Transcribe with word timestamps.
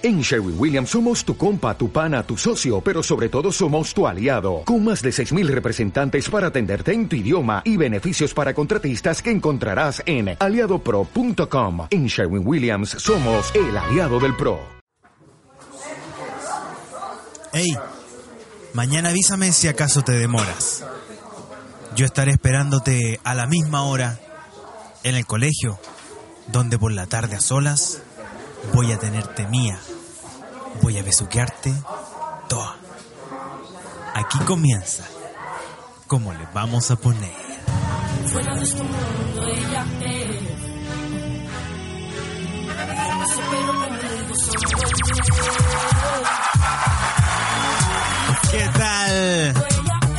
En 0.00 0.20
Sherwin 0.20 0.54
Williams 0.56 0.90
somos 0.90 1.24
tu 1.24 1.36
compa, 1.36 1.76
tu 1.76 1.90
pana, 1.90 2.22
tu 2.22 2.36
socio, 2.36 2.80
pero 2.80 3.02
sobre 3.02 3.28
todo 3.28 3.50
somos 3.50 3.92
tu 3.92 4.06
aliado, 4.06 4.62
con 4.64 4.84
más 4.84 5.02
de 5.02 5.10
6.000 5.10 5.48
representantes 5.48 6.30
para 6.30 6.46
atenderte 6.46 6.92
en 6.92 7.08
tu 7.08 7.16
idioma 7.16 7.62
y 7.64 7.76
beneficios 7.76 8.32
para 8.32 8.54
contratistas 8.54 9.20
que 9.20 9.32
encontrarás 9.32 10.00
en 10.06 10.36
aliadopro.com. 10.38 11.88
En 11.90 12.06
Sherwin 12.06 12.46
Williams 12.46 12.90
somos 12.90 13.52
el 13.56 13.76
aliado 13.76 14.20
del 14.20 14.36
PRO. 14.36 14.60
Hey, 17.52 17.76
mañana 18.74 19.08
avísame 19.08 19.50
si 19.50 19.66
acaso 19.66 20.02
te 20.02 20.12
demoras. 20.12 20.84
Yo 21.96 22.06
estaré 22.06 22.30
esperándote 22.30 23.18
a 23.24 23.34
la 23.34 23.48
misma 23.48 23.82
hora 23.82 24.20
en 25.02 25.16
el 25.16 25.26
colegio, 25.26 25.80
donde 26.46 26.78
por 26.78 26.92
la 26.92 27.06
tarde 27.06 27.34
a 27.34 27.40
solas 27.40 28.02
voy 28.72 28.92
a 28.92 28.98
tenerte 28.98 29.46
mía. 29.46 29.78
Voy 30.82 30.98
a 30.98 31.02
besuquearte 31.02 31.72
toda. 32.48 32.76
Aquí 34.14 34.38
comienza. 34.40 35.04
¿Cómo 36.06 36.32
le 36.32 36.46
vamos 36.54 36.90
a 36.90 36.96
poner? 36.96 37.34
Fuera 38.26 38.54
de 38.54 38.64
este 38.64 38.82
mundo 38.82 39.46
ella 39.46 39.86
es. 40.00 40.42
No 43.18 43.26
sé, 43.26 43.42
pero 43.50 43.72
conmigo 43.74 44.18
¿Qué 44.68 46.07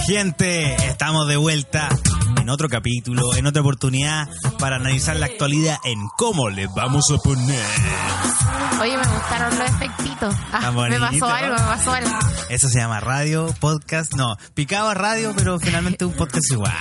Gente, 0.09 0.73
estamos 0.87 1.27
de 1.27 1.37
vuelta 1.37 1.87
en 2.41 2.49
otro 2.49 2.67
capítulo, 2.67 3.35
en 3.35 3.45
otra 3.45 3.61
oportunidad 3.61 4.27
para 4.57 4.77
analizar 4.77 5.15
la 5.15 5.27
actualidad 5.27 5.77
en 5.83 5.99
cómo 6.17 6.49
le 6.49 6.65
vamos 6.65 7.11
a 7.11 7.17
poner. 7.17 7.63
Oye, 8.81 8.97
me 8.97 9.03
gustaron 9.03 9.59
los 9.59 9.69
efectitos. 9.69 10.35
Ah, 10.51 10.71
me 10.71 10.99
pasó 10.99 11.27
algo, 11.27 11.55
me 11.55 11.61
pasó 11.61 11.91
algo. 11.91 12.09
Eso 12.49 12.69
se 12.69 12.79
llama 12.79 12.99
radio, 12.99 13.53
podcast, 13.59 14.15
no, 14.15 14.35
picaba 14.55 14.95
radio, 14.95 15.31
pero 15.37 15.59
finalmente 15.59 16.05
un 16.05 16.13
podcast 16.13 16.51
igual. 16.53 16.73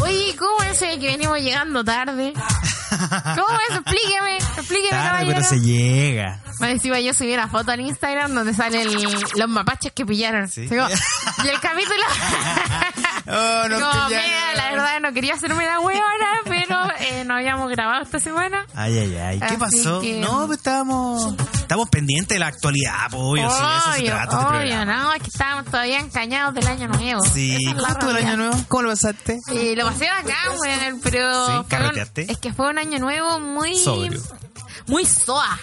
Oye, 0.00 0.36
¿cómo 0.38 0.62
es 0.62 0.80
el 0.82 1.00
que 1.00 1.06
venimos 1.08 1.38
llegando 1.40 1.82
tarde? 1.84 2.32
¿Cómo 2.90 3.58
es? 3.68 3.76
Explíqueme, 3.76 4.36
explíqueme, 4.36 4.90
Tarde, 4.90 5.26
pero 5.26 5.42
se 5.44 5.60
llega. 5.60 6.40
Más 6.60 6.70
encima 6.70 7.00
yo 7.00 7.12
subí 7.12 7.34
una 7.34 7.48
foto 7.48 7.72
al 7.72 7.80
Instagram 7.80 8.32
donde 8.34 8.54
salen 8.54 8.88
los 9.36 9.48
mapaches 9.48 9.92
que 9.92 10.06
pillaron. 10.06 10.48
Sí. 10.48 10.68
Como- 10.68 10.86
y 11.44 11.48
el 11.48 11.60
capítulo... 11.60 11.94
Oh, 13.28 13.68
no, 13.68 13.80
como, 13.80 14.08
mira, 14.08 14.22
la 14.54 14.70
verdad 14.70 15.00
no 15.02 15.12
quería 15.12 15.34
hacerme 15.34 15.64
la 15.66 15.80
huevona, 15.80 16.28
pero 16.44 16.78
eh, 17.00 17.24
no 17.24 17.34
habíamos 17.34 17.68
grabado 17.72 18.04
esta 18.04 18.20
semana. 18.20 18.64
Ay, 18.72 18.96
ay, 19.00 19.16
ay. 19.16 19.38
¿Qué 19.40 19.44
Así 19.46 19.56
pasó? 19.56 20.00
que- 20.00 20.20
No, 20.20 20.46
pues 20.46 20.58
estábamos, 20.58 21.34
estamos 21.56 21.88
pendientes 21.90 22.36
de 22.36 22.38
la 22.38 22.46
actualidad, 22.46 22.92
pues, 23.10 23.20
obvio, 23.20 23.50
sí, 23.50 23.56
de 23.64 23.66
eso 23.78 23.92
se 23.94 23.98
Obvio, 23.98 24.10
trata 24.12 24.22
este 24.22 24.36
obvio, 24.46 24.58
programa. 24.60 24.84
no, 25.02 25.12
es 25.12 25.22
que 25.24 25.28
estábamos 25.30 25.64
todavía 25.64 25.98
encañados 25.98 26.54
del 26.54 26.66
año 26.68 26.86
nuevo. 26.86 27.24
Sí, 27.24 27.56
es 27.56 27.74
¿cómo 27.74 27.88
estuvo 27.88 28.10
el 28.10 28.16
año 28.18 28.36
nuevo? 28.36 28.64
¿Cómo 28.68 28.82
lo 28.84 28.90
pasaste? 28.90 29.38
Eh, 29.52 29.74
lo 29.76 29.85
pasé 29.90 30.08
acá, 30.08 30.36
weón, 30.60 31.00
pero... 31.02 31.46
Sí, 31.46 31.66
carreteaste. 31.68 32.30
es 32.32 32.38
que 32.38 32.52
fue 32.52 32.68
un 32.70 32.78
año 32.78 32.98
nuevo 32.98 33.38
muy... 33.40 33.76
Sobrio. 33.76 34.20
Muy 34.86 35.04
soa. 35.04 35.58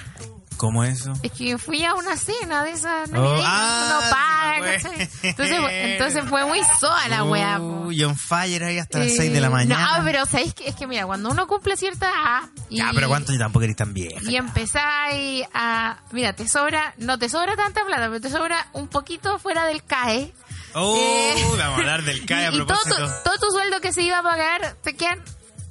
¿Cómo 0.57 0.83
eso? 0.85 1.11
Es 1.23 1.31
que 1.33 1.57
fui 1.57 1.83
a 1.83 1.93
una 1.95 2.15
cena 2.15 2.63
de 2.63 2.71
esas 2.71 3.09
Oh, 3.09 3.13
navideñas, 3.13 3.45
ah, 3.45 3.85
uno 3.99 4.09
paga. 4.09 4.73
¿cachai? 4.73 5.09
Entonces, 5.23 5.59
fue- 5.59 5.91
entonces 5.93 6.23
fue 6.29 6.45
muy 6.45 6.59
soa 6.79 7.07
la 7.09 7.23
weá. 7.25 7.57
po. 7.57 7.63
Uy, 7.87 8.01
on 8.03 8.15
fire 8.15 8.63
ahí 8.63 8.77
hasta 8.79 8.99
las 8.99 9.07
Eh, 9.09 9.15
6 9.17 9.33
de 9.33 9.41
la 9.41 9.49
mañana. 9.49 9.97
No, 9.97 10.05
pero 10.05 10.25
¿sabéis 10.25 10.53
que 10.53 10.69
Es 10.69 10.75
que 10.75 10.87
mira, 10.87 11.05
cuando 11.05 11.29
uno 11.31 11.47
cumple 11.47 11.75
cierta 11.75 12.07
edad... 12.07 12.49
Y, 12.69 12.77
Ya, 12.77 12.91
pero 12.93 13.09
¿cuánto? 13.09 13.33
Yo 13.33 13.39
tampoco 13.39 13.63
eres 13.65 13.75
tan 13.75 13.93
vieja. 13.93 14.21
Y 14.29 14.37
empezáis 14.37 15.45
a... 15.53 15.97
Mira, 16.11 16.33
te 16.33 16.47
sobra... 16.47 16.93
No 16.97 17.17
te 17.19 17.27
sobra 17.29 17.55
tanta 17.57 17.83
plata, 17.85 18.07
pero 18.07 18.21
te 18.21 18.29
sobra 18.29 18.67
un 18.73 18.87
poquito 18.87 19.39
fuera 19.39 19.65
del 19.65 19.83
CAE. 19.83 20.31
Oh, 20.75 20.95
Eh, 20.97 21.35
vamos 21.37 21.59
a 21.59 21.75
hablar 21.75 22.03
del 22.03 22.25
CAE 22.25 22.45
a 22.47 22.49
y 22.49 22.51
todo, 22.53 22.65
propósito. 22.67 22.95
tu, 22.95 23.23
todo 23.23 23.35
tu 23.39 23.51
sueldo 23.51 23.79
que 23.81 23.93
se 23.93 24.01
iba 24.01 24.19
a 24.19 24.23
pagar, 24.23 24.75
te 24.81 24.95
quedan 24.95 25.23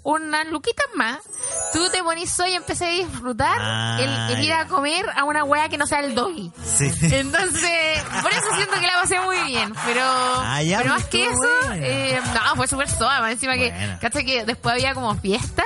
unas 0.04 0.46
luquitas 0.48 0.86
más. 0.96 1.18
Tú 1.72 1.88
te 1.90 2.02
ponís 2.02 2.38
hoy 2.40 2.50
y 2.52 2.54
empecé 2.54 2.86
a 2.86 2.90
disfrutar 2.90 3.56
Ah, 3.60 3.98
el, 4.30 4.36
el 4.38 4.44
ir 4.44 4.52
a 4.52 4.66
comer 4.66 5.06
a 5.16 5.24
una 5.24 5.44
weá 5.44 5.68
que 5.68 5.78
no 5.78 5.86
sea 5.86 6.00
el 6.00 6.14
doggy. 6.14 6.50
Sí. 6.64 6.90
Entonces, 7.02 8.02
por 8.22 8.32
eso 8.32 8.42
siento 8.56 8.74
que 8.80 8.86
la 8.86 9.00
pasé 9.00 9.20
muy 9.20 9.38
bien. 9.44 9.72
Pero, 9.86 10.02
Ah, 10.04 10.60
pero 10.60 10.90
más 10.90 11.04
que 11.06 11.24
eso, 11.24 11.72
eh, 11.74 12.20
no, 12.34 12.56
fue 12.56 12.66
súper 12.68 12.88
suave. 12.90 13.32
Encima 13.32 13.54
que, 13.54 13.72
¿cachai? 14.00 14.24
Que 14.24 14.44
después 14.44 14.74
había 14.74 14.94
como 14.94 15.14
fiesta. 15.16 15.64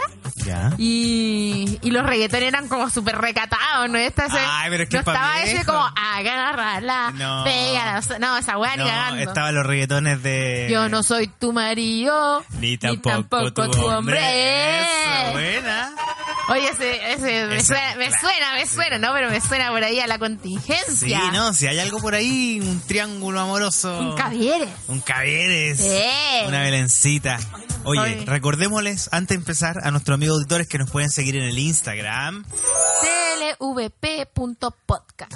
Y, 0.79 1.79
y 1.83 1.91
los 1.91 2.07
reggaetones 2.07 2.49
eran 2.49 2.69
como 2.69 2.89
súper 2.89 3.19
recatados, 3.19 3.91
¿no? 3.91 3.99
Esta, 3.99 4.27
ese- 4.27 4.39
Ay, 4.39 4.71
pero 4.71 4.83
es 4.85 4.89
que 4.89 4.97
no 4.97 5.01
estaba 5.01 5.43
ese 5.43 5.65
como 5.65 5.85
agarrarla, 5.97 7.11
No. 7.13 7.43
pégala. 7.45 8.01
No, 8.21 8.37
esa 8.39 8.57
weá 8.57 8.77
ni 8.77 8.85
No, 8.85 8.89
cagando. 8.89 9.23
estaban 9.23 9.55
los 9.57 9.67
reggaetones 9.67 10.23
de... 10.23 10.69
Yo 10.71 10.89
no 10.89 11.03
soy 11.03 11.27
tu 11.29 11.53
marido, 11.53 12.45
Ni 12.61 12.79
tampoco, 12.79 13.71
tu, 13.71 13.87
hombre. 13.87 14.21
Eso, 14.31 15.33
buena. 15.33 15.93
Oye, 16.49 16.69
ese, 16.71 17.13
ese 17.13 17.47
me, 17.47 17.63
suena, 17.65 17.97
me 17.97 18.09
suena, 18.11 18.53
me 18.55 18.67
suena, 18.67 18.99
¿no? 18.99 19.13
Pero 19.13 19.31
me 19.31 19.41
suena 19.41 19.71
por 19.71 19.83
ahí 19.83 19.99
a 19.99 20.07
la 20.07 20.15
Sí, 20.15 20.21
contingencia. 20.21 21.31
no, 21.33 21.53
si 21.53 21.67
hay 21.67 21.79
algo 21.81 21.99
por 21.99 22.15
ahí, 22.15 22.61
un 22.61 22.81
triángulo 22.87 23.41
amoroso. 23.41 23.99
Un 23.99 24.15
Cavieres. 24.17 24.69
Un 24.87 25.01
Cavieres. 25.01 25.79
Sí. 25.79 26.47
Una 26.47 26.61
belencita. 26.61 27.39
Oye, 27.85 28.01
Oye. 28.01 28.25
recordémosles, 28.27 29.09
antes 29.13 29.31
de 29.37 29.41
empezar, 29.41 29.77
a 29.83 29.91
nuestros 29.91 30.15
amigos 30.15 30.37
auditores 30.37 30.69
que 30.69 30.79
nos 30.79 30.89
pueden 30.91 31.11
seguir 31.11 31.37
en 31.37 31.45
el 31.45 31.59
Instagram. 31.59 32.45
clvp.podcast. 33.59 35.33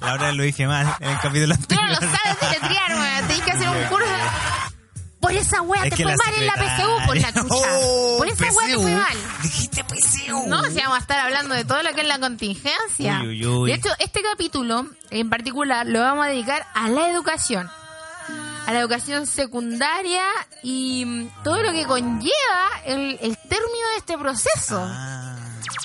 La 0.00 0.14
hora 0.14 0.32
lo 0.32 0.42
dije 0.42 0.66
mal 0.66 0.86
en 1.00 1.10
el 1.10 1.18
capítulo 1.20 1.54
Tú 1.66 1.74
no 1.74 1.80
anterior. 1.82 2.02
lo 2.02 2.18
sabes 2.18 2.40
deletrear, 2.40 2.90
weón. 2.98 3.28
Tenés 3.28 3.42
que 3.42 3.50
hacer 3.52 3.68
un 3.68 3.84
curso. 3.88 4.06
Por 5.20 5.32
esa 5.32 5.62
wea 5.62 5.82
Es 5.84 5.94
te 5.94 6.02
fue 6.04 6.16
mal 6.16 6.34
en 6.34 6.46
la 6.46 6.54
PSU, 6.54 7.06
por 7.06 7.16
la 7.16 7.32
chucha. 7.32 7.44
Oh, 7.50 8.14
por 8.18 8.28
esa 8.28 8.44
wea 8.52 8.66
te 8.68 8.74
fue 8.76 8.94
mal. 8.94 9.16
Dijiste 9.42 9.84
PSU. 9.84 10.46
No, 10.46 10.64
si 10.64 10.76
vamos 10.78 10.96
a 10.96 11.00
estar 11.00 11.18
hablando 11.18 11.54
de 11.54 11.64
todo 11.64 11.82
lo 11.82 11.92
que 11.92 12.02
es 12.02 12.06
la 12.06 12.18
contingencia. 12.20 13.20
Uy, 13.22 13.44
uy, 13.44 13.46
uy. 13.46 13.70
De 13.70 13.76
hecho, 13.76 13.88
este 13.98 14.22
capítulo 14.22 14.86
en 15.10 15.28
particular 15.28 15.86
lo 15.86 16.00
vamos 16.00 16.24
a 16.26 16.28
dedicar 16.28 16.66
a 16.74 16.88
la 16.88 17.08
educación. 17.10 17.68
A 18.66 18.72
la 18.72 18.80
educación 18.80 19.26
secundaria 19.26 20.22
y 20.62 21.04
mm, 21.04 21.42
todo 21.42 21.62
lo 21.62 21.72
que 21.72 21.84
conlleva 21.86 22.68
el, 22.84 23.18
el 23.22 23.36
término 23.38 23.88
de 23.92 23.96
este 23.98 24.18
proceso. 24.18 24.78
Ah, 24.86 25.36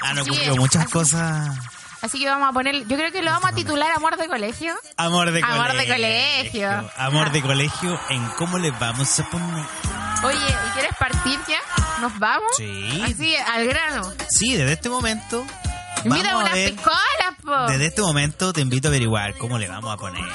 ah, 0.03 0.11
Así 0.11 0.29
cumplió 0.29 0.51
es, 0.53 0.57
muchas 0.59 0.83
así- 0.83 0.91
cosas. 0.91 1.57
Así 2.03 2.19
que 2.19 2.27
vamos 2.29 2.49
a 2.49 2.51
poner, 2.51 2.85
yo 2.85 2.97
creo 2.97 3.11
que 3.13 3.21
lo 3.21 3.31
vamos 3.31 3.49
a 3.49 3.55
titular 3.55 3.89
Amor 3.91 4.17
de 4.17 4.27
Colegio. 4.27 4.75
Amor 4.97 5.31
de 5.31 5.41
Amor 5.41 5.67
colegio. 5.67 5.79
de 5.79 5.87
colegio. 5.87 6.91
Amor 6.97 7.31
de 7.31 7.41
colegio 7.41 7.99
en 8.09 8.25
cómo 8.37 8.59
le 8.59 8.71
vamos 8.71 9.19
a 9.21 9.29
poner. 9.29 9.65
Oye, 10.25 10.37
¿y 10.37 10.69
quieres 10.73 10.91
partir 10.99 11.39
ya? 11.47 11.59
¿Nos 12.01 12.19
vamos? 12.19 12.49
Sí. 12.57 13.01
Así, 13.05 13.35
al 13.37 13.65
grano. 13.67 14.11
Sí, 14.29 14.53
desde 14.53 14.73
este 14.73 14.89
momento. 14.89 15.45
Invita 16.03 16.33
Vamos 16.33 16.41
a 16.41 16.43
unas 16.43 16.53
ver. 16.53 16.73
piscolas, 16.73 17.35
po. 17.41 17.71
Desde 17.71 17.85
este 17.85 18.01
momento 18.01 18.51
te 18.51 18.59
invito 18.59 18.87
a 18.87 18.89
averiguar 18.89 19.37
cómo 19.37 19.57
le 19.57 19.69
vamos 19.69 19.93
a 19.93 19.97
poner. 19.97 20.25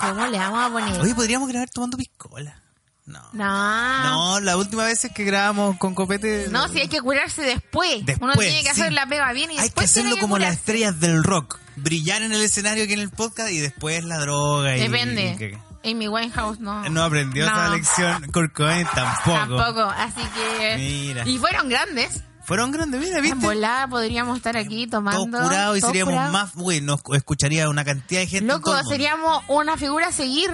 ¿Cómo 0.00 0.26
le 0.26 0.38
vamos 0.38 0.64
a 0.64 0.70
poner? 0.70 1.00
Oye, 1.02 1.14
podríamos 1.14 1.48
grabar 1.48 1.68
tomando 1.68 1.98
piscola. 1.98 2.62
No. 3.06 3.20
No. 3.32 4.02
No, 4.04 4.40
la 4.40 4.56
última 4.56 4.84
vez 4.84 5.04
es 5.04 5.12
que 5.12 5.24
grabamos 5.24 5.78
con 5.78 5.94
copete. 5.94 6.48
No, 6.50 6.68
si 6.68 6.80
hay 6.80 6.88
que 6.88 7.00
curarse 7.00 7.42
después. 7.42 8.04
Después, 8.04 8.34
Uno 8.34 8.40
tiene 8.42 8.58
que 8.64 8.74
sí. 8.74 8.80
hacer 8.80 8.92
la 8.92 9.06
pega 9.06 9.32
bien 9.32 9.50
y 9.52 9.58
Hay 9.58 9.70
que 9.70 9.84
hacerlo 9.84 10.10
tiene 10.10 10.14
que 10.16 10.20
como 10.22 10.38
las 10.38 10.54
estrellas 10.54 10.98
del 10.98 11.22
rock. 11.22 11.58
Brillar 11.76 12.22
en 12.22 12.32
el 12.32 12.40
escenario 12.42 12.86
que 12.86 12.94
en 12.94 13.00
el 13.00 13.10
podcast 13.10 13.50
y 13.50 13.58
después 13.60 14.04
la 14.04 14.18
droga. 14.18 14.70
Depende. 14.72 15.32
y 15.32 15.36
que- 15.36 15.58
Amy 15.88 16.08
Winehouse 16.08 16.58
no. 16.58 16.88
no 16.88 17.04
aprendió 17.04 17.44
esa 17.46 17.68
No, 17.68 17.76
lección. 17.76 18.24
Kurt 18.32 18.52
Cobain 18.52 18.88
tampoco. 18.92 19.36
Tampoco. 19.56 19.82
Así 19.82 20.22
que. 20.34 20.76
Mira. 20.76 21.28
Y 21.28 21.38
fueron 21.38 21.68
grandes. 21.68 22.24
Fueron 22.44 22.70
grandes, 22.72 23.00
mira, 23.00 23.16
En 23.18 23.22
¿viste? 23.22 23.38
volada 23.38 23.86
podríamos 23.88 24.36
estar 24.36 24.56
aquí 24.56 24.86
tomando. 24.88 25.26
Todos 25.30 25.48
curados 25.48 25.78
y 25.78 25.80
seríamos 25.80 26.30
más. 26.32 26.50
Uy, 26.56 26.80
nos 26.80 27.00
escucharía 27.14 27.68
una 27.68 27.84
cantidad 27.84 28.20
de 28.20 28.26
gente. 28.26 28.44
en 28.44 28.48
Loco, 28.48 28.76
seríamos 28.88 29.44
una 29.48 29.76
figura 29.76 30.08
a 30.08 30.12
seguir. 30.12 30.52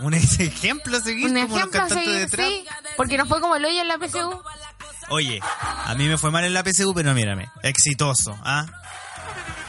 Un 0.00 0.14
ejemplo 0.14 0.96
a 0.96 1.00
seguir 1.00 1.26
Un 1.26 1.34
como 1.34 1.46
los 1.48 1.56
ejemplo 1.56 1.80
a 1.80 1.82
cantantes 1.88 2.04
seguir, 2.06 2.20
de 2.20 2.26
trap. 2.28 2.48
sí. 2.48 2.64
Porque 2.96 3.18
nos 3.18 3.28
fue 3.28 3.40
como 3.40 3.56
el 3.56 3.64
hoyo 3.64 3.80
en 3.80 3.88
la 3.88 3.98
PSU. 3.98 4.42
Oye, 5.10 5.40
a 5.86 5.94
mí 5.94 6.06
me 6.06 6.18
fue 6.18 6.30
mal 6.30 6.44
en 6.44 6.52
la 6.54 6.62
PSU, 6.62 6.92
pero 6.94 7.14
mírame, 7.14 7.50
exitoso, 7.62 8.38
¿ah? 8.44 8.66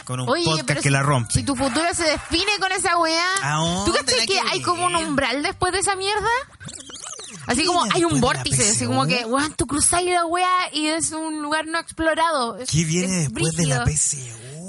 Con 0.03 0.19
un 0.21 0.29
Oye, 0.29 0.43
podcast 0.43 0.69
que 0.73 0.81
si, 0.81 0.89
la 0.89 1.03
rompe. 1.03 1.33
si 1.33 1.43
tu 1.43 1.55
futuro 1.55 1.85
se 1.93 2.03
define 2.03 2.51
con 2.59 2.71
esa 2.71 2.97
weá. 2.97 3.23
¿A 3.43 3.57
¿Tú 3.85 3.91
dónde 3.93 4.11
crees 4.11 4.25
que 4.27 4.39
hay 4.39 4.61
como 4.61 4.85
un 4.87 4.95
umbral 4.95 5.43
después 5.43 5.71
de 5.71 5.79
esa 5.79 5.95
mierda? 5.95 6.27
Así 7.45 7.61
¿Qué 7.61 7.67
como 7.67 7.83
hay 7.91 8.03
un 8.05 8.19
vórtice, 8.19 8.69
así 8.71 8.85
como 8.85 9.05
que, 9.05 9.23
weón, 9.25 9.53
tú 9.55 9.65
cruzas 9.67 10.03
la 10.03 10.25
weá 10.25 10.49
y 10.73 10.87
es 10.87 11.11
un 11.11 11.41
lugar 11.41 11.65
no 11.67 11.79
explorado. 11.79 12.57
Es- 12.57 12.69
¿Qué 12.69 12.83
viene 12.83 13.23
es 13.23 13.29
después 13.33 13.55
de 13.55 13.65
la. 13.67 13.85
PSU? 13.85 14.17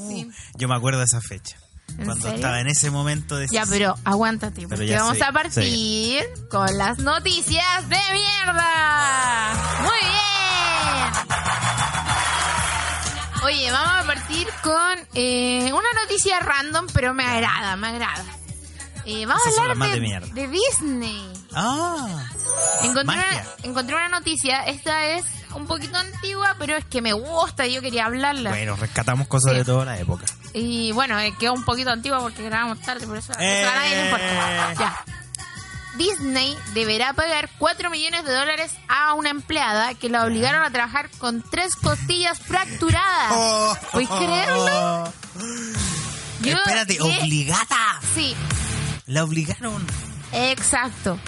Sí. 0.08 0.30
Yo 0.56 0.68
me 0.68 0.76
acuerdo 0.76 0.98
de 1.00 1.06
esa 1.06 1.20
fecha. 1.20 1.56
¿En 2.00 2.06
Cuando 2.06 2.22
serio? 2.22 2.36
estaba 2.36 2.60
en 2.60 2.66
ese 2.66 2.90
momento 2.90 3.36
de 3.36 3.46
Ya, 3.48 3.64
pero 3.66 3.94
aguántate, 4.04 4.66
porque 4.66 4.96
vamos 4.96 5.20
a 5.22 5.30
partir 5.32 6.24
con 6.50 6.76
las 6.78 6.98
noticias 6.98 7.88
de 7.88 7.98
mierda. 8.12 9.52
Muy 9.82 9.98
bien. 10.00 10.20
Oye, 13.44 13.70
vamos 13.72 14.04
a 14.04 14.06
partir 14.06 14.46
con 14.62 14.98
eh, 15.14 15.72
una 15.72 16.02
noticia 16.02 16.40
random, 16.40 16.86
pero 16.92 17.14
me 17.14 17.24
agrada, 17.24 17.76
me 17.76 17.88
agrada. 17.88 18.24
Eh, 19.06 19.24
vamos 19.26 19.46
Esas 19.46 19.58
a 19.58 19.62
hablar 19.62 19.88
de, 19.88 19.94
de 19.94 20.00
mierda. 20.00 20.26
de 20.34 20.48
Disney. 20.48 21.32
Ah, 21.54 22.26
Encontré 22.82 23.14
una, 23.16 23.44
encontré 23.62 23.94
una 23.96 24.08
noticia, 24.08 24.64
esta 24.66 25.06
es 25.06 25.24
un 25.54 25.66
poquito 25.66 25.96
antigua, 25.98 26.54
pero 26.58 26.76
es 26.76 26.84
que 26.84 27.00
me 27.02 27.12
gusta 27.12 27.66
y 27.66 27.74
yo 27.74 27.80
quería 27.82 28.06
hablarla. 28.06 28.50
bueno, 28.50 28.76
rescatamos 28.76 29.26
cosas 29.28 29.52
Sí. 29.52 29.58
de 29.58 29.64
toda 29.64 29.84
la 29.84 29.98
época. 29.98 30.24
Y 30.52 30.92
bueno, 30.92 31.18
eh, 31.20 31.34
quedó 31.38 31.52
un 31.54 31.64
poquito 31.64 31.90
antigua 31.90 32.20
porque 32.20 32.42
grabamos 32.42 32.80
tarde, 32.80 33.06
por 33.06 33.16
eso, 33.16 33.32
Eh. 33.38 33.62
eso 33.62 33.70
a 33.70 33.74
nadie 33.74 33.96
le 33.96 34.04
importa. 34.04 34.74
Ya. 34.78 35.04
Disney 35.96 36.56
deberá 36.72 37.12
pagar 37.12 37.50
4 37.58 37.90
millones 37.90 38.24
de 38.24 38.32
dólares 38.32 38.72
a 38.88 39.14
una 39.14 39.30
empleada 39.30 39.94
que 39.94 40.08
la 40.08 40.24
obligaron 40.24 40.62
a 40.62 40.70
trabajar 40.70 41.10
con 41.18 41.42
tres 41.50 41.74
costillas 41.74 42.38
fracturadas. 42.38 43.32
Oh. 43.32 43.76
¿Puedes 43.92 44.08
creerlo? 44.08 45.12
Yo- 46.42 46.56
Espérate, 46.56 46.96
¿qué? 46.96 47.02
obligada. 47.02 48.00
Sí, 48.14 48.34
La 49.06 49.24
obligaron. 49.24 49.84
exacto. 50.32 51.18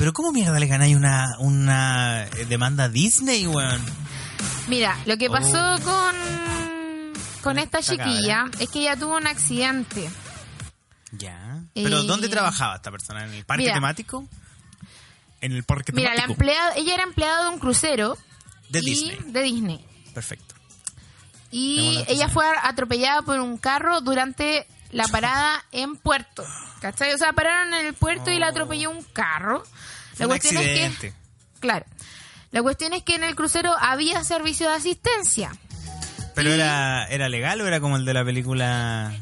Pero 0.00 0.12
¿cómo 0.14 0.32
mierda 0.32 0.58
le 0.58 0.66
ganáis 0.66 0.96
una, 0.96 1.26
una 1.40 2.24
eh, 2.26 2.46
demanda 2.48 2.84
a 2.84 2.88
Disney, 2.88 3.46
weón? 3.46 3.84
Mira, 4.66 4.98
lo 5.04 5.16
que 5.18 5.28
pasó 5.28 5.74
Oh. 5.74 5.80
con, 5.82 7.12
con 7.42 7.58
esta 7.58 7.82
chiquilla 7.82 8.46
es 8.58 8.70
que 8.70 8.80
ella 8.80 8.96
tuvo 8.96 9.16
un 9.18 9.26
accidente. 9.26 10.10
Ya. 11.12 11.62
¿Pero 11.74 12.00
Eh, 12.00 12.06
dónde 12.06 12.28
trabajaba 12.30 12.76
esta 12.76 12.90
persona? 12.90 13.24
¿En 13.26 13.34
el 13.34 13.44
parque 13.44 13.64
mira. 13.64 13.74
temático? 13.74 14.26
En 15.42 15.52
el 15.52 15.64
parque 15.64 15.92
Mira, 15.92 16.10
la 16.14 16.22
temático. 16.22 16.32
empleada, 16.44 16.74
ella 16.76 16.94
era 16.94 17.02
empleada 17.02 17.42
de 17.44 17.48
un 17.50 17.58
crucero 17.58 18.16
De 18.70 18.78
y- 18.78 18.82
Disney. 18.82 19.18
de 19.26 19.42
Disney. 19.42 19.84
Perfecto. 20.14 20.54
Y 21.50 21.92
la 21.96 22.00
ella 22.12 22.28
fue 22.30 22.46
atropellada 22.62 23.20
por 23.22 23.38
un 23.38 23.58
carro 23.58 24.00
durante 24.00 24.66
la 24.92 25.06
parada 25.08 25.62
en 25.72 25.96
Puerto. 25.96 26.42
¿Cachai? 26.80 27.12
O 27.12 27.18
sea, 27.18 27.32
pararon 27.32 27.74
en 27.74 27.86
el 27.86 27.94
puerto 27.94 28.30
y 28.30 28.38
la 28.38 28.48
atropelló 28.48 28.90
un 28.90 29.02
carro. 29.12 29.62
Fue 30.14 30.26
un 30.26 30.32
accidente. 30.32 31.14
claro. 31.60 31.84
La 32.52 32.62
cuestión 32.62 32.92
es 32.94 33.04
que 33.04 33.14
en 33.14 33.22
el 33.22 33.36
crucero 33.36 33.72
había 33.78 34.24
servicio 34.24 34.68
de 34.68 34.74
asistencia. 34.74 35.52
¿Pero 36.34 36.50
Y- 36.50 36.54
era, 36.54 37.06
era 37.06 37.28
legal 37.28 37.60
o 37.60 37.66
era 37.66 37.78
como 37.80 37.96
el 37.96 38.04
de 38.04 38.12
la 38.14 38.24
película 38.24 39.12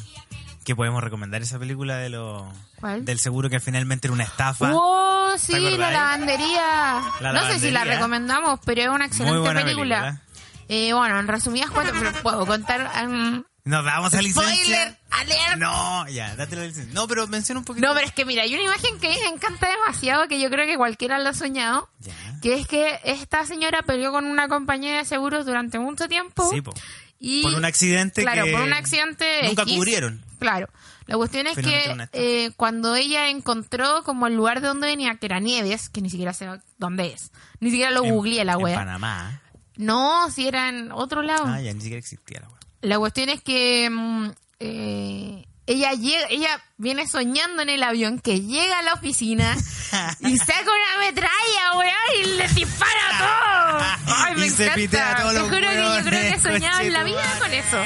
que 0.65 0.75
podemos 0.75 1.03
recomendar? 1.05 1.43
Esa 1.43 1.59
película 1.59 1.97
de 1.99 2.09
lo, 2.09 2.51
¿Cuál? 2.81 3.05
del 3.05 3.19
seguro 3.19 3.51
que 3.51 3.61
finalmente 3.61 4.07
era 4.07 4.15
una 4.15 4.25
estafa. 4.25 4.71
¡Oh, 4.73 5.35
sí, 5.37 5.53
¿Te 5.53 5.61
la 5.61 5.91
lavandería! 5.91 7.03
La 7.21 7.33
no 7.33 7.47
sé 7.49 7.59
si 7.59 7.71
la 7.71 7.85
recomendamos, 7.85 8.61
pero 8.65 8.81
es 8.83 8.89
una 8.89 9.07
excelente 9.07 9.41
película. 9.53 9.65
película. 9.65 10.23
Eh, 10.71 10.93
bueno, 10.95 11.19
en 11.19 11.29
resumidas 11.29 11.71
cuentas, 11.71 11.97
puedo 12.23 12.47
contar... 12.47 12.91
um, 13.07 13.43
¿Nos 13.69 13.85
damos 13.85 14.15
a 14.15 14.23
licencia? 14.23 14.55
¡Spoiler! 14.55 14.97
¡Alert! 15.11 15.59
No, 15.59 16.09
ya, 16.09 16.35
date 16.37 16.57
la 16.57 16.65
licencia. 16.67 16.93
No, 16.95 17.07
pero 17.07 17.27
menciona 17.27 17.59
un 17.61 17.65
poquito. 17.65 17.87
No, 17.87 17.95
pero 17.95 18.07
es 18.07 18.13
que 18.13 18.25
mira, 18.25 18.43
hay 18.43 18.55
una 18.55 18.63
imagen 18.65 18.99
que 18.99 19.07
a 19.09 19.11
mí 19.11 19.17
me 19.23 19.29
encanta 19.29 19.69
demasiado, 19.69 20.27
que 20.29 20.41
yo 20.41 20.49
creo 20.51 20.67
que 20.67 20.77
cualquiera 20.77 21.19
lo 21.19 21.29
ha 21.29 21.35
soñado, 21.35 21.89
Ya. 22.01 22.15
que 22.41 22.55
es 22.55 22.67
que 22.67 22.99
esta 23.05 23.45
señora 23.45 23.83
peleó 23.83 24.11
con 24.13 24.25
una 24.25 24.49
compañía 24.49 24.97
de 24.97 25.05
seguros 25.05 25.45
durante 25.47 25.79
mucho 25.79 26.09
tiempo. 26.09 26.49
Sí, 26.51 26.61
po. 26.63 26.73
y, 27.19 27.43
Por 27.43 27.55
un 27.55 27.65
accidente 27.65 28.23
Claro, 28.23 28.45
que 28.45 28.53
por 28.53 28.61
un 28.63 28.73
accidente 28.73 29.43
nunca 29.45 29.63
X. 29.63 29.75
cubrieron. 29.77 30.25
Claro. 30.39 30.69
La 31.07 31.17
cuestión 31.17 31.47
es 31.47 31.55
Finalmente 31.57 32.09
que 32.19 32.45
eh, 32.47 32.51
cuando 32.57 32.95
ella 32.95 33.29
encontró 33.29 34.03
como 34.05 34.27
el 34.27 34.35
lugar 34.37 34.61
de 34.61 34.69
donde 34.69 34.87
venía, 34.87 35.15
que 35.17 35.27
era 35.27 35.41
Nieves, 35.41 35.89
que 35.89 36.01
ni 36.03 36.11
siquiera 36.11 36.33
sé 36.35 36.47
dónde 36.77 37.13
es, 37.15 37.33
ni 37.61 37.71
siquiera 37.71 37.91
lo 37.91 38.05
En- 38.05 38.15
googleé 38.15 38.45
la 38.45 38.53
En 38.55 38.63
wea. 38.63 38.77
Panamá. 38.79 39.41
No, 39.77 40.31
si 40.31 40.47
era 40.49 40.69
en 40.69 40.93
otro 40.93 41.23
lado. 41.23 41.45
Ah, 41.47 41.61
ya 41.61 41.73
ni 41.73 41.81
siquiera 41.81 41.99
existía 41.99 42.41
la 42.41 42.49
wea. 42.49 42.58
La 42.81 42.99
cuestión 42.99 43.29
es 43.29 43.43
que 43.43 43.89
mm, 43.91 44.31
eh, 44.61 45.45
ella 45.67 45.93
llega, 45.93 46.27
ella 46.31 46.63
viene 46.77 47.07
soñando 47.07 47.63
en 47.63 47.69
el 47.69 47.83
avión 47.83 48.21
que 48.21 48.41
llega 48.41 48.79
a 48.79 48.83
la 48.83 48.95
oficina 48.95 49.57
y 50.21 50.37
saca 50.39 50.63
una 50.63 51.07
metralla, 51.07 51.77
weón, 51.77 51.95
y 52.21 52.25
le 52.37 52.49
dispara 52.49 53.01
a 53.13 53.19
todo. 53.19 54.15
Ay, 54.17 54.35
me 54.37 54.47
Y 54.47 54.51
se 54.51 54.65
encanta. 54.65 54.75
pitea 54.77 55.11
a 55.11 55.17
todos 55.23 55.35
Te 55.35 55.41
juro 55.41 55.69
que 55.71 55.77
yo 55.77 56.05
creo 56.05 56.33
que 56.33 56.41
soñado 56.41 56.81
en 56.81 56.93
la 56.93 57.05
vida 57.05 57.39
con 57.39 57.53
eso. 57.53 57.79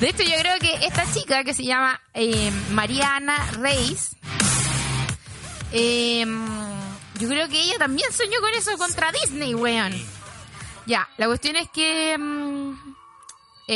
De 0.00 0.08
hecho, 0.08 0.24
yo 0.24 0.36
creo 0.40 0.58
que 0.58 0.86
esta 0.86 1.10
chica 1.12 1.44
que 1.44 1.54
se 1.54 1.62
llama 1.64 2.00
eh, 2.12 2.50
Mariana 2.70 3.36
Reis, 3.52 4.16
eh, 5.72 6.24
yo 7.18 7.28
creo 7.28 7.48
que 7.48 7.62
ella 7.62 7.78
también 7.78 8.12
soñó 8.12 8.40
con 8.40 8.52
eso 8.54 8.76
contra 8.76 9.12
Disney, 9.12 9.54
weón. 9.54 9.92
Ya, 10.86 11.08
la 11.16 11.26
cuestión 11.26 11.54
es 11.54 11.68
que 11.68 12.18
mm, 12.18 12.72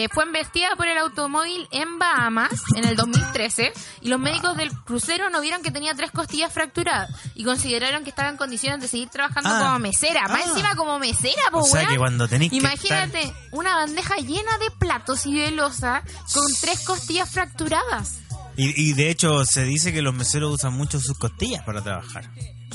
eh, 0.05 0.09
fue 0.13 0.25
investida 0.27 0.69
por 0.77 0.87
el 0.87 0.99
automóvil 0.99 1.67
en 1.71 1.99
Bahamas 1.99 2.51
en 2.75 2.85
el 2.85 2.97
2013 2.97 3.73
y 4.03 4.09
los 4.09 4.19
médicos 4.21 4.57
del 4.57 4.71
crucero 4.85 5.31
no 5.31 5.41
vieron 5.41 5.63
que 5.63 5.71
tenía 5.71 5.95
tres 5.95 6.11
costillas 6.11 6.53
fracturadas 6.53 7.11
y 7.35 7.45
consideraron 7.45 8.05
que 8.05 8.11
estaba 8.11 8.29
en 8.29 8.37
condiciones 8.37 8.81
de 8.81 8.89
seguir 8.89 9.09
trabajando 9.09 9.49
Ah. 9.53 9.59
como 9.61 9.79
mesera. 9.79 10.29
Más 10.29 10.43
Ah. 10.45 10.49
encima 10.51 10.75
como 10.77 10.99
mesera, 10.99 11.43
po, 11.51 11.59
O 11.61 11.65
sea 11.65 11.81
weón. 11.81 11.93
que 11.93 11.99
cuando 11.99 12.29
tenéis 12.29 12.51
que 12.51 12.57
Imagínate 12.59 13.33
una 13.53 13.77
bandeja 13.77 14.17
llena 14.17 14.59
de 14.59 14.71
platos 14.79 15.25
y 15.27 15.35
de 15.39 15.51
losa 15.53 16.03
con 16.35 16.45
tres 16.61 16.81
costillas 16.85 17.31
fracturadas. 17.31 18.19
Y, 18.59 18.89
y 18.91 18.93
de 18.95 19.11
hecho 19.11 19.45
se 19.45 19.65
dice 19.65 19.93
que 19.93 20.03
los 20.03 20.15
meseros 20.15 20.53
usan 20.55 20.73
mucho 20.75 20.99
sus 21.01 21.17
costillas 21.19 21.63
para 21.65 21.83
trabajar. 21.83 22.31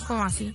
¿Cómo 0.08 0.24
así? 0.24 0.54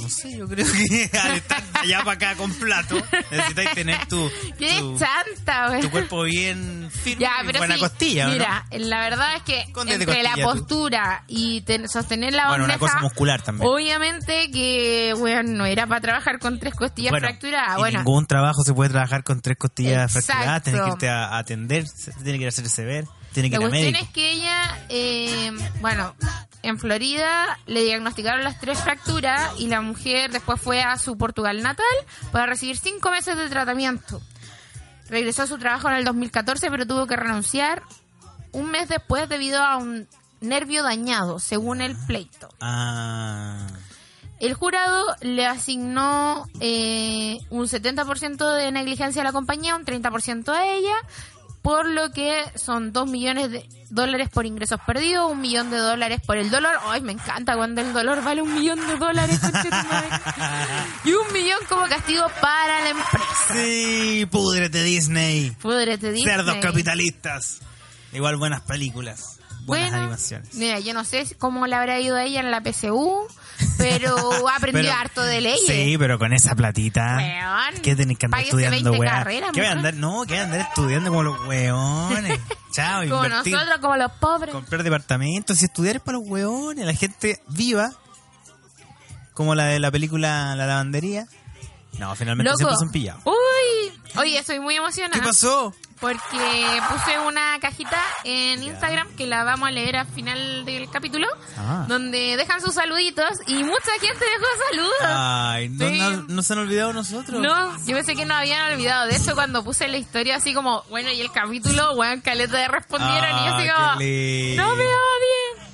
No 0.00 0.08
sé, 0.08 0.36
yo 0.36 0.46
creo 0.46 0.66
que 0.66 1.10
al 1.18 1.36
estar 1.36 1.62
allá 1.74 1.98
para 2.00 2.12
acá 2.12 2.34
con 2.36 2.52
plato, 2.54 2.96
necesitáis 3.30 3.70
tener 3.72 4.06
tu, 4.06 4.30
¡Qué 4.58 4.78
tu, 4.78 4.98
chanta, 4.98 5.80
tu 5.80 5.90
cuerpo 5.90 6.22
bien 6.24 6.90
firme 6.92 7.22
Ya, 7.22 7.36
y 7.42 7.46
pero 7.46 7.58
buena 7.58 7.74
sí, 7.74 7.80
costilla. 7.80 8.28
Mira, 8.28 8.66
la 8.72 9.00
verdad 9.00 9.36
es 9.36 9.42
que 9.42 9.64
entre 9.86 10.22
la 10.22 10.34
tú. 10.34 10.42
postura 10.42 11.24
y 11.28 11.62
ten- 11.62 11.88
sostener 11.88 12.34
la 12.34 12.48
Bueno, 12.48 12.64
una 12.64 12.78
cosa 12.78 13.00
muscular 13.00 13.40
también. 13.42 13.68
obviamente 13.68 14.50
que, 14.50 15.14
bueno, 15.18 15.42
no 15.44 15.64
era 15.66 15.86
para 15.86 16.00
trabajar 16.00 16.38
con 16.38 16.58
tres 16.58 16.74
costillas 16.74 17.10
Bueno, 17.10 17.26
fracturadas. 17.28 17.76
Bueno, 17.78 17.98
ningún 17.98 18.26
trabajo 18.26 18.62
se 18.64 18.74
puede 18.74 18.90
trabajar 18.90 19.24
con 19.24 19.40
tres 19.40 19.56
costillas 19.56 20.14
Exacto. 20.14 20.26
fracturadas, 20.26 20.62
tienes 20.62 20.82
que 20.82 20.88
irte 20.90 21.08
a, 21.08 21.24
a 21.26 21.38
atender, 21.38 21.84
tiene 22.22 22.38
que 22.38 22.42
ir 22.42 22.46
a 22.46 22.48
hacerse 22.48 22.84
ver, 22.84 23.06
tiene 23.32 23.50
que 23.50 23.56
la 23.56 23.62
ir 23.62 23.66
a 23.66 23.70
cuestión 23.70 23.92
médico. 23.92 24.04
es 24.06 24.12
que 24.12 24.32
ella, 24.32 24.78
eh, 24.88 25.52
bueno, 25.80 26.14
en 26.62 26.78
Florida 26.78 27.58
le 27.66 27.82
diagnosticaron 27.84 28.44
las 28.44 28.58
tres 28.58 28.80
fracturas 28.80 29.52
y 29.58 29.68
la 29.68 29.80
mujer 29.80 30.30
después 30.32 30.60
fue 30.60 30.82
a 30.82 30.96
su 30.98 31.16
Portugal 31.16 31.62
natal 31.62 31.86
para 32.32 32.46
recibir 32.46 32.76
cinco 32.76 33.10
meses 33.10 33.36
de 33.36 33.48
tratamiento. 33.48 34.20
Regresó 35.08 35.42
a 35.42 35.46
su 35.46 35.58
trabajo 35.58 35.88
en 35.88 35.94
el 35.94 36.04
2014, 36.04 36.70
pero 36.70 36.86
tuvo 36.86 37.06
que 37.06 37.16
renunciar 37.16 37.82
un 38.52 38.70
mes 38.70 38.88
después 38.88 39.28
debido 39.28 39.62
a 39.62 39.76
un 39.76 40.08
nervio 40.40 40.82
dañado, 40.82 41.38
según 41.38 41.80
el 41.80 41.96
pleito. 42.06 42.48
Ah, 42.60 43.66
El 44.40 44.54
jurado 44.54 45.04
le 45.20 45.46
asignó 45.46 46.46
eh, 46.60 47.38
un 47.50 47.66
70% 47.66 48.56
de 48.56 48.72
negligencia 48.72 49.22
a 49.22 49.24
la 49.24 49.32
compañía, 49.32 49.76
un 49.76 49.84
30% 49.84 50.48
a 50.48 50.66
ella, 50.66 50.96
por 51.62 51.88
lo 51.88 52.10
que 52.10 52.44
son 52.56 52.92
2 52.92 53.10
millones 53.10 53.50
de 53.50 53.68
dólares 53.90 54.28
por 54.28 54.46
ingresos 54.46 54.78
perdidos, 54.86 55.30
un 55.30 55.40
millón 55.40 55.70
de 55.70 55.78
dólares 55.78 56.20
por 56.26 56.36
el 56.36 56.50
dolor. 56.50 56.74
Ay, 56.86 57.00
me 57.00 57.12
encanta 57.12 57.56
cuando 57.56 57.80
el 57.80 57.92
dolor 57.92 58.22
vale 58.22 58.42
un 58.42 58.54
millón 58.54 58.86
de 58.86 58.96
dólares. 58.96 59.40
y 61.04 61.12
un 61.12 61.32
millón 61.32 61.58
como 61.68 61.86
castigo 61.86 62.26
para 62.40 62.80
la 62.82 62.90
empresa. 62.90 63.52
sí, 63.52 64.26
púdrete 64.30 64.82
Disney, 64.82 65.50
Púdrete, 65.60 66.12
Disney. 66.12 66.34
cerdos 66.34 66.56
capitalistas. 66.56 67.60
Igual 68.12 68.36
buenas 68.36 68.62
películas, 68.62 69.38
buenas 69.66 69.90
Bueno, 69.90 70.02
animaciones. 70.04 70.54
Mira, 70.54 70.78
yo 70.80 70.94
no 70.94 71.04
sé 71.04 71.26
cómo 71.38 71.66
le 71.66 71.74
habrá 71.76 72.00
ido 72.00 72.16
a 72.16 72.22
ella 72.24 72.40
en 72.40 72.50
la 72.50 72.60
PSU, 72.62 73.26
pero 73.76 74.16
ha 74.48 74.56
aprendido 74.56 74.84
Pero- 74.86 74.98
harto 74.98 75.22
de 75.22 75.40
leyes. 75.40 75.66
Sí, 75.66 75.96
pero 75.98 76.18
con 76.18 76.32
esa 76.32 76.54
platita. 76.54 77.16
Weón, 77.16 77.82
¿Qué 77.82 77.94
tenés 77.96 78.16
que 78.18 78.26
andar 78.26 78.40
estudiando, 78.42 78.90
20 78.90 78.98
weá? 79.00 79.10
carreras, 79.10 79.50
¿Qué 79.52 79.60
voy 79.60 79.68
a 79.68 79.72
andar? 79.72 79.94
No, 79.94 80.22
que 80.24 80.34
voy 80.34 80.38
a 80.40 80.44
andar 80.44 80.60
estudiando 80.60 81.10
como 81.10 81.22
los 81.24 81.46
weones. 81.46 82.40
Chao, 82.72 83.02
Como 83.08 83.24
invertir. 83.24 83.54
nosotros, 83.54 83.78
como 83.80 83.96
los 83.96 84.12
pobres. 84.12 84.52
Comprar 84.54 84.82
departamentos 84.82 85.60
y 85.62 85.64
estudiar 85.64 85.96
es 85.96 86.02
para 86.02 86.18
los 86.18 86.28
weones. 86.28 86.84
La 86.86 86.92
gente 86.94 87.40
viva, 87.48 87.90
como 89.34 89.54
la 89.54 89.64
de 89.66 89.80
la 89.80 89.90
película 89.90 90.54
La 90.56 90.66
Lavandería. 90.66 91.26
No, 91.98 92.14
finalmente 92.14 92.50
Loco. 92.50 92.58
siempre 92.58 92.76
son 92.78 92.90
pillados. 92.90 93.22
Uy, 93.24 93.92
oye, 94.18 94.38
estoy 94.38 94.60
muy 94.60 94.76
emocionada. 94.76 95.18
¿Qué 95.20 95.26
pasó? 95.26 95.74
Porque 95.98 96.82
puse 96.90 97.18
una 97.20 97.58
cajita 97.58 97.98
en 98.24 98.62
Instagram 98.62 99.08
que 99.16 99.26
la 99.26 99.44
vamos 99.44 99.66
a 99.66 99.72
leer 99.72 99.96
al 99.96 100.06
final 100.06 100.66
del 100.66 100.90
capítulo, 100.90 101.26
Ah. 101.56 101.86
donde 101.88 102.36
dejan 102.36 102.60
sus 102.60 102.74
saluditos 102.74 103.26
y 103.46 103.54
mucha 103.64 103.90
gente 103.98 104.22
dejó 104.26 104.44
saludos. 104.70 104.94
Ay, 105.02 105.68
¿no, 105.70 105.88
Sí. 105.88 105.98
no, 105.98 106.10
no 106.28 106.42
se 106.42 106.52
han 106.52 106.58
olvidado 106.58 106.92
nosotros? 106.92 107.40
No, 107.40 107.78
yo 107.86 107.96
pensé 107.96 108.14
que 108.14 108.26
no 108.26 108.34
habían 108.34 108.74
olvidado. 108.74 109.06
De 109.06 109.16
hecho, 109.16 109.34
cuando 109.34 109.64
puse 109.64 109.88
la 109.88 109.96
historia 109.96 110.36
así 110.36 110.52
como, 110.52 110.82
bueno, 110.90 111.10
y 111.10 111.20
el 111.22 111.32
capítulo, 111.32 111.94
weón, 111.94 112.20
caleta 112.20 112.58
de 112.58 112.68
respondieron 112.68 113.30
y 113.30 113.46
yo 113.46 113.54
así 113.54 113.68
Ah, 113.70 113.74
como, 113.86 113.98
qué 114.00 114.04
lindo. 114.54 114.66
no 114.66 114.76
me 114.76 114.84
odien. 114.84 115.65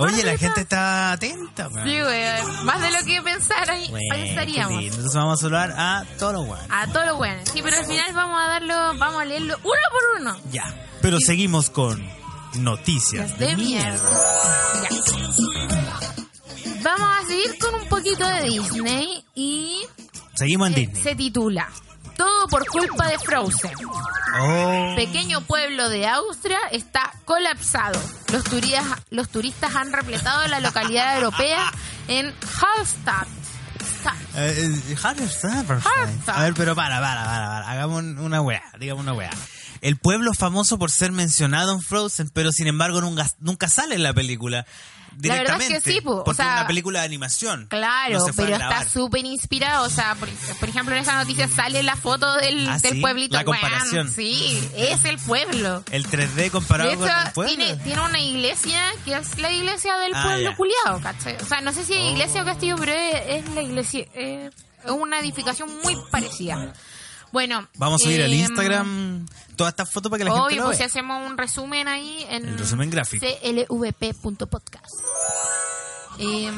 Oye, 0.00 0.24
la 0.24 0.38
gente 0.38 0.60
está 0.62 1.12
atenta, 1.12 1.68
weón. 1.68 1.86
Sí, 1.88 2.02
weón. 2.02 2.64
Más 2.66 2.80
de 2.80 2.90
lo 2.90 2.98
que 3.04 3.22
pensara, 3.22 3.74
Bueno, 3.90 4.14
pensaríamos. 4.14 4.82
Entonces 4.82 5.14
vamos 5.14 5.38
a 5.38 5.42
saludar 5.42 5.74
a 5.76 6.04
todos 6.18 6.32
los 6.34 6.46
weones. 6.48 6.66
A 6.70 6.86
todos 6.86 7.06
los 7.06 7.16
buenos. 7.18 7.48
Sí, 7.48 7.60
pero 7.62 7.76
al 7.76 7.84
final 7.84 8.12
vamos 8.14 8.40
a 8.42 8.48
darlo, 8.48 8.98
vamos 8.98 9.22
a 9.22 9.24
leerlo 9.24 9.56
uno 9.62 9.80
por 9.90 10.20
uno. 10.20 10.36
Ya. 10.52 10.86
Pero 11.02 11.18
seguimos 11.20 11.70
con 11.70 12.02
noticias 12.54 13.38
de 13.38 13.46
de 13.46 13.56
mierda. 13.56 13.88
mierda. 13.88 14.10
Ya. 14.82 14.88
Vamos 16.82 17.08
a 17.22 17.26
seguir 17.26 17.58
con 17.58 17.74
un 17.74 17.88
poquito 17.88 18.26
de 18.26 18.42
Disney 18.42 19.24
y 19.34 19.82
Seguimos 20.34 20.68
en 20.68 20.74
eh, 20.74 20.76
Disney. 20.80 21.02
se 21.02 21.14
titula 21.14 21.68
Todo 22.20 22.48
por 22.48 22.66
culpa 22.66 23.08
de 23.08 23.18
Frozen. 23.18 23.72
Oh. 24.42 24.92
Pequeño 24.94 25.40
pueblo 25.40 25.88
de 25.88 26.06
Austria 26.06 26.58
está 26.70 27.14
colapsado. 27.24 27.98
Los 28.30 28.44
turistas, 28.44 28.84
los 29.08 29.30
turistas 29.30 29.74
han 29.74 29.90
repletado 29.90 30.46
la 30.48 30.60
localidad 30.60 31.16
europea 31.16 31.72
en 32.08 32.26
Hallstatt. 32.26 33.26
Statt. 33.82 34.16
Eh, 34.36 34.70
eh. 34.90 34.96
Harry 35.02 35.24
A 36.26 36.42
ver, 36.42 36.52
pero 36.52 36.76
para, 36.76 37.00
para, 37.00 37.24
para, 37.24 37.46
para. 37.46 37.70
Hagamos 37.70 38.00
un- 38.00 38.18
una 38.18 38.42
weá, 38.42 38.64
digamos 38.78 39.02
una 39.02 39.14
weá. 39.14 39.30
El 39.80 39.96
pueblo 39.96 40.32
es 40.32 40.38
famoso 40.38 40.78
por 40.78 40.90
ser 40.90 41.12
mencionado 41.12 41.72
en 41.72 41.80
Frozen, 41.80 42.28
pero 42.34 42.52
sin 42.52 42.66
embargo 42.66 43.00
nunca, 43.00 43.30
nunca 43.38 43.66
sale 43.70 43.94
en 43.94 44.02
la 44.02 44.12
película. 44.12 44.66
La 45.22 45.34
verdad 45.34 45.56
es 45.60 45.68
que 45.68 45.68
Directamente. 45.68 45.92
sí, 45.92 46.00
po, 46.00 46.22
o 46.26 46.34
sea, 46.34 46.46
es 46.46 46.52
una 46.60 46.66
película 46.66 47.00
de 47.00 47.06
animación. 47.06 47.66
Claro, 47.68 48.18
No 48.18 48.32
pero 48.34 48.54
está 48.56 48.88
súper 48.88 49.24
inspirado. 49.24 49.84
O 49.86 49.90
sea, 49.90 50.14
por, 50.14 50.28
por 50.28 50.68
ejemplo, 50.68 50.94
en 50.94 51.02
esa 51.02 51.14
noticia 51.18 51.48
sale 51.48 51.82
la 51.82 51.96
foto 51.96 52.32
del, 52.36 52.68
Ah, 52.68 52.78
del 52.78 52.92
¿sí? 52.94 53.00
pueblito. 53.00 53.36
La 53.36 53.44
comparación. 53.44 54.10
sí, 54.10 54.60
es 54.76 55.04
el 55.04 55.18
pueblo. 55.18 55.82
El 55.90 56.06
3D 56.06 56.50
comparado 56.50 56.90
De 56.90 56.96
con 56.96 57.08
el 57.08 57.14
hecho, 57.22 57.32
pueblo. 57.34 57.54
tiene, 57.56 57.76
tiene 57.76 58.00
una 58.02 58.20
iglesia 58.20 58.80
que 59.04 59.14
es 59.16 59.38
la 59.38 59.50
iglesia 59.52 59.96
del 59.98 60.12
Ah, 60.14 60.22
pueblo 60.24 60.56
culiado, 60.56 61.00
¿cachai? 61.02 61.36
O 61.40 61.44
sea, 61.46 61.60
no 61.60 61.72
sé 61.72 61.84
si 61.84 61.94
es 61.94 62.00
Oh. 62.00 62.10
iglesia 62.12 62.42
o 62.42 62.44
castillo, 62.44 62.76
pero 62.78 62.92
es, 62.92 63.22
es 63.44 63.54
la 63.54 63.62
iglesia. 63.62 64.06
eh, 64.14 64.50
es 64.84 64.90
una 64.90 65.20
edificación 65.20 65.68
muy 65.84 65.96
parecida. 66.10 66.72
Bueno. 67.32 67.68
Vamos 67.76 68.02
a 68.02 68.04
subir 68.04 68.22
al 68.22 68.32
eh, 68.32 68.36
Instagram 68.36 69.26
todas 69.56 69.72
estas 69.72 69.90
fotos 69.90 70.10
para 70.10 70.18
que 70.18 70.24
la 70.24 70.30
gente 70.32 70.46
Obvio, 70.46 70.56
lo 70.58 70.64
pues 70.66 70.78
si 70.78 70.84
hacemos 70.84 71.24
un 71.30 71.36
resumen 71.38 71.86
ahí 71.88 72.24
en 72.28 72.46
El 72.48 72.58
resumen 72.58 72.90
gráfico. 72.90 73.24
clvp.podcast. 73.42 74.86
Eh, 76.18 76.50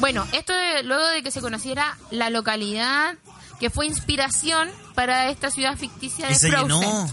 bueno, 0.00 0.26
esto 0.32 0.52
de- 0.52 0.82
luego 0.84 1.06
de 1.08 1.22
que 1.22 1.30
se 1.30 1.40
conociera 1.40 1.96
la 2.10 2.30
localidad 2.30 3.16
que 3.58 3.70
fue 3.70 3.86
inspiración 3.86 4.70
para 4.94 5.30
esta 5.30 5.50
ciudad 5.50 5.76
ficticia 5.76 6.28
de 6.28 6.34
Frozen. 6.34 6.62
llenó. 6.68 7.08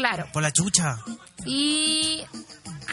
Claro. 0.00 0.26
Por 0.32 0.42
la 0.42 0.50
chucha. 0.52 0.98
Y 1.46 2.22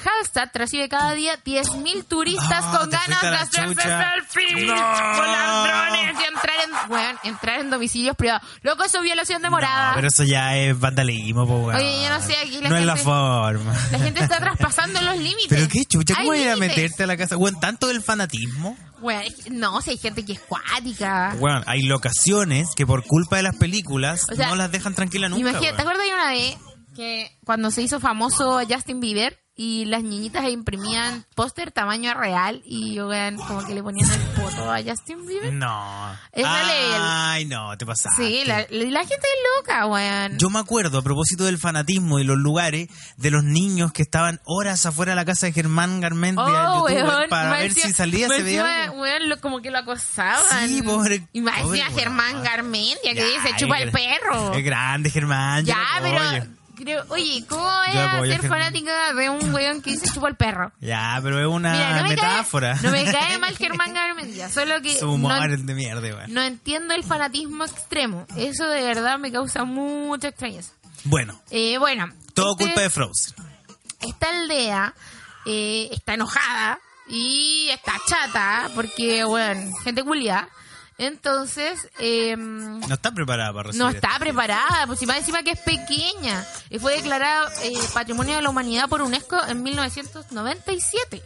Hallstatt 0.05 0.55
recibe 0.55 0.87
cada 0.87 1.13
día 1.13 1.37
10.000 1.43 2.05
turistas 2.05 2.63
Ah, 2.63 2.77
con 2.79 2.89
ganas 2.89 3.21
de 3.21 3.27
hacerse 3.27 3.81
selfies 3.81 4.67
No. 4.67 4.75
con 4.75 5.31
ladrones 5.31 6.15
y 6.21 6.23
entrar 6.25 6.55
en, 6.63 6.91
weón, 6.91 7.15
entrar 7.23 7.59
en 7.59 7.69
domicilios 7.69 8.15
privados. 8.15 8.47
Loco, 8.61 8.83
eso 8.83 8.97
es 8.99 9.03
violación 9.03 9.41
de 9.41 9.49
morada. 9.49 9.89
No, 9.89 9.95
pero 9.95 10.07
eso 10.07 10.23
ya 10.23 10.55
es 10.55 10.79
vandalismo, 10.79 11.45
po, 11.47 11.57
weón. 11.57 11.75
Oye, 11.75 12.03
yo 12.03 12.09
no 12.09 12.21
sé, 12.21 12.35
aquí 12.37 12.61
la 12.61 12.69
No 12.69 12.77
es 12.77 12.85
la 12.85 12.93
gente- 12.95 13.03
forma. 13.09 13.73
La 13.91 13.99
gente 13.99 14.23
está 14.23 14.37
traspasando 14.37 15.01
los 15.01 15.17
límites. 15.17 15.47
Pero 15.49 15.67
qué 15.67 15.83
chucha, 15.85 16.15
¿cómo 16.15 16.33
ir 16.35 16.49
a 16.49 16.55
meterte 16.55 17.03
a 17.03 17.07
la 17.07 17.17
casa? 17.17 17.35
Weón, 17.35 17.59
tanto 17.59 17.87
del 17.87 18.01
fanatismo. 18.03 18.77
Que- 19.01 19.51
no, 19.51 19.81
si 19.81 19.91
hay 19.91 19.97
gente 19.97 20.23
que 20.25 20.33
es 20.33 20.39
cuática. 20.39 21.35
Weón, 21.39 21.63
hay 21.67 21.83
locaciones 21.83 22.69
que 22.75 22.85
por 22.87 23.03
culpa 23.03 23.35
de 23.37 23.43
las 23.43 23.55
películas 23.55 24.25
O 24.31 24.35
sea, 24.35 24.47
no 24.49 24.55
las 24.55 24.71
dejan 24.71 24.95
tranquilas 24.95 25.29
nunca. 25.29 25.41
Imagínate, 25.49 25.75
¿te 25.75 25.81
acuerdas 25.81 26.03
de 26.03 26.13
una 26.13 26.29
vez 26.31 26.57
que 26.97 27.31
cuando 27.45 27.71
se 27.71 27.83
hizo 27.83 27.99
famoso 28.01 28.59
Justin 28.67 28.99
Bieber 28.99 29.39
y 29.59 29.85
las 29.85 30.03
niñitas 30.03 30.47
imprimían 30.49 31.25
póster 31.33 31.71
tamaño 31.71 32.13
real 32.13 32.61
y 32.63 32.99
weón, 33.01 33.37
como 33.37 33.65
que 33.65 33.73
le 33.73 33.81
ponían 33.81 34.07
el 34.07 34.21
foto 34.35 34.71
a 34.71 34.77
Justin 34.83 35.25
Bieber? 35.25 35.51
No. 35.51 36.15
Esa 36.31 36.63
ley, 36.63 36.85
el- 36.85 37.01
Ay, 37.01 37.45
no, 37.45 37.75
te 37.75 37.83
pasaste. 37.85 38.23
Sí, 38.23 38.43
la, 38.45 38.57
la 38.69 38.99
gente 38.99 39.15
es 39.15 39.59
loca, 39.59 39.87
weón. 39.87 40.37
Yo 40.37 40.51
me 40.51 40.59
acuerdo, 40.59 40.99
a 40.99 41.01
propósito 41.01 41.45
del 41.45 41.57
fanatismo 41.57 42.19
y 42.19 42.23
los 42.23 42.37
lugares, 42.37 42.89
de 43.17 43.31
los 43.31 43.43
niños 43.43 43.91
que 43.93 44.03
estaban 44.03 44.39
horas 44.45 44.85
afuera 44.85 45.13
de 45.13 45.15
la 45.15 45.25
casa 45.25 45.47
de 45.47 45.53
Germán 45.53 46.01
Garmendia, 46.01 46.43
Oh, 46.73 46.83
weón, 46.83 47.27
para 47.29 47.49
ver 47.57 47.73
si 47.73 47.91
salía, 47.93 48.27
se 48.27 48.43
veía 48.43 48.91
weón, 48.95 49.27
lo- 49.29 49.39
como 49.41 49.61
que 49.61 49.71
lo 49.71 49.79
acosaban. 49.79 50.67
Sí, 50.67 50.83
pobre- 50.83 51.27
Y 51.33 51.41
pobre 51.41 51.81
Germán 51.95 52.33
weón. 52.33 52.43
Garmendia, 52.43 52.97
que 53.13 53.15
Ya, 53.15 53.25
dice, 53.25 53.55
chupa 53.57 53.79
el 53.79 53.91
perro. 53.91 54.53
Es 54.53 54.63
grande, 54.63 55.09
Germán. 55.09 55.65
yo 55.65 55.73
Ya, 55.73 55.83
pero... 56.01 56.56
Creo, 56.77 57.03
oye, 57.09 57.43
¿cómo 57.49 57.63
voy 57.63 57.93
Yo 57.93 57.99
a 58.01 58.13
apoyo 58.13 58.33
a 58.33 58.37
ser 58.37 58.47
fanática 58.47 59.13
de 59.13 59.29
un 59.31 59.53
weón 59.53 59.81
que 59.81 59.91
dice 59.91 60.05
chupa 60.13 60.27
el 60.29 60.35
perro? 60.35 60.71
Ya, 60.79 61.19
pero 61.23 61.39
es 61.41 61.47
una 61.47 61.71
Mira, 61.71 61.97
no 61.97 62.03
me, 62.03 62.09
metáfora. 62.09 62.73
cae, 62.75 62.83
no 62.83 62.91
me 62.91 63.11
cae 63.11 63.37
mal 63.39 63.57
Germán 63.57 63.93
Garmendia, 63.93 64.49
solo 64.49 64.79
que 64.81 64.97
Su 64.99 65.11
humor 65.11 65.47
no, 65.47 65.53
es 65.55 65.65
de 65.65 65.73
mierda, 65.73 66.01
weón. 66.01 66.31
no 66.33 66.41
entiendo 66.43 66.93
el 66.93 67.03
fanatismo 67.03 67.65
extremo. 67.65 68.27
Eso 68.35 68.67
de 68.67 68.83
verdad 68.83 69.17
me 69.17 69.31
causa 69.31 69.63
mucha 69.63 70.27
extrañeza. 70.27 70.71
Bueno, 71.03 71.39
Eh, 71.49 71.77
bueno, 71.79 72.11
todo 72.35 72.51
este- 72.51 72.65
culpa 72.65 72.81
de 72.81 72.89
Frozen. 72.91 73.35
esta 74.01 74.29
aldea 74.29 74.93
eh, 75.45 75.89
está 75.91 76.13
enojada 76.13 76.79
y 77.09 77.69
está 77.71 77.93
chata 78.07 78.69
porque, 78.75 79.23
bueno, 79.23 79.71
gente 79.83 80.03
culia. 80.03 80.47
Entonces, 80.97 81.87
eh, 81.99 82.35
No 82.37 82.93
está 82.93 83.11
preparada 83.11 83.53
para 83.53 83.63
recibir 83.67 83.83
no 83.85 83.89
está 83.91 84.17
preparada, 84.19 84.87
pues 84.87 84.99
si 84.99 85.05
más 85.05 85.17
encima 85.17 85.43
que 85.43 85.51
es 85.51 85.59
pequeña. 85.59 86.43
Y 86.69 86.79
fue 86.79 86.95
declarada 86.95 87.49
eh, 87.63 87.73
Patrimonio 87.93 88.35
de 88.35 88.41
la 88.41 88.49
Humanidad 88.49 88.89
por 88.89 89.01
UNESCO 89.01 89.37
en 89.47 89.61
1997. 89.63 91.21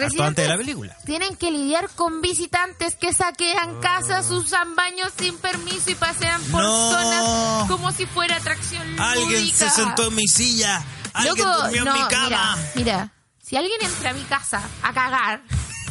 Harto 0.00 0.22
antes 0.24 0.44
de 0.44 0.48
la 0.48 0.56
película. 0.56 0.96
Tienen 1.04 1.36
que 1.36 1.50
lidiar 1.50 1.90
con 1.90 2.22
visitantes 2.22 2.94
que 2.94 3.12
saquean 3.12 3.80
casas, 3.80 4.30
usan 4.30 4.74
baños 4.76 5.12
sin 5.18 5.36
permiso 5.36 5.90
y 5.90 5.94
pasean 5.94 6.40
por 6.44 6.62
No. 6.62 6.90
zonas 6.90 7.68
como 7.68 7.90
si 7.92 8.06
fuera 8.06 8.36
atracción 8.36 8.98
Alguien 8.98 9.46
se 9.50 9.68
sentó 9.68 10.06
en 10.08 10.14
mi 10.14 10.26
silla. 10.26 10.82
Alguien 11.12 11.36
Loco, 11.46 11.62
durmió 11.62 11.84
no, 11.84 11.96
en 11.96 12.02
mi 12.02 12.08
cama. 12.08 12.28
Mira, 12.28 12.72
mira, 12.76 13.12
si 13.42 13.56
alguien 13.56 13.82
entra 13.82 14.10
a 14.10 14.14
mi 14.14 14.22
casa 14.22 14.62
a 14.82 14.92
cagar, 14.94 15.42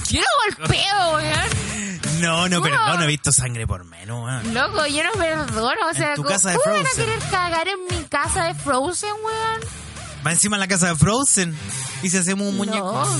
yo 0.10 0.20
no 0.22 0.58
golpeo, 0.58 1.16
weón. 1.16 1.50
No, 2.22 2.50
no, 2.50 2.58
No. 2.58 2.62
perdón, 2.62 2.98
no 2.98 3.04
he 3.04 3.08
visto 3.08 3.32
sangre 3.32 3.66
por 3.66 3.86
menos, 3.86 4.24
weón. 4.26 4.54
Loco, 4.54 4.86
yo 4.88 5.04
no 5.04 5.12
perdono. 5.14 5.88
O 5.90 5.94
sea, 5.94 6.16
tu 6.16 6.24
¿cómo 6.24 6.34
casa 6.34 6.50
de 6.52 6.58
cómo 6.58 6.76
van 6.76 6.86
a 6.86 6.90
Frozen. 6.90 7.06
querer 7.06 7.20
cagar 7.30 7.68
en 7.68 7.80
mi 7.98 8.04
casa 8.06 8.44
de 8.46 8.54
Frozen, 8.56 9.14
weón? 9.24 9.62
Va 10.26 10.32
encima 10.34 10.58
en 10.58 10.60
la 10.60 10.68
casa 10.68 10.88
de 10.90 10.96
Frozen. 10.96 11.58
Y 12.04 12.10
si 12.10 12.18
hacemos 12.18 12.48
un 12.48 12.58
muñeco. 12.58 12.78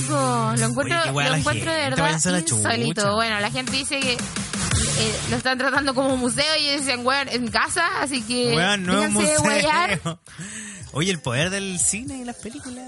Loco, 0.08 0.52
lo 0.56 0.66
encuentro, 0.66 0.98
Oye, 0.98 1.04
qué 1.04 1.12
lo 1.12 1.20
la 1.30 1.38
encuentro 1.38 1.70
de 1.72 1.76
gente, 1.78 1.90
verdad 1.90 2.04
váyanse 2.04 2.28
a 2.28 2.32
la 2.32 2.44
chucha. 2.44 2.74
insólito. 2.76 3.14
Bueno, 3.14 3.40
la 3.40 3.50
gente 3.50 3.72
dice 3.72 4.00
que 4.00 4.12
eh, 4.12 5.20
lo 5.30 5.36
están 5.36 5.56
tratando 5.56 5.94
como 5.94 6.16
museo 6.18 6.56
y 6.58 6.76
dicen, 6.76 7.06
weón, 7.06 7.28
en 7.30 7.48
casa, 7.48 7.86
así 8.02 8.20
que 8.22 8.54
Weón, 8.54 8.84
no 8.84 9.02
es 9.02 9.08
un 9.14 9.24
déjense 9.24 9.32
de 9.32 9.48
huear. 9.48 10.00
Oye, 10.92 11.10
el 11.10 11.20
poder 11.20 11.50
del 11.50 11.78
cine 11.78 12.18
y 12.18 12.24
las 12.24 12.36
películas, 12.36 12.86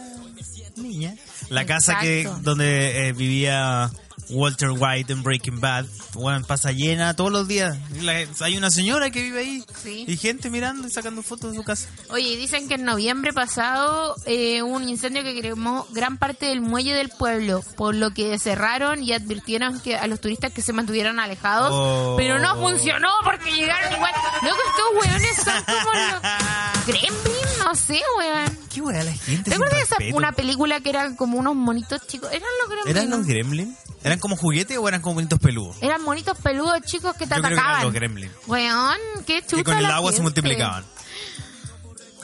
niña. 0.77 1.15
La 1.49 1.67
casa 1.67 1.99
que 2.01 2.29
donde 2.41 3.09
eh, 3.09 3.13
vivía 3.13 3.91
Walter 4.33 4.71
White 4.71 5.13
en 5.13 5.23
Breaking 5.23 5.61
Bad, 5.61 5.87
weón, 6.15 6.45
pasa 6.45 6.73
llena 6.73 7.15
todos 7.15 7.31
los 7.31 7.47
días. 7.49 7.77
La- 8.01 8.27
hay 8.41 8.57
una 8.57 8.71
señora 8.71 9.11
que 9.11 9.23
vive 9.23 9.41
ahí 9.41 9.65
Sí. 9.83 10.05
y 10.09 10.17
gente 10.17 10.51
mirando 10.51 10.87
y 10.89 10.91
sacando 10.91 11.23
fotos 11.23 11.53
de 11.53 11.57
su 11.59 11.65
casa. 11.65 11.89
Oye, 12.11 12.37
dicen 12.37 12.69
que 12.69 12.75
en 12.75 12.85
noviembre 12.85 13.33
pasado 13.33 14.15
eh, 14.27 14.63
hubo 14.63 14.75
un 14.77 14.89
incendio 14.89 15.23
que 15.23 15.41
quemó 15.41 15.87
gran 15.91 16.17
parte 16.17 16.47
del 16.47 16.61
muelle 16.61 16.95
del 16.95 17.09
pueblo, 17.11 17.63
por 17.77 17.95
lo 17.95 18.13
que 18.13 18.39
cerraron 18.39 19.03
y 19.03 19.13
advirtieron 19.13 19.81
que 19.81 19.97
a 19.97 20.07
los 20.07 20.21
turistas 20.21 20.53
que 20.53 20.63
se 20.63 20.73
mantuvieran 20.73 21.21
alejados, 21.21 21.71
Oh. 21.73 22.15
pero 22.17 22.39
no 22.39 22.57
funcionó 22.57 23.09
porque 23.25 23.51
llegaron 23.53 23.93
igual. 23.93 24.13
Loco, 24.43 24.57
estos 25.05 25.45
son 25.45 25.65
como 25.65 25.93
los 25.93 26.23
gremlins, 26.87 27.59
no 27.65 27.75
sé, 27.75 28.01
weón. 28.19 28.59
Qué 28.73 28.81
weá 28.81 29.05
la 29.05 29.13
gente. 29.13 29.51
¿Te 29.51 29.55
acuerdas 29.55 29.79
de 29.79 30.07
esa, 30.09 30.17
una 30.17 30.33
película 30.33 30.81
que 30.81 30.91
eran 30.91 31.17
como 31.17 31.39
unos 31.39 31.55
monitos 31.55 32.07
chicos? 32.07 32.31
¿Eran 32.33 32.49
los 32.61 32.69
gremlins? 32.71 32.97
¿Eran 32.97 33.11
los 33.11 33.27
gremlins? 33.27 33.79
¿Eran 34.05 34.19
como 34.23 34.37
juguetes 34.37 34.79
o 34.79 34.89
eran 34.89 35.03
como 35.03 35.17
bonitos 35.17 35.39
peludos? 35.39 35.77
Eran 35.83 36.01
monitos 36.03 36.39
peludos 36.39 36.81
chicos 36.87 37.15
que 37.17 37.27
te 37.27 37.35
Yo 37.35 37.43
creo 37.43 37.43
que 37.43 37.47
eran 37.49 37.59
atacaban. 37.59 37.85
los 37.85 37.93
gremlins. 37.93 38.33
Weón, 38.47 38.97
qué 39.27 39.43
chucha 39.43 39.57
Que 39.57 39.65
con 39.65 39.77
el 39.77 39.85
agua 39.87 40.13
se 40.13 40.23
multiplicaban. 40.23 40.85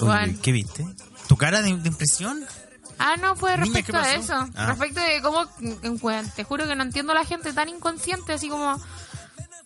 Oye. 0.01 0.39
¿Qué 0.43 0.53
viste? 0.53 0.87
¿Tu 1.29 1.37
cara 1.37 1.61
de, 1.61 1.77
de 1.77 1.89
impresión? 1.89 2.45
Ah, 2.99 3.17
no, 3.21 3.35
Niña, 3.35 3.57
respecto 3.57 3.93
¿qué 3.93 3.99
a 3.99 4.15
eso. 4.15 4.49
Ah. 4.57 4.67
Respecto 4.67 5.01
de 5.01 5.21
cómo, 5.23 5.47
te 6.35 6.45
juro 6.45 6.67
que 6.67 6.75
no 6.75 6.83
entiendo 6.83 7.13
a 7.13 7.17
la 7.17 7.25
gente 7.25 7.53
tan 7.53 7.69
inconsciente, 7.69 8.33
así 8.33 8.49
como... 8.49 8.81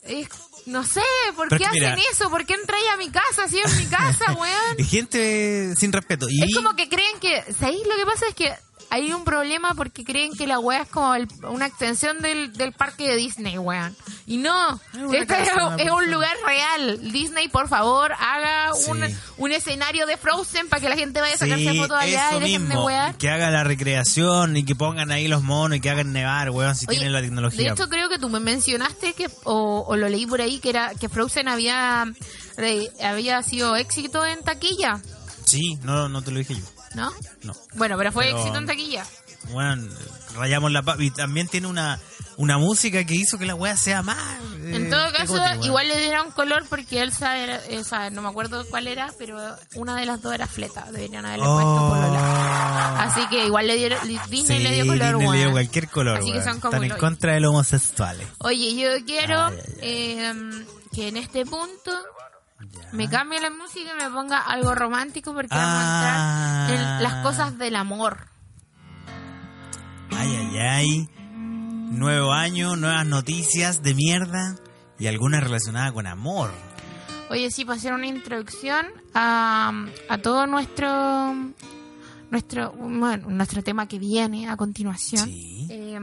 es- 0.02 0.28
no 0.64 0.84
sé, 0.84 1.00
¿por 1.34 1.48
Pero 1.48 1.58
qué 1.58 1.64
hacen 1.66 1.80
mira- 1.80 1.96
eso? 2.12 2.30
¿Por 2.30 2.46
qué 2.46 2.54
entráis 2.54 2.84
a 2.94 2.96
mi 2.96 3.10
casa 3.10 3.48
si 3.48 3.58
es 3.58 3.76
mi 3.78 3.86
casa, 3.90 4.32
weón? 4.34 4.76
Y 4.78 4.84
gente 4.84 5.74
sin 5.76 5.92
respeto. 5.92 6.26
Y 6.30 6.40
Es 6.44 6.54
como 6.54 6.76
que 6.76 6.88
creen 6.88 7.18
que... 7.20 7.42
¿Sabéis? 7.58 7.82
Lo 7.84 7.96
que 7.96 8.06
pasa 8.06 8.26
es 8.28 8.34
que 8.34 8.52
hay 8.94 9.10
un 9.12 9.24
problema 9.24 9.74
porque 9.74 10.04
creen 10.04 10.32
que 10.36 10.46
la 10.46 10.58
wea 10.58 10.82
es 10.82 10.88
como 10.88 11.14
el- 11.14 11.26
una 11.48 11.66
extensión 11.66 12.20
del, 12.20 12.52
del 12.52 12.72
parque 12.72 13.08
de 13.08 13.16
Disney, 13.16 13.56
weón. 13.58 13.96
Y 14.26 14.36
no, 14.36 14.80
una 14.94 15.18
este 15.18 15.40
es, 15.42 15.48
casa, 15.48 15.76
es 15.78 15.90
un 15.90 16.10
lugar 16.10 16.36
real. 16.46 17.00
Disney, 17.10 17.48
por 17.48 17.68
favor, 17.68 18.12
haga 18.18 18.72
un, 18.88 19.00
Sí. 19.06 19.14
un 19.38 19.52
escenario 19.52 20.06
de 20.06 20.16
Frozen 20.16 20.68
para 20.68 20.80
que 20.82 20.88
la 20.90 20.96
gente 20.96 21.20
vaya 21.20 21.34
a 21.34 21.38
sacarse 21.38 21.74
fotos 21.74 21.96
allá 21.98 22.28
eso 22.30 22.38
y 22.46 22.52
de 22.52 22.58
mismo. 22.58 22.84
wear. 22.84 23.14
Que 23.16 23.30
haga 23.30 23.50
la 23.50 23.64
recreación 23.64 24.56
y 24.56 24.64
que 24.64 24.74
pongan 24.76 25.10
ahí 25.10 25.26
los 25.26 25.42
monos 25.42 25.78
y 25.78 25.80
que 25.80 25.88
hagan 25.90 26.12
nevar, 26.12 26.50
weón, 26.50 26.76
si 26.76 26.84
Oye, 26.88 26.98
tienen 26.98 27.12
la 27.12 27.20
De 27.20 27.28
tecnología. 27.28 27.72
hecho, 27.72 27.88
creo 27.88 28.08
que 28.10 28.18
tú 28.18 28.28
me 28.28 28.40
mencionaste 28.40 29.14
que, 29.14 29.28
o, 29.44 29.84
o 29.88 29.96
lo 29.96 30.08
leí 30.08 30.26
por 30.26 30.40
ahí, 30.40 30.58
que 30.60 30.68
era 30.70 30.92
que 30.94 31.08
Frozen 31.08 31.48
había, 31.48 32.04
re- 32.58 32.90
había 33.02 33.42
sido 33.42 33.74
éxito 33.76 34.24
en 34.26 34.42
taquilla, 34.42 35.00
Sí, 35.44 35.78
no, 35.82 36.08
no 36.08 36.22
te 36.22 36.30
lo 36.30 36.38
dije 36.38 36.54
yo. 36.54 36.62
¿No? 36.94 37.10
No. 37.42 37.54
Bueno, 37.74 37.96
pero 37.98 38.12
fue 38.12 38.24
Pero- 38.26 38.38
éxito 38.38 38.58
en 38.58 38.66
taquilla. 38.66 39.04
Bueno, 39.50 39.88
rayamos 40.36 40.70
la. 40.70 40.84
Y 41.00 41.10
también 41.10 41.48
tiene 41.48 41.66
una, 41.66 41.98
una 42.36 42.58
música 42.58 43.04
que 43.04 43.14
hizo 43.14 43.38
que 43.38 43.44
la 43.46 43.56
weá 43.56 43.76
sea 43.76 44.00
más. 44.02 44.16
eh, 44.60 44.76
En 44.76 44.88
todo 44.88 45.12
caso, 45.12 45.36
igual 45.64 45.88
le 45.88 45.98
dieron 45.98 46.30
color 46.30 46.64
porque 46.68 47.02
Elsa 47.02 47.36
era, 47.36 47.56
Elsa, 47.66 48.08
no 48.10 48.22
me 48.22 48.28
acuerdo 48.28 48.64
cuál 48.70 48.86
era, 48.86 49.12
pero 49.18 49.36
una 49.74 49.96
de 49.96 50.06
las 50.06 50.22
dos 50.22 50.32
era 50.32 50.46
fleta. 50.46 50.86
Deberían 50.92 51.26
haberle 51.26 51.44
puesto 51.44 51.88
polola. 51.88 53.02
Así 53.02 53.26
que 53.30 53.46
igual 53.46 53.66
le 53.66 53.76
dieron, 53.76 53.98
Disney 54.06 54.58
Sí, 54.58 54.62
le 54.62 54.74
dio 54.74 54.86
color, 54.86 55.16
Disney 55.18 55.32
le 55.32 55.38
dio 55.38 55.50
cualquier 55.50 55.88
color, 55.88 56.18
Así 56.18 56.32
que 56.32 56.42
son 56.42 56.60
como 56.60 56.74
Están 56.76 56.90
en 56.92 56.98
contra 56.98 57.32
de 57.34 57.40
los 57.40 57.50
homosexuales. 57.50 58.26
Oye, 58.38 58.76
yo 58.76 59.04
quiero 59.04 59.46
Ay, 59.46 59.58
ay, 59.58 59.78
eh, 59.82 60.32
que 60.94 61.08
en 61.08 61.16
este 61.16 61.44
punto 61.44 61.90
me 62.92 63.08
cambie 63.08 63.40
la 63.40 63.50
música 63.50 63.90
y 63.98 64.02
me 64.02 64.10
ponga 64.10 64.38
algo 64.38 64.74
romántico 64.74 65.32
porque 65.34 65.48
vamos 65.54 65.82
Ah. 65.84 66.66
a 66.68 66.70
entrar 66.72 66.96
en 66.98 67.02
las 67.02 67.14
cosas 67.22 67.58
del 67.58 67.76
amor. 67.76 68.28
Ay, 70.16 70.36
ay, 70.36 70.58
ay. 70.58 71.08
Nuevo 71.90 72.32
año, 72.32 72.76
nuevas 72.76 73.06
noticias 73.06 73.82
de 73.82 73.94
mierda 73.94 74.56
y 74.98 75.06
algunas 75.06 75.42
relacionadas 75.42 75.92
con 75.92 76.06
amor. 76.06 76.50
Oye, 77.30 77.50
sí, 77.50 77.64
para 77.64 77.78
hacer 77.78 77.92
una 77.92 78.06
introducción 78.06 78.86
a, 79.14 79.72
a 80.08 80.18
todo 80.18 80.46
nuestro 80.46 81.34
nuestro 82.30 82.72
bueno, 82.72 83.28
nuestro 83.28 83.62
tema 83.62 83.86
que 83.86 83.98
viene 83.98 84.48
a 84.48 84.56
continuación. 84.56 85.26
Sí. 85.26 85.66
Eh, 85.70 85.98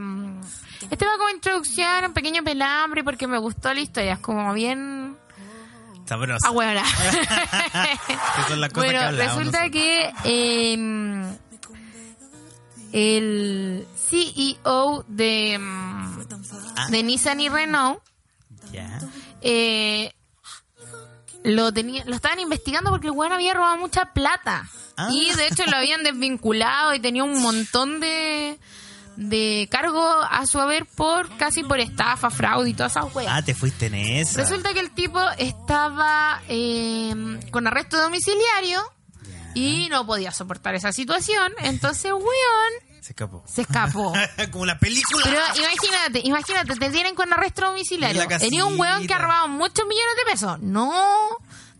este 0.90 1.04
va 1.04 1.12
como 1.18 1.28
introducción, 1.30 2.04
un 2.06 2.12
pequeño 2.12 2.44
pelambre 2.44 3.02
porque 3.02 3.26
me 3.26 3.38
gustó 3.38 3.74
la 3.74 3.80
historia, 3.80 4.12
es 4.14 4.18
como 4.20 4.52
bien 4.52 5.16
Sabroso. 6.10 6.44
Ah, 6.44 6.50
bueno. 6.50 6.82
Bueno, 8.74 9.00
que 9.10 9.12
resulta 9.12 9.70
que 9.70 10.12
eh, 10.24 11.36
el 12.92 13.86
CEO 13.96 15.04
de, 15.06 15.56
mm, 15.56 16.20
Ah. 16.76 16.86
de 16.90 17.02
Nissan 17.04 17.40
y 17.40 17.48
Renault 17.48 18.00
Ya. 18.72 18.98
eh, 19.40 20.12
lo 21.44 21.72
tenía, 21.72 22.04
lo 22.06 22.16
estaban 22.16 22.40
investigando 22.40 22.90
porque 22.90 23.06
el 23.06 23.12
weón 23.12 23.32
había 23.32 23.54
robado 23.54 23.76
mucha 23.76 24.06
plata. 24.12 24.68
Ah. 24.96 25.08
Y 25.12 25.32
de 25.34 25.46
hecho 25.46 25.64
lo 25.66 25.76
habían 25.76 26.02
desvinculado 26.02 26.92
y 26.92 26.98
tenía 26.98 27.22
un 27.22 27.40
montón 27.40 28.00
de 28.00 28.58
de 29.16 29.68
cargo 29.70 30.02
a 30.02 30.46
su 30.46 30.58
haber 30.60 30.86
por 30.86 31.36
casi 31.36 31.62
por 31.62 31.78
estafa, 31.80 32.30
fraude 32.30 32.70
y 32.70 32.74
todas 32.74 32.92
esas 32.92 33.14
weas. 33.14 33.32
Ah, 33.34 33.42
te 33.44 33.54
fuiste 33.54 33.86
en 33.86 33.94
esa. 33.94 34.40
Resulta 34.40 34.72
que 34.72 34.80
el 34.80 34.90
tipo 34.92 35.20
estaba 35.38 36.40
eh, 36.48 37.14
con 37.50 37.66
arresto 37.66 38.00
domiciliario 38.00 38.80
y 39.54 39.88
no 39.90 40.06
podía 40.06 40.32
soportar 40.32 40.74
esa 40.74 40.92
situación. 40.92 41.52
Entonces, 41.58 42.12
weón, 42.12 42.22
Se 43.00 43.12
escapó. 43.12 43.42
se 43.46 43.62
escapó. 43.62 44.12
Como 44.52 44.66
la 44.66 44.78
película. 44.78 45.24
Pero 45.24 45.40
imagínate, 45.56 46.20
imagínate, 46.24 46.76
te 46.76 46.90
tienen 46.90 47.14
con 47.14 47.32
arresto 47.32 47.66
domiciliario. 47.66 48.26
Tenía 48.38 48.64
un 48.64 48.78
weón 48.78 49.06
que 49.06 49.14
ha 49.14 49.18
robado 49.18 49.48
muchos 49.48 49.86
millones 49.86 50.14
de 50.24 50.30
pesos. 50.32 50.60
No, 50.60 50.92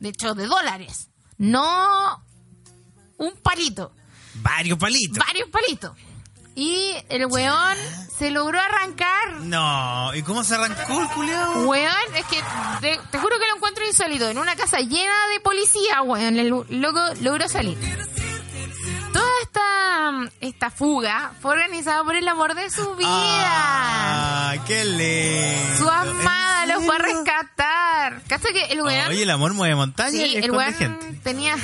de 0.00 0.08
hecho, 0.08 0.34
de 0.34 0.46
dólares. 0.46 1.08
No 1.38 2.22
un 3.18 3.32
palito, 3.42 3.92
Varios 4.36 4.78
palitos. 4.78 5.18
varios 5.24 5.48
palitos. 5.50 5.92
Y 6.60 6.94
el 7.08 7.24
weón 7.24 7.78
se 8.18 8.30
logró 8.30 8.60
arrancar 8.60 9.40
No, 9.40 10.14
¿y 10.14 10.20
cómo 10.20 10.44
se 10.44 10.56
arrancó 10.56 11.00
el 11.00 11.08
culiao? 11.08 11.62
Weón, 11.66 12.14
es 12.14 12.26
que 12.26 12.36
te, 12.82 13.00
te 13.10 13.18
juro 13.18 13.38
que 13.38 13.46
lo 13.48 13.56
encuentro 13.56 13.86
insólito. 13.86 14.28
En 14.28 14.36
una 14.36 14.54
casa 14.56 14.80
llena 14.80 15.14
de 15.32 15.40
policía, 15.40 16.02
weón, 16.02 16.38
el 16.38 16.48
loco 16.50 17.00
logró 17.22 17.48
salir. 17.48 17.78
Esta, 19.42 20.30
esta 20.40 20.70
fuga 20.70 21.32
fue 21.40 21.52
organizada 21.52 22.04
por 22.04 22.16
el 22.16 22.26
amor 22.28 22.54
de 22.54 22.68
su 22.70 22.94
vida. 22.96 23.08
Ah, 23.10 24.54
qué 24.66 24.84
lindo. 24.84 25.76
su 25.78 25.88
amada 25.88 26.64
¿En 26.64 26.68
lo 26.68 26.80
fue 26.82 26.94
a 26.94 26.98
rescatar. 26.98 28.22
¿Cacha 28.28 28.48
que 28.52 28.64
el 28.72 28.82
weón? 28.82 29.08
Oye, 29.08 29.22
el 29.22 29.30
amor 29.30 29.54
mueve 29.54 29.74
montaña 29.74 30.10
Sí, 30.10 30.34
y 30.34 30.36
el 30.36 30.50
weón 30.50 30.74
gente. 30.74 31.20
tenía 31.22 31.56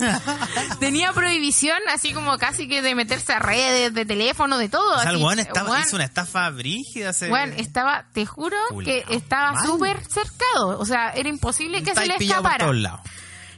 tenía 0.80 1.12
prohibición 1.12 1.78
así 1.92 2.12
como 2.12 2.36
casi 2.38 2.68
que 2.68 2.82
de 2.82 2.94
meterse 2.94 3.32
a 3.32 3.38
redes, 3.38 3.94
de 3.94 4.04
teléfono, 4.04 4.58
de 4.58 4.68
todo. 4.68 4.96
O 4.96 5.00
sea, 5.00 5.10
el 5.10 5.16
weón 5.16 5.38
estaba, 5.38 5.70
Weón, 5.70 5.82
hizo 5.82 5.96
una 5.96 6.04
estafa 6.04 6.50
brígida. 6.50 7.12
Se... 7.12 7.30
Weón, 7.30 7.54
estaba, 7.56 8.06
te 8.12 8.26
juro 8.26 8.56
que 8.84 9.04
estaba 9.10 9.64
súper 9.64 10.02
cercado. 10.04 10.78
O 10.78 10.84
sea, 10.84 11.10
era 11.10 11.28
imposible 11.28 11.82
que 11.82 11.94
se 11.94 12.06
le 12.06 12.16
escapara. 12.16 12.70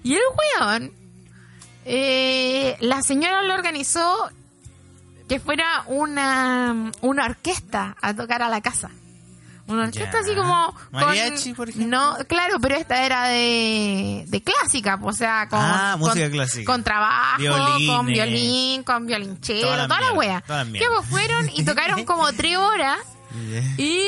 Y 0.05 0.15
el 0.15 0.23
weón, 0.61 0.93
eh, 1.91 2.77
la 2.81 3.03
señora 3.03 3.43
lo 3.43 3.55
organizó 3.55 4.31
que 5.29 5.41
fuera 5.41 5.85
una, 5.87 6.93
una 7.01 7.25
orquesta 7.25 7.97
a 8.01 8.15
tocar 8.15 8.43
a 8.43 8.49
la 8.49 8.61
casa. 8.61 8.91
Una 9.67 9.85
orquesta 9.85 10.13
Ya. 10.13 10.19
así 10.21 10.35
como... 10.35 10.73
con- 10.73 10.93
Mariachi, 10.93 11.53
por 11.53 11.69
ejemplo. 11.69 11.91
No, 11.91 12.17
claro, 12.27 12.59
pero 12.61 12.77
esta 12.77 13.05
era 13.05 13.25
de, 13.29 14.25
de 14.27 14.43
clásica, 14.43 14.97
pues, 14.99 15.17
o 15.17 15.19
sea, 15.19 15.47
con, 15.49 15.59
Ah, 15.61 15.97
música 15.99 16.25
con- 16.25 16.31
clásica. 16.33 16.65
con 16.73 16.83
trabajo, 16.85 17.39
Violines. 17.39 17.95
con 17.97 18.07
violín, 18.07 18.83
con 18.85 19.07
violinchelo, 19.07 19.61
Toda 19.69 19.89
toda 19.89 20.01
la 20.01 20.13
wea. 20.13 20.41
toda 20.47 20.65
la 20.65 20.73
Que 20.73 20.87
pues 20.95 21.07
fueron 21.11 21.51
y 21.55 21.65
tocaron 21.65 22.05
como 22.07 22.33
tres 22.33 22.57
horas 22.57 22.99
y 23.77 24.03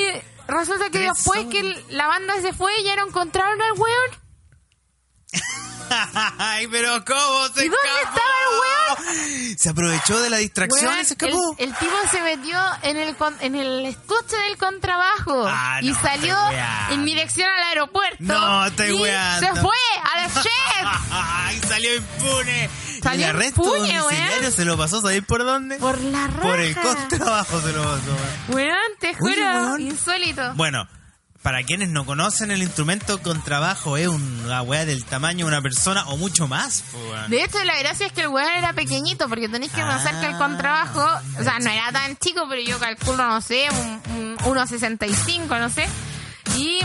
resulta 0.49 0.89
que 0.91 0.99
después 1.01 1.45
que 1.47 1.63
la 1.91 2.07
banda 2.07 2.41
se 2.41 2.55
fue 2.55 2.73
ya 2.83 2.97
no 2.97 3.09
encontraron 3.09 3.61
al 3.61 3.73
weón. 3.73 4.21
Ay, 6.39 6.67
pero 6.69 7.05
¿cómo 7.05 7.49
se 7.55 7.65
¿Y 7.67 7.69
dónde 7.69 7.77
escapó? 8.03 8.21
estaba 8.97 9.57
Se 9.59 9.69
aprovechó 9.71 10.21
de 10.21 10.31
la 10.31 10.37
distracción 10.39 10.87
Weón, 10.91 11.01
y 11.01 11.05
se 11.05 11.15
escapó. 11.15 11.55
El, 11.59 11.69
el 11.71 11.75
tipo 11.77 11.93
se 12.13 12.23
metió 12.23 12.59
en 12.83 12.97
el 12.97 13.17
con- 13.17 13.37
en 13.41 13.55
el 13.57 13.87
estuche 13.87 14.37
del 14.37 14.57
contrabajo 14.57 15.45
Ah, 15.49 15.81
y 15.83 15.91
no, 15.91 16.01
salió 16.01 16.37
en 16.91 17.05
dirección 17.05 17.49
al 17.49 17.63
aeropuerto. 17.65 18.17
No, 18.21 18.67
estoy 18.67 18.91
y 18.91 18.93
weando. 19.03 19.47
se 19.55 19.61
fue 19.61 19.77
a 20.15 20.21
la 20.21 20.29
chef 20.43 21.11
Ay, 21.11 21.61
salió 21.69 21.95
impune. 21.97 22.71
Salió 23.03 23.25
el 23.25 23.31
arresto 23.37 23.63
impune, 23.65 24.03
weón. 24.03 24.53
se 24.53 24.65
lo 24.65 24.77
pasó, 24.79 25.01
¿sabéis 25.01 25.25
por 25.25 25.45
dónde? 25.45 25.77
por 25.79 25.99
la 26.01 26.27
raja. 26.29 26.41
Por 26.43 26.61
el 26.61 26.77
contrabajo 26.77 27.61
se 27.63 27.73
lo 27.73 27.83
pasó. 27.83 28.17
weón. 28.51 28.69
Weón, 28.69 28.79
te 29.01 29.15
juro, 29.15 29.35
weón. 29.35 29.81
insólito. 29.81 30.55
Bueno, 30.55 30.87
para 31.43 31.63
quienes 31.63 31.89
no 31.89 32.05
conocen, 32.05 32.51
el 32.51 32.63
instrumento 32.63 33.23
contrabajo 33.23 33.97
es 33.97 34.09
una 34.09 34.63
weá 34.63 34.85
del 34.85 35.05
tamaño 35.05 35.47
de 35.47 35.53
una 35.53 35.63
persona 35.63 36.07
o 36.09 36.17
mucho 36.17 36.47
más. 36.49 36.85
De 37.29 37.43
hecho, 37.43 37.63
la 37.65 37.79
gracia 37.79 38.07
es 38.07 38.13
que 38.13 38.23
el 38.23 38.29
weón 38.29 38.51
era 38.57 38.75
pequeñito, 38.75 39.29
porque 39.29 39.49
tenéis 39.49 39.73
que 39.73 39.83
pensar 39.83 40.21
que 40.21 40.27
el 40.27 40.37
contrabajo, 40.37 41.03
o 41.39 41.43
sea, 41.43 41.59
no 41.59 41.71
era 41.71 41.91
tan 41.93 42.17
chico, 42.19 42.47
pero 42.49 42.61
yo 42.61 42.79
calculo, 42.79 43.27
no 43.27 43.41
sé, 43.41 43.69
un, 43.71 44.19
un 44.19 44.39
1,65, 44.39 45.59
no 45.59 45.71
sé. 45.71 45.87
Y 46.59 46.81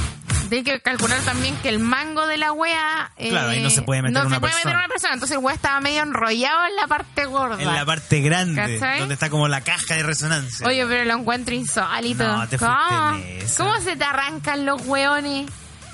hay 0.52 0.64
que 0.64 0.80
calcular 0.82 1.20
también 1.22 1.56
que 1.58 1.70
el 1.70 1.80
mango 1.80 2.28
de 2.28 2.38
la 2.38 2.52
wea... 2.52 3.12
eh, 3.18 3.30
Claro, 3.30 3.50
ahí 3.50 3.62
no 3.62 3.70
se 3.70 3.82
puede 3.82 4.02
meter 4.04 4.14
no 4.22 4.28
una 4.28 4.36
se 4.36 4.40
puede 4.40 4.54
meter 4.54 4.64
persona. 4.64 4.80
una 4.80 4.88
persona. 4.88 5.14
Entonces 5.16 5.38
el 5.38 5.44
wea 5.44 5.56
estaba 5.56 5.80
medio 5.82 6.02
enrollado 6.04 6.66
en 6.68 6.76
la 6.76 6.88
parte 6.88 7.26
gorda. 7.26 7.62
En 7.62 7.74
la 7.74 7.86
parte 7.86 8.22
grande, 8.22 8.78
¿Cachai? 8.80 9.00
donde 9.00 9.14
está 9.16 9.30
como 9.30 9.48
la 9.48 9.62
caja 9.62 9.96
de 9.96 10.04
resonancia. 10.04 10.66
Oye, 10.68 10.86
pero 10.86 11.06
lo 11.06 11.14
encuentro 11.20 11.56
insólito. 11.56 12.28
No, 12.28 12.48
te 12.48 12.58
¿Cómo? 12.58 13.16
en. 13.18 13.48
¿Cómo 13.58 13.82
se 13.82 13.96
te 13.96 14.04
arrancan 14.04 14.66
los 14.66 14.82
hueones? 14.86 15.50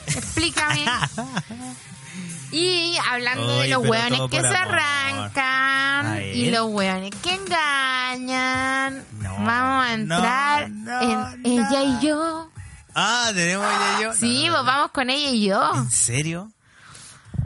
Explícame. 0.08 0.86
Y 2.54 2.98
hablando 3.10 3.60
de 3.60 3.70
los 3.70 3.88
hueones 3.88 4.20
que 4.30 4.42
se 4.42 4.48
amor. 4.48 4.58
arrancan 4.78 6.22
y 6.34 6.52
los 6.52 6.66
hueones 6.70 7.12
que 7.24 7.34
engañan, 7.36 9.06
No, 9.22 9.34
vamos 9.46 9.86
a 9.86 9.94
entrar 9.94 10.70
no, 10.70 11.02
en 11.02 11.42
no. 11.44 11.50
ella 11.70 11.84
y 11.84 12.06
yo. 12.06 12.51
Ah, 12.96 13.32
tenemos 13.34 13.66
ella 13.66 14.00
y 14.00 14.04
yo. 14.04 14.14
Sí, 14.14 14.46
No, 14.48 14.52
no, 14.52 14.54
pues 14.54 14.66
no. 14.66 14.72
vamos 14.72 14.92
con 14.92 15.10
ella 15.10 15.30
y 15.30 15.46
yo. 15.48 15.72
¿En 15.76 15.92
serio? 15.92 16.52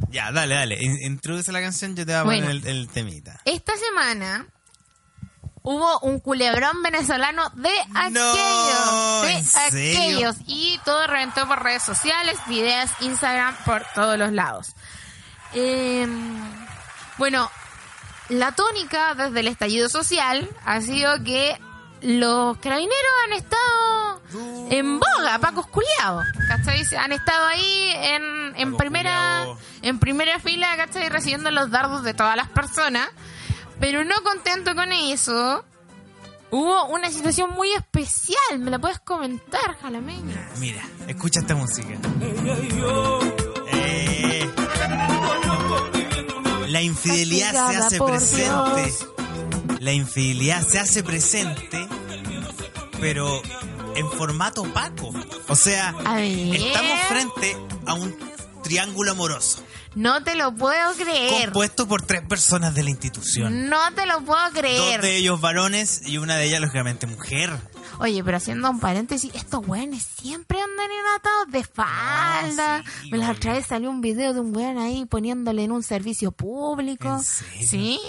Ya, 0.10 0.31
dale, 0.31 0.55
dale. 0.55 0.77
In- 0.81 1.01
Introduce 1.03 1.51
la 1.51 1.62
canción, 1.62 1.95
yo 1.95 2.05
te 2.05 2.12
voy 2.13 2.19
a 2.19 2.23
Bueno. 2.23 2.47
poner 2.47 2.67
el, 2.67 2.77
el 2.77 2.88
temita. 2.89 3.39
Esta 3.45 3.73
semana 3.77 4.47
hubo 5.62 5.99
un 6.01 6.19
culebrón 6.19 6.81
venezolano 6.84 7.49
de 7.55 7.69
aquellos, 7.95 9.21
de 9.23 9.31
¿en 9.34 9.45
serio? 9.45 9.97
aquellos 9.99 10.36
y 10.45 10.79
todo 10.86 11.08
reventó 11.08 11.47
por 11.47 11.63
redes 11.63 11.84
sociales, 11.84 12.38
videos, 12.47 12.89
Instagram, 13.01 13.55
por 13.65 13.84
todos 13.95 14.17
los 14.17 14.31
lados. 14.31 14.75
Eh, 15.53 16.08
bueno, 17.17 17.49
la 18.29 18.51
tónica 18.51 19.15
desde 19.15 19.39
el 19.39 19.47
estallido 19.47 19.89
social 19.89 20.49
ha 20.65 20.81
sido 20.81 21.23
que 21.23 21.58
los 22.06 22.58
carabineros 22.58 23.12
han 23.26 23.34
estado 23.34 24.22
en 24.70 25.00
boga, 25.00 25.39
pacos 25.39 25.65
culiados, 25.68 26.26
¿cachai? 26.48 26.86
Han 26.98 27.12
estado 27.12 27.48
ahí 27.48 27.89
en, 27.96 28.24
en 28.58 28.78
primera 28.78 29.48
en 29.82 29.98
primera 30.00 30.39
fila, 30.39 30.68
¿cachai? 30.78 31.10
Recibiendo 31.10 31.50
los 31.50 31.72
dardos 31.72 32.04
de 32.04 32.13
todas 32.13 32.36
las 32.36 32.48
personas. 32.50 33.08
Pero 33.80 34.06
no 34.06 34.15
contento 34.24 34.76
con 34.76 34.91
eso, 34.91 35.65
hubo 36.52 36.86
una 36.89 37.10
situación 37.10 37.52
muy 37.52 37.72
especial. 37.74 38.60
¿Me 38.60 38.70
la 38.70 38.78
puedes 38.78 39.00
comentar, 39.00 39.76
Jalameño? 39.82 40.36
Mira, 40.60 40.84
escucha 41.08 41.39
esta 41.39 41.56
música. 41.56 41.96
Eh, 43.74 44.54
la 46.68 46.82
infidelidad 46.82 47.72
se 47.72 47.78
hace 47.78 48.00
presente. 48.00 48.84
Dios. 48.84 49.14
La 49.86 49.93
infidelidad 49.93 50.67
se 50.67 50.80
hace 50.80 51.04
presente, 51.04 51.88
pero 53.00 53.39
en 53.95 54.10
formato 54.13 54.63
opaco. 54.63 55.13
O 55.48 55.56
sea, 55.56 55.93
estamos 56.17 57.00
frente 57.08 57.56
a 57.86 57.93
un 57.93 58.17
triángulo 58.63 59.12
amoroso 59.12 59.63
No 59.93 60.24
te 60.24 60.34
lo 60.34 60.56
puedo 60.56 60.93
creer. 60.95 61.43
compuesto 61.45 61.88
por 61.88 62.02
tres 62.02 62.24
personas 62.24 62.74
de 62.74 62.82
la 62.82 62.89
institución. 62.89 63.69
No 63.69 63.93
te 63.93 64.08
lo 64.08 64.21
puedo 64.26 64.41
Dos 64.45 64.54
creer. 64.60 65.02
de 65.02 65.17
ellos 65.17 65.39
varones 65.39 66.02
y 66.08 66.17
una 66.17 66.36
de 66.36 66.45
ellas, 66.45 66.62
lógicamente, 66.62 67.06
mujer. 67.06 67.52
Oye, 68.00 68.24
pero 68.24 68.38
haciendo 68.38 68.67
un 68.71 68.80
paréntesis, 68.80 69.32
estos 69.36 69.65
weones 69.67 70.04
siempre 70.19 70.60
andan 70.60 70.89
enatados 70.91 71.52
de 71.52 71.63
falda. 71.63 72.78
Ah, 72.78 72.84
sí, 73.04 73.12
Me 73.12 73.19
la 73.19 73.26
obvio. 73.28 73.38
otra 73.38 73.54
vez 73.54 73.67
salió 73.67 73.91
un 73.91 74.02
video 74.02 74.34
de 74.34 74.39
un 74.39 74.54
weón 74.58 74.80
ahí 74.80 75.06
poniéndole 75.06 75.63
en 75.63 75.71
un 75.71 75.84
servicio 75.84 76.32
público. 76.32 77.08
¿En 77.17 77.21
serio? 77.24 77.67
Sí. 77.69 78.00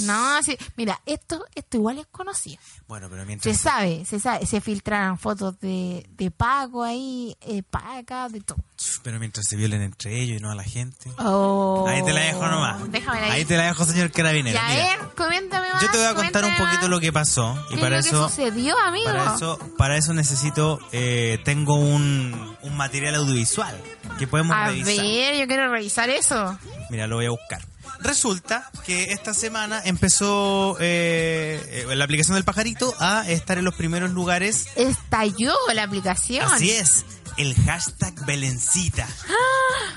No, 0.00 0.42
sí. 0.42 0.56
Mira, 0.76 1.00
esto, 1.06 1.44
esto 1.54 1.76
igual 1.76 1.98
es 1.98 2.06
conocido. 2.06 2.58
Bueno, 2.86 3.08
pero 3.08 3.22
Se 3.22 3.26
mientras... 3.26 3.56
sabe, 3.58 4.04
se 4.04 4.18
sabe. 4.20 4.46
Se 4.46 4.60
filtraron 4.60 5.18
fotos 5.18 5.58
de, 5.60 6.06
de 6.16 6.30
Paco 6.30 6.82
ahí, 6.82 7.36
eh, 7.40 7.62
Paca, 7.62 8.28
de 8.28 8.40
todo. 8.40 8.58
Pero 9.02 9.18
mientras 9.18 9.46
se 9.48 9.56
violen 9.56 9.82
entre 9.82 10.20
ellos 10.20 10.38
y 10.38 10.42
no 10.42 10.50
a 10.50 10.54
la 10.54 10.62
gente. 10.64 11.10
Oh. 11.18 11.84
Ahí 11.88 12.02
te 12.04 12.12
la 12.12 12.20
dejo 12.20 12.46
nomás. 12.46 12.90
Déjame 12.90 13.18
ahí. 13.18 13.30
Ahí 13.30 13.44
te 13.44 13.56
la 13.56 13.64
dejo, 13.64 13.84
señor 13.84 14.10
carabinero. 14.12 14.54
Ya, 14.54 14.66
a 14.66 14.70
Mira, 14.70 14.96
ver, 14.98 15.14
coméntame 15.16 15.72
más. 15.72 15.82
yo 15.82 15.90
te 15.90 15.96
voy 15.96 16.06
a 16.06 16.14
contar 16.14 16.44
un 16.44 16.56
poquito 16.56 16.82
más. 16.82 16.90
lo 16.90 17.00
que 17.00 17.12
pasó. 17.12 17.66
Y 17.70 17.74
¿Qué 17.74 17.80
para 17.80 17.98
es 17.98 18.12
lo 18.12 18.26
eso... 18.26 18.36
que 18.36 18.42
sucedió, 18.44 18.78
amigo? 18.80 19.06
Para 19.06 19.34
eso, 19.34 19.58
para 19.76 19.96
eso 19.96 20.14
necesito, 20.14 20.78
eh, 20.92 21.38
tengo 21.44 21.74
un, 21.76 22.56
un 22.62 22.76
material 22.76 23.16
audiovisual 23.16 23.80
que 24.18 24.26
podemos 24.26 24.54
a 24.56 24.66
revisar. 24.68 24.96
ver, 24.96 25.38
yo 25.38 25.46
quiero 25.46 25.68
revisar 25.70 26.08
eso. 26.10 26.58
Mira, 26.90 27.06
lo 27.06 27.16
voy 27.16 27.26
a 27.26 27.30
buscar. 27.30 27.62
Resulta 28.00 28.70
que 28.86 29.12
esta 29.12 29.34
semana 29.34 29.82
empezó 29.84 30.76
eh, 30.80 31.84
eh, 31.88 31.96
la 31.96 32.04
aplicación 32.04 32.34
del 32.36 32.44
pajarito 32.44 32.94
a 32.98 33.28
estar 33.28 33.58
en 33.58 33.64
los 33.64 33.74
primeros 33.74 34.10
lugares. 34.10 34.68
Estalló 34.76 35.54
la 35.74 35.82
aplicación. 35.82 36.44
Así 36.50 36.70
es, 36.70 37.04
el 37.36 37.54
hashtag 37.54 38.14
Belencita. 38.24 39.06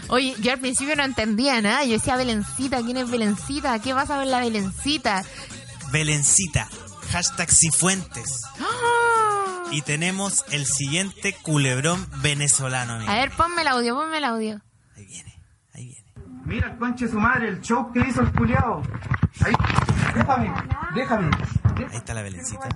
Oye, 0.08 0.36
yo 0.40 0.52
al 0.52 0.60
principio 0.60 0.96
no 0.96 1.04
entendía 1.04 1.62
nada. 1.62 1.84
Yo 1.86 1.94
decía, 1.94 2.16
Belencita, 2.16 2.82
¿quién 2.84 2.98
es 2.98 3.10
Belencita? 3.10 3.80
¿Qué 3.80 3.94
vas 3.94 4.10
a 4.10 4.18
ver 4.18 4.28
la 4.28 4.40
Belencita? 4.40 5.24
Belencita, 5.92 6.68
hashtag 7.12 7.52
Cifuentes. 7.52 8.42
¡Ah! 8.60 9.64
Y 9.72 9.82
tenemos 9.84 10.44
el 10.52 10.66
siguiente 10.66 11.34
culebrón 11.34 12.06
venezolano. 12.22 12.94
amigo. 12.94 13.10
A 13.12 13.16
ver, 13.16 13.32
ponme 13.32 13.62
el 13.62 13.68
audio, 13.70 13.96
ponme 13.96 14.18
el 14.18 14.26
audio. 14.26 14.62
Ahí 14.98 15.06
viene. 15.06 15.31
Mira 16.46 16.68
el 16.72 16.78
conche 16.78 17.06
de 17.06 17.12
su 17.12 17.20
madre, 17.20 17.50
el 17.50 17.62
show 17.62 17.92
que 17.92 18.00
hizo 18.02 18.22
el 18.22 18.32
culiao. 18.34 18.82
Ahí, 19.46 19.54
déjame, 20.16 20.54
déjame. 20.96 21.32
Ahí 21.76 21.86
está 21.98 22.14
la 22.14 22.22
Belencita. 22.24 22.68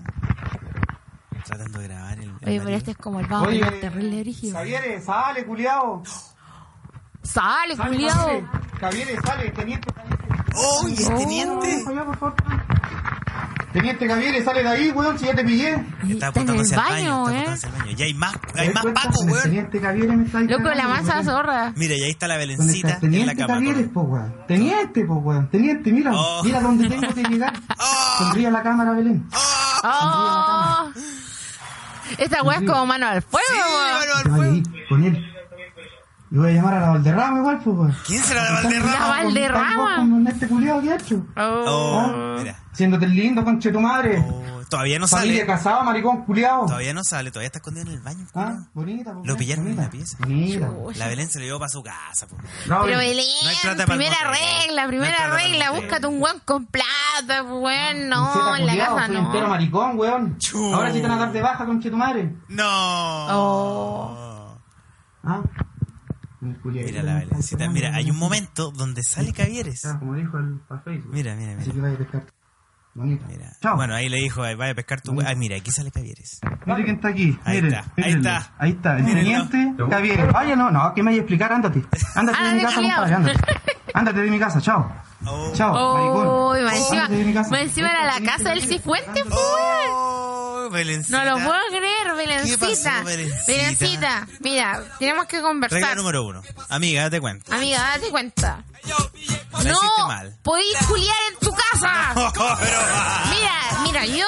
Tratando 1.43 1.79
de 1.79 1.87
grabar 1.87 2.17
el. 2.19 2.23
el 2.41 2.47
Oye, 2.49 2.61
pero 2.63 2.69
este 2.77 2.91
es 2.91 2.97
como 2.97 3.19
el 3.19 3.27
bajo 3.27 3.45
terrible. 3.45 4.33
Javier, 4.51 5.01
sale, 5.01 5.45
culiao. 5.45 6.03
Sale, 7.21 7.75
Sale, 7.75 7.89
culiao. 7.89 8.49
Javier, 8.79 9.19
sale, 9.25 9.49
teniente. 9.51 9.93
¡Oh, 10.55 10.87
el 10.87 10.93
Oh. 11.13 11.17
teniente! 11.17 11.81
Para 11.83 12.01
allá, 12.01 12.05
por 12.05 12.17
favor. 12.17 12.35
Teniente 13.75 14.07
Javier, 14.07 14.43
sale 14.45 14.63
de 14.63 14.69
ahí, 14.69 14.89
weón, 14.91 15.19
si 15.19 15.25
ya 15.25 15.35
te 15.35 15.43
pillé. 15.43 15.73
Está 15.73 15.83
Está 15.83 16.07
en 16.07 16.11
el 16.15 16.23
apuntándose 16.23 16.75
al 16.75 16.81
baño, 16.81 17.23
baño, 17.23 17.27
está 17.27 17.35
¿eh? 17.35 17.43
apuntándose 17.43 17.67
al 17.67 17.73
baño. 17.73 17.95
Y 17.97 18.03
hay 18.03 18.13
más, 18.13 18.35
¿Te 18.53 18.59
hay 18.61 18.69
más? 18.73 18.85
Paco, 18.85 19.19
weón. 19.25 19.43
Teniente 19.43 19.79
Javier 19.81 20.07
me 20.17 20.23
está 20.25 20.37
ahí 20.37 20.47
Loco, 20.47 20.63
la 20.63 20.87
weón. 20.87 21.25
zorra. 21.25 21.73
Mira, 21.75 21.95
y 21.95 22.03
ahí 22.03 22.09
está 22.11 22.27
la 22.29 22.35
Con 22.35 22.41
el 22.43 22.47
Belencita 22.57 22.87
en 22.87 22.93
la 22.93 22.99
Teniente 23.01 23.35
cama. 23.35 23.53
Javier, 23.55 23.75
con- 23.75 23.89
po, 23.89 24.01
weón. 24.03 24.33
Teniente, 24.47 25.05
po, 25.05 25.13
weón. 25.15 25.49
Teniente, 25.49 25.91
mira. 25.91 26.11
Oh. 26.15 26.41
Mira 26.45 26.61
dónde 26.61 26.87
tengo 26.89 27.13
que 27.13 27.23
llegar. 27.23 27.53
Oh. 27.77 28.17
Sonríe 28.19 28.47
a 28.47 28.51
la 28.51 28.63
cámara, 28.63 28.91
Belén. 28.93 29.27
¡Oh! 29.83 30.89
Esta 32.17 32.43
weá 32.43 32.59
es 32.59 32.63
como 32.65 32.85
mano 32.85 33.07
al 33.07 33.21
fuego, 33.21 33.45
Sí, 33.47 33.59
weón. 33.59 33.99
mano 33.99 34.13
al 34.15 34.23
fuego. 34.37 35.05
él. 35.05 35.24
Y 36.31 36.37
voy 36.37 36.49
a 36.49 36.53
llamar 36.53 36.73
a 36.73 36.79
la 36.81 36.89
Valderrama 36.89 37.37
igual, 37.39 37.59
pues, 37.63 37.77
weón. 37.77 37.95
¿Quién 38.05 38.23
será 38.23 38.43
la 38.45 38.49
La 38.51 38.61
Valderrama? 38.63 39.07
Valderrama. 39.07 39.95
Con 39.97 40.27
este 40.27 40.47
culiao 40.47 40.81
que 40.81 40.91
ha 40.91 40.95
hecho. 40.95 41.25
Oh. 41.37 41.63
Oh, 41.67 42.35
mira. 42.39 42.55
Haciéndote 42.73 43.05
el 43.05 43.15
lindo, 43.15 43.43
conche 43.43 43.71
tu 43.71 43.79
madre. 43.79 44.25
Oh, 44.27 44.43
todavía 44.67 44.97
no 44.99 45.07
Familia 45.07 45.35
sale. 45.41 45.45
casada, 45.47 45.83
maricón, 45.83 46.25
culiao. 46.25 46.65
Todavía 46.65 46.93
no 46.93 47.03
sale, 47.03 47.29
todavía 47.31 47.45
está 47.47 47.59
escondido 47.59 47.85
en 47.87 47.93
el 47.93 48.01
baño. 48.01 48.25
Ah, 48.33 48.57
bonita, 48.73 49.13
pues, 49.13 49.27
Lo 49.27 49.37
pillaron 49.37 49.67
en 49.67 49.75
bonita. 49.75 49.83
la 49.83 49.89
pieza. 49.91 50.17
Bonita. 50.19 50.69
La 50.97 51.07
Belén 51.07 51.29
se 51.29 51.39
lo 51.39 51.45
llevó 51.45 51.59
para 51.59 51.69
su 51.69 51.83
casa. 51.83 52.27
po. 52.27 52.35
No, 52.67 52.81
Pero 52.83 52.97
Belén. 52.97 53.25
No 53.77 53.85
primera 53.85 54.15
regla, 54.31 54.81
No 54.83 54.87
primera 54.89 55.27
regla, 55.29 55.71
búscate 55.71 56.07
un 56.07 56.21
weón 56.21 56.41
con 56.43 56.65
plata, 56.65 57.43
weón, 57.43 58.09
no, 58.09 58.55
en 58.57 58.65
la 58.65 58.71
culiao, 58.73 58.95
casa 58.95 59.07
soy 59.07 59.15
entero 59.17 59.43
no. 59.43 59.49
maricón, 59.51 59.97
weón. 59.99 60.37
Ahora 60.73 60.91
sí 60.91 61.01
te 61.01 61.07
van 61.07 61.11
a 61.11 61.17
dar 61.17 61.31
de 61.31 61.41
baja, 61.41 61.65
conche 61.65 61.89
tu 61.91 61.97
madre. 61.97 62.35
No. 62.49 63.27
Oh. 63.29 64.57
Ah. 65.23 65.41
Mira 66.63 67.03
la 67.03 67.15
Belencita. 67.15 67.69
Mira, 67.69 67.95
hay 67.95 68.09
un 68.11 68.17
momento 68.17 68.71
donde 68.71 69.01
sale 69.03 69.33
Cavieres. 69.33 69.85
Ah, 69.85 69.97
Como 69.99 70.15
dijo 70.15 70.37
el 70.37 70.59
pa' 70.67 70.79
Facebook. 70.79 71.13
Mira, 71.13 71.35
mira, 71.35 71.53
Así 71.53 71.61
mira. 71.61 71.73
que 71.73 71.79
vaya 71.81 71.95
a 71.95 71.97
pescar. 71.97 72.25
Bonita. 72.93 73.25
Mira. 73.27 73.51
Chao. 73.61 73.75
Bueno, 73.75 73.93
ahí 73.93 74.07
le 74.07 74.17
dijo, 74.19 74.41
"Ay, 74.41 74.55
vaya 74.55 74.71
a 74.71 74.75
pescar 74.75 75.01
tu... 75.01 75.19
Ay, 75.25 75.35
mira, 75.35 75.57
aquí 75.57 75.69
sale 75.69 75.91
Cavieres. 75.91 76.39
Mire 76.65 76.83
quién 76.85 76.95
está 76.95 77.09
aquí. 77.09 77.37
Ahí 77.43 77.61
Mire, 77.61 77.67
está, 77.77 77.79
ahí 77.97 78.03
mírenlo. 78.05 78.29
está. 78.29 78.53
Ahí 78.57 78.71
está, 78.71 78.97
el 78.97 79.05
teniente 79.05 79.73
Javier. 79.89 80.31
Vaya, 80.31 80.55
no, 80.55 80.71
no, 80.71 80.93
que 80.93 81.03
me 81.03 81.07
vaya 81.11 81.17
a 81.17 81.21
explicar, 81.21 81.51
ándate. 81.51 81.83
Ándate 82.15 82.41
de 82.41 82.49
Ándate, 82.49 82.55
mi 82.55 82.61
casa, 82.63 82.81
compadre, 82.81 83.13
ándate. 83.15 83.39
Ándate 83.93 84.19
de 84.21 84.31
mi 84.31 84.39
casa, 84.39 84.61
chao. 84.61 84.91
Oh. 85.25 85.51
Chao, 85.53 85.73
maricón. 85.93 86.27
Uy, 86.51 86.77
encima, 86.77 87.59
encima 87.61 87.89
era 87.91 88.05
la 88.05 88.25
casa 88.25 88.49
del 88.51 88.61
Cifuente, 88.61 89.23
pues, 89.25 89.35
Belencita. 90.69 91.23
No 91.23 91.37
lo 91.39 91.45
puedo 91.45 91.61
creer, 91.69 92.07
¿Qué 92.07 92.13
Belencita. 92.13 92.67
pasó, 92.67 93.05
Belencita? 93.05 93.43
Belencita, 93.47 94.27
mira, 94.39 94.83
tenemos 94.99 95.25
que 95.25 95.37
Regla 95.37 95.47
conversar. 95.49 95.97
número 95.97 96.23
uno. 96.23 96.41
Amiga, 96.69 97.03
date 97.03 97.21
cuenta. 97.21 97.55
Amiga, 97.55 97.79
date 97.79 98.09
cuenta. 98.09 98.63
La 99.63 99.63
No 99.71 99.79
mal. 100.07 100.35
podéis 100.43 100.77
culiar 100.87 101.15
en 101.31 101.39
tu 101.39 101.51
casa. 101.51 102.13
pero, 102.59 102.79
Mira, 103.29 103.79
mira, 103.83 104.05
yo, 104.05 104.25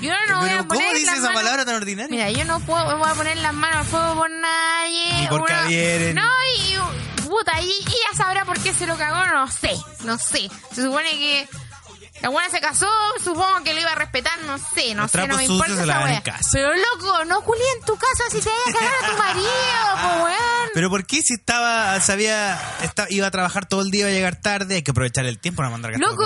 yo 0.00 0.12
no 0.28 0.40
voy 0.40 0.50
a 0.50 0.62
poner 0.64 0.68
¿cómo 0.68 0.92
dice 0.94 1.06
las 1.06 1.18
esa 1.18 1.32
palabra 1.32 1.64
tan 1.64 1.74
ordinaria? 1.76 2.10
Mira, 2.10 2.30
yo 2.30 2.44
no 2.44 2.60
puedo, 2.60 2.98
voy 2.98 3.08
a 3.10 3.14
poner 3.14 3.36
las 3.38 3.54
manos 3.54 3.78
al 3.78 3.84
fuego 3.86 4.14
por 4.16 4.30
nadie. 4.30 5.20
Ni 5.22 5.26
por 5.28 5.40
Una- 5.42 5.54
Javier. 5.62 6.14
No, 6.14 6.28
y 6.58 7.22
puta, 7.24 7.60
y 7.60 7.66
y 7.66 7.70
ella 7.88 8.16
sabrá 8.16 8.44
por 8.44 8.60
qué 8.60 8.72
se 8.74 8.86
lo 8.86 8.96
cagó, 8.96 9.24
no 9.32 9.48
sé, 9.50 9.74
no 10.04 10.18
sé. 10.18 10.48
Se 10.72 10.82
supone 10.82 11.10
que 11.12 11.48
la 12.24 12.30
buena 12.30 12.48
se 12.48 12.58
casó, 12.58 12.88
supongo 13.22 13.62
que 13.64 13.74
lo 13.74 13.80
iba 13.82 13.92
a 13.92 13.96
respetar, 13.96 14.32
no 14.46 14.56
sé, 14.56 14.94
no 14.94 15.02
Los 15.02 15.10
sé, 15.10 15.28
no 15.28 15.36
me 15.36 15.44
importa 15.44 15.72
esa 15.82 16.10
en 16.14 16.22
casa. 16.22 16.48
Pero 16.54 16.70
loco, 16.74 17.24
no 17.26 17.42
culí 17.42 17.60
en 17.78 17.84
tu 17.84 17.94
casa 17.98 18.24
si 18.30 18.40
te 18.40 18.48
vaya 18.48 18.62
a 18.66 18.72
cagar 18.72 18.94
a 18.94 19.10
tu 19.10 19.18
marido, 19.18 19.48
po 20.18 20.24
weón. 20.24 20.68
Pero 20.72 20.88
¿por 20.88 21.04
qué 21.06 21.20
si 21.20 21.34
estaba, 21.34 22.00
sabía, 22.00 22.58
esta- 22.80 23.06
iba 23.10 23.26
a 23.26 23.30
trabajar 23.30 23.66
todo 23.66 23.82
el 23.82 23.90
día, 23.90 24.00
iba 24.04 24.08
a 24.08 24.12
llegar 24.12 24.36
tarde, 24.36 24.76
hay 24.76 24.82
que 24.82 24.92
aprovechar 24.92 25.26
el 25.26 25.38
tiempo, 25.38 25.62
no 25.62 25.70
mandar 25.70 25.92
a 25.94 25.98
Loco, 25.98 26.24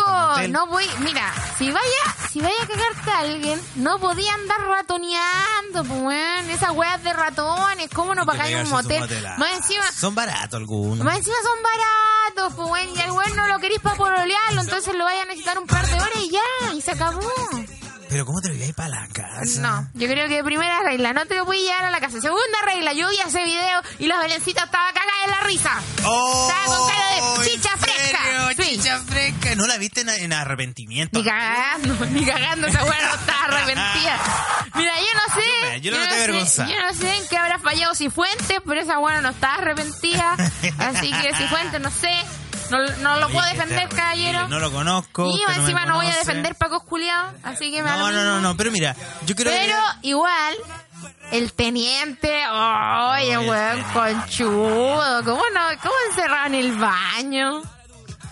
no 0.50 0.66
voy, 0.68 0.86
mira, 1.00 1.32
si 1.58 1.68
vaya, 1.72 2.16
si 2.32 2.40
vaya 2.40 2.62
a 2.62 2.66
cagarte 2.68 3.10
a 3.10 3.18
alguien, 3.18 3.60
no 3.74 3.98
podía 3.98 4.32
andar 4.34 4.60
ratoneando, 4.68 5.84
pues 5.84 6.00
weón, 6.00 6.50
esas 6.50 6.70
weas 6.70 7.02
de 7.02 7.12
ratones, 7.12 7.88
¿cómo 7.92 8.14
no 8.14 8.24
pagáis 8.24 8.56
un 8.56 8.70
motel? 8.70 9.02
Más 9.36 9.52
encima, 9.56 9.90
Son 9.92 10.14
baratos 10.14 10.54
algunos. 10.60 11.04
más 11.04 11.16
encima 11.18 11.36
son 11.42 11.58
baratos, 11.62 12.54
pues 12.56 12.68
weón, 12.70 12.96
y 12.96 13.00
al 13.02 13.10
weón 13.10 13.36
no 13.36 13.46
lo 13.48 13.58
querís 13.58 13.80
para 13.80 13.96
pololearlo, 13.96 14.60
entonces 14.60 14.94
lo 14.94 15.04
vaya 15.04 15.22
a 15.22 15.26
necesitar 15.26 15.58
un 15.58 15.66
par 15.66 15.87
de 15.96 16.28
ya, 16.30 16.72
y 16.74 16.80
se 16.80 16.90
acabó. 16.92 17.20
Pero 18.08 18.24
¿cómo 18.24 18.40
te 18.40 18.48
lleváis 18.48 18.72
para 18.74 18.88
la 18.88 19.08
casa? 19.08 19.60
No, 19.60 19.86
yo 19.92 20.08
creo 20.08 20.28
que 20.28 20.42
primera 20.42 20.82
regla, 20.82 21.12
no 21.12 21.26
te 21.26 21.34
lo 21.36 21.44
puedes 21.44 21.62
llevar 21.62 21.84
a 21.84 21.90
la 21.90 22.00
casa. 22.00 22.20
Segunda 22.22 22.58
regla, 22.64 22.94
yo 22.94 23.06
vi 23.10 23.16
ese 23.18 23.44
video 23.44 23.82
y 23.98 24.06
la 24.06 24.18
Belencita 24.18 24.64
estaba 24.64 24.90
cagada 24.94 25.24
en 25.26 25.30
la 25.30 25.40
risa. 25.40 25.72
¡Oh! 26.04 26.48
Estaba 26.48 26.76
con 26.78 26.88
cara 26.88 27.10
de 27.10 27.18
¿en 27.18 27.50
chicha 27.60 27.76
fresca. 27.76 28.18
serio? 28.24 28.64
Sí. 28.64 28.76
Chicha 28.78 28.98
fresca. 29.00 29.54
¿No 29.56 29.66
la 29.66 29.76
viste 29.76 30.00
en, 30.00 30.08
en 30.08 30.32
arrepentimiento? 30.32 31.18
Ni 31.18 31.24
cagando, 31.24 32.06
ni 32.10 32.24
cagando, 32.24 32.66
esa 32.68 32.82
weá 32.84 32.98
no 33.08 33.14
estaba 33.14 33.44
arrepentida. 33.44 34.18
Mira, 34.74 34.92
yo 35.00 35.06
no 35.14 35.34
sé. 35.34 35.80
Yo- 35.82 35.90
no 35.92 35.98
noté 35.98 36.46
sé-. 36.46 36.66
Yo 36.66 36.80
no 36.80 36.94
sé 36.94 37.14
en 37.14 37.28
qué 37.28 37.36
habrá 37.36 37.58
fallado 37.58 37.94
Cifuentes, 37.94 38.58
pero 38.64 38.80
esa 38.80 38.98
weá 39.00 39.20
no 39.20 39.28
estaba 39.30 39.54
arrepentida. 39.56 40.32
Así 40.78 41.10
que 41.12 41.34
Cifuentes, 41.36 41.78
no 41.78 41.90
sé. 41.90 42.10
No, 42.70 42.78
no 42.98 43.16
lo 43.20 43.28
puedo 43.30 43.46
defender, 43.48 43.88
caballero. 43.88 44.48
No 44.48 44.58
lo 44.58 44.70
conozco. 44.70 45.30
Y 45.36 45.42
encima 45.58 45.86
no 45.86 45.96
voy 45.96 46.06
a 46.06 46.16
defender 46.16 46.54
Pacos 46.54 46.82
culiados, 46.84 47.34
así 47.42 47.70
que 47.70 47.82
me 47.82 47.90
No, 47.90 48.10
no, 48.10 48.24
no, 48.24 48.40
no, 48.40 48.56
pero 48.56 48.70
mira, 48.70 48.94
yo 49.26 49.34
creo 49.34 49.52
Pero 49.52 49.76
que... 50.02 50.08
igual, 50.08 50.54
el 51.32 51.52
teniente, 51.52 52.42
oye, 52.48 53.38
weón, 53.38 53.82
conchudo. 53.92 55.24
¿Cómo 55.24 55.42
no? 55.54 55.60
¿Cómo 55.82 55.94
encerrado 56.10 56.46
en 56.46 56.54
el 56.54 56.76
baño? 56.76 57.62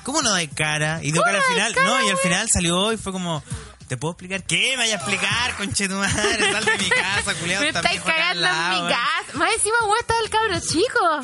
¿Cómo 0.03 0.22
no 0.22 0.35
de 0.35 0.49
cara? 0.49 1.01
Y 1.03 1.12
dio 1.12 1.20
¿Cómo 1.22 1.33
cara 1.33 1.38
al 1.38 1.53
final. 1.55 1.75
cara, 1.75 1.87
no, 1.87 2.07
y 2.07 2.11
al 2.11 2.18
final 2.18 2.46
salió 2.53 2.92
y 2.92 2.96
fue 2.96 3.12
como... 3.12 3.42
¿Te 3.88 3.96
puedo 3.96 4.12
explicar? 4.14 4.42
¿Qué? 4.42 4.70
¿Me 4.70 4.79
vaya 4.79 4.94
a 4.94 4.96
explicar, 4.96 5.57
conche 5.57 5.88
tu 5.88 5.94
madre? 5.94 6.53
Sal 6.53 6.64
de 6.64 6.79
mi 6.79 6.88
casa, 6.90 7.35
culiado. 7.35 7.62
Me 7.62 7.68
está 7.68 7.81
estáis 7.81 8.01
cagando 8.01 8.44
en 8.46 8.70
mi 8.70 8.88
casa. 8.88 9.38
Más 9.38 9.53
encima, 9.53 9.77
weón, 9.85 9.99
estaba 10.01 10.20
el 10.20 10.31
cabro 10.31 10.59
chico. 10.61 11.20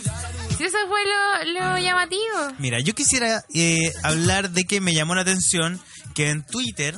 Si 0.63 0.69
eso 0.69 0.79
fue 0.87 1.01
lo, 1.05 1.61
lo 1.61 1.79
llamativo. 1.79 2.55
Mira, 2.59 2.79
yo 2.79 2.95
quisiera 2.95 3.43
eh, 3.53 3.93
hablar 4.05 4.51
de 4.51 4.63
que 4.63 4.81
me 4.81 4.95
llamó 4.95 5.17
la 5.17 5.23
atención 5.23 5.81
que 6.15 6.31
en 6.31 6.47
Twitter 6.47 6.95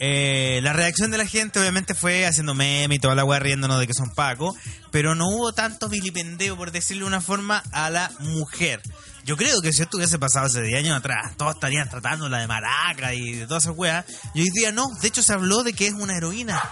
eh, 0.00 0.60
la 0.62 0.72
reacción 0.72 1.10
de 1.10 1.18
la 1.18 1.26
gente 1.26 1.60
obviamente 1.60 1.94
fue 1.94 2.24
haciendo 2.24 2.54
meme 2.54 2.94
y 2.94 2.98
toda 2.98 3.14
la 3.14 3.24
weá 3.26 3.38
riéndonos 3.38 3.78
de 3.78 3.86
que 3.86 3.92
son 3.92 4.14
Paco, 4.14 4.56
pero 4.90 5.14
no 5.14 5.28
hubo 5.28 5.52
tanto 5.52 5.90
vilipendeo, 5.90 6.56
por 6.56 6.72
decirlo 6.72 7.04
de 7.04 7.08
una 7.08 7.20
forma, 7.20 7.62
a 7.70 7.90
la 7.90 8.10
mujer. 8.20 8.80
Yo 9.26 9.36
creo 9.36 9.60
que 9.60 9.74
si 9.74 9.82
esto 9.82 9.98
hubiese 9.98 10.18
pasado 10.18 10.46
hace 10.46 10.62
10 10.62 10.84
años 10.84 10.96
atrás, 10.96 11.36
todos 11.36 11.56
estarían 11.56 11.90
tratándola 11.90 12.38
de 12.38 12.46
maraca 12.46 13.12
y 13.12 13.34
de 13.34 13.46
todas 13.46 13.64
esas 13.64 13.76
weas. 13.76 14.06
Y 14.32 14.40
hoy 14.40 14.50
día 14.54 14.72
no. 14.72 14.88
De 15.02 15.08
hecho, 15.08 15.22
se 15.22 15.34
habló 15.34 15.64
de 15.64 15.74
que 15.74 15.86
es 15.86 15.92
una 15.92 16.16
heroína. 16.16 16.62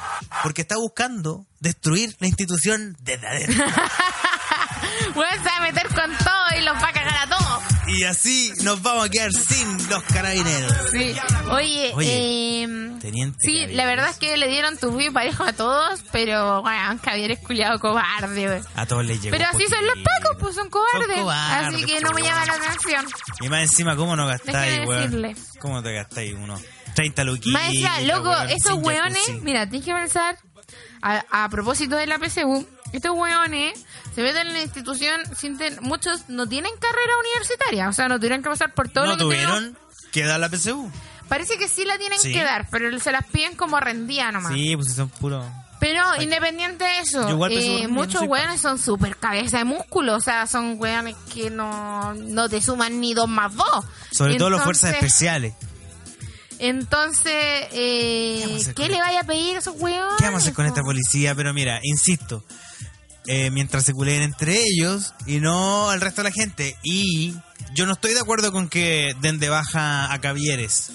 Porque 0.43 0.63
está 0.63 0.77
buscando 0.77 1.47
destruir 1.61 2.17
la 2.19 2.29
institución 2.29 2.97
desde 3.01 3.27
adentro. 3.27 3.65
Se 5.13 5.49
va 5.49 5.57
a 5.57 5.61
meter 5.61 5.89
con 5.89 6.17
todo 6.19 6.59
y 6.59 6.63
los 6.63 6.75
va 6.75 6.89
a 6.89 6.93
cagar 6.93 7.17
a 7.17 7.27
todos. 7.27 7.63
Y 7.89 8.05
así 8.05 8.53
nos 8.63 8.81
vamos 8.83 9.07
a 9.07 9.09
quedar 9.09 9.33
sin 9.33 9.89
los 9.89 10.03
carabineros. 10.05 10.73
Sí. 10.91 11.15
Oye, 11.51 11.93
Oye, 11.95 12.63
eh, 12.63 12.99
teniente 13.01 13.39
sí, 13.41 13.67
la 13.69 13.87
verdad 13.87 14.11
es 14.11 14.17
que 14.19 14.37
le 14.37 14.49
dieron 14.49 14.79
tu 14.79 14.99
y 15.01 15.11
parejo 15.11 15.45
a 15.45 15.53
todos, 15.53 16.03
pero, 16.13 16.61
weón, 16.61 16.99
Javier 16.99 17.33
es 17.33 17.39
culiado 17.41 17.79
cobarde. 17.81 18.63
A 18.77 18.87
todos 18.87 19.05
les 19.05 19.21
llegó. 19.21 19.37
Pero 19.37 19.49
así 19.51 19.67
son 19.67 19.85
los 19.85 19.99
pacos, 19.99 20.37
pues 20.41 20.55
son 20.55 20.71
cobardes. 20.71 21.09
Son 21.09 21.25
cobardes, 21.25 21.75
así 21.75 21.85
que 21.85 22.01
no 22.01 22.13
me 22.13 22.23
llama 22.23 22.47
la 22.47 22.55
atención. 22.55 23.07
Y 23.41 23.49
más 23.49 23.61
encima, 23.63 23.97
¿cómo 23.97 24.15
no 24.17 24.27
gastáis, 24.27 24.87
weón? 24.87 25.03
decirle. 25.03 25.37
¿Cómo 25.61 25.83
te 25.83 25.93
gastáis 25.93 26.35
unos 26.35 26.63
30 26.95 27.25
luquitos? 27.25 27.53
Más 27.53 27.69
encima, 27.69 28.01
loco, 28.03 28.35
esos 28.49 28.75
weones, 28.75 29.29
mira, 29.43 29.69
tienes 29.69 29.85
que 29.85 29.93
pensar, 29.93 30.39
a, 31.03 31.25
a 31.45 31.49
propósito 31.49 31.97
de 31.97 32.07
la 32.07 32.19
PSU, 32.19 32.67
estos 32.93 33.13
weones 33.17 33.79
se 34.15 34.23
meten 34.23 34.47
en 34.49 34.53
la 34.53 34.63
institución, 34.63 35.21
sienten, 35.37 35.79
muchos 35.81 36.29
no 36.29 36.47
tienen 36.49 36.73
carrera 36.79 37.13
universitaria, 37.21 37.89
o 37.89 37.93
sea, 37.93 38.09
no 38.09 38.17
tuvieron 38.17 38.43
que 38.43 38.49
pasar 38.51 38.75
por 38.75 38.89
todo 38.89 39.05
¿No 39.05 39.11
lo 39.13 39.17
que 39.17 39.23
tuvieron. 39.25 39.75
tuvieron 39.75 39.79
que 40.13 40.25
dar 40.25 40.41
la 40.41 40.49
PSU? 40.49 40.91
Parece 41.29 41.57
que 41.57 41.69
sí 41.69 41.85
la 41.85 41.97
tienen 41.99 42.19
Sí. 42.19 42.33
que 42.33 42.43
dar, 42.43 42.69
pero 42.71 42.99
se 43.01 43.11
las 43.13 43.25
piden 43.27 43.57
como 43.57 43.81
rendida 43.81 44.31
nomás. 44.33 44.53
Sí, 44.53 44.77
pues 44.77 44.95
son 44.95 45.09
puros... 45.09 45.45
Pero 45.81 46.01
independiente 46.23 46.85
de 46.85 46.99
eso, 47.01 47.29
eh, 47.51 47.89
muchos 47.89 48.21
soy 48.21 48.29
weones 48.29 48.61
son 48.61 48.79
súper 48.79 49.17
cabeza 49.17 49.59
de 49.59 49.65
músculo, 49.65 50.15
o 50.15 50.21
sea, 50.21 50.47
son 50.47 50.77
weones 50.79 51.17
que 51.35 51.51
no, 51.51 52.15
no 52.15 52.49
te 52.49 52.63
suman 52.63 53.01
ni 53.01 53.15
dos 53.15 53.29
más 53.29 53.53
dos. 53.57 53.85
Sobre 54.13 54.37
todo 54.37 54.49
las 54.51 54.63
fuerzas 54.63 54.95
especiales. 54.95 55.55
Entonces, 56.61 57.33
eh, 57.73 58.37
¿Qué 58.39 58.47
vamos 58.47 58.53
a 58.53 58.61
hacer 58.61 58.75
¿qué 58.75 58.83
con 58.85 58.93
le 58.93 59.01
vaya 59.01 59.21
a 59.21 59.25
pedir 59.25 59.57
a 59.57 59.59
esos 59.59 59.75
weones? 59.81 60.15
¿Qué 60.19 60.25
vamos 60.25 60.41
a 60.41 60.45
hacer 60.45 60.55
con 60.55 60.67
esta 60.67 60.83
policía? 60.83 61.35
Pero 61.35 61.53
mira, 61.53 61.81
insisto, 61.83 62.45
eh, 63.27 63.51
mientras 63.51 63.85
se 63.85 63.93
culeen 63.93 64.23
entre 64.23 64.61
ellos 64.65 65.15
y 65.27 65.41
no 65.41 65.91
al 65.91 66.01
resto 66.01 66.23
de 66.23 66.29
la 66.31 66.35
gente. 66.35 66.77
Y 66.83 67.35
yo 67.75 67.87
no 67.87 67.93
estoy 67.93 68.15
de 68.15 68.21
acuerdo 68.21 68.53
con 68.53 68.69
que 68.69 69.15
den 69.21 69.39
de 69.39 69.49
baja 69.49 70.13
a 70.13 70.21
Cavieres. 70.21 70.93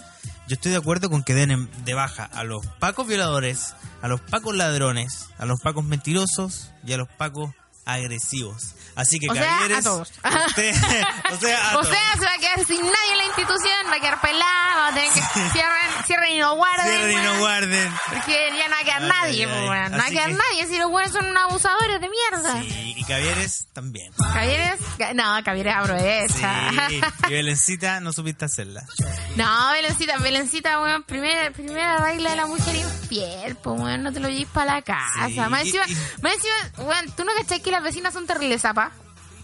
Yo 0.48 0.54
estoy 0.56 0.72
de 0.72 0.78
acuerdo 0.78 1.10
con 1.10 1.24
que 1.24 1.34
den 1.34 1.52
en- 1.52 1.70
de 1.86 1.94
baja 1.94 2.24
a 2.24 2.44
los 2.44 2.66
pacos 2.80 3.08
violadores, 3.08 3.74
a 4.02 4.08
los 4.08 4.22
pacos 4.22 4.56
ladrones, 4.56 5.26
a 5.38 5.46
los 5.46 5.60
pacos 5.62 5.84
mentirosos 5.84 6.72
y 6.86 6.94
a 6.94 6.98
los 6.98 7.08
pacos 7.18 7.52
agresivos. 7.86 8.76
Así 8.98 9.20
que 9.20 9.30
O 9.30 9.34
sea, 9.36 9.64
a 9.64 9.82
todos. 9.82 10.12
usted- 10.48 10.76
o 11.32 11.38
sea, 11.38 11.70
a 11.72 11.78
O 11.78 11.82
todos. 11.82 11.88
sea, 11.88 12.14
se 12.20 12.26
va 12.26 12.34
a 12.34 12.38
quedar 12.40 12.66
sin 12.66 12.82
nadie 12.82 13.12
en 13.12 13.18
la 13.20 13.26
institución, 13.26 13.86
va 13.92 13.96
a 13.96 14.00
quedar 14.00 14.22
pelada, 14.22 14.76
va 14.78 14.88
a 14.88 14.94
tener 14.94 15.10
que 15.14 15.22
cierren, 15.22 16.04
cierren 16.08 16.32
y 16.34 16.40
no 16.40 16.56
guarden. 16.56 16.86
Cierren 16.88 17.12
y 17.12 17.16
no 17.24 17.40
guarden. 17.40 17.94
Porque 18.10 18.50
ya 18.58 18.68
no 18.68 18.76
va 18.76 18.82
a 18.82 18.84
quedar 18.84 19.02
Ay, 19.04 19.08
nadie, 19.10 19.46
ay, 19.46 19.52
ay. 19.52 19.70
weón. 19.70 19.92
No 19.92 19.98
va 20.00 20.04
a 20.06 20.10
quedar 20.10 20.28
que- 20.30 20.34
nadie 20.34 20.68
si 20.68 20.78
los 20.78 20.90
weones 20.92 21.12
son 21.12 21.26
unos 21.28 21.44
abusadores 21.44 22.02
de 22.02 22.10
mierda. 22.10 22.62
Sí, 22.62 22.94
y 22.98 23.04
Cavieres 23.04 23.68
también. 23.74 24.12
Cavieres, 24.34 24.80
no, 25.16 25.44
Cavieres 25.46 25.76
aprovecha. 25.76 26.72
Sí, 26.90 27.02
y 27.30 27.32
Belencita 27.32 28.00
no 28.00 28.12
supiste 28.12 28.46
hacerla. 28.46 28.84
No, 29.38 29.70
Belencita, 29.72 30.18
Belencita, 30.18 30.82
weón, 30.82 31.04
primera, 31.04 31.52
primera 31.52 32.00
baila 32.00 32.32
de 32.32 32.36
la 32.38 32.48
mujer 32.48 32.76
infiel, 32.76 33.56
pues, 33.58 33.80
weón, 33.80 34.02
no 34.02 34.12
te 34.12 34.20
lo 34.20 34.30
lleves 34.30 34.48
para 34.52 34.74
la 34.76 34.82
casa. 34.82 35.28
Sí, 35.28 35.40
Más 35.40 35.62
encima, 35.62 35.84
y- 35.88 35.94
más 36.24 36.34
encima, 36.34 36.56
weón, 36.88 37.12
tú 37.12 37.24
no 37.24 37.32
cachai 37.36 37.62
que 37.62 37.70
las 37.70 37.84
vecinas 37.84 38.14
son 38.16 38.26
terribles, 38.26 38.64
zapa. 38.64 38.87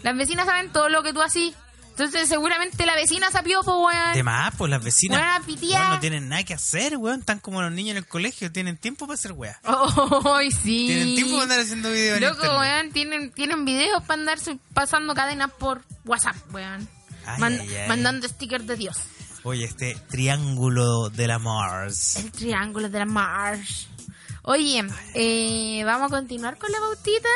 Las 0.04 0.16
vecinas 0.18 0.46
saben 0.46 0.72
todo 0.72 0.90
lo 0.90 1.02
que 1.04 1.14
tú 1.14 1.22
así. 1.22 1.54
Entonces, 1.92 2.28
seguramente 2.28 2.88
la 2.88 2.96
vecina 2.96 3.30
sapió, 3.30 3.62
pues, 3.64 3.78
weón. 3.78 4.14
De 4.16 4.24
más, 4.24 4.54
pues 4.58 4.72
las 4.72 4.84
vecinas 4.84 5.46
pitía. 5.46 5.78
weón, 5.80 5.90
no 5.92 6.00
tienen 6.00 6.28
nada 6.28 6.44
que 6.44 6.56
hacer, 6.56 6.98
weón. 6.98 7.20
Están 7.20 7.40
como 7.40 7.62
los 7.62 7.72
niños 7.72 7.92
en 7.92 7.98
el 7.98 8.08
colegio, 8.08 8.52
tienen 8.52 8.78
tiempo 8.78 9.06
para 9.06 9.14
hacer 9.16 9.32
weá. 9.34 9.60
Ay, 9.64 10.50
sí. 10.52 10.88
Tienen 10.88 11.14
tiempo 11.16 11.34
para 11.34 11.44
andar 11.44 11.60
haciendo 11.60 11.92
videos 11.92 12.18
en 12.18 12.24
Loco, 12.24 12.36
internet. 12.44 12.60
weón, 12.60 12.92
tienen, 12.94 13.32
tienen 13.32 13.66
videos 13.66 14.02
para 14.04 14.20
andar 14.20 14.40
pasando 14.74 15.14
cadenas 15.14 15.52
por 15.52 15.84
WhatsApp, 16.06 16.36
weón. 16.52 16.90
Ay, 17.28 17.40
Man- 17.40 17.60
ay, 17.62 17.76
ay. 17.76 17.88
Mandando 17.88 18.28
stickers 18.28 18.66
de 18.66 18.76
Dios. 18.76 18.98
Oye, 19.44 19.66
este 19.66 19.96
triángulo 20.10 21.10
de 21.12 21.28
la 21.28 21.38
Mars. 21.38 22.16
El 22.16 22.32
triángulo 22.32 22.90
de 22.90 23.00
la 23.00 23.06
Mars. 23.06 23.88
Oye, 24.42 24.84
eh, 25.14 25.84
vamos 25.86 26.12
a 26.12 26.16
continuar 26.16 26.58
con 26.58 26.72
la 26.72 26.80
bautita. 26.80 27.30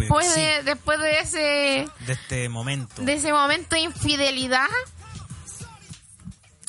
Después 0.00 0.34
de, 0.34 0.62
después 0.64 0.98
de 1.00 1.18
ese, 1.20 1.88
De 2.06 2.12
este 2.12 2.48
momento. 2.48 3.02
de 3.02 3.14
ese 3.14 3.32
momento 3.32 3.76
de 3.76 3.82
infidelidad. 3.82 4.66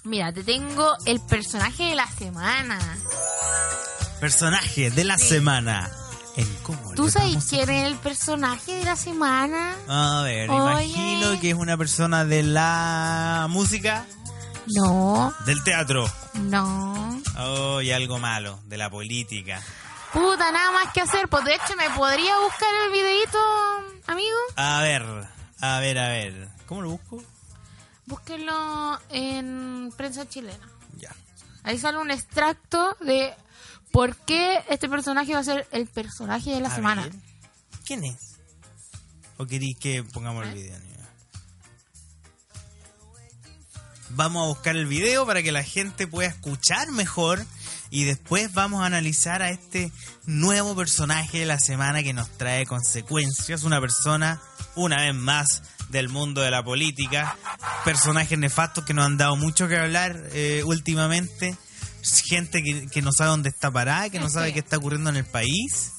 Mira, 0.03 0.31
te 0.31 0.43
tengo 0.43 0.95
el 1.05 1.19
personaje 1.21 1.83
de 1.83 1.95
la 1.95 2.07
semana. 2.07 2.79
Personaje 4.19 4.89
de 4.89 5.03
la 5.03 5.17
semana. 5.17 5.89
En 6.37 6.47
cómo 6.63 6.93
¿Tú 6.93 7.09
sabes 7.09 7.45
quién 7.49 7.67
es 7.69 7.87
el 7.87 7.95
personaje 7.95 8.75
de 8.75 8.85
la 8.85 8.95
semana? 8.95 9.75
A 9.87 10.21
ver, 10.23 10.49
Oye. 10.49 10.85
imagino 10.85 11.39
que 11.41 11.49
es 11.49 11.55
una 11.55 11.75
persona 11.77 12.25
de 12.25 12.43
la 12.43 13.47
música, 13.49 14.05
No, 14.67 15.33
del 15.45 15.63
teatro. 15.63 16.07
no. 16.35 17.21
Oh, 17.39 17.81
y 17.81 17.91
algo 17.91 18.19
malo, 18.19 18.59
de 18.65 18.77
la 18.77 18.89
política. 18.89 19.61
Puta, 20.13 20.51
nada 20.51 20.71
más 20.71 20.93
que 20.93 21.01
hacer. 21.01 21.27
Pues 21.27 21.43
de 21.45 21.55
hecho, 21.55 21.75
¿me 21.77 21.89
podría 21.91 22.37
buscar 22.39 22.69
el 22.85 22.91
videito, 22.91 23.37
amigo? 24.07 24.37
A 24.55 24.81
ver, 24.81 25.03
a 25.61 25.79
ver, 25.79 25.97
a 25.99 26.07
ver. 26.09 26.49
¿Cómo 26.65 26.81
lo 26.81 26.89
busco? 26.91 27.23
Búsquenlo 28.05 28.99
en 29.09 29.91
prensa 29.97 30.27
chilena. 30.27 30.67
Ya. 30.97 31.13
Ahí 31.63 31.77
sale 31.77 31.97
un 31.97 32.09
extracto 32.11 32.95
de 33.01 33.33
por 33.91 34.15
qué 34.15 34.63
este 34.69 34.87
personaje 34.89 35.33
va 35.33 35.39
a 35.39 35.43
ser 35.43 35.67
el 35.71 35.87
personaje 35.87 36.51
de 36.51 36.61
la 36.61 36.69
A 36.69 36.75
semana. 36.75 37.03
ver. 37.03 37.13
¿Quién 37.85 38.03
es? 38.05 38.37
¿O 39.37 39.45
queréis 39.45 39.77
que 39.77 40.03
pongamos 40.03 40.45
el 40.47 40.53
video? 40.53 40.79
niña? 40.79 40.97
Vamos 44.11 44.45
a 44.45 44.47
buscar 44.47 44.75
el 44.77 44.85
video 44.85 45.25
para 45.25 45.43
que 45.43 45.51
la 45.51 45.63
gente 45.63 46.07
pueda 46.07 46.29
escuchar 46.29 46.89
mejor 46.91 47.45
y 47.89 48.03
después 48.03 48.53
vamos 48.53 48.83
a 48.83 48.85
analizar 48.85 49.41
a 49.41 49.49
este 49.49 49.91
nuevo 50.25 50.75
personaje 50.75 51.39
de 51.39 51.45
la 51.45 51.59
semana 51.59 52.03
que 52.03 52.13
nos 52.13 52.29
trae 52.37 52.65
consecuencias. 52.65 53.63
Una 53.63 53.79
persona, 53.79 54.41
una 54.75 54.97
vez 54.97 55.15
más, 55.15 55.61
del 55.89 56.09
mundo 56.09 56.41
de 56.41 56.51
la 56.51 56.63
política. 56.63 57.35
Personajes 57.85 58.37
nefastos 58.37 58.85
que 58.85 58.93
nos 58.93 59.05
han 59.05 59.17
dado 59.17 59.35
mucho 59.35 59.67
que 59.67 59.77
hablar 59.77 60.15
eh, 60.33 60.63
últimamente. 60.65 61.55
Gente 62.25 62.63
que, 62.63 62.87
que 62.87 63.01
no 63.01 63.11
sabe 63.11 63.31
dónde 63.31 63.49
está 63.49 63.71
parada, 63.71 64.09
que 64.09 64.19
no 64.19 64.29
sabe 64.29 64.53
qué 64.53 64.59
está 64.59 64.77
ocurriendo 64.77 65.09
en 65.09 65.17
el 65.17 65.25
país. 65.25 65.91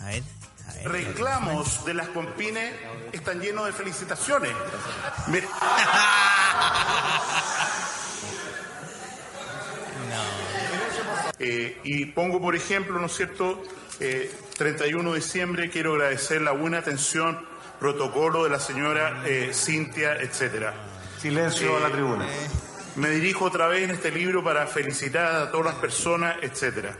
A 0.00 0.06
ver, 0.06 0.22
a 0.68 0.72
ver. 0.74 0.88
reclamos 0.88 1.84
de 1.84 1.94
las 1.94 2.08
compines 2.08 2.74
están 3.12 3.40
llenos 3.40 3.66
de 3.66 3.72
felicitaciones. 3.72 4.52
Mira, 5.28 5.48
Eh, 11.38 11.80
y 11.84 12.06
pongo, 12.06 12.40
por 12.40 12.56
ejemplo, 12.56 12.98
¿no 12.98 13.06
es 13.06 13.14
cierto? 13.16 13.62
Eh, 14.00 14.30
31 14.58 15.10
de 15.12 15.16
diciembre 15.20 15.70
quiero 15.70 15.94
agradecer 15.94 16.40
la 16.42 16.52
buena 16.52 16.78
atención, 16.78 17.38
protocolo 17.78 18.44
de 18.44 18.50
la 18.50 18.58
señora 18.60 19.22
eh, 19.26 19.50
Cintia, 19.52 20.16
etcétera. 20.16 20.74
Silencio 21.20 21.76
a 21.76 21.80
la 21.80 21.90
tribuna. 21.90 22.26
Me 22.96 23.10
dirijo 23.10 23.44
otra 23.44 23.66
vez 23.68 23.82
en 23.84 23.90
este 23.90 24.10
libro 24.10 24.42
para 24.42 24.66
felicitar 24.66 25.34
a 25.34 25.50
todas 25.50 25.66
las 25.66 25.74
personas, 25.76 26.36
etcétera. 26.40 26.94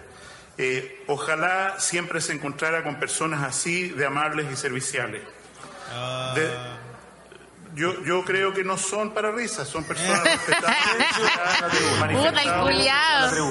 Eh, 0.59 1.03
ojalá 1.07 1.77
siempre 1.79 2.21
se 2.21 2.33
encontrara 2.33 2.83
con 2.83 2.99
personas 2.99 3.43
así 3.43 3.89
de 3.91 4.05
amables 4.07 4.47
y 4.53 4.57
serviciales. 4.57 5.23
De- 6.35 6.51
yo, 7.77 8.03
yo 8.05 8.25
creo 8.25 8.55
que 8.55 8.65
no 8.65 8.79
son 8.79 9.13
para 9.13 9.31
risas, 9.31 9.69
son 9.69 9.85
personas 9.85 10.25
respetables 10.25 11.07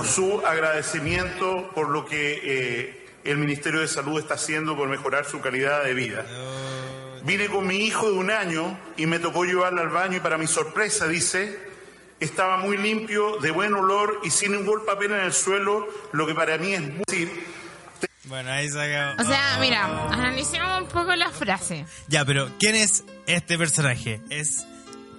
su 0.03 0.41
agradecimiento 0.45 1.69
por 1.75 1.89
lo 1.89 2.05
que 2.05 2.41
eh, 2.43 3.07
el 3.23 3.37
Ministerio 3.37 3.81
de 3.81 3.87
Salud 3.87 4.19
está 4.19 4.33
haciendo 4.33 4.75
por 4.75 4.89
mejorar 4.89 5.25
su 5.25 5.41
calidad 5.41 5.83
de 5.83 5.93
vida. 5.93 6.25
Vine 7.23 7.47
con 7.47 7.67
mi 7.67 7.77
hijo 7.77 8.07
de 8.07 8.13
un 8.13 8.31
año 8.31 8.79
y 8.97 9.05
me 9.05 9.19
tocó 9.19 9.45
llevarla 9.45 9.81
al 9.81 9.89
baño 9.89 10.17
y 10.17 10.19
para 10.19 10.39
mi 10.39 10.47
sorpresa, 10.47 11.07
dice, 11.07 11.59
estaba 12.19 12.57
muy 12.57 12.77
limpio, 12.77 13.37
de 13.37 13.51
buen 13.51 13.75
olor 13.75 14.21
y 14.23 14.31
sin 14.31 14.53
ningún 14.53 14.85
papel 14.85 15.11
en 15.11 15.21
el 15.21 15.33
suelo, 15.33 15.87
lo 16.13 16.25
que 16.25 16.33
para 16.33 16.57
mí 16.57 16.73
es 16.73 16.81
muy... 16.81 17.45
Bueno, 18.23 18.51
ahí 18.51 18.69
saca. 18.69 19.15
O 19.19 19.23
sea, 19.23 19.57
mira, 19.59 19.85
analicemos 20.11 20.81
un 20.81 20.87
poco 20.87 21.15
la 21.15 21.29
frase. 21.29 21.85
Ya, 22.07 22.25
pero 22.25 22.49
¿quién 22.57 22.75
es 22.75 23.03
este 23.27 23.57
personaje? 23.57 24.21
Es 24.29 24.65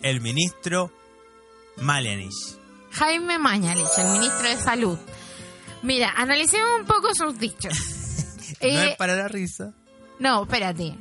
el 0.02 0.20
ministro 0.20 0.92
Malianich. 1.78 2.34
Jaime 2.92 3.38
Mañalich, 3.38 3.86
el 3.98 4.06
ministro 4.08 4.48
de 4.48 4.56
Salud. 4.56 4.98
Mira, 5.82 6.12
analicemos 6.16 6.80
un 6.80 6.86
poco 6.86 7.14
sus 7.14 7.38
dichos. 7.38 7.74
no 8.62 8.68
Eh, 8.68 8.90
es 8.92 8.96
para 8.96 9.14
la 9.16 9.28
risa. 9.28 9.72
no, 10.18 10.42
espérate. 10.44 10.96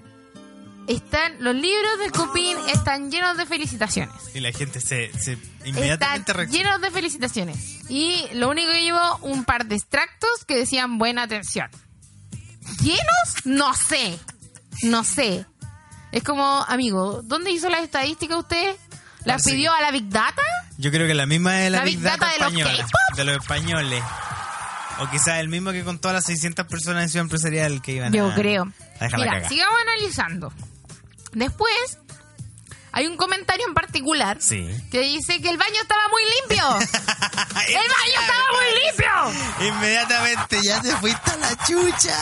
Están, 0.87 1.43
los 1.43 1.55
libros 1.55 1.97
del 1.97 2.11
Cupín 2.11 2.55
están 2.71 3.09
llenos 3.09 3.37
de 3.37 3.47
felicitaciones. 3.47 4.13
Y 4.35 4.39
la 4.39 4.51
gente 4.51 4.79
se, 4.79 5.11
se 5.17 5.35
inmediatamente 5.65 6.31
Están 6.31 6.51
llenos 6.51 6.79
de 6.79 6.91
felicitaciones. 6.91 7.89
Y 7.89 8.23
lo 8.33 8.49
único 8.49 8.69
que 8.71 8.83
llevo, 8.83 9.17
un 9.21 9.45
par 9.45 9.65
de 9.65 9.75
extractos 9.75 10.45
que 10.47 10.55
decían 10.57 10.99
buena 10.99 11.23
atención. 11.23 11.71
¿Llenos? 12.83 13.45
No 13.45 13.73
sé. 13.73 14.19
No 14.83 15.03
sé. 15.03 15.45
Es 16.15 16.23
como, 16.23 16.63
amigo, 16.69 17.21
¿dónde 17.25 17.51
hizo 17.51 17.69
las 17.69 17.83
estadísticas 17.83 18.37
usted? 18.37 18.77
¿Las 19.25 19.43
pidió 19.43 19.73
a 19.73 19.81
la 19.81 19.91
Big 19.91 20.07
Data? 20.07 20.41
Yo 20.77 20.89
creo 20.89 21.07
que 21.07 21.13
la 21.13 21.25
misma 21.25 21.65
es 21.65 21.69
la, 21.69 21.79
¿La 21.79 21.83
Big 21.83 21.97
Big 21.97 22.05
Data, 22.05 22.27
Data 22.27 22.31
de 22.31 22.39
los 22.39 22.47
española. 22.47 22.87
De 23.17 23.25
los 23.25 23.35
españoles. 23.35 24.03
O 24.99 25.09
quizás 25.09 25.39
el 25.39 25.49
mismo 25.49 25.73
que 25.73 25.83
con 25.83 25.99
todas 25.99 26.15
las 26.15 26.25
600 26.27 26.67
personas 26.67 27.03
en 27.03 27.09
Ciudad 27.09 27.25
Empresarial 27.25 27.81
que 27.81 27.91
iban 27.91 28.13
Yo 28.13 28.31
a, 28.31 28.33
creo. 28.33 28.63
a 29.01 29.17
Mira, 29.17 29.49
sigamos 29.49 29.75
analizando. 29.81 30.53
Después, 31.33 31.99
hay 32.95 33.05
un 33.07 33.17
comentario 33.17 33.67
en 33.67 33.73
particular 33.73 34.37
Sí. 34.41 34.65
que 34.89 35.01
dice 35.01 35.41
que 35.41 35.49
el 35.49 35.57
baño 35.57 35.75
estaba 35.81 36.01
muy 36.09 36.23
limpio. 36.39 36.65
¡El 37.67 37.75
baño 37.75 38.21
estaba 38.21 38.43
muy 38.53 38.83
limpio! 38.85 39.67
Inmediatamente 39.67 40.59
ya 40.63 40.81
te 40.81 40.91
fuiste 40.97 41.31
a 41.31 41.37
la 41.37 41.55
chucha. 41.65 42.17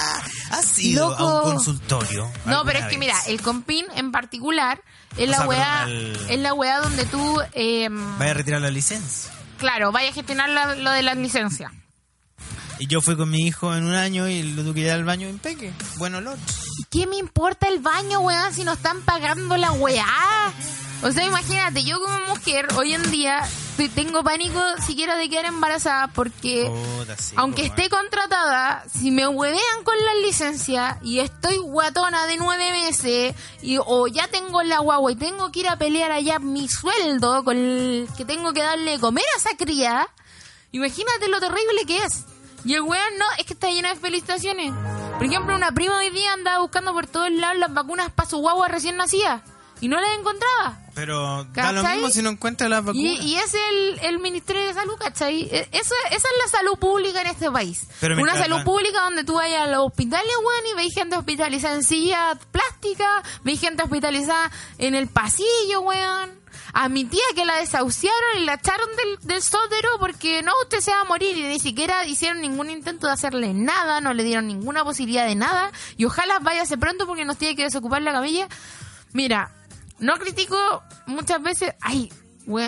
¿Has 0.52 0.78
ido 0.80 1.10
Loco. 1.12 1.24
a 1.24 1.44
un 1.44 1.52
consultorio? 1.54 2.32
No, 2.46 2.64
pero 2.66 2.80
es 2.80 2.86
que 2.88 2.98
mira, 2.98 3.16
el 3.28 3.42
compin 3.42 3.86
en 3.96 4.12
particular 4.12 4.82
es 5.18 5.28
O 5.28 5.32
la 5.32 5.38
sea, 5.38 5.48
weá, 5.48 5.84
el- 5.84 6.26
es 6.30 6.40
la 6.40 6.54
weá 6.54 6.80
donde 6.80 7.06
tú, 7.06 7.40
eh, 7.54 7.88
Vaya 7.92 8.32
a 8.32 8.34
retirar 8.34 8.62
la 8.62 8.72
licencia. 8.72 9.32
claro, 9.60 9.92
vayas 9.92 10.12
a 10.12 10.16
gestionar 10.16 10.50
la- 10.50 10.76
lo 10.76 10.92
de 10.92 11.04
la 11.04 11.14
licencia. 11.16 11.72
Y 12.84 12.88
yo 12.88 13.00
fui 13.00 13.15
con 13.15 13.30
mi 13.30 13.48
hijo 13.48 13.74
en 13.74 13.86
un 13.86 13.93
año 13.93 14.28
y 14.28 14.43
lo 14.43 14.62
tuve 14.62 14.74
que 14.74 14.82
llevar 14.82 14.98
al 14.98 15.06
baño 15.06 15.26
en 15.30 15.39
peque. 15.39 15.72
Buen 15.96 16.15
olor. 16.15 16.38
¿Y 16.80 16.84
qué 16.91 17.08
me 17.08 17.15
importa 17.15 17.69
el 17.69 17.80
baño, 17.80 18.19
weá, 18.19 18.52
si 18.52 18.65
no 18.65 18.74
están 18.74 19.00
pagando 19.04 19.56
la 19.56 19.72
weá? 19.72 20.06
O 21.02 21.10
sea, 21.10 21.24
imagínate, 21.26 21.82
yo 21.86 22.02
como 22.02 22.19
mujer, 22.28 22.67
hoy 22.76 22.93
en 22.93 23.10
día, 23.10 23.41
te- 23.78 23.88
tengo 23.88 24.22
pánico 24.22 24.62
siquiera 24.86 25.15
de 25.15 25.30
quedar 25.30 25.46
embarazada 25.46 26.10
porque... 26.10 26.69
Puta, 26.98 27.15
sí, 27.17 27.34
Aunque 27.38 27.62
po, 27.62 27.67
esté 27.69 27.89
contratada, 27.89 28.84
si 28.93 29.12
me 29.12 29.30
huevean 29.30 29.84
con 29.86 29.96
la 30.04 30.15
licencia 30.28 31.00
y 31.04 31.19
estoy 31.19 31.60
guatona 31.60 32.26
de 32.28 32.36
nueve 32.36 32.69
meses 32.72 33.34
y, 33.62 33.78
o 33.80 34.08
ya 34.08 34.28
tengo 34.28 34.62
la 34.62 34.80
guagua 34.80 35.10
y 35.13 35.15
tengo 35.15 35.54
que 35.54 35.62
ir 35.62 35.69
a 35.69 35.78
pelear 35.78 36.12
allá 36.12 36.39
mi 36.39 36.67
sueldo 36.67 37.46
con 37.46 37.56
el 37.58 38.10
que 38.17 38.26
tengo 38.26 38.52
que 38.52 38.62
darle 38.62 39.00
comer 39.00 39.24
a 39.36 39.39
esa 39.39 39.56
cría, 39.56 40.06
imagínate 40.74 41.30
lo 41.30 41.39
terrible 41.39 41.86
que 41.88 41.98
es. 42.04 42.26
Y 42.65 42.73
el 42.76 42.82
weón 42.82 43.17
no, 43.19 43.26
es 43.38 43.45
que 43.45 43.54
está 43.54 43.69
lleno 43.69 43.89
de 43.89 43.95
felicitaciones. 43.95 44.71
Por 45.17 45.26
ejemplo, 45.26 45.56
una 45.56 45.71
prima 45.71 45.97
hoy 45.97 46.10
día 46.10 46.34
andaba 46.34 46.60
buscando 46.60 46.93
por 46.93 47.08
todos 47.08 47.32
lados 47.32 47.58
las 47.58 47.73
vacunas 47.73 48.12
para 48.12 48.30
su 48.30 48.38
guagua 48.38 48.67
recién 48.67 48.95
nacida 48.97 49.43
y 49.82 49.88
no 49.89 49.99
las 49.99 50.17
encontraba. 50.17 50.80
Pero 50.95 51.43
da 51.54 51.71
lo 51.71 51.82
¿Cachai? 51.82 51.97
mismo 51.97 52.10
si 52.10 52.21
no 52.21 52.30
encuentras 52.30 52.69
las 52.69 52.82
Y, 52.84 52.86
vacunas. 52.86 53.26
y 53.26 53.36
es 53.36 53.54
el, 53.54 53.99
el 54.04 54.19
Ministerio 54.19 54.65
de 54.65 54.73
Salud, 54.73 54.95
¿cachai? 54.97 55.41
E- 55.43 55.67
Esa, 55.71 55.95
esa 56.10 56.15
es 56.15 56.52
la 56.52 56.58
salud 56.60 56.78
pública 56.80 57.19
en 57.21 57.28
este 57.28 57.52
país. 57.52 57.86
Pero 57.99 58.15
Una 58.21 58.36
salud 58.36 58.58
van- 58.58 58.65
pública 58.65 59.02
donde 59.02 59.23
tú 59.23 59.34
vayas 59.36 59.63
a 59.63 59.67
los 59.67 59.88
hospitales, 59.88 60.32
weón, 60.38 60.67
y 60.71 60.76
veis 60.76 60.93
gente 60.93 61.17
hospitalizada 61.17 61.76
en 61.76 61.84
silla 61.84 62.38
plástica, 62.52 63.23
veis 63.43 63.60
gente 63.60 63.84
hospitalizada 63.84 64.52
en 64.78 64.95
el 64.95 65.08
pasillo, 65.08 65.82
weón. 65.82 66.42
A 66.74 66.90
mi 66.90 67.06
tía 67.06 67.22
que 67.36 67.46
la 67.46 67.58
desahuciaron 67.58 68.40
y 68.40 68.46
la 68.46 68.56
echaron 68.56 68.90
del, 68.96 69.28
del 69.28 69.44
porque 70.00 70.42
no, 70.42 70.52
usted 70.64 70.80
se 70.80 70.92
va 70.92 71.02
a 71.02 71.06
morir 71.06 71.38
y 71.38 71.44
ni 71.44 71.60
siquiera 71.60 72.06
hicieron 72.06 72.42
ningún 72.42 72.72
intento 72.72 73.06
de 73.06 73.14
hacerle 73.14 73.54
nada, 73.54 74.02
no 74.02 74.14
le 74.14 74.24
dieron 74.24 74.48
ninguna 74.48 74.84
posibilidad 74.84 75.28
de 75.28 75.36
nada 75.36 75.72
y 75.98 76.06
ojalá 76.06 76.40
váyase 76.40 76.78
pronto 76.78 77.06
porque 77.06 77.26
nos 77.26 77.38
tiene 77.38 77.56
que 77.56 77.64
desocupar 77.64 78.02
la 78.02 78.12
camilla. 78.12 78.48
Mira, 79.14 79.52
no 80.00 80.14
critico 80.16 80.84
muchas 81.06 81.42
veces, 81.44 81.74
hay, 81.80 82.12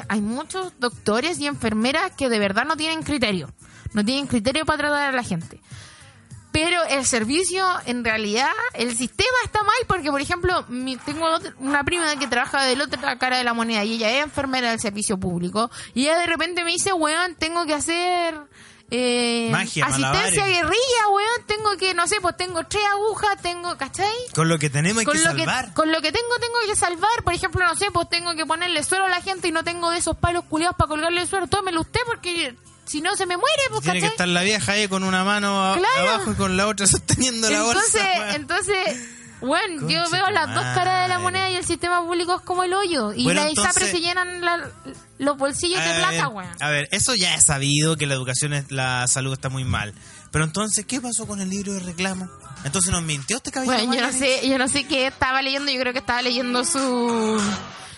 hay 0.08 0.22
muchos 0.22 0.74
doctores 0.80 1.40
y 1.40 1.48
enfermeras 1.48 2.12
que 2.12 2.30
de 2.30 2.38
verdad 2.38 2.66
no 2.66 2.78
tienen 2.78 3.02
criterio, 3.02 3.50
no 3.94 4.06
tienen 4.06 4.28
criterio 4.28 4.66
para 4.66 4.78
tratar 4.78 5.10
a 5.10 5.12
la 5.12 5.24
gente. 5.24 5.60
Pero 6.56 6.82
el 6.86 7.06
servicio, 7.06 7.68
en 7.86 8.06
realidad, 8.06 8.50
el 8.76 8.96
sistema 8.96 9.38
está 9.44 9.62
mal 9.64 9.76
porque, 9.88 10.10
por 10.10 10.22
ejemplo, 10.22 10.64
mi- 10.70 10.96
tengo 10.96 11.28
una 11.60 11.84
prima 11.84 12.18
que 12.18 12.28
trabaja 12.28 12.64
de 12.64 12.78
la 12.78 12.86
otra 12.86 13.18
cara 13.18 13.38
de 13.38 13.44
la 13.44 13.54
moneda 13.54 13.84
y 13.84 13.96
ella 13.96 14.10
es 14.10 14.24
enfermera 14.24 14.70
del 14.70 14.80
servicio 14.80 15.18
público 15.18 15.70
y 15.94 16.04
ella 16.04 16.18
de 16.20 16.28
repente 16.28 16.64
me 16.64 16.72
dice, 16.72 16.94
weón, 16.94 17.36
tengo 17.36 17.66
que 17.66 17.74
hacer 17.74 18.36
eh, 18.92 19.50
Magia, 19.52 19.86
asistencia 19.86 20.12
malabares. 20.12 20.36
guerrilla, 20.36 21.08
weón, 21.12 21.46
tengo 21.48 21.76
que, 21.78 21.94
no 21.94 22.08
sé, 22.08 22.22
pues 22.22 22.38
tengo 22.38 22.64
tres 22.68 22.84
agujas, 22.94 23.42
tengo, 23.42 23.76
¿cachai? 23.78 24.14
Con 24.34 24.48
lo 24.48 24.58
que 24.60 24.70
tenemos 24.70 25.00
hay 25.00 25.06
con 25.06 25.14
que 25.18 25.24
lo 25.24 25.26
salvar. 25.32 25.66
que 25.70 25.74
con 25.74 25.92
lo 25.92 26.02
que 26.02 26.12
tengo 26.12 26.36
tengo 26.40 26.56
que 26.68 26.76
salvar 26.76 27.24
por 27.24 27.34
ejemplo 27.34 27.66
no 27.66 27.76
sé 27.76 27.88
pues 27.92 28.08
tengo 28.10 28.34
que 28.36 28.46
ponerle 28.46 28.82
suero 28.84 29.06
a 29.06 29.10
la 29.10 29.22
gente 29.22 29.48
y 29.48 29.52
no 29.52 29.64
tengo 29.64 29.90
de 29.90 29.98
esos 29.98 30.16
palos 30.16 30.46
culiados 30.46 30.78
para 30.78 30.88
colgarle 30.88 31.22
el 31.22 31.28
suero 31.28 31.48
tómelo 31.48 31.82
usted 31.82 32.00
porque 32.06 32.56
si 32.86 33.02
no 33.02 33.16
se 33.16 33.26
me 33.26 33.36
muere 33.38 33.62
pues 33.70 33.84
Tiene 33.84 34.00
que 34.02 34.08
estar 34.08 34.28
la 34.28 34.42
vieja 34.44 34.74
ahí 34.74 34.88
con 34.88 35.04
una 35.04 35.24
mano 35.24 35.72
a- 35.72 35.78
Claro. 35.78 36.10
abajo 36.12 36.32
y 36.32 36.36
con 36.36 36.56
la 36.58 36.68
otra 36.68 36.86
sosteniendo 36.88 37.50
la 37.50 37.58
entonces 37.58 37.92
bolsa. 37.94 38.20
weón. 38.20 38.36
entonces 38.36 39.00
bueno 39.42 39.90
yo 39.90 40.10
veo 40.10 40.30
las 40.30 40.54
dos 40.56 40.64
caras 40.64 41.04
de 41.04 41.10
la 41.10 41.20
moneda 41.20 41.50
y 41.50 41.56
el 41.56 41.66
sistema 41.66 42.02
público 42.06 42.36
es 42.36 42.42
como 42.42 42.64
el 42.64 42.74
hoyo 42.74 43.12
y 43.14 43.24
Bueno, 43.26 43.44
las 43.44 43.52
ISAPRES 43.54 43.76
entonces- 43.76 43.92
se 43.92 44.00
llenan 44.02 44.42
la- 44.42 44.70
los 45.18 45.38
bolsillos 45.38 45.84
de 45.84 45.94
plata 45.96 46.28
weón 46.30 46.50
A 46.60 46.70
ver, 46.70 46.88
eso 46.92 47.16
ya 47.16 47.36
es 47.36 47.44
sabido 47.46 47.96
que 47.98 48.06
la 48.06 48.14
educación, 48.16 48.54
es, 48.54 48.70
la 48.72 49.08
salud 49.08 49.32
está 49.34 49.48
muy 49.50 49.64
mal. 49.64 49.94
Pero 50.32 50.44
entonces, 50.44 50.86
¿qué 50.86 51.00
pasó 51.00 51.26
con 51.26 51.40
el 51.40 51.50
libro 51.50 51.72
de 51.74 51.80
reclamo? 51.80 52.30
Entonces 52.66 52.92
nos 52.92 53.02
mintió 53.02 53.38
este 53.38 53.52
caballero. 53.52 53.78
Bueno, 53.88 53.94
yo 53.96 54.06
no 54.06 54.12
sé, 54.12 54.50
yo 54.50 54.58
no 54.58 54.68
sé 54.68 54.86
qué 54.86 55.08
estaba 55.08 55.42
leyendo, 55.42 55.72
yo 55.72 55.80
creo 55.80 55.94
que 55.94 56.00
estaba 56.00 56.22
leyendo 56.22 56.66
su 56.66 57.40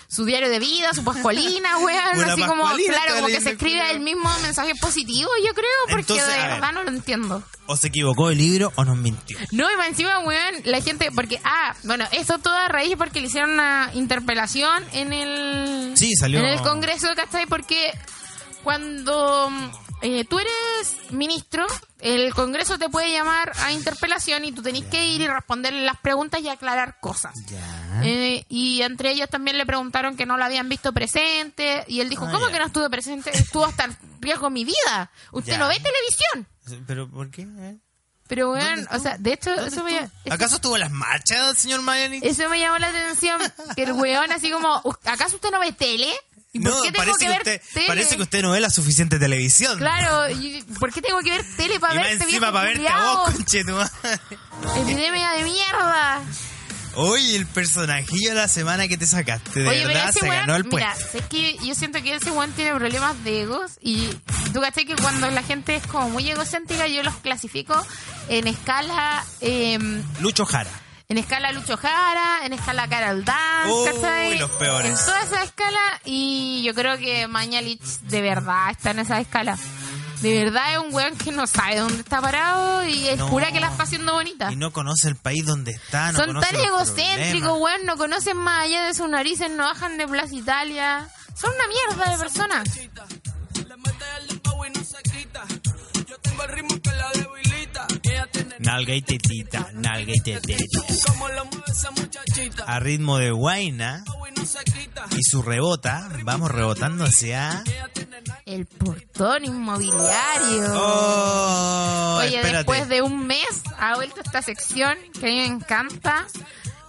su 0.10 0.24
diario 0.26 0.50
de 0.50 0.60
vida, 0.60 0.94
su 0.94 1.04
pascualina, 1.04 1.78
weón, 1.80 2.24
así 2.30 2.42
como, 2.44 2.64
claro, 2.64 3.16
como 3.16 3.28
que 3.28 3.42
se 3.42 3.52
escribe 3.52 3.92
el 3.92 4.00
mismo 4.00 4.30
mensaje 4.42 4.74
positivo, 4.80 5.30
yo 5.46 5.54
creo, 5.54 5.70
porque 5.90 6.14
Entonces, 6.14 6.28
de 6.28 6.38
ver. 6.42 6.50
verdad 6.52 6.72
no 6.72 6.84
lo 6.84 6.90
entiendo. 6.90 7.44
O 7.66 7.76
se 7.76 7.88
equivocó 7.88 8.30
el 8.30 8.38
libro 8.38 8.72
o 8.76 8.86
nos 8.86 8.96
mintió. 8.98 9.38
No, 9.52 9.70
y 9.72 9.76
más 9.76 9.88
encima, 9.90 10.20
weón, 10.20 10.56
la 10.64 10.80
gente, 10.82 11.12
porque, 11.12 11.42
ah, 11.44 11.76
bueno, 11.84 12.06
esto 12.14 12.40
todo 12.40 12.54
a 12.56 12.70
raíz 12.70 12.96
porque 12.98 13.20
le 13.20 13.28
hicieron 13.28 13.52
una 13.52 13.92
interpelación 13.94 14.86
en 14.94 15.12
el... 15.12 15.92
Sí, 15.98 16.16
salió- 16.16 16.40
En 16.40 16.46
el 16.46 16.62
Congreso, 16.62 17.10
¿cachai? 17.16 17.46
Porque 17.46 17.92
cuando 18.64 19.50
eh, 20.02 20.26
tú 20.26 20.40
eres 20.40 21.12
ministro, 21.12 21.66
el 22.00 22.34
Congreso 22.34 22.78
te 22.78 22.90
puede 22.90 23.12
llamar 23.12 23.52
a 23.64 23.72
interpelación 23.72 24.46
y 24.46 24.52
tú 24.52 24.62
tenés 24.62 24.86
que 24.86 25.06
ir 25.08 25.22
y 25.22 25.28
responder 25.28 25.74
las 25.74 25.98
preguntas 25.98 26.42
y 26.42 26.50
aclarar 26.50 26.98
cosas. 27.02 27.34
Eh, 28.04 28.46
y 28.50 28.82
entre 28.82 29.12
ellos 29.12 29.30
también 29.30 29.58
le 29.58 29.66
preguntaron 29.66 30.16
que 30.18 30.26
no 30.26 30.38
lo 30.38 30.44
habían 30.46 30.70
visto 30.70 30.94
presente 30.94 31.84
y 31.88 32.02
él 32.02 32.10
dijo, 32.10 32.26
Ah, 32.28 32.32
¿cómo 32.32 32.48
ya. 32.48 32.54
que 32.54 32.60
no 32.60 32.66
estuve 32.68 32.90
presente? 32.90 33.32
Estuvo 33.36 33.66
hasta 33.66 33.86
en 33.86 33.98
riesgo 34.20 34.50
mi 34.50 34.66
vida. 34.66 35.10
Usted 35.32 35.54
Ya. 35.54 35.58
no 35.58 35.68
ve 35.68 35.80
televisión. 35.80 36.86
¿Pero 36.88 37.10
por 37.10 37.30
qué? 37.32 37.42
eh? 37.44 37.78
Pero, 38.28 38.48
¿Dónde 38.50 38.66
weón, 38.66 38.88
o 38.92 39.00
sea, 39.00 39.18
de 39.18 39.34
hecho, 39.34 39.56
¿Dónde 39.56 39.70
eso 39.70 39.84
me? 39.86 40.10
¿Acaso 40.30 40.56
estuvo 40.56 40.76
en 40.76 40.82
las 40.82 40.92
marchas, 40.92 41.58
señor 41.58 41.82
Magallanes? 41.82 42.24
eso 42.24 42.50
me 42.50 42.60
llamó 42.60 42.78
la 42.78 42.88
atención. 42.90 43.40
Que 43.76 43.84
el 43.84 43.94
weón 43.94 44.32
así 44.34 44.52
como, 44.52 44.82
¿acaso 45.06 45.38
usted 45.38 45.50
no 45.50 45.62
ve 45.62 45.72
tele? 45.72 46.12
¿Y 46.52 46.60
por 46.60 46.72
No, 46.72 46.82
qué 46.82 46.92
tengo 46.92 47.06
parece 47.06 47.20
que 47.20 47.28
ver 47.30 47.38
usted, 47.38 47.62
tele? 47.74 47.88
parece 47.88 48.16
que 48.18 48.24
usted 48.24 48.42
no 48.42 48.52
ve 48.52 48.60
la 48.60 48.70
suficiente 48.70 49.18
televisión. 49.18 49.78
Claro, 49.78 50.30
y 50.30 50.62
¿por 50.80 50.92
qué 50.92 51.02
tengo 51.02 51.20
que 51.22 51.32
ver 51.32 51.46
tele 51.56 51.80
para 51.80 51.94
y 51.94 51.98
verte 52.00 52.24
encima 52.26 52.52
para 52.52 52.66
verte 52.66 52.88
a 52.90 53.00
vos, 53.14 53.32
conche 53.32 53.64
tu 53.64 53.72
madre. 53.72 53.92
Epidemia 54.82 55.32
de 55.32 55.44
mierda. 55.44 56.22
Oye, 56.98 57.36
el 57.36 57.46
personajillo 57.46 58.30
de 58.30 58.36
la 58.36 58.48
semana 58.48 58.88
que 58.88 58.98
te 58.98 59.06
sacaste, 59.06 59.60
de 59.62 59.68
Oye, 59.70 59.78
pero 59.84 59.88
verdad, 59.90 60.10
ese 60.10 60.20
se 60.20 60.26
weón, 60.30 60.40
ganó 60.42 60.56
el 60.56 60.64
mira, 60.66 60.94
puesto. 60.96 61.18
es 61.20 61.26
que 61.28 61.58
yo 61.64 61.76
siento 61.76 62.02
que 62.02 62.16
ese 62.16 62.32
weón 62.32 62.52
tiene 62.54 62.74
problemas 62.76 63.24
de 63.24 63.42
egos 63.44 63.72
y 63.82 64.08
tú 64.54 64.62
caché 64.62 64.86
que 64.86 64.96
cuando 64.96 65.30
la 65.30 65.44
gente 65.44 65.76
es 65.76 65.86
como 65.88 66.10
muy 66.10 66.30
egocéntrica 66.30 66.88
yo 66.88 67.04
los 67.04 67.16
clasifico 67.18 67.86
en 68.30 68.48
escala 68.48 69.24
em, 69.42 70.02
Lucho 70.22 70.46
Jara. 70.46 70.72
En 71.10 71.18
escala 71.18 71.52
Lucho 71.54 71.78
Jara, 71.78 72.46
en 72.46 72.52
escala 72.54 72.88
Carol 72.90 73.24
Dance, 73.24 73.72
Uy, 73.72 73.86
¿cachai? 74.02 74.40
los 74.40 74.52
peores. 74.52 74.90
En 75.00 75.06
toda 75.06 75.22
esa 75.24 75.44
escala 75.44 75.80
y 76.04 76.64
yo 76.64 76.74
creo 76.74 76.98
que 76.98 77.28
Mañalich 77.28 77.82
de 78.02 78.22
verdad 78.22 78.72
está 78.72 78.92
en 78.92 79.00
esa 79.00 79.20
escala. 79.22 79.58
De 80.22 80.44
verdad 80.44 80.74
es 80.74 80.80
un 80.80 80.94
weón 80.94 81.16
que 81.16 81.32
no 81.32 81.46
sabe 81.46 81.78
dónde 81.80 82.00
está 82.00 82.20
parado 82.22 82.84
y 82.88 83.08
es 83.08 83.18
No. 83.18 83.30
pura 83.30 83.52
que 83.52 83.60
la 83.60 83.68
está 83.68 83.84
haciendo 83.84 84.14
bonita. 84.14 84.52
Y 84.52 84.56
no 84.56 84.72
conoce 84.72 85.08
el 85.08 85.16
país 85.16 85.46
donde 85.46 85.72
está, 85.72 86.12
no 86.12 86.20
Son 86.20 86.40
tan 86.40 86.56
egocéntricos, 86.56 87.60
weón, 87.60 87.86
no 87.86 87.98
conocen 87.98 88.38
más 88.38 88.66
allá 88.66 88.86
de 88.86 88.94
sus 88.94 89.08
narices, 89.10 89.52
no 89.52 89.64
bajan 89.64 89.98
de 89.98 90.08
Plaza 90.08 90.34
Italia. 90.34 91.08
Son 91.36 91.52
una 91.54 91.68
mierda 91.68 92.12
de 92.12 92.18
personas. 92.18 92.68
Nalga 98.60 98.94
y 98.96 99.02
tetita, 99.02 99.70
nalga 99.74 100.14
y 100.16 100.20
tetita. 100.20 100.64
A 102.66 102.80
ritmo 102.80 103.18
de 103.18 103.32
guaina 103.32 104.04
y 105.12 105.24
su 105.24 105.42
rebota, 105.42 106.10
vamos 106.24 106.52
rebotando 106.52 107.06
hacia... 107.06 107.64
El 108.46 108.66
portón 108.66 109.44
inmobiliario. 109.46 110.74
Oh, 110.74 112.18
Oye, 112.20 112.36
espérate. 112.38 112.58
después 112.58 112.88
de 112.90 113.02
un 113.02 113.28
mes 113.28 113.46
ha 113.78 113.96
vuelto 113.96 114.22
esta 114.22 114.42
sección 114.42 114.98
que 115.20 115.28
a 115.28 115.30
mí 115.30 115.36
me 115.36 115.46
encanta. 115.46 116.26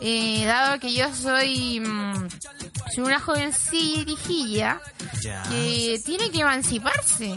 eh, 0.01 0.45
dado 0.47 0.79
que 0.79 0.95
yo 0.95 1.13
soy, 1.15 1.81
mm, 1.81 2.29
soy 2.95 3.05
una 3.05 3.19
jovencilla 3.19 4.81
que 5.51 6.01
tiene 6.05 6.31
que 6.31 6.41
emanciparse 6.41 7.37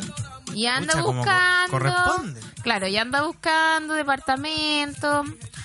y 0.54 0.68
anda 0.68 0.94
Pucha, 0.94 1.02
buscando 1.04 1.72
corresponde. 1.72 2.42
claro 2.64 2.88
y 2.88 2.98
anda 2.98 3.22
buscando 3.24 3.94
departamento 3.94 5.24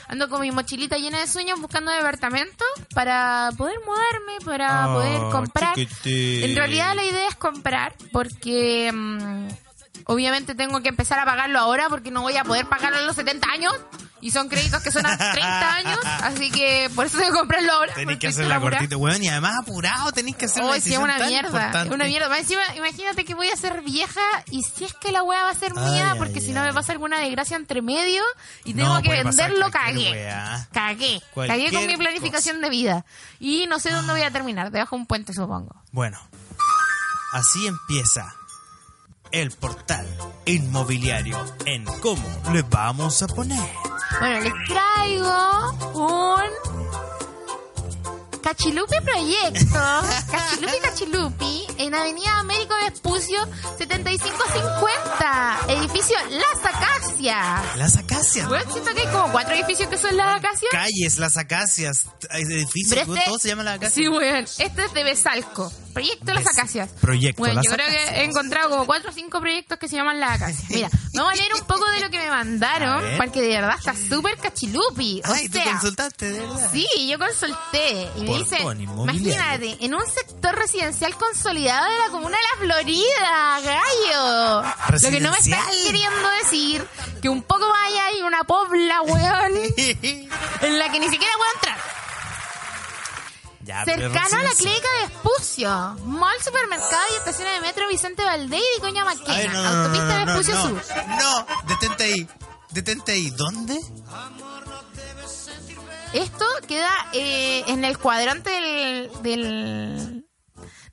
ando 0.09 0.29
con 0.29 0.41
mi 0.41 0.51
mochilita 0.53 0.97
llena 0.99 1.21
de 1.21 1.27
sueños 1.27 1.61
buscando 1.61 1.91
departamento 1.91 2.65
para 2.95 3.51
poder 3.57 3.79
mudarme 3.85 4.45
para 4.45 4.89
Oh, 4.89 4.95
poder 4.95 5.21
comprar. 5.33 5.75
en 6.05 6.57
realidad 6.57 6.95
la 6.95 7.05
idea 7.05 7.29
es 7.29 7.35
comprar 7.37 7.95
porque 8.13 8.91
mm, 8.95 9.49
obviamente 10.07 10.55
tengo 10.55 10.81
que 10.83 10.89
empezar 10.91 11.19
a 11.19 11.25
pagarlo 11.25 11.59
ahora 11.59 11.89
porque 11.89 12.11
no 12.11 12.23
voy 12.23 12.37
a 12.37 12.45
poder 12.45 12.67
pagarlo 12.67 12.99
a 12.99 13.03
los 13.03 13.17
70 13.17 13.49
años 13.51 13.73
y 14.21 14.31
son 14.31 14.49
créditos 14.49 14.83
que 14.83 14.91
son 14.91 15.05
a 15.07 15.17
30 15.17 15.75
años 15.75 15.99
así 16.23 16.51
que 16.51 16.91
por 16.95 17.07
eso 17.07 17.19
tengo 17.19 17.33
que 17.33 17.39
comprarlo 17.39 17.73
ahora 17.73 17.93
porque 17.95 18.19
que 18.19 18.27
estoy 18.29 18.45
hacerla 18.45 18.57
apurada. 18.57 18.79
cortito, 18.79 18.99
weón, 18.99 19.23
y 19.23 19.29
además 19.29 19.53
apurado 19.61 20.11
tenés 20.13 20.37
que 20.37 20.47
hacer 20.47 20.63
una 20.63 20.73
Hoy 20.73 20.81
sí 20.81 20.93
es 20.95 20.99
decisión 20.99 21.03
una 21.05 21.19
mierda, 21.27 21.83
es 21.85 21.91
una 21.91 22.05
mierda. 22.07 22.29
Más 22.29 22.39
encima, 22.41 22.63
imagínate 22.77 23.25
que 23.25 23.35
voy 23.35 23.49
a 23.51 23.57
ser 23.57 23.83
vieja 23.83 24.21
y 24.51 24.63
si 24.63 24.85
es 24.85 24.95
que 24.95 25.13
la 25.13 25.23
weá 25.23 25.43
va 25.43 25.51
a 25.51 25.55
ser 25.55 25.73
Ay, 25.77 25.91
mía, 25.91 26.11
ay, 26.13 26.19
porque 26.19 26.41
si 26.41 26.53
no 26.53 26.61
ay. 26.63 26.69
me 26.69 26.73
pasa 26.75 26.93
alguna 26.93 27.19
desgracia 27.21 27.57
entre 27.57 27.83
medio 27.83 28.23
y 28.65 28.75
tengo 28.75 28.95
No, 28.95 29.03
que 29.03 29.11
venderlo, 29.11 29.71
cagué. 29.71 30.11
weá. 30.13 30.69
Cagué. 30.73 31.21
Cualquier 31.35 31.59
Cagué 31.71 31.77
con 31.77 31.87
mi 31.87 31.97
planificación 31.97 32.61
de 32.61 32.71
vida. 32.71 33.05
Y 33.39 33.67
no 33.67 33.79
sé 33.79 33.91
dónde 33.91 34.13
voy 34.13 34.23
a 34.23 34.31
terminar, 34.31 34.71
debajo 34.71 34.97
de 34.97 35.01
un 35.03 35.07
puente 35.07 35.33
supongo. 35.35 35.77
Bueno, 35.93 36.19
así 37.33 37.67
empieza 37.67 38.35
el 39.33 39.51
portal 39.51 40.07
inmobiliario 40.45 41.39
en 41.65 41.85
cómo 42.01 42.23
le 42.53 42.63
vamos 42.63 43.23
a 43.23 43.27
poner. 43.27 43.59
Bueno, 44.21 44.41
les 44.41 44.53
traigo 44.69 45.73
un 45.95 46.86
Cachilupi 48.47 48.95
Proyecto. 49.05 49.75
Cachilupi 50.31 50.79
Cachilupi 50.81 51.67
en 51.79 51.93
Avenida 51.97 52.39
Américo 52.39 52.75
Vespucio 52.89 53.41
7550. 53.77 55.59
Edificio 55.67 56.17
Las 56.31 56.65
Acacias. 56.65 57.77
Las 57.77 57.97
acacias. 57.97 58.47
Bueno, 58.49 58.71
siento 58.73 58.95
que 58.95 59.01
hay 59.01 59.09
como 59.09 59.33
cuatro 59.33 59.53
edificios 59.53 59.89
que 59.89 59.99
son 59.99 60.17
Las 60.17 60.39
Acacias. 60.39 60.71
Calles, 60.71 61.19
las 61.19 61.37
acacias, 61.37 62.05
hay 62.31 62.43
edificios, 62.43 63.01
este- 63.01 63.21
todo 63.27 63.39
se 63.41 63.49
llama 63.49 63.65
las 63.65 63.75
acacias. 63.79 63.95
Sí, 63.95 64.07
weón. 64.09 64.45
Este 64.59 64.85
es 64.85 64.93
de 64.95 65.03
Besalco. 65.03 65.73
Proyecto 65.93 66.35
Las 66.35 66.47
Acacias. 66.47 66.91
Proyecto 67.01 67.39
Bueno, 67.41 67.55
Las 67.55 67.65
yo 67.65 67.71
creo 67.73 67.89
que 67.89 67.97
he 68.21 68.25
encontrado 68.25 68.69
como 68.69 68.85
cuatro 68.85 69.11
o 69.11 69.15
cinco 69.15 69.41
proyectos 69.41 69.79
que 69.79 69.89
se 69.89 69.97
llaman 69.97 70.21
Las 70.21 70.33
Acacias. 70.43 70.69
Mira, 70.71 70.91
vamos 71.15 71.33
a 71.33 71.37
leer 71.37 71.55
un 71.55 71.63
poco 71.67 71.91
de 71.91 72.01
lo 72.01 72.11
que 72.11 72.19
me 72.19 72.29
mandaron, 72.29 73.03
porque 73.17 73.41
de 73.41 73.49
verdad 73.49 73.77
está 73.79 73.95
súper 73.97 74.37
cachilupi. 74.37 75.23
O 75.27 75.33
Ay, 75.33 75.49
tú 75.49 75.57
sea, 75.59 75.73
consultaste, 75.73 76.33
de 76.33 76.41
verdad. 76.41 76.71
Sí, 76.71 76.87
yo 77.09 77.19
consulté 77.19 78.11
y 78.17 78.25
dice, 78.39 78.59
imagínate, 78.61 79.77
en 79.81 79.95
un 79.95 80.07
sector 80.07 80.55
residencial 80.55 81.15
consolidado 81.17 81.91
de 81.91 81.99
la 81.99 82.11
comuna 82.11 82.37
de 82.37 82.43
La 82.43 82.75
Florida, 82.75 83.61
gallo. 83.61 84.63
Lo 85.03 85.11
que 85.11 85.21
no 85.21 85.31
me 85.31 85.39
están 85.39 85.61
queriendo 85.85 86.29
decir 86.43 86.87
que 87.23 87.29
un 87.29 87.43
poco 87.43 87.69
más 87.69 87.89
allá 87.89 88.05
hay 88.07 88.23
una 88.23 88.45
pobla, 88.45 89.03
weón, 89.03 89.53
en 89.77 90.79
la 90.79 90.93
que 90.93 91.01
ni 91.01 91.09
siquiera 91.09 91.33
puedo 91.37 91.53
entrar. 91.55 91.79
Ya, 93.67 93.85
Cercano 93.85 94.39
a 94.39 94.43
la 94.45 94.51
clínica 94.51 94.89
de 95.01 95.05
Espucio, 95.07 95.97
mall, 96.05 96.41
supermercado 96.41 97.03
y 97.13 97.17
estaciones 97.17 97.55
de 97.55 97.61
metro 97.67 97.89
Vicente 97.89 98.25
Valdés 98.25 98.61
y 98.61 98.81
Vicuña 98.81 99.05
Maquena, 99.05 99.35
Ay, 99.35 99.49
no, 99.49 99.53
no, 99.55 99.63
no, 99.63 99.79
autopista 99.79 100.07
no, 100.07 100.33
de 100.33 100.33
Espucio 100.33 100.63
Sur. 100.63 100.83
No, 101.19 101.47
detente 101.67 102.05
ahí. 102.05 102.29
Detente 102.71 103.13
ahí. 103.13 103.31
¿Dónde? 103.31 103.81
Esto 106.17 106.45
queda 106.67 106.91
eh, 107.13 107.65
en 107.69 107.85
el 107.85 107.99
cuadrante 107.99 108.51
del, 108.51 109.11
del- 109.23 110.23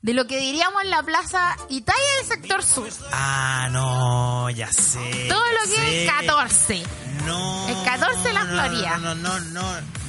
de 0.02 0.12
lo 0.12 0.26
que 0.26 0.38
diríamos 0.38 0.82
en 0.84 0.90
la 0.90 1.02
plaza 1.02 1.56
Italia 1.70 2.02
del 2.18 2.26
sector 2.26 2.62
sur. 2.62 2.88
Ah, 3.12 3.68
no, 3.70 4.50
ya 4.50 4.70
sé. 4.70 5.26
Todo 5.28 5.42
lo 5.42 5.62
que 5.62 5.76
sé. 5.76 6.04
es 6.04 6.10
14. 6.10 6.82
No. 7.24 7.68
El 7.68 7.82
14 7.84 8.20
de 8.28 8.32
la 8.34 8.44
no, 8.44 8.50
Florida. 8.52 8.98
No, 8.98 9.14
no, 9.14 9.40
no, 9.40 9.40
no, 9.40 9.80
no. 9.80 10.03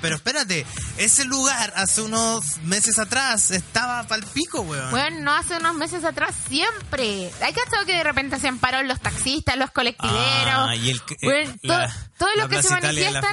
Pero 0.00 0.16
espérate, 0.16 0.66
ese 0.96 1.24
lugar 1.24 1.72
hace 1.76 2.02
unos 2.02 2.58
meses 2.62 2.98
atrás 2.98 3.50
estaba 3.50 4.02
pal 4.04 4.24
pico, 4.32 4.60
weón. 4.62 4.90
Bueno, 4.90 5.20
no 5.20 5.32
hace 5.34 5.56
unos 5.56 5.74
meses 5.74 6.04
atrás 6.04 6.34
siempre. 6.48 7.30
Hay 7.42 7.52
cachado 7.52 7.84
que 7.86 7.94
de 7.94 8.04
repente 8.04 8.38
se 8.38 8.48
ampararon 8.48 8.88
los 8.88 9.00
taxistas, 9.00 9.56
los 9.56 9.70
colectiveros. 9.70 10.16
Ah, 10.68 10.74
y 10.76 10.90
el- 10.90 11.02
Bueno, 11.22 11.50
eh, 11.52 11.58
to- 11.62 11.68
la- 11.68 11.94
todos 12.18 12.32
los 12.36 12.48
que 12.48 12.62
se 12.62 12.68
manifiestan. 12.70 13.32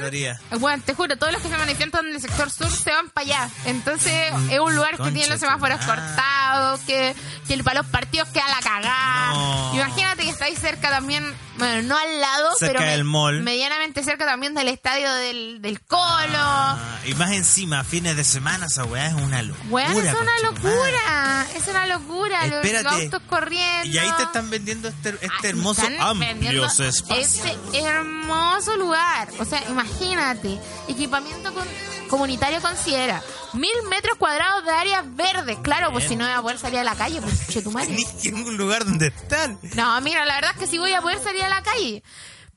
Bueno, 0.60 0.82
te 0.84 0.94
juro, 0.94 1.16
todos 1.18 1.32
los 1.32 1.42
que 1.42 1.48
se 1.48 1.56
manifiestan 1.58 2.04
del 2.04 2.20
sector 2.20 2.50
sur 2.50 2.70
se 2.70 2.90
van 2.90 3.10
para 3.10 3.26
allá. 3.26 3.50
Entonces, 3.64 4.32
es 4.50 4.60
un 4.60 4.74
lugar 4.76 4.96
que 4.96 5.10
tiene 5.10 5.28
los 5.28 5.40
semáforos 5.40 5.80
cortados, 5.84 6.80
que, 6.80 7.14
que 7.48 7.54
el- 7.54 7.64
para 7.64 7.80
los 7.82 7.90
partidos 7.90 8.28
queda 8.28 8.48
la 8.48 8.60
cagada. 8.60 9.32
No. 9.32 9.72
Imagínate 9.74 10.22
que 10.22 10.30
estáis 10.30 10.58
cerca 10.58 10.90
también, 10.90 11.24
bueno, 11.58 11.82
no 11.88 11.96
al 11.98 12.20
lado, 12.20 12.50
Cerca 12.58 12.78
pero 12.78 12.90
del 12.90 13.04
mall. 13.04 13.42
medianamente 13.42 14.02
cerca 14.04 14.24
también 14.24 14.54
del 14.54 14.68
estadio 14.68 15.12
del, 15.14 15.60
del 15.62 15.80
Colo. 15.80 16.15
Ah, 16.18 16.98
y 17.04 17.14
más 17.14 17.32
encima, 17.32 17.84
fines 17.84 18.16
de 18.16 18.24
semana, 18.24 18.66
esa 18.66 18.84
weá 18.84 19.08
es 19.08 19.14
una 19.14 19.42
locura. 19.42 19.68
Bueno, 19.68 20.00
es 20.00 20.14
una 20.14 20.38
locura, 20.40 21.46
es 21.54 21.68
una 21.68 21.86
locura, 21.86 22.46
los, 22.46 22.92
autos 22.92 23.22
corriendo. 23.28 23.88
Y 23.88 23.98
ahí 23.98 24.10
te 24.16 24.24
están 24.24 24.50
vendiendo 24.50 24.88
este, 24.88 25.16
este 25.20 25.48
hermoso, 25.48 25.82
amplios 26.00 26.80
espacios. 26.80 27.44
Este 27.44 27.80
hermoso 27.80 28.76
lugar. 28.76 29.28
O 29.38 29.44
sea, 29.44 29.62
imagínate, 29.68 30.58
equipamiento 30.88 31.52
con- 31.54 31.68
comunitario 32.08 32.60
considera 32.60 33.22
mil 33.52 33.70
metros 33.88 34.16
cuadrados 34.18 34.64
de 34.64 34.70
áreas 34.70 35.04
verdes. 35.16 35.58
Claro, 35.62 35.92
pues 35.92 36.04
si 36.08 36.16
no 36.16 36.24
voy 36.24 36.34
a 36.34 36.42
poder 36.42 36.58
salir 36.58 36.78
a 36.80 36.84
la 36.84 36.94
calle, 36.94 37.20
pues 37.20 37.46
che 37.48 37.62
tu 37.62 37.70
madre. 37.70 37.96
Ni 38.24 38.30
ningún 38.30 38.56
lugar 38.56 38.84
donde 38.84 39.08
están. 39.08 39.58
No, 39.74 40.00
mira, 40.00 40.24
la 40.24 40.36
verdad 40.36 40.52
es 40.54 40.58
que 40.58 40.66
sí 40.66 40.78
voy 40.78 40.92
a 40.92 41.00
poder 41.00 41.22
salir 41.22 41.42
a 41.44 41.48
la 41.48 41.62
calle. 41.62 42.02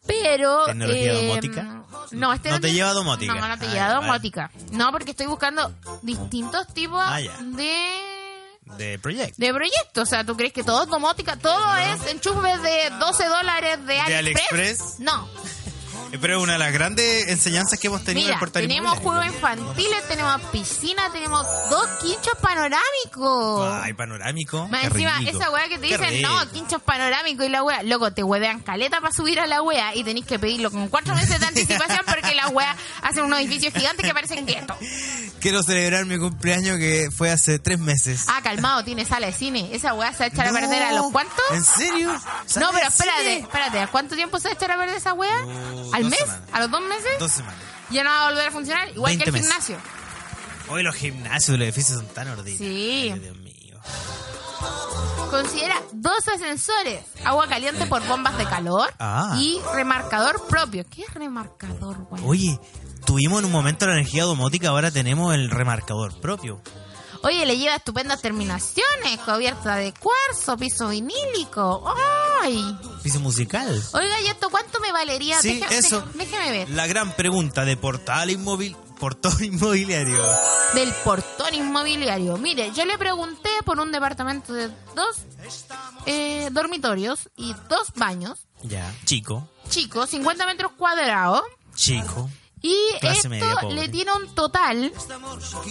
Pero. 0.09 0.65
¿Tecnología 0.65 1.13
eh, 1.13 1.27
domótica? 1.27 1.83
No, 2.11 2.33
este 2.33 2.49
No 2.49 2.55
te 2.55 2.61
tiene- 2.61 2.73
lleva 2.77 2.93
domótica. 2.93 3.35
No, 3.35 3.47
no 3.47 3.57
te 3.59 3.67
Ah, 3.67 3.71
lleva 3.71 3.93
domótica. 3.93 4.51
No, 4.71 4.91
porque 4.91 5.11
estoy 5.11 5.27
buscando 5.27 5.71
distintos 6.01 6.67
tipos 6.73 6.99
Ah, 7.01 7.19
de 7.19 7.75
De 8.77 8.99
proyecto. 8.99 9.35
de 9.37 9.53
proyectos. 9.53 10.03
O 10.03 10.05
sea, 10.05 10.23
¿tú 10.23 10.35
crees 10.35 10.53
que 10.53 10.63
todo 10.63 10.83
es 10.83 10.89
domótica? 10.89 11.35
Todo 11.37 11.75
es 11.77 12.07
enchufes 12.11 12.61
de 12.63 12.89
12 12.99 13.25
dólares 13.27 13.85
de 13.85 13.99
AliExpress. 13.99 14.81
AliExpress? 14.81 14.99
No. 14.99 15.27
Eh, 16.11 16.17
Pero 16.19 16.37
es 16.37 16.43
una 16.43 16.53
de 16.53 16.59
las 16.59 16.73
grandes 16.73 17.27
enseñanzas 17.27 17.79
que 17.79 17.87
hemos 17.87 18.03
tenido 18.03 18.21
en 18.27 18.29
Mira, 18.29 18.39
portal 18.39 18.61
tenemos 18.67 18.97
juegos 18.99 19.25
infantiles, 19.27 20.07
tenemos 20.07 20.41
piscina, 20.51 21.11
tenemos 21.11 21.45
dos 21.69 21.87
quinchos 22.01 22.33
panorámicos. 22.41 23.69
Ay, 23.83 23.93
panorámico. 23.93 24.67
Más 24.69 24.85
encima, 24.85 25.17
rico. 25.19 25.37
esa 25.37 25.51
weá 25.51 25.67
que 25.67 25.77
te 25.77 25.87
Qué 25.87 25.97
dicen, 25.97 26.09
rico. 26.15 26.29
no, 26.29 26.51
quinchos 26.51 26.81
panorámicos 26.81 27.45
y 27.45 27.49
la 27.49 27.63
weá, 27.63 27.83
loco, 27.83 28.11
te 28.11 28.23
huevean 28.23 28.61
caleta 28.61 29.01
para 29.01 29.13
subir 29.13 29.39
a 29.39 29.47
la 29.47 29.61
weá 29.61 29.95
y 29.95 30.03
tenéis 30.03 30.25
que 30.25 30.39
pedirlo 30.39 30.71
con 30.71 30.87
cuatro 30.89 31.13
meses 31.15 31.39
de 31.39 31.45
anticipación 31.45 31.99
porque 32.05 32.33
la 32.35 32.47
weá 32.49 32.75
hacen 33.03 33.23
unos 33.23 33.39
edificios 33.39 33.73
gigantes 33.73 34.05
que 34.05 34.13
parecen 34.13 34.45
guetos. 34.45 34.77
Quiero 35.39 35.63
celebrar 35.63 36.05
mi 36.05 36.17
cumpleaños 36.17 36.77
que 36.77 37.09
fue 37.15 37.31
hace 37.31 37.59
tres 37.59 37.79
meses. 37.79 38.25
Ah, 38.27 38.41
calmado, 38.41 38.83
tiene 38.83 39.05
sala 39.05 39.27
de 39.27 39.33
cine. 39.33 39.69
Esa 39.73 39.93
weá 39.93 40.11
se 40.11 40.19
va 40.19 40.25
a 40.25 40.27
echar 40.27 40.47
a 40.47 40.51
perder 40.51 40.83
a 40.83 40.91
los 40.93 41.11
cuantos. 41.11 41.35
¿En 41.51 41.63
serio? 41.63 42.11
¿Sale 42.45 42.65
No, 42.65 42.71
pero 42.73 42.87
espérate, 42.87 43.37
espérate. 43.39 43.79
¿A 43.79 43.87
cuánto 43.87 44.15
tiempo 44.15 44.39
se 44.39 44.47
va 44.49 44.53
a 44.53 44.55
echar 44.55 44.71
a 44.71 44.77
perder 44.77 44.95
esa 44.97 45.13
weá? 45.13 45.29
Oh, 45.45 45.91
¿Al 45.99 46.03
dos 46.03 46.11
mes? 46.11 46.19
semanas. 46.19 46.49
¿A 46.51 46.59
los 46.59 46.71
dos 46.71 46.81
meses? 46.81 47.11
Dos 47.19 47.31
semanas. 47.31 47.59
Ya 47.91 48.03
no 48.03 48.09
va 48.09 48.27
a 48.27 48.29
volver 48.29 48.47
a 48.47 48.51
funcionar. 48.51 48.89
Igual 48.89 49.11
que 49.13 49.17
20 49.17 49.25
el 49.29 49.33
meses. 49.33 49.47
gimnasio. 49.49 49.77
Hoy 50.69 50.83
los 50.83 50.95
gimnasios 50.95 51.57
los 51.57 51.65
edificios 51.65 51.97
son 51.99 52.07
tan 52.07 52.27
ordinarios. 52.27 52.57
Sí. 52.59 53.09
Ay, 53.13 53.19
Dios 53.19 53.37
mío. 53.37 53.79
Considera 55.29 55.75
dos 55.91 56.27
ascensores, 56.27 57.01
agua 57.23 57.47
caliente 57.47 57.85
por 57.85 58.05
bombas 58.07 58.35
de 58.37 58.45
calor 58.45 58.91
Ah. 58.99 59.35
y 59.39 59.59
remarcador 59.75 60.47
propio. 60.47 60.83
¿Qué 60.89 61.03
es 61.03 61.13
remarcador, 61.13 62.07
weón? 62.09 62.25
Oye, 62.27 62.59
tuvimos 63.05 63.39
en 63.39 63.45
un 63.45 63.51
momento 63.51 63.85
la 63.85 63.93
energía 63.93 64.23
domótica, 64.23 64.69
ahora 64.69 64.89
tenemos 64.89 65.33
el 65.35 65.51
remarcador 65.51 66.19
propio. 66.19 66.61
Oye, 67.23 67.45
le 67.45 67.57
lleva 67.57 67.75
estupendas 67.75 68.21
terminaciones, 68.21 69.19
cubierta 69.25 69.75
de 69.75 69.93
cuarzo, 69.93 70.55
piso 70.57 70.87
vinílico. 70.89 71.83
¡Ay! 72.41 72.77
Piso 73.03 73.19
musical. 73.19 73.81
Oiga, 73.93 74.21
¿y 74.21 74.27
esto 74.27 74.49
cuánto 74.49 74.79
me 74.79 74.91
valería? 74.91 75.39
Sí, 75.41 75.59
Deja- 75.59 75.75
eso. 75.75 75.99
deja- 76.01 76.11
déjeme 76.17 76.51
ver. 76.51 76.69
La 76.69 76.87
gran 76.87 77.13
pregunta 77.15 77.65
de 77.65 77.75
portal 77.75 78.29
inmóvil, 78.29 78.75
portón 78.99 79.33
inmobiliario. 79.43 80.17
Del 80.73 80.91
portón 81.03 81.53
inmobiliario. 81.53 82.37
Mire, 82.37 82.71
yo 82.73 82.85
le 82.85 82.97
pregunté 82.97 83.49
por 83.65 83.79
un 83.79 83.91
departamento 83.91 84.53
de 84.53 84.67
dos 84.95 85.17
eh, 86.05 86.47
dormitorios 86.51 87.29
y 87.35 87.53
dos 87.67 87.91
baños, 87.95 88.47
Ya, 88.63 88.93
chico, 89.05 89.47
chicos, 89.69 90.09
50 90.09 90.45
metros 90.45 90.71
cuadrados. 90.77 91.41
chico. 91.75 92.29
Y 92.61 92.75
Clase 92.99 93.17
esto 93.17 93.29
media 93.29 93.55
le 93.69 93.87
tiene 93.87 94.11
un 94.13 94.35
total. 94.35 94.91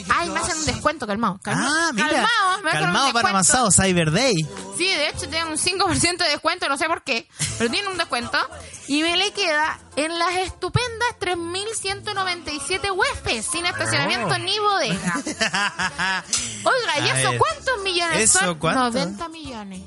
Ay, 0.09 0.31
me 0.31 0.41
hacen 0.41 0.57
un 0.59 0.65
descuento, 0.65 1.07
calmado. 1.07 1.39
calmado 1.43 1.69
Ah, 1.71 1.91
mira. 1.93 2.09
calmado, 2.09 2.63
me 2.63 2.71
Calmado 2.71 3.13
para 3.13 3.29
amasado, 3.31 3.71
Cyber 3.71 4.11
Day. 4.11 4.35
Sí, 4.77 4.87
de 4.87 5.09
hecho 5.11 5.29
tiene 5.29 5.45
un 5.45 5.59
5% 5.59 6.25
de 6.25 6.31
descuento, 6.31 6.69
no 6.69 6.79
sé 6.79 6.87
por 6.87 7.03
qué, 7.03 7.29
pero 7.59 7.71
tiene 7.71 7.89
un 7.89 7.99
descuento. 7.99 8.39
Y 8.87 9.03
me 9.03 9.17
le 9.19 9.33
queda 9.33 9.79
en 9.97 10.19
las 10.19 10.35
estupendas 10.37 11.09
3.197 11.21 12.91
huéspedes, 12.95 13.45
sin 13.47 13.67
estacionamiento 13.67 14.35
Oh. 14.35 14.39
ni 14.39 14.59
bodega. 14.59 15.15
Oiga, 16.65 17.01
¿y 17.01 17.09
eso 17.11 17.31
cuántos 17.39 17.83
millones 17.83 18.19
¿eso 18.21 18.39
son? 18.39 18.59
cuánto? 18.59 18.81
90 18.93 19.29
millones. 19.29 19.83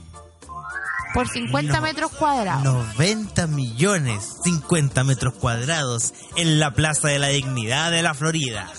Por 1.14 1.28
50 1.28 1.74
No. 1.74 1.82
metros 1.82 2.12
cuadrados. 2.12 2.64
90 2.64 3.48
millones 3.48 4.24
50 4.44 5.04
metros 5.04 5.34
cuadrados 5.34 6.14
en 6.38 6.60
la 6.60 6.72
Plaza 6.74 7.10
de 7.10 7.20
la 7.20 7.28
Dignidad 7.28 7.92
de 7.92 8.02
la 8.02 8.14
Florida. 8.14 8.70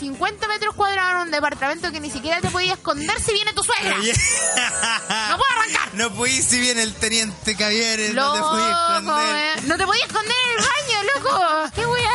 50 0.00 0.46
metros 0.48 0.74
cuadrados 0.74 1.12
en 1.12 1.18
un 1.22 1.30
departamento 1.30 1.90
que 1.90 2.00
ni 2.00 2.10
siquiera 2.10 2.40
te 2.42 2.50
podía 2.50 2.74
esconder 2.74 3.18
si 3.20 3.32
viene 3.32 3.52
tu 3.54 3.62
suegra. 3.64 3.96
No 3.96 5.36
puedo 5.38 5.50
arrancar. 5.58 5.94
No 5.94 6.10
pude 6.10 6.42
si 6.42 6.58
viene 6.60 6.82
el 6.82 6.92
teniente 6.94 7.56
Cavieres, 7.56 8.12
no 8.14 8.32
te 8.34 8.40
pude 8.40 8.70
esconder. 8.70 9.36
eh. 9.36 9.62
no 9.66 9.76
te 9.78 9.86
podías 9.86 10.06
esconder 10.06 10.36
en 10.44 10.50
el 10.58 10.66
baño, 10.66 11.10
loco. 11.14 11.70
Qué 11.74 11.86
weá. 11.86 12.10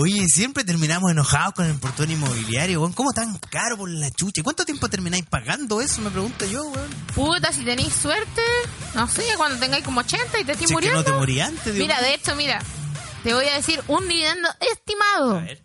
Oye, 0.00 0.28
siempre 0.28 0.62
terminamos 0.62 1.10
enojados 1.10 1.54
con 1.54 1.66
el 1.66 1.76
portón 1.80 2.08
inmobiliario, 2.08 2.80
weón. 2.80 2.92
¿Cómo 2.92 3.12
tan 3.12 3.36
caro 3.50 3.76
por 3.76 3.90
la 3.90 4.12
chucha? 4.12 4.40
¿Y 4.40 4.44
¿Cuánto 4.44 4.64
tiempo 4.64 4.88
termináis 4.88 5.26
pagando 5.26 5.80
eso? 5.80 6.00
Me 6.02 6.10
pregunto 6.10 6.44
yo, 6.46 6.62
weón. 6.62 6.88
Puta, 7.16 7.50
si 7.52 7.64
tenéis 7.64 7.94
suerte, 7.94 8.42
no 8.94 9.08
sé, 9.08 9.24
cuando 9.36 9.58
tengáis 9.58 9.84
como 9.84 9.98
80 9.98 10.38
y 10.38 10.44
te 10.44 10.52
estés 10.52 10.58
Si 10.58 10.64
es 10.64 10.68
que 10.68 10.74
muriendo. 10.74 10.98
no 10.98 11.04
te 11.04 11.10
morí 11.10 11.40
antes, 11.40 11.74
Mira, 11.74 12.00
de 12.00 12.14
hecho, 12.14 12.36
mira, 12.36 12.62
te 13.24 13.34
voy 13.34 13.46
a 13.46 13.54
decir 13.54 13.82
un 13.88 14.06
dividendo 14.06 14.48
estimado. 14.72 15.38
A 15.38 15.40
ver. 15.40 15.62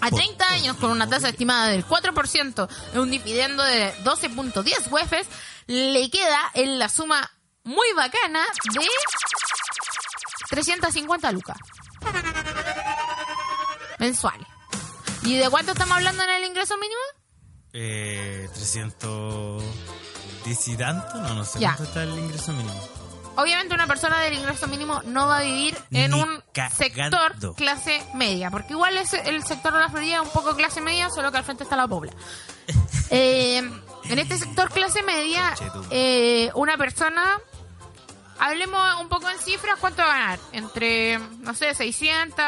A 0.00 0.10
30 0.10 0.48
años, 0.48 0.76
con 0.78 0.90
una 0.90 1.06
tasa 1.06 1.28
estimada 1.28 1.68
del 1.68 1.86
4%, 1.86 2.68
en 2.94 3.00
un 3.00 3.10
dividendo 3.10 3.62
de 3.62 3.94
12.10 4.02 4.90
UEFs, 4.90 5.28
le 5.66 6.10
queda 6.10 6.40
en 6.54 6.78
la 6.78 6.88
suma 6.88 7.30
muy 7.64 7.92
bacana 7.94 8.44
de 8.72 8.80
350 10.48 11.32
lucas. 11.32 11.58
Mensuales. 13.98 14.46
¿Y 15.22 15.36
de 15.38 15.48
cuánto 15.50 15.72
estamos 15.72 15.96
hablando 15.96 16.22
en 16.24 16.30
el 16.30 16.44
ingreso 16.44 16.74
mínimo? 16.78 17.00
Eh, 17.72 18.48
310 18.54 20.68
y 20.68 20.76
tanto, 20.76 21.16
no, 21.18 21.34
no 21.34 21.44
sé 21.44 21.58
Ya. 21.58 21.68
cuánto 21.70 21.84
está 21.84 22.02
el 22.04 22.16
ingreso 22.18 22.52
mínimo. 22.52 22.80
Obviamente 23.36 23.74
una 23.74 23.88
persona 23.88 24.20
del 24.20 24.34
ingreso 24.34 24.68
mínimo 24.68 25.02
no 25.06 25.26
va 25.26 25.38
a 25.38 25.42
vivir 25.42 25.76
en 25.90 26.12
Ni 26.12 26.22
un 26.22 26.40
cagando. 26.52 27.18
sector 27.18 27.54
clase 27.56 28.00
media, 28.14 28.48
porque 28.50 28.74
igual 28.74 28.96
es 28.96 29.12
el 29.14 29.42
sector 29.44 29.72
de 29.72 29.80
la 29.80 29.88
Florida 29.88 30.22
un 30.22 30.30
poco 30.30 30.54
clase 30.54 30.80
media, 30.80 31.10
solo 31.10 31.32
que 31.32 31.38
al 31.38 31.44
frente 31.44 31.64
está 31.64 31.74
la 31.76 31.88
pobla. 31.88 32.12
Eh, 33.10 33.58
en 33.58 34.18
este 34.18 34.38
sector 34.38 34.70
clase 34.72 35.02
media, 35.02 35.54
eh, 35.90 36.50
una 36.54 36.76
persona, 36.78 37.38
hablemos 38.40 39.00
un 39.00 39.08
poco 39.08 39.28
en 39.30 39.38
cifras, 39.38 39.78
¿cuánto 39.78 40.02
va 40.02 40.14
a 40.14 40.18
ganar? 40.18 40.38
Entre, 40.52 41.18
no 41.18 41.54
sé, 41.54 41.74
600, 41.74 42.44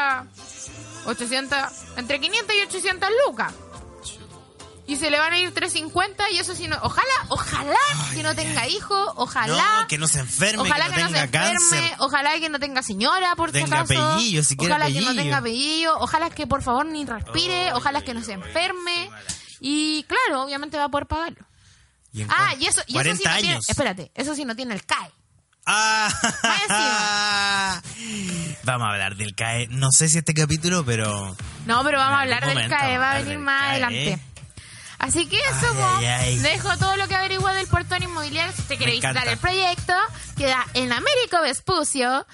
800, 1.05 1.57
entre 1.97 2.19
500 2.19 2.55
y 2.55 2.61
800 2.61 3.09
lucas. 3.25 3.53
Y 4.89 4.95
se 4.95 5.11
le 5.11 5.19
van 5.19 5.33
a 5.33 5.37
ir 5.37 5.53
350 5.53 6.31
y 6.31 6.39
eso 6.39 6.55
sí 6.55 6.69
no, 6.69 6.77
ojalá, 6.81 7.11
ojalá 7.27 7.75
que 8.13 8.23
no 8.23 8.33
tenga 8.35 8.69
hijos, 8.69 9.09
ojalá 9.17 9.81
No, 9.81 9.87
que 9.89 9.97
no 9.97 10.07
se 10.07 10.19
enferme, 10.19 10.61
Ojalá 10.63 10.85
que 10.85 10.91
no 10.91 10.95
que 10.95 11.01
no 11.03 11.09
se 11.09 11.23
enferme, 11.25 11.29
cáncer. 11.29 11.95
ojalá 11.99 12.39
que 12.39 12.47
no 12.49 12.57
tenga 12.59 12.81
señora, 12.81 13.35
por 13.35 13.49
si 13.49 13.53
Tenga 13.63 13.81
acaso. 13.81 14.01
apellido, 14.13 14.43
si 14.43 14.55
quiere 14.55 14.73
Ojalá 14.73 14.89
que 14.89 15.01
no 15.01 15.13
tenga 15.13 15.37
apellido, 15.39 15.97
ojalá 15.99 16.29
que 16.29 16.47
por 16.47 16.61
favor 16.63 16.85
ni 16.85 17.03
respire, 17.05 17.73
Oh, 17.73 17.77
ojalá 17.79 18.01
que 18.01 18.13
no 18.13 18.23
se 18.23 18.31
enferme. 18.31 19.09
Y 19.59 20.03
claro, 20.03 20.43
obviamente 20.43 20.77
va 20.77 20.85
a 20.85 20.89
poder 20.89 21.05
pagarlo. 21.07 21.45
Y 22.13 22.21
Ah, 22.29 22.53
y 22.57 22.67
eso, 22.67 22.79
y 22.87 22.91
eso 22.93 22.93
40 22.93 23.17
sí 23.17 23.23
no 23.29 23.41
tiene, 23.41 23.59
espérate, 23.67 24.11
eso 24.15 24.35
sí 24.35 24.45
no 24.45 24.55
tiene 24.55 24.73
el 24.73 24.85
CAE. 24.85 25.11
Ah, 25.69 26.09
Vamos 28.63 28.87
a 28.87 28.91
hablar 28.91 29.15
del 29.15 29.35
CAE. 29.35 29.67
No 29.69 29.89
sé 29.91 30.07
si 30.09 30.17
este 30.17 30.33
capítulo, 30.33 30.85
pero. 30.85 31.35
No, 31.65 31.83
pero 31.83 31.97
vamos 31.97 32.17
a 32.19 32.21
hablar 32.21 32.45
del 32.45 32.69
CAE, 32.69 32.97
va 32.97 33.11
a 33.11 33.17
venir 33.21 33.37
más 33.39 33.61
CAE. 33.61 33.69
adelante. 33.71 34.19
Así 34.99 35.27
que 35.27 35.37
eso, 35.37 35.67
Ay, 35.69 35.77
po, 35.77 35.85
ay, 35.97 36.05
ay. 36.05 36.37
dejo 36.39 36.75
todo 36.77 36.95
lo 36.97 37.07
que 37.07 37.15
averigua 37.15 37.53
del 37.53 37.67
portón 37.67 38.01
inmobiliario. 38.01 38.51
Si 38.55 38.61
usted 38.61 38.77
quiere 38.77 38.93
visitar 38.93 39.27
el 39.27 39.37
proyecto, 39.37 39.93
queda 40.37 40.65
en 40.73 40.91
Américo 40.91 41.39
Vespucio, 41.41 42.25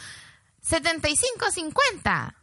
7550. 0.62 2.36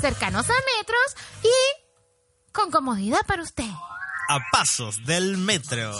Cercanos 0.00 0.46
a 0.48 0.54
metros 0.78 1.16
y 1.42 2.52
con 2.52 2.70
comodidad 2.70 3.20
para 3.26 3.42
usted. 3.42 3.68
a 4.28 4.38
pasos 4.50 5.04
del 5.04 5.36
metro. 5.38 5.92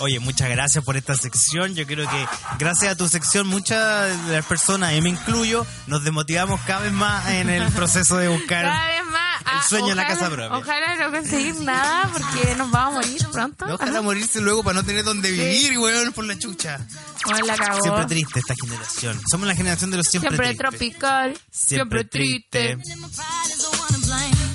Oye, 0.00 0.20
muchas 0.20 0.48
gracias 0.50 0.84
por 0.84 0.96
esta 0.96 1.14
sección. 1.16 1.74
Yo 1.74 1.86
creo 1.86 2.08
que 2.08 2.26
gracias 2.58 2.92
a 2.92 2.96
tu 2.96 3.08
sección 3.08 3.46
muchas 3.46 4.26
de 4.26 4.32
las 4.34 4.44
personas, 4.46 4.92
y 4.94 5.00
me 5.00 5.08
incluyo, 5.10 5.66
nos 5.86 6.04
desmotivamos 6.04 6.60
cada 6.62 6.80
vez 6.82 6.92
más 6.92 7.28
en 7.30 7.48
el 7.48 7.70
proceso 7.72 8.16
de 8.18 8.28
buscar. 8.28 8.64
Cada 8.64 8.86
vez 8.88 9.04
más. 9.06 9.26
El 9.46 9.62
sueño 9.68 9.90
en 9.92 9.96
la 9.96 10.02
ojalá- 10.02 10.18
casa 10.18 10.30
propia. 10.30 10.58
Ojalá 10.58 10.96
no 10.96 11.10
conseguir 11.12 11.54
nada 11.60 12.10
porque 12.12 12.54
nos 12.56 12.70
vamos 12.70 13.04
a 13.04 13.08
morir 13.08 13.26
pronto. 13.32 13.66
Ojalá 13.72 14.02
morirse 14.02 14.40
luego 14.40 14.62
para 14.64 14.74
no 14.74 14.84
tener 14.84 15.04
donde 15.04 15.30
vivir, 15.30 15.78
weón, 15.78 16.12
por 16.12 16.24
la 16.24 16.36
chucha. 16.38 16.84
Bueno, 17.26 17.46
la 17.46 17.56
cagó. 17.56 17.80
Siempre 17.80 18.04
triste 18.06 18.40
esta 18.40 18.54
generación. 18.60 19.20
Somos 19.30 19.46
la 19.46 19.54
generación 19.54 19.90
de 19.92 19.98
los 19.98 20.06
siempre, 20.06 20.30
Siempre 20.30 20.48
tristes. 20.48 20.68
tropical. 20.70 21.38
Siempre, 21.50 22.00
Siempre 22.02 22.04
triste. 22.04 22.76
triste. 22.76 24.45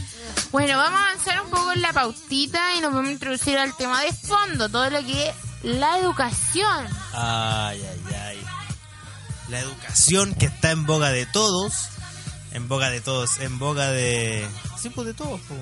Bueno, 0.51 0.77
vamos 0.77 0.99
a 0.99 1.11
avanzar 1.11 1.41
un 1.41 1.49
poco 1.49 1.71
en 1.71 1.81
la 1.81 1.93
pautita 1.93 2.75
y 2.75 2.81
nos 2.81 2.93
vamos 2.93 3.09
a 3.09 3.13
introducir 3.13 3.57
al 3.57 3.75
tema 3.77 4.01
de 4.01 4.11
fondo, 4.11 4.67
todo 4.67 4.89
lo 4.89 4.99
que 5.05 5.29
es 5.29 5.35
la 5.63 5.97
educación. 5.97 6.87
Ay, 7.13 7.81
ay, 7.81 8.15
ay. 8.15 8.45
La 9.47 9.59
educación 9.59 10.33
que 10.35 10.47
está 10.47 10.71
en 10.71 10.85
boga 10.85 11.09
de 11.11 11.25
todos. 11.25 11.73
En 12.51 12.67
boga 12.67 12.89
de 12.89 12.99
todos. 12.99 13.39
En 13.39 13.59
boga 13.59 13.91
de. 13.91 14.45
Sí, 14.81 14.89
pues 14.89 15.07
de 15.07 15.13
todos, 15.13 15.39
pues. 15.47 15.59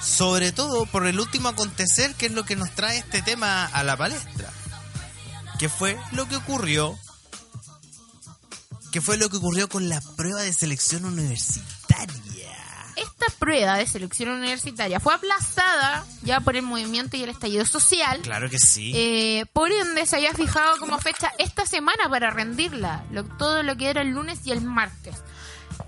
Sobre 0.00 0.52
todo 0.52 0.86
por 0.86 1.06
el 1.06 1.20
último 1.20 1.48
acontecer, 1.48 2.14
que 2.14 2.26
es 2.26 2.32
lo 2.32 2.44
que 2.44 2.56
nos 2.56 2.70
trae 2.70 2.98
este 2.98 3.20
tema 3.20 3.66
a 3.66 3.84
la 3.84 3.96
palestra. 3.98 4.50
Que 5.58 5.68
fue 5.68 5.98
lo 6.12 6.26
que 6.26 6.36
ocurrió. 6.36 6.98
Que 8.92 9.02
fue 9.02 9.18
lo 9.18 9.28
que 9.28 9.36
ocurrió 9.36 9.68
con 9.68 9.90
la 9.90 10.00
prueba 10.16 10.40
de 10.40 10.54
selección 10.54 11.04
universitaria. 11.04 12.27
Esta 13.00 13.26
prueba 13.38 13.76
de 13.76 13.86
selección 13.86 14.30
universitaria 14.30 15.00
fue 15.00 15.14
aplazada 15.14 16.04
ya 16.22 16.40
por 16.40 16.56
el 16.56 16.62
movimiento 16.62 17.16
y 17.16 17.22
el 17.22 17.30
estallido 17.30 17.64
social. 17.64 18.20
Claro 18.22 18.50
que 18.50 18.58
sí. 18.58 18.92
Eh, 18.94 19.46
por 19.52 19.70
ende, 19.70 20.04
se 20.06 20.16
había 20.16 20.34
fijado 20.34 20.78
como 20.78 20.98
fecha 20.98 21.32
esta 21.38 21.64
semana 21.66 22.08
para 22.10 22.30
rendirla, 22.30 23.04
lo- 23.10 23.24
todo 23.24 23.62
lo 23.62 23.76
que 23.76 23.90
era 23.90 24.02
el 24.02 24.08
lunes 24.10 24.40
y 24.44 24.52
el 24.52 24.60
martes. 24.62 25.16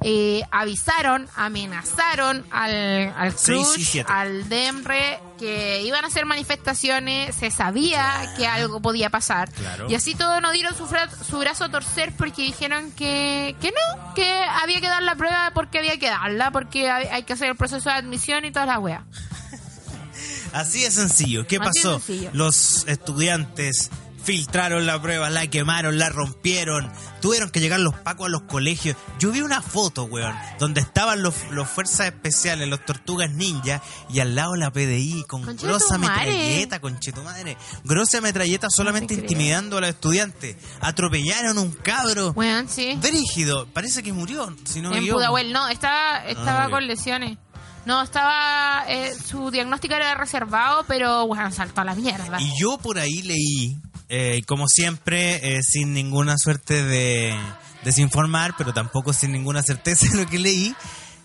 Eh, 0.02 0.42
avisaron, 0.50 1.28
amenazaron 1.36 2.46
al, 2.50 3.12
al 3.16 3.34
Cruz, 3.34 3.76
al 4.06 4.48
DEMRE, 4.48 5.18
que 5.38 5.82
iban 5.82 6.04
a 6.04 6.08
hacer 6.08 6.24
manifestaciones, 6.24 7.34
se 7.36 7.50
sabía 7.50 8.32
que 8.38 8.46
algo 8.46 8.80
podía 8.80 9.10
pasar. 9.10 9.50
Claro. 9.52 9.90
Y 9.90 9.94
así 9.94 10.14
todos 10.14 10.40
nos 10.40 10.52
dieron 10.54 10.74
su, 10.74 10.86
su 11.28 11.38
brazo 11.38 11.64
a 11.64 11.68
torcer 11.70 12.14
porque 12.16 12.42
dijeron 12.42 12.92
que, 12.92 13.54
que 13.60 13.72
no, 13.72 14.14
que 14.14 14.42
había 14.62 14.80
que 14.80 14.88
dar 14.88 15.02
la 15.02 15.16
prueba 15.16 15.50
porque 15.54 15.78
había 15.78 15.98
que 15.98 16.08
darla, 16.08 16.50
porque 16.50 16.90
hay, 16.90 17.06
hay 17.08 17.22
que 17.24 17.34
hacer 17.34 17.50
el 17.50 17.56
proceso 17.56 17.90
de 17.90 17.96
admisión 17.96 18.46
y 18.46 18.52
toda 18.52 18.64
la 18.66 18.78
wea. 18.78 19.04
Así 20.52 20.82
de 20.82 20.90
sencillo. 20.90 21.46
¿Qué 21.46 21.56
Así 21.56 21.78
pasó? 21.80 22.00
sencillo. 22.00 22.30
Los 22.32 22.86
estudiantes 22.88 23.90
filtraron 24.22 24.86
la 24.86 25.00
prueba, 25.00 25.30
la 25.30 25.46
quemaron, 25.46 25.98
la 25.98 26.08
rompieron. 26.08 26.90
Tuvieron 27.20 27.50
que 27.50 27.60
llegar 27.60 27.80
los 27.80 27.94
pacos 27.96 28.26
a 28.26 28.28
los 28.30 28.42
colegios. 28.42 28.96
Yo 29.18 29.30
vi 29.30 29.40
una 29.40 29.60
foto, 29.62 30.04
weón, 30.04 30.34
donde 30.58 30.80
estaban 30.80 31.22
los, 31.22 31.34
los 31.50 31.68
fuerzas 31.68 32.06
especiales, 32.06 32.68
los 32.68 32.84
tortugas 32.84 33.30
ninja, 33.30 33.82
y 34.08 34.20
al 34.20 34.34
lado 34.34 34.56
la 34.56 34.70
PDI 34.70 35.24
con 35.28 35.42
Concha 35.42 35.66
grosa 35.66 35.98
madre. 35.98 36.26
metralleta, 36.32 36.80
conche 36.80 37.12
tu 37.12 37.22
madre. 37.22 37.56
Grosa 37.84 38.20
metralleta 38.20 38.68
solamente 38.70 39.14
intimidando 39.14 39.78
a 39.78 39.80
los 39.80 39.90
estudiantes. 39.90 40.56
Atropellaron 40.80 41.58
un 41.58 41.72
cabro. 41.72 42.32
Weón, 42.32 42.68
sí. 42.68 42.98
Brígido, 43.00 43.66
parece 43.72 44.02
que 44.02 44.12
murió, 44.12 44.54
si 44.64 44.80
no 44.80 44.94
En. 44.94 45.06
Pudahuel, 45.10 45.52
no, 45.52 45.68
estaba, 45.68 46.24
estaba 46.26 46.62
murió. 46.64 46.76
con 46.76 46.86
lesiones. 46.86 47.38
No, 47.86 48.02
estaba. 48.02 48.84
eh, 48.88 49.12
su 49.14 49.50
diagnóstico 49.50 49.94
era 49.94 50.14
reservado, 50.14 50.84
pero 50.86 51.26
bueno, 51.26 51.50
saltó 51.50 51.80
a 51.80 51.84
la 51.84 51.94
mierda. 51.94 52.40
Y 52.40 52.50
yo 52.60 52.76
por 52.78 52.98
ahí 52.98 53.22
leí, 53.22 53.76
eh, 54.10 54.42
como 54.46 54.68
siempre, 54.68 55.56
eh, 55.56 55.62
sin 55.62 55.94
ninguna 55.94 56.36
suerte 56.36 56.82
de 56.84 57.34
desinformar, 57.84 58.54
pero 58.58 58.74
tampoco 58.74 59.12
sin 59.12 59.32
ninguna 59.32 59.62
certeza 59.62 60.06
de 60.12 60.18
lo 60.24 60.26
que 60.28 60.38
leí. 60.38 60.74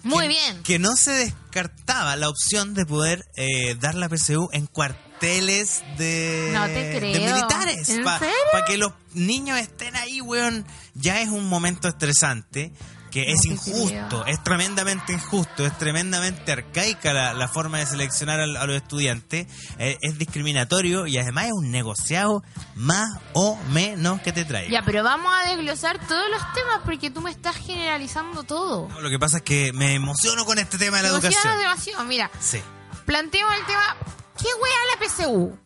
Muy 0.03 0.23
que- 0.23 0.27
bien. 0.29 0.63
Que 0.63 0.79
no 0.79 0.95
se 0.95 1.11
descartaba 1.11 2.15
la 2.15 2.29
opción 2.29 2.73
de 2.75 2.86
poder 2.86 3.25
eh, 3.36 3.75
dar 3.79 3.95
la 3.95 4.07
PSU 4.07 4.49
en 4.53 4.67
cuarteles 4.67 5.83
de, 5.97 6.51
No 6.53 6.65
te 6.67 6.99
de 6.99 7.19
militares. 7.19 7.89
¿En 7.89 8.03
Para 8.03 8.65
que 8.67 8.77
los 8.77 8.93
niños 9.13 9.57
estén 9.59 9.95
ahí, 9.95 10.21
weón. 10.21 10.65
Ya 10.93 11.21
es 11.21 11.29
un 11.29 11.45
momento 11.47 11.88
estresante. 11.88 12.71
Que 13.16 13.24
No 13.28 13.32
es 13.34 13.45
injusto, 13.45 14.26
es 14.26 14.43
tremendamente 14.43 15.13
injusto, 15.13 15.66
es 15.66 15.78
tremendamente 15.78 16.51
arcaica 16.51 17.13
la, 17.13 17.34
la 17.34 17.47
forma 17.47 17.78
de 17.78 17.86
seleccionar 17.86 18.41
a, 18.41 18.66
los 18.66 18.76
estudiantes, 18.76 19.47
eh, 19.80 19.97
es 20.01 20.18
discriminatorio 20.18 21.07
y 21.07 21.18
además 21.18 21.45
es 21.45 21.53
un 21.53 21.72
negociado 21.72 22.43
más 22.76 23.07
o 23.32 23.55
menos 23.70 24.20
que 24.20 24.34
te 24.34 24.43
trae. 24.43 24.70
Ya, 24.70 24.82
pero 24.82 25.01
vamos 25.01 25.34
a 25.34 25.47
desglosar 25.47 25.97
todos 26.09 26.30
los 26.30 26.41
temas 26.53 26.82
porque 26.84 27.09
tú 27.09 27.22
me 27.22 27.32
estás 27.32 27.55
generalizando 27.55 28.43
todo. 28.43 28.89
Lo 28.99 29.09
que 29.09 29.18
pasa 29.18 29.38
es 29.38 29.43
que 29.43 29.72
me 29.72 29.93
emociono 29.93 30.43
con 30.43 30.59
este 30.59 30.78
tema 30.78 30.97
de 30.97 31.03
la 31.03 31.09
educación. 31.09 31.57
demasiado. 31.57 32.03
Mira, 32.03 32.30
Sí. 32.41 32.61
planteemos 33.05 33.53
el 33.53 33.66
tema. 33.66 33.95
¿Qué 34.38 34.49
wea 34.61 34.99
la 34.99 35.07
PSU? 35.07 35.57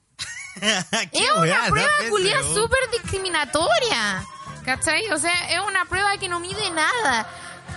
¿Qué 1.12 1.20
es 1.20 1.32
weá, 1.38 1.60
una 1.60 1.68
prueba 1.68 1.89
culia 2.10 2.41
súper 2.43 2.80
discriminatoria. 2.91 4.26
¿Cachai? 4.66 5.10
O 5.12 5.18
sea, 5.18 5.49
es 5.51 5.60
una 5.68 5.86
prueba 5.86 6.18
que 6.18 6.30
no 6.30 6.39
mide 6.39 6.70
nada. 6.72 7.28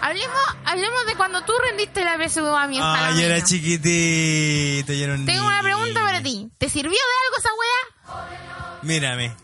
Hablemos, 0.01 0.37
hablemos 0.65 1.07
de 1.07 1.15
cuando 1.15 1.43
tú 1.43 1.53
rendiste 1.69 2.05
la 2.05 2.17
PSU 2.19 2.45
a 2.45 2.67
mi 2.67 2.77
Ay, 2.77 2.83
Salamina. 2.83 3.27
era 3.27 3.45
chiquitito, 3.45 4.93
yo 4.93 5.05
era 5.05 5.15
un 5.15 5.27
Tengo 5.27 5.47
una 5.47 5.63
pregunta 5.63 6.01
para 6.01 6.23
ti. 6.23 6.51
¿Te 6.59 6.69
sirvió 6.69 6.91
de 6.91 6.97
algo 7.25 7.39
esa 7.39 7.51
wea? 7.55 8.79
Mírame. 8.83 9.37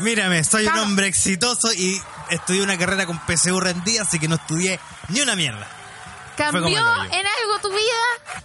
Mírame, 0.00 0.42
soy 0.42 0.66
un 0.66 0.78
hombre 0.78 1.06
exitoso 1.06 1.72
y 1.72 2.00
estudié 2.30 2.62
una 2.62 2.76
carrera 2.76 3.06
con 3.06 3.20
PSU 3.20 3.60
rendida, 3.60 4.02
así 4.02 4.18
que 4.18 4.26
no 4.26 4.34
estudié 4.34 4.80
ni 5.08 5.20
una 5.20 5.36
mierda. 5.36 5.68
¿Cambió 6.36 6.66
en 6.66 7.26
algo 7.26 7.58
tu 7.62 7.70
vida? 7.70 8.44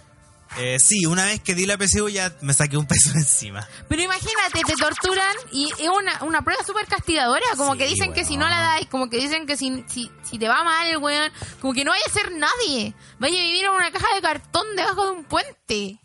Eh, 0.58 0.78
sí, 0.80 1.06
una 1.06 1.24
vez 1.24 1.40
que 1.40 1.54
di 1.54 1.64
la 1.64 1.76
PSU 1.78 2.08
ya 2.08 2.32
me 2.40 2.52
saqué 2.54 2.76
un 2.76 2.86
peso 2.86 3.10
encima. 3.14 3.66
Pero 3.88 4.02
imagínate, 4.02 4.62
te 4.66 4.74
torturan 4.74 5.34
y 5.52 5.70
es 5.78 5.88
una, 5.88 6.24
una 6.24 6.42
prueba 6.42 6.62
súper 6.64 6.86
castigadora. 6.86 7.44
Como 7.56 7.72
Sí, 7.72 7.78
que 7.78 7.86
dicen 7.86 8.12
que 8.12 8.24
si 8.24 8.36
no 8.36 8.48
la 8.48 8.60
dais, 8.60 8.86
como 8.88 9.08
que 9.08 9.18
dicen 9.18 9.46
que 9.46 9.56
si, 9.56 9.84
si, 9.88 10.10
si 10.28 10.38
te 10.38 10.48
va 10.48 10.64
mal, 10.64 10.96
weón, 10.98 11.30
como 11.60 11.72
que 11.72 11.84
no 11.84 11.92
vaya 11.92 12.04
a 12.06 12.12
ser 12.12 12.32
nadie. 12.32 12.94
Vaya 13.18 13.38
a 13.38 13.42
vivir 13.42 13.64
en 13.64 13.70
una 13.70 13.90
caja 13.92 14.08
de 14.14 14.20
cartón 14.22 14.66
debajo 14.76 15.04
de 15.06 15.10
un 15.12 15.24
puente. 15.24 15.98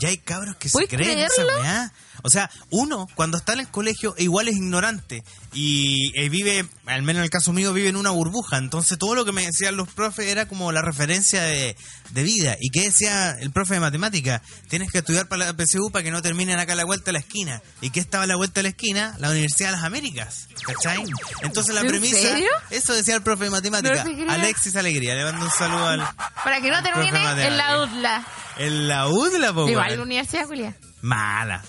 Ya 0.00 0.08
hay 0.08 0.18
cabros 0.18 0.56
que 0.56 0.68
se 0.68 0.72
¿Puedes 0.72 0.90
creen 0.90 1.18
esa 1.18 1.34
creerlo? 1.42 1.60
weá. 1.60 1.92
O 2.22 2.30
sea, 2.30 2.50
uno 2.70 3.06
cuando 3.14 3.38
está 3.38 3.52
en 3.52 3.60
el 3.60 3.68
colegio 3.68 4.14
igual 4.18 4.48
es 4.48 4.56
ignorante 4.56 5.24
y 5.52 6.12
eh, 6.18 6.28
vive, 6.28 6.66
al 6.86 7.02
menos 7.02 7.20
en 7.20 7.24
el 7.24 7.30
caso 7.30 7.52
mío, 7.52 7.72
vive 7.72 7.88
en 7.88 7.96
una 7.96 8.10
burbuja. 8.10 8.58
Entonces 8.58 8.98
todo 8.98 9.14
lo 9.14 9.24
que 9.24 9.32
me 9.32 9.44
decían 9.44 9.76
los 9.76 9.88
profes 9.88 10.28
era 10.28 10.46
como 10.46 10.72
la 10.72 10.82
referencia 10.82 11.42
de, 11.42 11.76
de 12.10 12.22
vida. 12.22 12.56
¿Y 12.60 12.70
qué 12.70 12.82
decía 12.82 13.32
el 13.40 13.50
profe 13.50 13.74
de 13.74 13.80
matemática? 13.80 14.42
Tienes 14.68 14.90
que 14.90 14.98
estudiar 14.98 15.26
para 15.28 15.46
la 15.46 15.54
PSU 15.54 15.90
para 15.90 16.02
que 16.02 16.10
no 16.10 16.22
terminen 16.22 16.58
acá 16.58 16.72
a 16.72 16.76
la 16.76 16.84
vuelta 16.84 17.06
de 17.06 17.12
la 17.12 17.18
esquina. 17.18 17.62
¿Y 17.80 17.90
qué 17.90 18.00
estaba 18.00 18.24
a 18.24 18.26
la 18.26 18.36
vuelta 18.36 18.60
de 18.60 18.64
la 18.64 18.68
esquina? 18.70 19.16
La 19.18 19.30
Universidad 19.30 19.70
de 19.70 19.76
las 19.76 19.84
Américas. 19.84 20.48
¿Cachai? 20.64 21.02
Entonces 21.42 21.74
la 21.74 21.80
¿En 21.80 21.88
premisa... 21.88 22.16
serio? 22.16 22.50
Eso 22.70 22.94
decía 22.94 23.14
el 23.16 23.22
profe 23.22 23.44
de 23.44 23.50
matemática. 23.50 24.04
No. 24.04 24.32
Alexis 24.32 24.76
Alegría. 24.76 25.14
Le 25.14 25.24
mando 25.24 25.44
un 25.44 25.50
saludo 25.50 25.86
al... 25.86 26.08
Para 26.44 26.60
que 26.60 26.70
no 26.70 26.82
termine 26.82 27.46
en 27.46 27.56
la. 27.56 27.82
UDLA. 27.82 28.26
En 28.58 28.88
la 28.88 29.08
UDLA, 29.08 29.52
po, 29.52 29.68
Igual 29.68 29.96
la 29.96 30.02
Universidad 30.02 30.46
Julia. 30.46 30.76
Mala, 31.00 31.62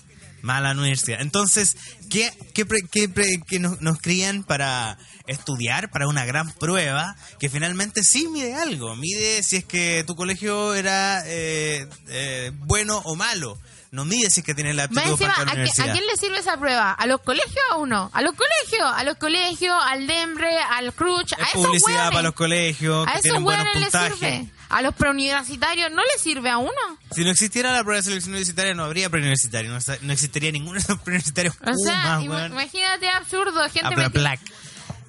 mala 0.43 0.71
universidad. 0.73 1.21
Entonces, 1.21 1.75
¿qué, 2.11 2.31
qué, 2.53 2.65
pre- 2.65 2.83
qué 2.91 3.09
pre- 3.09 3.41
qué 3.47 3.59
nos, 3.59 3.81
nos 3.81 3.97
crían 3.99 4.43
para 4.43 4.97
estudiar 5.25 5.89
para 5.89 6.07
una 6.07 6.25
gran 6.25 6.51
prueba 6.51 7.15
que 7.39 7.49
finalmente 7.49 8.03
sí 8.03 8.27
mide 8.27 8.53
algo? 8.53 8.95
Mide 8.95 9.41
si 9.41 9.55
es 9.55 9.65
que 9.65 10.03
tu 10.05 10.15
colegio 10.15 10.75
era 10.75 11.23
eh, 11.25 11.87
eh, 12.09 12.51
bueno 12.55 12.99
o 13.05 13.15
malo. 13.15 13.57
No 13.93 14.05
mide 14.05 14.31
si 14.31 14.39
es 14.39 14.45
que 14.45 14.55
tienes 14.55 14.75
la 14.75 14.85
aptitud 14.85 15.03
encima, 15.11 15.29
para 15.29 15.43
¿a, 15.43 15.45
la 15.45 15.51
universidad. 15.53 15.89
a 15.89 15.91
quién 15.93 16.05
le 16.07 16.17
sirve 16.17 16.39
esa 16.39 16.57
prueba? 16.57 16.93
¿A 16.93 17.05
los 17.05 17.21
colegios 17.21 17.63
o 17.75 17.85
no? 17.85 18.09
¿A 18.11 18.21
los 18.23 18.33
colegios? 18.33 18.91
¿A 18.91 19.03
los 19.03 19.17
colegios? 19.17 19.75
¿Al 19.85 20.07
DEMBRE? 20.07 20.57
¿Al 20.71 20.93
CRUCH? 20.93 21.33
¿A 21.33 21.35
Es 21.43 21.49
esos 21.49 21.65
publicidad 21.67 21.89
hueones? 21.95 22.09
para 22.11 22.21
los 22.23 22.33
colegios 22.33 23.07
¿A 23.07 23.19
que 23.21 23.27
esos 23.29 23.41
buenos 23.43 23.67
les 23.75 23.91
sirve? 23.91 24.47
¿A 24.69 24.81
los 24.81 24.95
preuniversitarios 24.95 25.91
no 25.91 26.01
les 26.11 26.19
sirve 26.23 26.49
a 26.49 26.57
uno? 26.57 26.71
Si 27.11 27.23
no 27.23 27.29
existiera 27.29 27.71
la 27.71 27.83
prueba 27.83 27.97
de 27.97 28.03
selección 28.03 28.31
universitaria, 28.31 28.73
no 28.73 28.83
habría 28.83 29.11
preuniversitario. 29.11 29.71
No, 30.01 30.11
existiría 30.13 30.51
ninguno 30.51 30.73
de 30.73 30.79
esos 30.79 30.97
preuniversitarios. 30.99 31.55
O 31.63 31.77
sea, 31.85 32.19
imagínate 32.19 33.07
absurdo, 33.09 33.61
gente 33.69 33.81
Habla 33.85 34.09
metida- 34.09 34.19
black. 34.21 34.39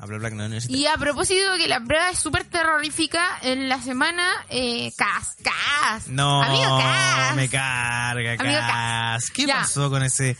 Black, 0.06 0.32
no. 0.34 0.48
Y 0.68 0.86
a 0.86 0.96
propósito 0.96 1.52
de 1.52 1.58
que 1.58 1.68
la 1.68 1.80
prueba 1.80 2.10
es 2.10 2.18
súper 2.18 2.44
terrorífica, 2.44 3.38
en 3.42 3.68
la 3.68 3.80
semana, 3.80 4.28
eh, 4.50 4.92
Cas, 4.96 5.36
Cas. 5.42 6.08
No, 6.08 6.42
Amigo 6.42 6.78
Cas. 6.78 7.36
me 7.36 7.48
carga, 7.48 8.32
Amigo 8.38 8.60
Cas. 8.60 8.70
Cas. 8.70 9.30
¿Qué 9.30 9.46
Ya. 9.46 9.56
pasó 9.60 9.90
con 9.90 10.02
ese 10.02 10.36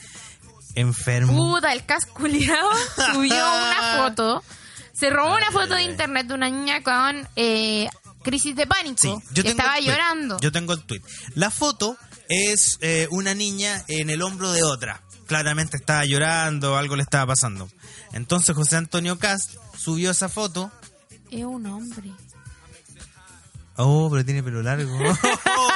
enfermo? 0.74 1.32
Puta, 1.54 1.72
el 1.72 1.84
Cas 1.84 2.06
culiao 2.06 2.70
subió 3.12 3.34
una 3.54 3.96
foto. 3.98 4.44
Se 4.92 5.10
robó 5.10 5.34
una 5.34 5.50
foto 5.50 5.74
de 5.74 5.82
internet 5.82 6.26
de 6.28 6.34
una 6.34 6.48
niña 6.50 6.82
con 6.82 7.26
eh, 7.36 7.88
crisis 8.22 8.54
de 8.54 8.66
pánico. 8.66 8.96
Sí, 9.00 9.14
yo 9.32 9.42
tengo 9.42 9.58
estaba 9.58 9.80
llorando. 9.80 10.38
Yo 10.40 10.52
tengo 10.52 10.72
el 10.72 10.82
tweet. 10.84 11.02
La 11.34 11.50
foto 11.50 11.96
es 12.28 12.78
eh, 12.80 13.08
una 13.10 13.34
niña 13.34 13.84
en 13.88 14.08
el 14.10 14.22
hombro 14.22 14.52
de 14.52 14.62
otra. 14.62 15.02
Claramente 15.26 15.76
estaba 15.76 16.04
llorando, 16.04 16.76
algo 16.76 16.96
le 16.96 17.02
estaba 17.02 17.26
pasando. 17.26 17.68
Entonces 18.12 18.54
José 18.54 18.76
Antonio 18.76 19.18
Cast 19.18 19.56
subió 19.76 20.10
esa 20.10 20.28
foto. 20.28 20.70
Es 21.30 21.44
un 21.44 21.66
hombre. 21.66 22.10
Oh, 23.76 24.08
pero 24.10 24.24
tiene 24.24 24.42
pelo 24.42 24.62
largo. 24.62 24.96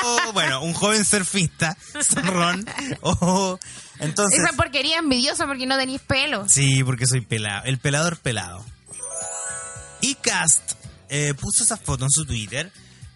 Oh, 0.05 0.21
bueno, 0.33 0.63
un 0.63 0.73
joven 0.73 1.05
surfista, 1.05 1.77
zorrón. 2.01 2.65
Oh, 3.01 3.59
entonces. 3.99 4.39
Esa 4.41 4.53
porquería 4.53 4.99
envidiosa 4.99 5.47
porque 5.47 5.67
no 5.67 5.77
tenéis 5.77 6.01
pelo. 6.01 6.49
Sí, 6.49 6.85
porque 6.85 7.07
soy 7.07 7.23
pelado. 7.23 7.65
El 7.65 7.79
pelador 7.79 8.17
pelado. 8.19 8.65
Y 10.01 10.15
Cast 10.15 10.75
eh, 11.09 11.35
puso 11.35 11.65
esa 11.65 11.77
foto 11.77 12.05
en 12.05 12.11
su 12.11 12.25
Twitter 12.25 12.71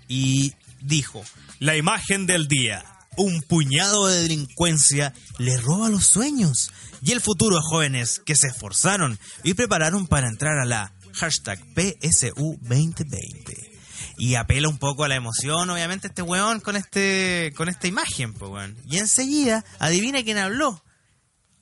y 0.09 0.55
dijo: 0.81 1.23
La 1.61 1.77
imagen 1.77 2.27
del 2.27 2.49
día. 2.49 2.85
Un 3.17 3.43
puñado 3.43 4.07
de 4.09 4.23
delincuencia 4.23 5.13
le 5.39 5.59
roba 5.59 5.91
los 5.91 6.07
sueños 6.07 6.71
y 7.03 7.13
el 7.13 7.21
futuro 7.21 7.59
a 7.59 7.63
jóvenes 7.63 8.21
que 8.25 8.37
se 8.37 8.49
esforzaron 8.49 9.19
y 9.45 9.55
prepararon 9.55 10.07
para 10.07 10.29
entrar 10.29 10.59
a 10.59 10.65
la 10.65 10.95
hashtag 11.15 11.59
PSU 11.75 12.59
2020. 12.63 13.73
Y 14.19 14.35
apela 14.37 14.69
un 14.69 14.79
poco 14.79 15.05
a 15.05 15.09
la 15.09 15.17
emoción, 15.17 15.69
obviamente, 15.69 16.09
este 16.09 16.23
weón 16.23 16.61
con 16.61 16.77
este 16.77 17.53
con 17.57 17.69
esta 17.69 17.87
imagen, 17.87 18.33
pues 18.35 18.51
weón. 18.51 18.77
Y 18.87 18.99
enseguida, 18.99 19.65
adivina 19.79 20.23
quién 20.23 20.39
habló. 20.39 20.83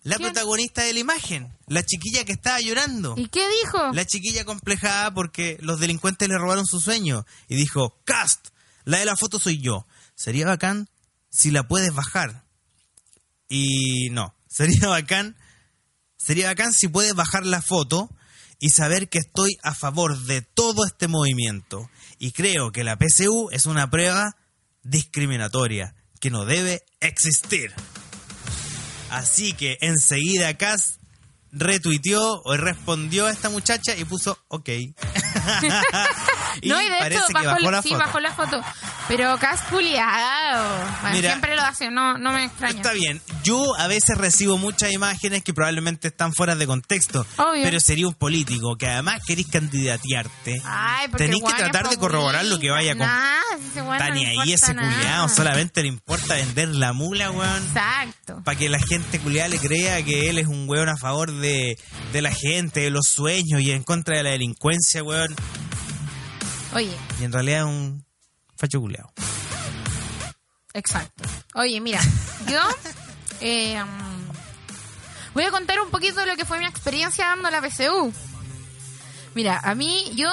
La 0.03 0.17
¿Quién? 0.17 0.31
protagonista 0.31 0.83
de 0.83 0.95
la 0.95 1.01
imagen, 1.01 1.55
la 1.67 1.83
chiquilla 1.85 2.25
que 2.25 2.33
estaba 2.33 2.59
llorando. 2.61 3.15
¿Y 3.19 3.29
qué 3.29 3.43
dijo? 3.63 3.93
La 3.93 4.07
chiquilla 4.07 4.47
complejada 4.47 5.13
porque 5.13 5.59
los 5.61 5.79
delincuentes 5.79 6.27
le 6.27 6.39
robaron 6.39 6.65
su 6.65 6.81
sueño. 6.81 7.27
Y 7.49 7.57
dijo, 7.57 8.01
Cast, 8.05 8.49
la 8.85 8.99
de 8.99 9.05
la 9.05 9.17
foto 9.17 9.39
soy 9.39 9.61
yo. 9.61 9.87
Sería 10.15 10.47
bacán 10.47 10.89
si 11.31 11.51
la 11.51 11.66
puedes 11.66 11.95
bajar. 11.95 12.45
Y 13.49 14.11
no, 14.11 14.35
sería 14.49 14.89
bacán, 14.89 15.37
sería 16.16 16.49
bacán 16.49 16.72
si 16.72 16.89
puedes 16.89 17.14
bajar 17.14 17.47
la 17.47 17.62
foto 17.62 18.11
y 18.59 18.70
saber 18.70 19.09
que 19.09 19.18
estoy 19.18 19.57
a 19.62 19.74
favor 19.74 20.18
de 20.24 20.43
todo 20.43 20.85
este 20.85 21.09
movimiento. 21.09 21.91
Y 22.18 22.33
creo 22.33 22.72
que 22.72 22.85
la 22.85 22.99
PSU 22.99 23.49
es 23.53 23.64
una 23.64 23.89
prueba 23.91 24.37
discriminatoria 24.83 25.95
que 26.20 26.31
no 26.31 26.45
debe 26.45 26.83
existir. 27.01 27.72
Así 29.11 29.55
que 29.55 29.78
enseguida 29.81 30.57
Cass 30.59 31.01
retuiteó 31.53 32.43
o 32.45 32.57
respondió 32.57 33.26
a 33.26 33.31
esta 33.31 33.49
muchacha 33.49 33.97
y 33.97 34.05
puso 34.05 34.39
ok. 34.49 34.68
y 36.62 36.68
no, 36.68 36.80
y 36.80 36.88
de 36.88 37.07
hecho 37.09 37.20
bajó, 37.32 37.47
bajó 37.47 37.70
la, 37.70 37.82
sí, 37.82 37.88
foto. 37.91 37.99
bajó 38.01 38.20
la 38.20 38.32
foto. 38.32 38.64
Pero 39.09 39.36
casculiado. 39.38 40.86
Bueno, 41.03 41.18
siempre 41.18 41.57
lo 41.57 41.62
hace, 41.62 41.91
no, 41.91 42.16
no 42.18 42.32
me 42.32 42.45
extraña. 42.45 42.76
Está 42.76 42.93
bien, 42.93 43.20
yo 43.43 43.74
a 43.76 43.88
veces 43.88 44.16
recibo 44.16 44.57
muchas 44.57 44.93
imágenes 44.93 45.43
que 45.43 45.53
probablemente 45.53 46.09
están 46.09 46.32
fuera 46.32 46.55
de 46.55 46.66
contexto, 46.66 47.26
Obvio. 47.36 47.62
pero 47.64 47.80
sería 47.80 48.07
un 48.07 48.14
político 48.14 48.76
que 48.76 48.86
además 48.86 49.20
querís 49.26 49.49
candidatearte. 49.49 50.62
Ay, 50.64 51.09
que 51.11 51.55
tratar 51.57 51.88
de 51.88 51.97
corroborar 51.97 52.45
lo 52.45 52.59
que 52.59 52.70
vaya 52.70 52.97
con... 52.97 53.07
Nah, 53.07 53.39
si 53.73 53.79
Está 53.79 54.11
ni 54.11 54.25
ahí 54.25 54.53
ese 54.53 54.75
nada. 54.75 54.93
culiado, 54.93 55.29
solamente 55.29 55.83
le 55.83 55.89
importa 55.89 56.35
vender 56.35 56.69
la 56.69 56.93
mula, 56.93 57.31
weón. 57.31 57.67
Exacto. 57.67 58.43
Para 58.45 58.59
que 58.59 58.69
la 58.69 58.79
gente 58.81 59.19
culiada 59.21 59.49
le 59.49 59.59
crea 59.59 60.03
que 60.05 60.29
él 60.31 60.39
es 60.39 60.47
un 60.47 60.69
weón 60.69 60.89
a 60.89 60.97
favor 60.97 61.31
de, 61.33 61.79
de 62.13 62.23
la 62.23 62.33
gente, 62.33 62.81
de 62.81 62.91
los 62.91 63.07
sueños 63.09 63.61
y 63.61 63.71
en 63.73 63.83
contra 63.83 64.17
de 64.17 64.23
la 64.25 64.31
delincuencia, 64.31 65.03
weón. 65.03 65.35
Oye, 66.75 66.97
Y 67.21 67.25
en 67.25 67.33
realidad 67.33 67.61
es 67.61 67.65
un 67.67 68.05
facho 68.57 68.81
culiado. 68.81 69.13
exacto. 70.75 71.25
Oye, 71.55 71.81
mira, 71.81 72.01
yo 72.49 72.61
eh, 73.41 73.83
voy 75.35 75.45
a 75.45 75.51
contar 75.51 75.81
un 75.81 75.91
poquito 75.91 76.21
de 76.21 76.27
lo 76.27 76.37
que 76.37 76.45
fue 76.45 76.59
mi 76.59 76.67
experiencia 76.67 77.27
dando 77.27 77.51
la 77.51 77.61
PSU. 77.61 78.13
Mira, 79.35 79.61
a 79.63 79.75
mí, 79.75 80.13
yo 80.17 80.29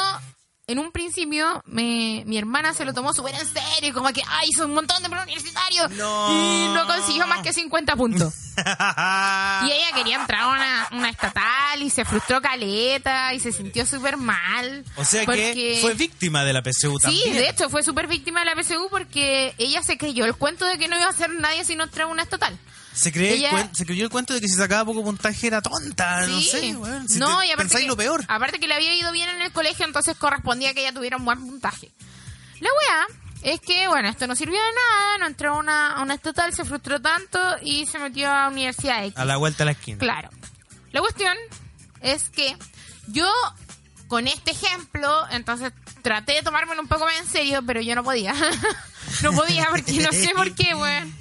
en 0.69 0.79
un 0.79 0.91
principio, 0.91 1.61
me, 1.65 2.23
mi 2.25 2.37
hermana 2.37 2.73
se 2.73 2.83
lo 2.83 2.93
tomó 2.93 3.13
súper 3.13 3.33
en 3.35 3.47
serio, 3.47 3.93
como 3.93 4.09
que, 4.11 4.21
ay, 4.27 4.49
hizo 4.51 4.65
un 4.65 4.73
montón 4.73 5.01
de 5.01 5.07
universitarios 5.07 5.89
No. 5.91 6.27
y 6.29 6.73
no 6.73 6.85
consiguió 6.85 7.25
más 7.25 7.39
que 7.41 7.53
50 7.53 7.95
puntos. 7.95 8.33
Y 8.57 9.71
ella 9.71 9.91
quería 9.95 10.17
entrar 10.17 10.41
a 10.41 10.47
una, 10.47 10.87
una 10.91 11.09
estatal 11.09 11.81
y 11.81 11.89
se 11.89 12.03
frustró 12.05 12.41
caleta 12.41 13.33
y 13.33 13.39
se 13.39 13.51
sintió 13.51 13.85
súper 13.85 14.17
mal. 14.17 14.83
o 14.97 15.05
sea 15.05 15.23
porque- 15.25 15.53
que 15.53 15.77
fue 15.81 15.93
víctima 15.93 16.43
de 16.43 16.53
la 16.53 16.61
PSU 16.63 16.97
Sí, 16.97 17.01
también. 17.03 17.33
de 17.33 17.49
hecho, 17.49 17.69
fue 17.69 17.81
súper 17.83 18.07
víctima 18.07 18.41
de 18.43 18.47
la 18.47 18.61
PSU 18.61 18.87
porque 18.89 19.53
ella 19.59 19.81
se 19.83 19.97
creyó 19.97 20.25
el 20.25 20.35
cuento 20.35 20.65
de 20.65 20.77
que 20.77 20.87
no 20.89 20.97
iba 20.99 21.07
a 21.07 21.13
ser 21.13 21.29
nadie 21.29 21.63
si 21.63 21.75
no 21.75 21.83
entraba 21.85 22.09
a 22.09 22.13
una 22.13 22.23
estatal. 22.23 22.57
Se, 22.97 23.11
cree 23.11 23.33
el 23.33 23.39
Ella- 23.39 23.51
cuen- 23.51 23.73
se 23.73 23.85
creyó 23.85 24.03
el 24.05 24.09
cuento 24.09 24.33
de 24.33 24.41
que 24.41 24.47
si 24.47 24.55
sacaba 24.55 24.83
poco 24.85 25.03
puntaje 25.03 25.47
era 25.47 25.61
tonta, 25.61 26.25
no 26.27 26.39
Sí. 26.41 26.49
sé, 26.49 26.75
weón. 26.75 27.07
Si 27.07 27.19
no, 27.19 27.27
te- 27.39 27.45
y 27.47 27.51
aparte 27.51 27.57
pensáis 27.57 27.83
que, 27.83 27.87
lo 27.89 27.95
peor. 27.97 28.25
aparte 28.27 28.59
que 28.59 28.67
le 28.67 28.73
había 28.73 28.95
ido 28.95 29.11
bien 29.11 29.29
en 29.29 29.41
el 29.41 29.51
colegio, 29.51 29.85
entonces 29.85 30.17
correspondía 30.17 30.73
que 30.73 30.81
ella 30.81 30.93
tuviera 30.93 31.17
un 31.17 31.25
buen 31.25 31.39
puntaje. 31.39 31.91
La 32.59 32.69
weá 32.71 33.53
es 33.53 33.61
que, 33.61 33.87
bueno, 33.87 34.09
esto 34.09 34.25
no 34.25 34.35
sirvió 34.35 34.57
de 34.59 34.71
nada, 34.71 35.17
no 35.19 35.27
entró 35.27 35.53
a 35.53 35.57
una, 35.59 35.91
a 35.93 36.01
una 36.01 36.15
estatal, 36.15 36.53
se 36.55 36.65
frustró 36.65 36.99
tanto 36.99 37.39
y 37.61 37.85
se 37.85 37.99
metió 37.99 38.31
a 38.31 38.47
Universidad 38.47 39.05
X. 39.05 39.17
A 39.17 39.25
la 39.25 39.37
vuelta 39.37 39.59
de 39.59 39.65
la 39.65 39.71
esquina. 39.73 39.99
Claro. 39.99 40.29
La 40.91 40.99
cuestión 41.01 41.37
es 42.01 42.29
que 42.31 42.57
yo, 43.09 43.29
con 44.07 44.27
este 44.27 44.51
ejemplo, 44.51 45.23
entonces 45.29 45.71
traté 46.01 46.33
de 46.33 46.41
tomármelo 46.41 46.81
un 46.81 46.87
poco 46.87 47.05
más 47.05 47.15
en 47.19 47.27
serio, 47.27 47.61
pero 47.65 47.79
yo 47.81 47.93
no 47.93 48.03
podía. 48.03 48.33
no 49.21 49.31
podía 49.33 49.67
porque 49.69 49.93
no 49.99 50.11
sé 50.11 50.31
por 50.35 50.53
qué, 50.55 50.73
weón. 50.73 51.15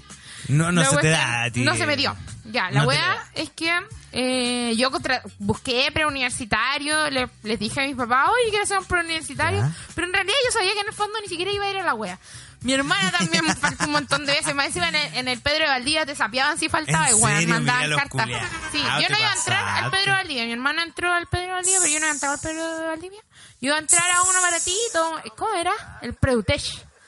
No, 0.48 0.70
no 0.72 0.82
La 0.82 0.88
se 0.90 0.96
te 0.98 1.08
da 1.10 1.44
a 1.44 1.50
ti. 1.50 1.60
No 1.62 1.74
se 1.74 1.86
me 1.86 1.96
dio. 1.96 2.16
Ya, 2.44 2.70
la 2.70 2.82
No 2.82 2.86
weá 2.88 3.24
es 3.34 3.50
que 3.50 3.72
eh, 4.12 4.74
yo 4.76 4.90
contra- 4.90 5.20
busqué 5.38 5.90
preuniversitario, 5.92 7.10
le, 7.10 7.28
les 7.42 7.58
dije 7.58 7.80
a 7.80 7.86
mis 7.86 7.96
papás, 7.96 8.28
oye, 8.30 8.50
quiero 8.50 8.64
hacer 8.64 8.78
un 8.78 8.84
preuniversitario, 8.84 9.58
Ya. 9.60 9.72
pero 9.94 10.06
en 10.06 10.12
realidad 10.12 10.34
yo 10.46 10.52
sabía 10.52 10.72
que 10.74 10.80
en 10.80 10.86
el 10.88 10.92
fondo 10.94 11.18
ni 11.20 11.28
siquiera 11.28 11.50
iba 11.50 11.64
a 11.66 11.70
ir 11.70 11.78
a 11.78 11.82
la 11.84 11.94
wea. 11.94 12.18
Mi 12.62 12.72
hermana 12.72 13.10
también 13.10 13.44
me 13.44 13.54
faltó 13.56 13.84
un 13.84 13.92
montón 13.92 14.24
de 14.26 14.32
veces. 14.32 14.54
Más 14.54 14.66
encima 14.66 14.88
en 14.88 14.94
el, 14.94 15.14
en 15.14 15.28
el 15.28 15.40
Pedro 15.40 15.64
de 15.64 15.70
Valdivia 15.70 16.06
te 16.06 16.14
sapeaban 16.14 16.56
si 16.58 16.68
faltaba 16.68 17.10
¿En 17.10 17.16
y 17.16 17.20
serio? 17.20 17.48
mandaban 17.48 17.82
Mira 17.82 17.96
los 17.96 18.00
cartas. 18.00 18.50
Sí, 18.72 18.82
Ah, 18.84 19.00
yo 19.00 19.08
no 19.08 19.18
iba 19.18 19.30
a 19.30 19.34
entrar 19.34 19.84
al. 19.84 19.90
Pedro 19.90 20.04
de 20.12 20.12
Valdivia. 20.18 20.44
Mi 20.46 20.52
hermana 20.52 20.82
entró 20.82 21.12
al 21.12 21.26
Pedro 21.26 21.46
de 21.46 21.52
Valdivia, 21.52 21.78
pero 21.80 21.92
yo 21.92 22.00
no 22.00 22.06
iba 22.06 22.10
a 22.10 22.14
entrar 22.14 22.32
al 22.32 22.40
Pedro 22.40 22.78
de 22.78 22.86
Valdivia. 22.86 23.20
Yo 23.60 23.66
iba 23.68 23.76
a 23.76 23.78
entrar 23.80 24.04
a 24.10 24.22
uno 24.22 24.40
baratito. 24.40 25.22
¿Cómo 25.36 25.54
era? 25.54 25.72
El 26.02 26.14
Preutech. 26.14 26.62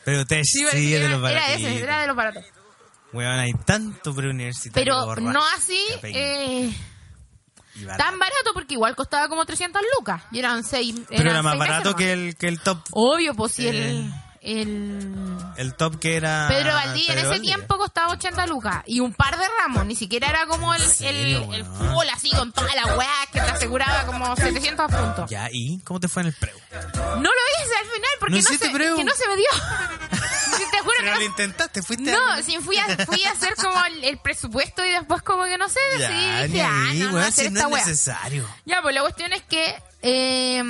Te 0.05 0.45
sí, 0.45 0.65
que 0.71 0.77
de 0.79 1.05
era, 1.05 1.31
era 1.31 1.53
ese, 1.53 1.79
era 1.79 2.01
de 2.01 2.07
los 2.07 2.17
baratos. 2.17 2.45
Weón, 3.13 3.39
hay 3.39 3.53
tanto 3.65 4.15
preuniversitario. 4.15 4.85
Pero 4.85 5.07
borracho, 5.07 5.31
no 5.33 5.41
así 5.57 5.81
eh, 6.03 6.71
barato. 7.77 8.05
tan 8.05 8.19
barato 8.19 8.51
porque 8.53 8.75
igual 8.75 8.95
costaba 8.97 9.29
como 9.29 9.45
300 9.47 9.81
lucas. 9.97 10.23
Y 10.31 10.39
eran 10.41 10.63
seis. 10.65 10.95
Pero 11.09 11.23
eran 11.23 11.33
era 11.35 11.43
más 11.43 11.59
barato 11.59 11.95
que 11.97 12.13
el, 12.13 12.37
que 12.37 12.49
el 12.49 12.61
top. 12.61 12.79
Obvio, 12.93 13.35
pues 13.35 13.53
si 13.53 13.67
el, 13.69 13.77
Eh. 13.77 14.13
el 14.43 15.37
El 15.57 15.75
top 15.75 15.99
que 15.99 16.17
era. 16.17 16.47
Pedro 16.49 16.75
Valdivia 16.75 17.13
en 17.15 17.19
ese 17.21 17.41
tiempo 17.41 17.79
costaba 17.79 18.13
80 18.13 18.47
lucas. 18.47 18.83
Y 18.87 19.01
un 19.01 19.15
par 19.15 19.39
de 19.39 19.45
ramos, 19.61 19.87
ni 19.87 19.97
siquiera 19.97 20.29
era 20.29 20.47
como 20.47 20.75
el, 20.75 20.83
el, 20.83 20.89
serio, 20.89 21.53
el 21.55 21.65
full 21.65 22.07
así 22.13 22.31
con 22.31 22.53
toda 22.53 22.75
la 22.75 22.95
weá 22.95 23.27
que 23.33 23.41
te 23.41 23.51
aseguraba 23.51 24.05
como 24.05 24.37
700 24.37 24.87
puntos. 24.93 25.31
Ya, 25.31 25.49
¿y 25.51 25.79
cómo 25.81 25.99
te 25.99 26.09
fue 26.09 26.23
en 26.23 26.29
el 26.29 26.35
preu? 26.35 26.59
No 26.73 27.23
lo 27.23 27.65
hice 27.65 27.75
al 27.81 27.87
final 27.87 28.11
porque 28.21 28.37
¿No 28.37 28.43
no, 28.43 28.49
se, 28.51 28.59
que 28.97 29.05
no 29.05 29.13
se 29.15 29.29
me 29.29 29.37
dio. 29.37 29.49
Pero 30.99 31.11
no 31.13 31.19
lo 31.19 31.25
intentaste, 31.27 31.83
fuiste 31.83 32.11
No, 32.11 32.43
sí, 32.43 32.59
fui 32.61 32.77
a, 32.79 32.85
fui 33.07 33.23
a 33.25 33.31
hacer 33.33 33.55
como 33.57 33.85
el, 33.87 34.05
el 34.05 34.19
presupuesto 34.19 34.85
y 34.85 34.91
después 34.91 35.23
como 35.23 35.45
que 35.45 35.57
no 35.59 35.69
sé, 35.69 35.81
Ya, 35.99 36.09
decidí, 36.11 36.53
dije, 36.53 36.63
ah, 36.63 36.91
no, 36.95 37.13
no, 37.13 37.19
hacer 37.19 37.47
si 37.47 37.51
no 37.53 37.61
es 37.61 37.67
wea. 37.67 37.85
necesario. 37.87 38.49
Ya, 38.65 38.83
pues 38.83 38.95
la 38.95 39.01
cuestión 39.03 39.33
es 39.33 39.43
que 39.43 39.83
eh, 40.03 40.63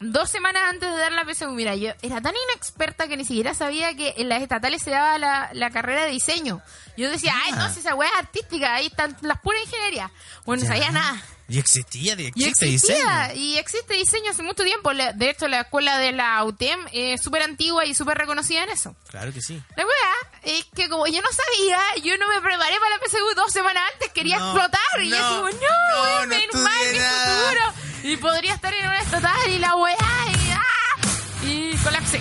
dos 0.00 0.30
semanas 0.30 0.62
antes 0.68 0.88
de 0.90 0.96
dar 0.96 1.12
la 1.12 1.24
PSU, 1.24 1.50
mira, 1.50 1.74
yo 1.74 1.92
era 2.02 2.20
tan 2.20 2.34
inexperta 2.50 3.08
que 3.08 3.16
ni 3.16 3.24
siquiera 3.24 3.52
sabía 3.54 3.94
que 3.96 4.14
en 4.18 4.28
las 4.28 4.42
estatales 4.42 4.82
se 4.82 4.90
daba 4.90 5.18
la, 5.18 5.50
la 5.52 5.70
carrera 5.70 6.04
de 6.04 6.10
diseño. 6.10 6.60
Yo 6.96 7.10
decía, 7.10 7.34
ay, 7.44 7.52
no, 7.52 7.68
si 7.72 7.80
esa 7.80 7.94
wea 7.94 8.08
es 8.08 8.18
artística, 8.18 8.74
ahí 8.74 8.86
están 8.86 9.16
las 9.22 9.40
puras 9.40 9.60
ingenierías. 9.64 10.10
Bueno, 10.44 10.62
no 10.62 10.68
sabía 10.68 10.90
nada. 10.92 11.20
Y 11.48 11.58
existía, 11.60 12.14
Y 12.18 12.26
existe 12.26 12.66
existía, 12.66 13.28
diseño. 13.28 13.40
y 13.40 13.56
existe 13.58 13.94
diseño 13.94 14.30
hace 14.32 14.42
mucho 14.42 14.64
tiempo. 14.64 14.90
De 14.92 15.30
hecho, 15.30 15.46
la 15.46 15.60
escuela 15.60 15.96
de 15.98 16.10
la 16.12 16.42
UTEM 16.44 16.80
es 16.92 17.22
súper 17.22 17.42
antigua 17.42 17.84
y 17.86 17.94
súper 17.94 18.18
reconocida 18.18 18.64
en 18.64 18.70
eso. 18.70 18.96
Claro 19.10 19.32
que 19.32 19.40
sí. 19.40 19.62
La 19.76 19.84
weá 19.86 20.42
es 20.42 20.64
que 20.74 20.88
como 20.88 21.06
yo 21.06 21.20
no 21.22 21.28
sabía, 21.30 21.78
yo 22.02 22.18
no 22.18 22.28
me 22.28 22.40
preparé 22.40 22.74
para 22.80 22.96
la 22.96 23.04
PSU 23.06 23.34
dos 23.36 23.52
semanas 23.52 23.82
antes, 23.92 24.10
quería 24.12 24.38
No, 24.38 24.46
explotar. 24.52 24.80
Y 25.02 25.10
yo 25.10 25.18
no, 25.18 25.28
como, 25.36 25.48
no, 25.50 25.50
no, 25.52 26.20
no 26.22 26.26
me 26.26 26.62
mal 26.62 26.92
mi 26.92 26.98
futuro. 26.98 27.72
Y 28.02 28.16
podría 28.16 28.54
estar 28.54 28.74
en 28.74 28.84
una 28.86 29.00
estatal 29.00 29.48
y 29.50 29.58
la 29.58 29.76
weá 29.76 29.96
y, 29.96 30.50
ah, 30.50 31.46
y 31.46 31.76
colapsé. 31.76 32.20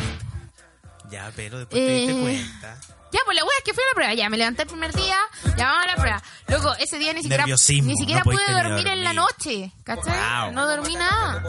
Ya, 1.10 1.32
pero 1.36 1.60
después 1.60 1.82
te 1.86 1.92
diste 1.94 2.12
Eh, 2.12 2.22
cuenta. 2.22 2.78
Ya, 3.16 3.22
pues 3.24 3.38
la 3.38 3.44
weá 3.46 3.58
es 3.60 3.64
que 3.64 3.74
fui 3.74 3.82
a 3.82 3.88
la 3.88 3.94
prueba. 3.96 4.14
Ya, 4.14 4.30
me 4.30 4.36
levanté 4.38 4.64
el 4.64 4.68
primer 4.68 4.92
día, 4.94 5.16
ya 5.58 5.68
vamos 5.68 5.84
a 5.86 5.88
la 5.88 5.96
prueba. 5.96 6.24
Loco, 6.48 6.76
ese 6.80 7.00
día 7.00 7.14
ni 7.14 7.22
siquiera, 7.22 7.44
Nerviosismo, 7.44 7.90
ni 7.90 7.96
siquiera 7.96 8.20
no 8.26 8.32
pude 8.32 8.44
dormir 8.52 8.88
en 8.88 9.04
la 9.06 9.14
dormir. 9.14 9.16
noche, 9.16 9.72
¿cachai? 9.86 10.42
Wow. 10.44 10.52
No 10.52 10.68
dormí 10.68 10.96
nada. 10.96 11.42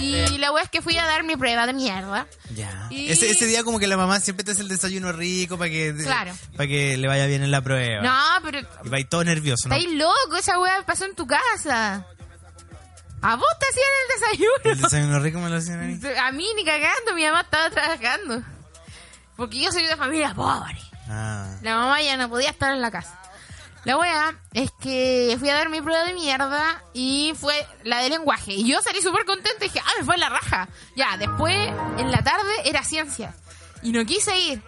Y 0.00 0.38
la 0.38 0.50
weá 0.50 0.64
es 0.64 0.70
que 0.70 0.82
fui 0.82 0.96
a 0.98 1.06
dar 1.06 1.22
mi 1.22 1.36
prueba 1.36 1.66
de 1.66 1.74
mierda. 1.74 2.26
Ya. 2.56 2.88
Y- 2.90 3.08
Ese, 3.10 3.30
ese 3.30 3.46
día 3.46 3.62
como 3.62 3.78
que 3.78 3.86
la 3.86 3.96
mamá 3.96 4.18
siempre 4.18 4.42
te 4.44 4.50
hace 4.50 4.62
el 4.62 4.68
desayuno 4.68 5.12
rico 5.12 5.56
para 5.56 5.70
que, 5.70 5.94
Claro. 6.02 6.32
para 6.56 6.66
que 6.66 6.96
le 6.96 7.06
vaya 7.06 7.26
bien 7.26 7.44
en 7.44 7.52
la 7.52 7.62
prueba. 7.62 8.02
No, 8.02 8.42
pero 8.42 8.58
Y 8.84 8.88
va 8.88 8.96
ahí 8.96 9.04
todo 9.04 9.22
nervioso, 9.22 9.68
¿no? 9.68 9.74
estáis 9.76 9.94
loco, 9.96 10.36
esa 10.38 10.58
weá 10.58 10.84
pasó 10.84 11.04
en 11.04 11.14
tu 11.14 11.26
casa. 11.26 12.04
A 13.22 13.36
vos 13.36 13.46
te 13.60 13.66
hacían 13.66 13.86
el 13.94 14.10
El 14.10 14.20
desayuno. 14.20 14.82
desayuno 14.82 15.18
rico 15.20 15.38
me 15.40 15.50
lo 15.50 15.56
hacían. 15.56 16.00
A 16.24 16.32
mí 16.32 16.46
ni 16.56 16.64
cagando, 16.64 17.14
mi 17.14 17.24
mamá 17.24 17.42
estaba 17.42 17.70
trabajando. 17.70 18.42
Porque 19.40 19.58
yo 19.58 19.72
soy 19.72 19.86
de 19.86 19.96
familia 19.96 20.34
pobre. 20.34 20.76
Ah. 21.08 21.56
La 21.62 21.74
mamá 21.74 22.02
ya 22.02 22.14
no 22.18 22.28
podía 22.28 22.50
estar 22.50 22.74
en 22.74 22.82
la 22.82 22.90
casa. 22.90 23.18
La 23.84 23.96
wea 23.96 24.38
es 24.52 24.70
que 24.82 25.34
fui 25.38 25.48
a 25.48 25.54
dar 25.54 25.70
mi 25.70 25.80
prueba 25.80 26.04
de 26.04 26.12
mierda 26.12 26.82
y 26.92 27.32
fue 27.40 27.54
la 27.82 28.02
de 28.02 28.10
lenguaje. 28.10 28.52
Y 28.52 28.68
yo 28.68 28.82
salí 28.82 29.00
súper 29.00 29.24
contenta 29.24 29.64
y 29.64 29.68
dije, 29.68 29.80
ah, 29.82 29.92
me 29.98 30.04
fue 30.04 30.18
la 30.18 30.28
raja. 30.28 30.68
Ya, 30.94 31.16
después 31.16 31.56
en 31.96 32.10
la 32.10 32.22
tarde 32.22 32.52
era 32.66 32.84
ciencia. 32.84 33.34
Y 33.82 33.92
no 33.92 34.04
quise 34.04 34.38
ir. 34.38 34.62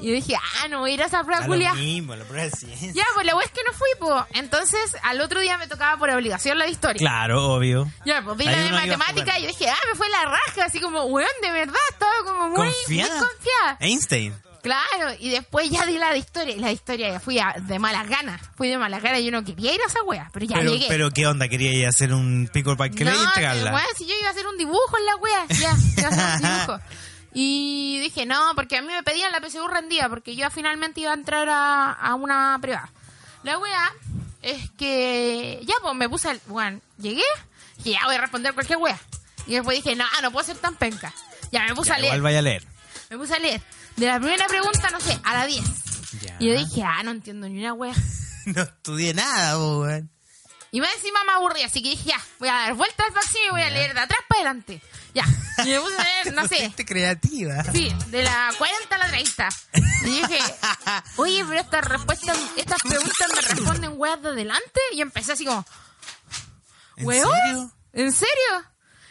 Y 0.00 0.06
yo 0.08 0.12
dije, 0.12 0.34
ah, 0.36 0.68
no 0.68 0.80
voy 0.80 0.92
a 0.92 0.94
ir 0.94 1.02
a 1.02 1.06
esa 1.06 1.24
prueba 1.24 1.42
A 1.44 1.46
lo 1.48 1.52
culia. 1.54 1.74
mismo, 1.74 2.14
la 2.14 2.24
prueba 2.24 2.44
de 2.44 2.50
ciencia. 2.52 2.92
Ya, 2.92 3.04
pues 3.14 3.26
la 3.26 3.34
wea 3.34 3.44
es 3.46 3.50
que 3.52 3.60
no 3.66 3.72
fui, 3.72 3.88
po. 3.98 4.26
Entonces, 4.34 4.96
al 5.02 5.20
otro 5.20 5.40
día 5.40 5.58
me 5.58 5.66
tocaba 5.66 5.96
por 5.98 6.08
obligación 6.10 6.56
la 6.58 6.66
de 6.66 6.70
historia. 6.70 6.98
Claro, 6.98 7.44
obvio. 7.54 7.90
Ya, 8.04 8.22
pues 8.22 8.36
vi 8.36 8.46
Ahí 8.46 8.54
la 8.54 8.62
de 8.62 8.68
uno 8.68 8.84
iba 8.86 8.96
matemática 8.96 9.38
y 9.38 9.42
yo 9.42 9.48
dije, 9.48 9.68
ah, 9.68 9.76
me 9.90 9.96
fue 9.96 10.08
la 10.08 10.24
raja. 10.24 10.64
Así 10.66 10.80
como, 10.80 11.02
weón, 11.04 11.28
de 11.42 11.50
verdad, 11.50 11.74
estaba 11.90 12.12
como 12.24 12.48
muy, 12.48 12.56
¿Confiada? 12.72 13.10
muy 13.18 13.26
confiada. 13.28 13.76
Einstein. 13.80 14.34
Claro, 14.62 15.14
y 15.20 15.30
después 15.30 15.70
ya 15.70 15.86
di 15.86 15.98
la 15.98 16.10
de 16.10 16.18
historia. 16.18 16.54
Y 16.54 16.58
la 16.58 16.66
de 16.66 16.72
historia 16.74 17.12
ya 17.12 17.20
fui 17.20 17.38
a- 17.38 17.54
de 17.60 17.78
malas 17.78 18.08
ganas. 18.08 18.40
Fui 18.56 18.68
de 18.68 18.76
malas 18.76 19.02
ganas. 19.02 19.22
Yo 19.22 19.30
no 19.30 19.44
quería 19.44 19.72
ir 19.72 19.80
a 19.80 19.86
esa 19.86 20.02
wea, 20.02 20.28
pero 20.32 20.46
ya 20.46 20.56
Pero, 20.56 20.72
llegué. 20.72 20.86
pero 20.88 21.10
¿qué 21.10 21.26
onda? 21.26 21.48
¿Quería 21.48 21.72
ir 21.72 21.86
a 21.86 21.90
hacer 21.90 22.12
un 22.12 22.50
pico 22.52 22.76
para 22.76 22.90
que 22.90 23.04
le 23.04 23.12
no, 23.12 23.22
entregarla? 23.24 23.72
weón, 23.72 23.86
si 23.96 24.06
yo 24.06 24.14
iba 24.18 24.28
a 24.28 24.32
hacer 24.32 24.46
un 24.46 24.58
dibujo 24.58 24.98
en 24.98 25.06
la 25.06 25.16
wea. 25.16 25.46
Ya, 25.48 25.76
iba 25.96 26.08
a 26.08 26.34
hacer 26.34 26.34
un 26.34 26.42
dibujo. 26.66 26.80
Y 27.34 27.98
dije, 28.00 28.26
no, 28.26 28.52
porque 28.54 28.78
a 28.78 28.82
mí 28.82 28.88
me 28.88 29.02
pedían 29.02 29.32
la 29.32 29.40
PSU 29.40 29.66
rendida, 29.68 30.08
porque 30.08 30.34
yo 30.34 30.50
finalmente 30.50 31.00
iba 31.00 31.10
a 31.10 31.14
entrar 31.14 31.48
a, 31.48 31.92
a 31.92 32.14
una 32.14 32.58
privada. 32.60 32.90
La 33.42 33.58
wea 33.58 33.92
es 34.42 34.70
que 34.78 35.60
ya, 35.62 35.74
pues 35.82 35.94
me 35.94 36.08
puse, 36.08 36.30
el, 36.30 36.40
bueno, 36.46 36.80
llegué, 36.98 37.22
y 37.84 37.92
ya 37.92 38.00
voy 38.06 38.16
a 38.16 38.20
responder 38.20 38.54
cualquier 38.54 38.78
wea. 38.78 38.98
Y 39.46 39.54
después 39.54 39.82
dije, 39.82 39.94
no, 39.96 40.04
no 40.22 40.30
puedo 40.30 40.44
ser 40.46 40.56
tan 40.58 40.74
penca. 40.76 41.12
Ya 41.52 41.64
me 41.64 41.74
puse 41.74 41.90
Ya, 41.90 41.94
a 41.96 41.98
leer. 41.98 42.06
igual 42.14 42.22
vaya 42.22 42.38
a 42.40 42.42
leer. 42.42 42.66
Me 43.10 43.16
puse 43.18 43.34
a 43.34 43.38
leer. 43.38 43.62
De 43.96 44.06
la 44.06 44.18
primera 44.18 44.46
pregunta, 44.46 44.88
no 44.90 45.00
sé, 45.00 45.18
a 45.24 45.34
la 45.34 45.46
10. 45.46 45.64
Ya. 46.22 46.36
Y 46.40 46.48
yo 46.48 46.58
dije, 46.58 46.82
ah, 46.82 47.02
no 47.02 47.10
entiendo 47.12 47.48
ni 47.48 47.58
una 47.60 47.74
wea. 47.74 47.94
No 48.46 48.62
estudié 48.62 49.12
nada, 49.12 49.58
weón. 49.58 50.10
Y 50.70 50.80
más 50.80 50.90
encima 50.96 51.22
me 51.24 51.32
aburrí, 51.32 51.62
así 51.62 51.82
que 51.82 51.90
dije, 51.90 52.10
ya, 52.10 52.20
voy 52.38 52.48
a 52.48 52.54
dar 52.54 52.74
vuelta 52.74 53.04
al 53.04 53.12
vacío 53.12 53.40
y 53.46 53.50
voy 53.50 53.60
a 53.62 53.68
leer 53.70 53.92
de 53.92 54.00
atrás 54.00 54.20
para 54.28 54.40
adelante. 54.40 54.80
Ya. 55.18 55.64
Y 55.64 55.70
me 55.70 55.80
puse 55.80 55.96
a 56.00 56.04
leer, 56.04 56.34
no 56.34 56.46
sé. 56.48 56.56
Gente 56.56 56.84
creativa. 56.84 57.64
Sí, 57.72 57.92
de 58.08 58.22
la 58.22 58.52
40 58.56 58.94
a 58.94 58.98
la 58.98 59.08
30. 59.08 59.48
Y 60.02 60.04
dije, 60.04 60.38
oye, 61.16 61.44
pero 61.48 61.60
estas 61.60 61.84
respuestas, 61.84 62.38
estas 62.56 62.78
preguntas 62.86 63.26
me 63.34 63.40
responden 63.40 63.92
weas 63.96 64.22
de 64.22 64.28
adelante. 64.28 64.80
Y 64.92 65.00
empecé 65.00 65.32
así 65.32 65.44
como, 65.44 65.64
¿En 66.96 67.06
¿weón? 67.06 67.28
serio? 67.32 67.72
¿En 67.94 68.12
serio? 68.12 68.64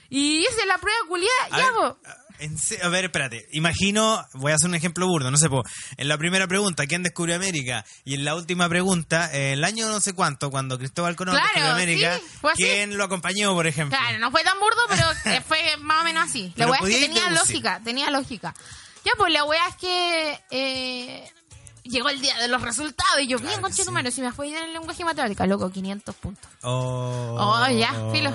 Y 0.10 0.40
hice 0.48 0.66
la 0.68 0.78
prueba 0.78 0.98
culiada, 1.10 1.50
ya, 1.58 1.74
po. 1.74 2.00
En 2.40 2.58
se- 2.58 2.82
a 2.84 2.88
ver, 2.90 3.06
espérate. 3.06 3.48
Imagino, 3.52 4.26
voy 4.34 4.52
a 4.52 4.56
hacer 4.56 4.68
un 4.70 4.76
ejemplo 4.76 5.08
burdo, 5.08 5.32
no 5.32 5.38
sé, 5.38 5.50
po. 5.50 5.64
en 5.98 6.08
la 6.08 6.18
primera 6.18 6.48
pregunta, 6.48 6.86
¿quién 6.88 7.04
descubrió 7.04 7.36
América? 7.36 7.86
Y 8.06 8.16
en 8.16 8.26
la 8.26 8.36
última 8.36 8.68
pregunta, 8.70 9.30
eh, 9.34 9.54
el 9.54 9.64
año 9.64 9.88
no 9.90 10.00
sé 10.02 10.14
cuánto, 10.14 10.50
cuando 10.50 10.78
Cristóbal 10.78 11.16
Colón 11.16 11.36
Claro, 11.36 11.48
descubrió 11.50 11.74
América, 11.74 12.18
sí, 12.18 12.24
fue 12.42 12.52
así. 12.54 12.64
¿quién 12.64 12.98
lo 12.98 13.04
acompañó, 13.04 13.54
por 13.54 13.68
ejemplo? 13.68 13.98
Claro, 13.98 14.20
no 14.20 14.32
fue 14.32 14.44
tan 14.44 14.60
burdo, 14.60 14.82
pero 14.90 15.04
eh, 15.36 15.42
fue 15.48 15.78
más 15.80 16.02
o 16.02 16.04
menos 16.06 16.30
así. 16.30 16.54
La 16.56 16.68
wea 16.68 16.80
es 16.82 16.86
que 16.88 17.02
tenía 17.02 17.24
deducir. 17.26 17.38
lógica, 17.56 17.82
tenía 17.84 18.10
lógica. 18.12 18.54
Ya, 19.06 19.12
pues 19.18 19.32
la 19.32 19.44
wea 19.46 19.68
es 19.70 19.76
que 19.78 20.40
eh, 20.52 21.32
llegó 21.88 22.10
el 22.10 22.22
día 22.22 22.38
de 22.38 22.48
los 22.48 22.62
resultados 22.62 23.22
y 23.22 23.28
yo, 23.28 23.40
bien, 23.40 23.62
conche 23.62 23.86
tu 23.86 23.92
madre, 23.92 24.12
si 24.12 24.22
me 24.22 24.32
fue 24.32 24.48
bien 24.48 24.64
en 24.64 24.74
lenguaje 24.74 25.02
y 25.02 25.06
matemática, 25.06 25.46
loco, 25.46 25.70
500 25.70 26.16
puntos. 26.16 26.50
Oh, 26.64 27.36
Oh, 27.40 27.68
ya, 27.70 27.94
filo. 28.12 28.32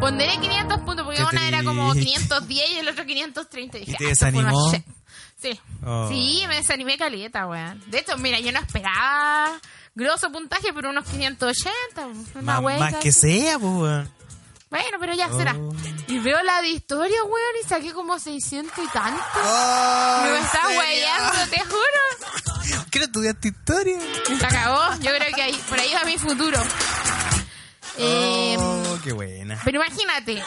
Ponderé 0.00 0.38
500 0.38 0.80
puntos 0.80 1.04
porque 1.04 1.22
una 1.24 1.48
era 1.48 1.64
como 1.64 1.92
triste. 1.92 2.10
510 2.12 2.70
y 2.70 2.78
el 2.78 2.88
otro 2.88 3.04
530. 3.04 3.78
Y, 3.78 3.80
dije, 3.80 3.92
¿Y 3.92 3.96
te 3.96 4.04
ah, 4.04 4.08
desanimó? 4.08 4.72
Sí. 5.40 5.60
Oh. 5.84 6.08
Sí, 6.08 6.44
me 6.48 6.56
desanimé 6.56 6.96
caleta, 6.98 7.46
weón. 7.46 7.82
De 7.90 7.98
hecho, 7.98 8.16
mira, 8.18 8.40
yo 8.40 8.50
no 8.52 8.58
esperaba 8.58 9.60
grosso 9.94 10.30
puntaje, 10.30 10.72
pero 10.72 10.90
unos 10.90 11.04
580. 11.04 12.06
Una 12.06 12.42
más, 12.42 12.60
wea 12.60 12.78
más 12.78 12.94
que 12.96 13.12
sea, 13.12 13.58
pues, 13.58 13.72
weón. 13.72 14.18
Bueno, 14.70 14.98
pero 15.00 15.14
ya 15.14 15.30
será. 15.30 15.54
Oh. 15.56 15.72
Y 16.08 16.18
veo 16.18 16.42
la 16.42 16.60
de 16.60 16.68
historia, 16.68 17.22
weón, 17.24 17.54
y 17.64 17.68
saqué 17.68 17.92
como 17.92 18.18
600 18.18 18.72
y 18.84 18.88
tanto. 18.88 19.22
Oh, 19.42 20.20
me 20.22 20.28
¿en 20.28 20.44
está 20.44 20.68
weyando, 20.68 21.50
te 21.50 21.60
juro. 21.60 22.47
¿Qué 22.90 22.98
no 22.98 23.04
estudiaste 23.06 23.48
historia? 23.48 23.98
Se 24.26 24.44
acabó. 24.46 24.94
Yo 25.00 25.10
creo 25.14 25.34
que 25.34 25.42
ahí, 25.42 25.60
por 25.68 25.78
ahí 25.78 25.90
va 25.94 26.04
mi 26.04 26.18
futuro. 26.18 26.58
Eh, 27.98 28.56
oh, 28.58 28.98
qué 29.02 29.12
buena. 29.12 29.60
Pero 29.64 29.82
imagínate, 29.82 30.42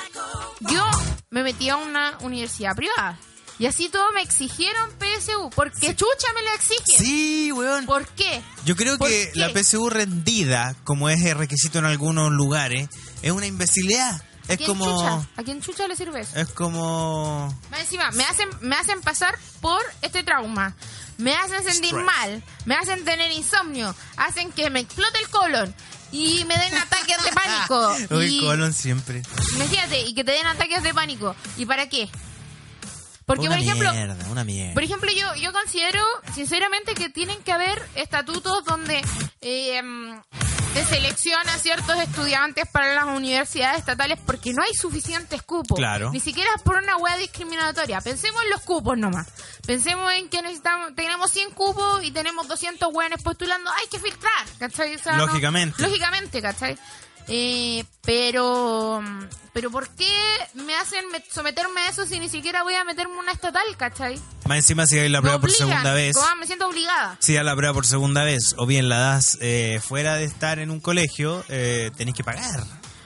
yo 0.61 0.85
me 1.29 1.43
metí 1.43 1.69
a 1.69 1.77
una 1.77 2.17
universidad 2.21 2.75
privada. 2.75 3.17
Y 3.59 3.67
así 3.67 3.89
todo 3.89 4.11
me 4.13 4.21
exigieron 4.23 4.89
PSU. 4.97 5.49
porque 5.55 5.95
chucha 5.95 6.27
me 6.33 6.41
lo 6.41 6.53
exigen? 6.55 6.97
Sí, 6.97 7.51
weón. 7.51 7.85
¿Por 7.85 8.07
qué? 8.07 8.41
Yo 8.65 8.75
creo 8.75 8.97
¿Por 8.97 9.07
que 9.09 9.29
qué? 9.33 9.39
la 9.39 9.49
PSU 9.49 9.89
rendida, 9.89 10.75
como 10.83 11.09
es 11.09 11.23
el 11.25 11.37
requisito 11.37 11.77
en 11.77 11.85
algunos 11.85 12.31
lugares, 12.31 12.89
es 13.21 13.31
una 13.31 13.45
imbecilidad. 13.45 14.23
¿A 14.51 14.53
Es 14.53 14.57
quién 14.57 14.67
como... 14.67 14.85
chucha? 14.85 15.29
¿A 15.37 15.43
quién 15.43 15.61
chucha 15.61 15.87
le 15.87 15.95
sirve 15.95 16.19
eso? 16.21 16.37
Es 16.37 16.49
como... 16.49 17.47
Más 17.69 17.79
encima, 17.79 18.11
me 18.11 18.23
hacen, 18.25 18.49
me 18.59 18.75
hacen 18.75 19.01
pasar 19.01 19.37
por 19.61 19.81
este 20.01 20.23
trauma. 20.23 20.75
Me 21.17 21.33
hacen 21.35 21.63
sentir 21.63 21.91
Stress. 21.91 22.05
mal. 22.05 22.43
Me 22.65 22.75
hacen 22.75 23.05
tener 23.05 23.31
insomnio. 23.31 23.95
Hacen 24.17 24.51
que 24.51 24.69
me 24.69 24.79
explote 24.81 25.19
el 25.19 25.29
colon. 25.29 25.73
Y 26.11 26.43
me 26.45 26.57
den 26.57 26.73
ataques 26.75 27.17
de 27.23 27.31
pánico. 28.09 28.21
Y, 28.23 28.41
colon 28.41 28.73
siempre. 28.73 29.21
Imagínate, 29.55 30.01
y 30.01 30.13
que 30.13 30.23
te 30.23 30.31
den 30.31 30.47
ataques 30.47 30.83
de 30.83 30.93
pánico. 30.93 31.35
¿Y 31.57 31.65
para 31.65 31.87
qué? 31.87 32.09
Porque, 33.25 33.47
una 33.47 33.55
por 33.57 33.63
ejemplo, 33.63 33.93
mierda, 33.93 34.17
una 34.29 34.43
mierda. 34.43 34.73
por 34.73 34.83
ejemplo, 34.83 35.11
yo, 35.11 35.35
yo 35.35 35.53
considero 35.53 36.03
sinceramente 36.33 36.93
que 36.95 37.09
tienen 37.09 37.41
que 37.43 37.51
haber 37.51 37.81
estatutos 37.95 38.65
donde 38.65 38.97
eh, 39.41 39.77
em, 39.77 40.21
se 40.73 40.85
selecciona 40.85 41.57
ciertos 41.57 41.97
estudiantes 41.97 42.65
para 42.71 42.93
las 42.95 43.05
universidades 43.05 43.79
estatales 43.79 44.19
porque 44.25 44.53
no 44.53 44.63
hay 44.63 44.73
suficientes 44.73 45.41
cupos. 45.43 45.77
Claro. 45.77 46.11
Ni 46.11 46.19
siquiera 46.19 46.49
por 46.63 46.77
una 46.77 46.97
hueá 46.97 47.17
discriminatoria. 47.17 48.01
Pensemos 48.01 48.41
en 48.43 48.49
los 48.49 48.61
cupos 48.61 48.97
nomás. 48.97 49.27
Pensemos 49.65 50.11
en 50.13 50.29
que 50.29 50.41
necesitamos, 50.41 50.95
tenemos 50.95 51.29
100 51.31 51.51
cupos 51.51 52.03
y 52.03 52.11
tenemos 52.11 52.47
200 52.47 52.89
hueones 52.91 53.21
postulando. 53.21 53.69
Hay 53.69 53.87
que 53.89 53.99
filtrar, 53.99 54.45
¿cachai? 54.59 54.95
O 54.95 54.99
sea, 54.99 55.13
no- 55.17 55.27
Lógicamente. 55.27 55.81
lógicamente, 55.81 56.41
¿cachai? 56.41 56.77
Eh, 57.27 57.83
pero, 58.03 59.01
pero 59.53 59.71
¿por 59.71 59.87
qué 59.89 60.11
me 60.55 60.75
hacen 60.75 61.05
met- 61.13 61.23
someterme 61.31 61.81
a 61.81 61.89
eso 61.89 62.05
si 62.05 62.19
ni 62.19 62.29
siquiera 62.29 62.63
voy 62.63 62.73
a 62.75 62.83
meterme 62.83 63.17
una 63.17 63.31
estatal, 63.31 63.63
¿cachai? 63.77 64.19
Más 64.45 64.57
encima 64.57 64.85
si 64.85 64.97
hay 64.99 65.07
la 65.09 65.21
prueba 65.21 65.39
por 65.39 65.51
segunda 65.51 65.93
vez. 65.93 66.15
como, 66.17 66.35
me 66.37 66.45
siento 66.47 66.67
obligada. 66.67 67.15
Si 67.19 67.33
das 67.33 67.45
la 67.45 67.55
prueba 67.55 67.73
por 67.73 67.85
segunda 67.85 68.23
vez 68.23 68.55
o 68.57 68.65
bien 68.65 68.89
la 68.89 68.97
das 68.99 69.37
eh, 69.41 69.79
fuera 69.83 70.15
de 70.15 70.25
estar 70.25 70.59
en 70.59 70.71
un 70.71 70.79
colegio, 70.79 71.43
eh, 71.49 71.91
tenés 71.95 72.15
que 72.15 72.23
pagar 72.23 72.61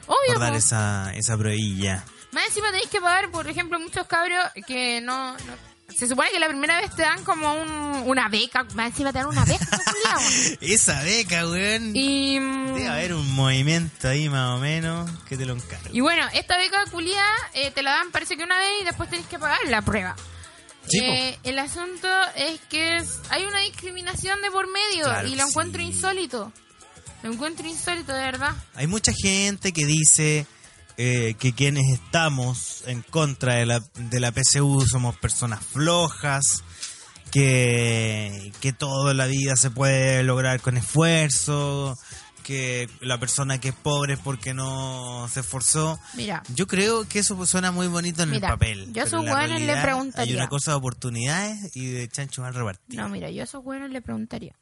Obvio. 0.07 0.17
por 0.33 0.39
dar 0.39 0.51
po. 0.53 0.57
esa, 0.57 1.13
esa 1.15 1.37
pruebilla. 1.37 2.03
Más 2.31 2.45
encima 2.47 2.67
tenéis 2.71 2.89
que 2.89 2.99
pagar, 3.01 3.29
por 3.31 3.47
ejemplo, 3.47 3.79
muchos 3.79 4.07
cabros 4.07 4.43
que 4.67 5.01
no, 5.01 5.33
no- 5.33 5.74
Se 5.97 6.07
supone 6.07 6.29
que 6.31 6.39
la 6.39 6.47
primera 6.49 6.79
vez 6.81 6.93
te 6.95 7.01
dan 7.03 7.23
como 7.23 7.53
un, 7.53 7.69
una 8.05 8.27
beca. 8.29 8.63
Más 8.75 8.87
encima 8.87 9.11
te 9.13 9.19
dan 9.19 9.27
una 9.27 9.45
beca. 9.45 9.65
Esa 10.61 11.01
beca, 11.03 11.47
weón. 11.47 11.95
y, 11.95 12.39
mm, 12.39 12.73
Debe 12.73 12.87
haber 12.89 13.13
un 13.13 13.31
movimiento 13.33 14.07
ahí 14.09 14.27
más 14.29 14.57
o 14.57 14.59
menos 14.59 15.09
que 15.27 15.37
te 15.37 15.45
lo 15.45 15.53
encargo. 15.53 15.89
y 15.91 16.01
bueno, 16.01 16.25
esta 16.33 16.57
beca 16.57 16.83
culia 16.91 17.23
eh, 17.53 17.71
te 17.71 17.81
la 17.83 17.91
dan 17.91 18.11
parece 18.11 18.35
que 18.37 18.43
una 18.43 18.57
vez 18.59 18.69
y 18.81 18.83
después 18.85 19.09
tenés 19.09 19.25
que 19.27 19.39
pagar 19.39 19.59
la 19.67 19.81
prueba. 19.81 20.15
Eh, 20.93 21.37
el 21.43 21.57
asunto 21.59 22.07
es 22.35 22.59
que 22.69 22.97
es- 22.97 23.19
hay 23.29 23.43
una 23.45 23.59
discriminación 23.61 24.39
de 24.41 24.51
por 24.51 24.67
medio 24.71 25.05
Claro 25.05 25.27
y 25.27 25.35
lo 25.35 25.47
encuentro 25.47 25.81
sí. 25.81 25.87
insólito. 25.87 26.51
Lo 27.23 27.31
encuentro 27.33 27.65
insólito, 27.67 28.13
de 28.13 28.19
verdad. 28.21 28.53
Hay 28.75 28.85
mucha 28.85 29.11
gente 29.13 29.73
que 29.73 29.85
dice 29.85 30.45
eh, 30.97 31.35
que 31.39 31.53
quienes 31.53 31.83
estamos 31.91 32.83
en 32.87 33.01
contra 33.01 33.55
de 33.55 33.65
la, 33.65 33.79
de 33.95 34.19
la 34.19 34.31
PSU 34.31 34.85
somos 34.87 35.17
personas 35.17 35.63
flojas, 35.65 36.63
que, 37.31 38.51
que 38.61 38.73
todo 38.73 39.11
en 39.11 39.17
la 39.17 39.25
vida 39.27 39.55
se 39.55 39.69
puede 39.71 40.23
lograr 40.23 40.61
con 40.61 40.77
esfuerzo, 40.77 41.97
que 42.43 42.87
la 43.01 43.19
persona 43.19 43.59
que 43.59 43.69
es 43.69 43.75
pobre 43.75 44.13
es 44.13 44.19
porque 44.19 44.53
no 44.53 45.27
se 45.31 45.41
esforzó. 45.41 45.99
Mira, 46.13 46.43
Yo 46.53 46.65
creo 46.67 47.07
que 47.07 47.19
eso 47.19 47.43
suena 47.45 47.71
muy 47.71 47.87
bonito 47.87 48.23
en 48.23 48.29
Mira, 48.31 48.47
el 48.49 48.53
papel. 48.53 48.93
yo 48.93 49.01
a 49.03 49.05
esos 49.05 49.23
le 49.25 49.81
preguntaría. 49.81 50.33
Hay 50.33 50.37
una 50.39 50.47
cosa 50.47 50.71
de 50.71 50.77
oportunidades 50.77 51.75
y 51.75 51.87
de 51.87 52.07
chancho 52.07 52.41
mal 52.41 52.53
repartido. 52.53 53.03
no, 53.03 53.09
mira, 53.09 53.29
yo 53.31 53.41
a 53.41 53.43
esos 53.45 53.63
buenos 53.63 53.89
le 53.89 54.01
preguntaría. 54.01 54.55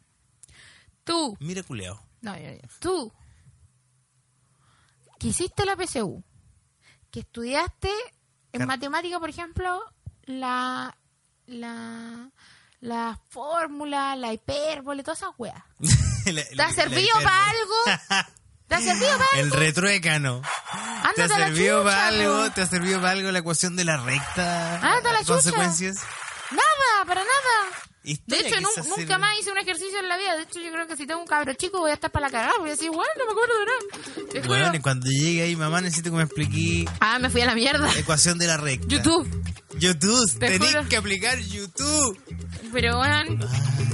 Tú, 1.03 1.35
Mira, 1.39 1.61
culeado. 1.63 2.01
No, 2.21 2.35
yo- 2.37 2.51
yo- 2.53 2.59
Tú, 2.79 3.11
que 5.23 5.29
hiciste 5.29 5.63
la 5.65 5.77
PSU, 5.77 6.21
que 7.09 7.21
estudiaste 7.21 7.89
en 8.51 8.59
Car- 8.59 8.67
matemática, 8.67 9.19
por 9.21 9.29
ejemplo, 9.29 9.81
la, 10.25 10.97
la, 11.45 12.29
la 12.81 13.19
fórmula, 13.29 14.17
la 14.17 14.33
hipérbole, 14.33 15.01
todas 15.01 15.19
esas 15.19 15.31
weas. 15.37 15.63
¿Te 16.25 16.61
ha 16.61 16.71
servido 16.73 17.07
para 17.23 17.49
algo? 17.49 18.25
¿Te 18.67 18.75
ha 18.75 18.81
servido 18.81 19.11
para 19.17 19.27
El 19.39 19.45
algo? 19.45 19.55
retruécano. 19.57 20.41
¿Te 20.41 20.47
ha 20.77 21.09
Ándate 21.09 21.21
a 21.33 21.39
la 21.39 21.45
servido 21.47 21.83
chucha, 21.83 21.95
para 21.95 22.07
algo? 22.07 22.51
¿Te 22.51 22.61
ha 22.61 22.65
servido 22.67 22.99
para 22.99 23.11
algo 23.11 23.31
la 23.31 23.39
ecuación 23.39 23.75
de 23.77 23.85
la 23.85 23.97
recta? 23.97 24.75
Ándate 24.75 25.07
a 25.07 25.13
la 25.13 25.19
chucha. 25.19 25.33
consecuencias? 25.35 25.97
Nada, 26.51 27.05
para 27.05 27.21
nada. 27.21 27.92
De 28.03 28.37
hecho, 28.37 28.59
nunca 28.59 28.83
sirve. 28.83 29.17
más 29.17 29.39
hice 29.39 29.51
un 29.51 29.57
ejercicio 29.57 29.99
en 29.99 30.09
la 30.09 30.17
vida. 30.17 30.35
De 30.35 30.43
hecho, 30.43 30.59
yo 30.59 30.71
creo 30.71 30.87
que 30.87 30.97
si 30.97 31.07
tengo 31.07 31.21
un 31.21 31.27
cabro 31.27 31.53
chico 31.53 31.79
voy 31.79 31.91
a 31.91 31.93
estar 31.93 32.11
para 32.11 32.27
la 32.27 32.31
cagada. 32.31 32.53
Voy 32.59 32.69
a 32.69 32.71
decir, 32.73 32.89
bueno, 32.89 33.09
no 33.17 33.25
me 33.25 33.31
acuerdo 33.31 33.53
de 33.59 33.65
nada. 34.41 34.47
Bueno, 34.47 34.75
y 34.75 34.79
cuando 34.81 35.05
llegue 35.09 35.41
ahí, 35.43 35.55
mamá, 35.55 35.79
necesito 35.81 36.11
que 36.11 36.17
me 36.17 36.23
explique 36.23 36.85
Ah, 36.99 37.17
me 37.19 37.29
fui 37.29 37.41
a 37.41 37.45
la 37.45 37.55
mierda. 37.55 37.89
ecuación 37.97 38.37
de 38.37 38.47
la 38.47 38.57
recta. 38.57 38.87
YouTube. 38.87 39.27
YouTube. 39.79 40.37
Te 40.39 40.59
juro. 40.59 40.87
que 40.89 40.97
aplicar 40.97 41.39
YouTube. 41.39 42.19
Pero 42.73 42.97
bueno, 42.97 43.37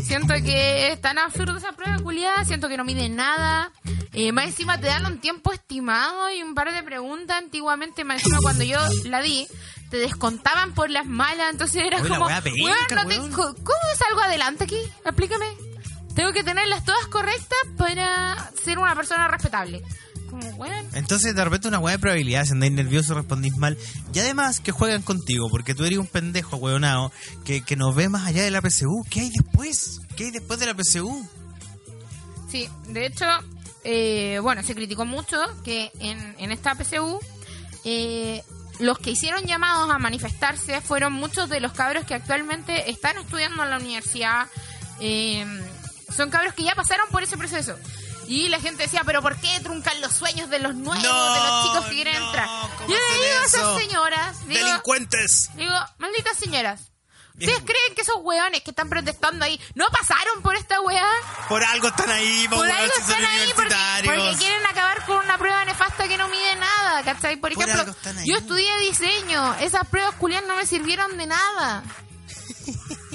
siento 0.04 0.34
que 0.36 0.92
es 0.92 1.02
tan 1.02 1.18
absurdo 1.18 1.58
esa 1.58 1.74
prueba 1.74 2.00
culiada, 2.00 2.44
siento 2.46 2.68
que 2.70 2.78
no 2.78 2.86
mide 2.86 3.10
nada. 3.10 3.72
Eh, 4.14 4.32
más 4.32 4.46
encima 4.46 4.80
te 4.80 4.88
dan 4.88 5.06
un 5.06 5.20
tiempo 5.20 5.52
estimado 5.54 6.32
y 6.32 6.42
un 6.42 6.56
par 6.56 6.74
de 6.74 6.82
preguntas. 6.84 7.38
Antiguamente, 7.38 8.04
más 8.04 8.18
encima 8.22 8.40
cuando 8.42 8.64
yo 8.64 8.80
la 9.06 9.22
di, 9.22 9.48
te 9.90 9.98
descontaban 9.98 10.74
por 10.74 10.90
las 10.90 11.06
malas, 11.06 11.48
entonces 11.52 11.82
era 11.86 12.00
Oye, 12.02 12.10
como, 12.10 12.28
wea 12.28 12.42
penca, 12.42 12.62
"Weón, 12.64 12.78
no 12.96 13.08
te- 13.08 13.20
weón". 13.20 13.32
co- 13.32 13.56
¿cómo 13.56 13.80
salgo 13.98 14.22
adelante 14.22 14.64
aquí? 14.66 14.78
Explícame. 15.06 15.46
Tengo 16.16 16.32
que 16.34 16.44
tenerlas 16.44 16.84
todas 16.86 17.08
correctas 17.08 17.58
para 17.78 18.52
ser 18.64 18.78
una 18.78 18.94
persona 18.96 19.28
respetable. 19.28 19.82
Como, 20.30 20.48
weón, 20.58 20.86
Entonces, 20.94 21.34
de 21.36 21.44
repente, 21.44 21.68
una 21.70 21.80
hueá 21.80 21.94
de 21.96 22.00
probabilidad, 22.00 22.46
si 22.46 22.52
andáis 22.52 22.72
nervioso, 22.74 23.16
respondís 23.16 23.56
mal. 23.58 23.78
Y 24.14 24.20
además, 24.20 24.60
que 24.60 24.72
juegan 24.72 25.02
contigo, 25.02 25.50
porque 25.50 25.74
tú 25.74 25.86
eres 25.86 25.98
un 25.98 26.06
pendejo, 26.08 26.58
hueonado, 26.58 27.12
que, 27.46 27.62
que 27.64 27.76
nos 27.76 27.96
ve 27.96 28.10
más 28.10 28.28
allá 28.28 28.44
de 28.44 28.52
la 28.52 28.62
PSU. 28.62 29.04
¿Qué 29.10 29.22
hay 29.22 29.30
después? 29.32 30.02
¿Qué 30.16 30.26
hay 30.26 30.32
después 30.32 30.60
de 30.60 30.66
la 30.68 30.76
PSU? 30.76 31.28
Sí, 32.52 32.68
de 32.90 33.06
hecho, 33.06 33.26
eh, 33.84 34.40
bueno, 34.42 34.62
se 34.64 34.76
criticó 34.76 35.06
mucho 35.06 35.38
que 35.64 35.92
en, 36.00 36.36
en 36.38 36.52
esta 36.52 36.76
PSU 36.76 37.20
eh, 37.86 38.44
los 38.80 38.98
que 39.00 39.12
hicieron 39.12 39.46
llamados 39.46 39.90
a 39.92 39.98
manifestarse 40.00 40.82
fueron 40.82 41.14
muchos 41.14 41.50
de 41.50 41.60
los 41.60 41.74
cabros 41.74 42.06
que 42.06 42.16
actualmente 42.16 42.90
están 42.90 43.18
estudiando 43.18 43.64
en 43.64 43.70
la 43.70 43.78
universidad. 43.78 44.48
eh, 45.02 45.46
son 46.16 46.32
cabros 46.32 46.54
que 46.56 46.64
ya 46.64 46.74
pasaron 46.76 47.08
por 47.10 47.22
ese 47.24 47.38
proceso. 47.38 47.76
Y 48.28 48.48
la 48.50 48.60
gente 48.60 48.84
decía, 48.84 49.02
pero 49.06 49.22
¿por 49.22 49.36
qué 49.38 49.60
truncan 49.62 50.00
los 50.02 50.14
sueños 50.14 50.50
de 50.50 50.60
los 50.60 50.76
nuevos, 50.76 51.04
No, 51.04 51.34
de 51.34 51.40
los 51.40 51.64
chicos 51.66 51.86
que 51.86 51.96
quieren 51.96 52.20
no, 52.20 52.26
entrar? 52.28 52.48
¿cómo 52.78 52.90
Yo 52.90 52.96
le 52.96 53.26
digo 53.28 53.40
a 53.42 53.46
esas 53.46 53.78
señoras, 53.80 54.48
digo, 54.48 54.66
¡Delincuentes! 54.66 55.50
digo, 55.56 55.74
malditas 55.98 56.38
señoras. 56.38 56.89
¿Ustedes 57.40 57.64
creen 57.66 57.96
que 57.96 58.02
esos 58.02 58.18
hueones 58.20 58.62
que 58.62 58.72
están 58.72 58.90
protestando 58.90 59.46
ahí 59.46 59.60
no 59.76 59.88
pasaron 59.90 60.42
por 60.42 60.56
esta 60.56 60.82
weá? 60.82 61.08
Por 61.48 61.64
algo 61.64 61.88
están 61.88 62.10
ahí, 62.10 62.48
po, 62.50 62.58
Por 62.58 62.66
weón, 62.66 62.78
algo 62.78 62.94
si 62.96 63.02
están 63.02 63.26
ahí 63.26 63.52
porque, 63.56 64.36
quieren 64.38 64.66
acabar 64.66 65.06
con 65.06 65.18
una 65.18 65.38
prueba 65.38 65.66
nefasta 65.66 66.08
que 66.08 66.18
no 66.18 66.28
mide 66.28 66.56
nada, 66.56 67.04
¿cachai? 67.04 67.38
Por 67.38 67.54
Por 67.54 67.64
ejemplo, 67.64 67.96
yo 68.26 68.38
estudié 68.38 68.78
diseño, 68.80 69.56
esas 69.56 69.88
pruebas 69.88 70.16
culiadas 70.16 70.48
no 70.48 70.56
me 70.56 70.66
sirvieron 70.66 71.18
de 71.18 71.26
nada. 71.28 71.84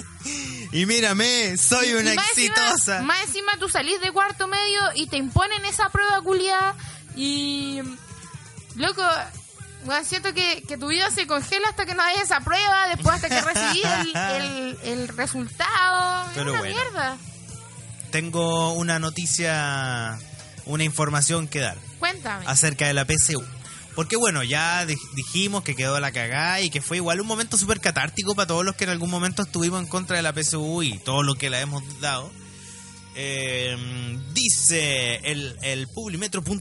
Y 0.73 0.87
mírame, 0.87 1.57
soy 1.57 1.93
una 1.93 2.15
Y 2.15 2.17
más 2.17 2.29
exitosa. 2.31 2.97
Encima, 2.97 3.01
más 3.03 3.23
encima 3.27 3.53
tú 3.61 3.69
salís 3.69 4.01
de 4.01 4.11
cuarto 4.11 4.49
medio 4.49 4.81
y 4.97 5.07
te 5.07 5.17
imponen 5.17 5.65
esa 5.67 5.89
prueba 5.91 6.21
culiada 6.21 6.75
y... 7.15 7.81
Loco, 8.75 9.05
bueno, 9.85 10.05
siento 10.05 10.33
que, 10.35 10.63
que 10.67 10.77
tu 10.77 10.89
vida 10.89 11.11
se 11.11 11.27
congela 11.27 11.69
hasta 11.69 11.85
que 11.87 11.95
no 11.95 12.03
hayas 12.03 12.25
esa 12.25 12.41
prueba, 12.41 12.89
después 12.89 13.15
hasta 13.17 13.29
que 13.29 13.41
recibís 13.41 13.85
el, 13.85 14.17
el, 14.17 14.79
el 14.85 15.09
resultado. 15.09 16.25
Es 16.31 16.35
Pero 16.35 16.51
una 16.53 16.59
bueno. 16.61 16.75
mierda. 16.75 17.17
Tengo 18.11 18.73
una 18.75 18.99
noticia, 18.99 20.19
una 20.67 20.85
información 20.85 21.49
que 21.49 21.61
dar 21.61 21.77
Cuéntame. 21.99 22.45
acerca 22.47 22.87
de 22.87 22.95
la 22.95 23.05
PSU. 23.07 23.43
Porque 23.97 24.17
bueno, 24.17 24.43
ya 24.43 24.87
di- 24.87 24.97
dijimos 25.15 25.63
que 25.63 25.77
quedó 25.77 25.99
la 26.01 26.11
cagada 26.13 26.61
y 26.61 26.71
que 26.71 26.81
fue 26.81 26.97
igual 26.97 27.21
un 27.21 27.27
momento 27.27 27.57
súper 27.57 27.81
catártico 27.81 28.35
para 28.35 28.47
todos 28.49 28.65
los 28.65 28.75
que 28.77 28.85
en 28.85 28.91
algún 28.91 29.11
momento 29.11 29.43
estuvimos 29.43 29.81
en 29.81 29.87
contra 29.89 30.17
de 30.17 30.23
la 30.23 30.33
PSU 30.33 30.83
y 30.83 30.99
todo 30.99 31.23
lo 31.23 31.35
que 31.37 31.51
la 31.51 31.61
hemos 31.61 31.83
dado. 32.01 32.31
Eh, 33.17 33.77
dice 34.33 35.17
el, 35.31 35.57
el 35.63 35.87
publimetro.cl, 35.89 36.59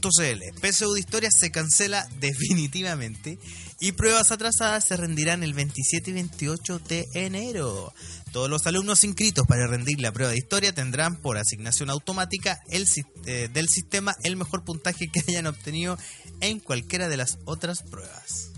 PSU 0.60 0.92
de 0.92 1.00
historia 1.00 1.30
se 1.30 1.50
cancela 1.50 2.06
definitivamente 2.20 3.38
y 3.80 3.92
pruebas 3.92 4.30
atrasadas 4.30 4.84
se 4.84 4.96
rendirán 4.96 5.42
el 5.42 5.52
27 5.52 6.10
y 6.10 6.14
28 6.14 6.78
de 6.78 7.06
enero. 7.14 7.92
Todos 8.32 8.48
los 8.48 8.66
alumnos 8.66 9.04
inscritos 9.04 9.46
para 9.46 9.66
rendir 9.66 10.00
la 10.00 10.12
prueba 10.12 10.32
de 10.32 10.38
historia 10.38 10.72
tendrán 10.72 11.16
por 11.16 11.38
asignación 11.38 11.90
automática 11.90 12.60
el, 12.68 12.86
eh, 13.26 13.48
del 13.52 13.68
sistema 13.68 14.16
el 14.24 14.36
mejor 14.36 14.64
puntaje 14.64 15.08
que 15.12 15.22
hayan 15.28 15.46
obtenido 15.46 15.98
en 16.40 16.60
cualquiera 16.60 17.08
de 17.08 17.16
las 17.16 17.38
otras 17.44 17.82
pruebas. 17.82 18.53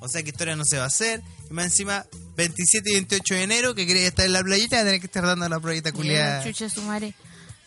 O 0.00 0.08
sea 0.08 0.22
que 0.22 0.30
historia 0.30 0.56
no 0.56 0.64
se 0.64 0.78
va 0.78 0.84
a 0.84 0.88
hacer. 0.88 1.22
Y 1.50 1.52
más 1.52 1.66
encima, 1.66 2.06
27 2.36 2.90
y 2.90 2.94
28 2.94 3.34
de 3.34 3.42
enero, 3.42 3.74
que 3.74 3.86
quería 3.86 4.06
estar 4.06 4.26
en 4.26 4.32
la 4.32 4.42
playita, 4.42 4.76
va 4.76 4.82
a 4.82 4.84
tener 4.84 5.00
que 5.00 5.06
estar 5.06 5.24
dando 5.24 5.48
la 5.48 5.58
Mira, 5.60 5.92
culiada. 5.92 6.44
chucha 6.44 6.68
su 6.68 6.82
madre. 6.82 7.14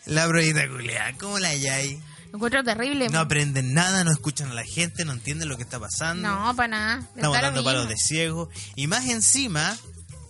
La 0.06 0.26
pruebita 0.28 0.68
culiada, 0.68 1.12
¿cómo 1.18 1.38
la 1.38 1.48
hay? 1.48 2.00
Lo 2.30 2.36
encuentro 2.38 2.64
terrible. 2.64 3.08
No 3.10 3.20
aprenden 3.20 3.72
nada, 3.74 4.02
no 4.02 4.10
escuchan 4.10 4.50
a 4.50 4.54
la 4.54 4.64
gente, 4.64 5.04
no 5.04 5.12
entienden 5.12 5.48
lo 5.48 5.56
que 5.56 5.62
está 5.62 5.78
pasando. 5.78 6.28
No, 6.28 6.54
para 6.56 6.68
nada. 6.68 7.08
Estamos 7.14 7.40
dando 7.40 7.62
palos 7.62 7.88
de 7.88 7.96
ciego. 7.96 8.50
Y 8.74 8.88
más 8.88 9.06
encima, 9.06 9.78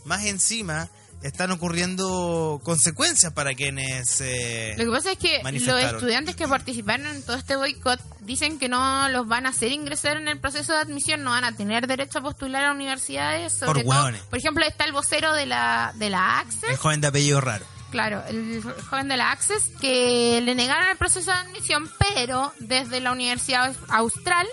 más 0.04 0.24
encima, 0.26 0.90
están 1.24 1.50
ocurriendo 1.52 2.60
consecuencias 2.62 3.32
para 3.32 3.54
quienes... 3.54 4.20
eh, 4.20 4.74
Lo 4.76 4.84
que 4.84 4.90
pasa 4.90 5.12
es 5.12 5.18
que 5.18 5.40
los 5.42 5.82
estudiantes 5.82 6.36
que 6.36 6.46
participaron 6.46 7.06
en 7.06 7.22
todo 7.22 7.36
este 7.36 7.56
boicot 7.56 7.98
dicen 8.20 8.58
que 8.58 8.68
no 8.68 9.08
los 9.08 9.26
van 9.26 9.46
a 9.46 9.48
hacer 9.48 9.72
ingresar 9.72 10.18
en 10.18 10.28
el 10.28 10.38
proceso 10.38 10.74
de 10.74 10.80
admisión, 10.80 11.24
no 11.24 11.30
van 11.30 11.44
a 11.44 11.56
tener 11.56 11.86
derecho 11.86 12.18
a 12.18 12.22
postular 12.22 12.66
a 12.66 12.72
universidades. 12.72 13.54
Sobre 13.54 13.84
Por 13.84 13.94
todo, 13.94 14.12
por 14.28 14.38
ejemplo, 14.38 14.66
está 14.66 14.84
el 14.84 14.92
vocero 14.92 15.32
de 15.32 15.46
la, 15.46 15.94
de 15.96 16.10
la 16.10 16.40
Access, 16.40 16.68
el 16.70 16.76
joven 16.76 17.00
de 17.00 17.06
apellido 17.06 17.40
raro. 17.40 17.64
Claro, 17.94 18.24
el 18.28 18.60
joven 18.90 19.06
de 19.06 19.16
la 19.16 19.30
Access, 19.30 19.70
que 19.80 20.40
le 20.42 20.56
negaron 20.56 20.88
el 20.88 20.96
proceso 20.96 21.30
de 21.30 21.36
admisión, 21.36 21.88
pero 22.12 22.52
desde 22.58 22.98
la 23.00 23.12
Universidad 23.12 23.72
Austral 23.88 24.48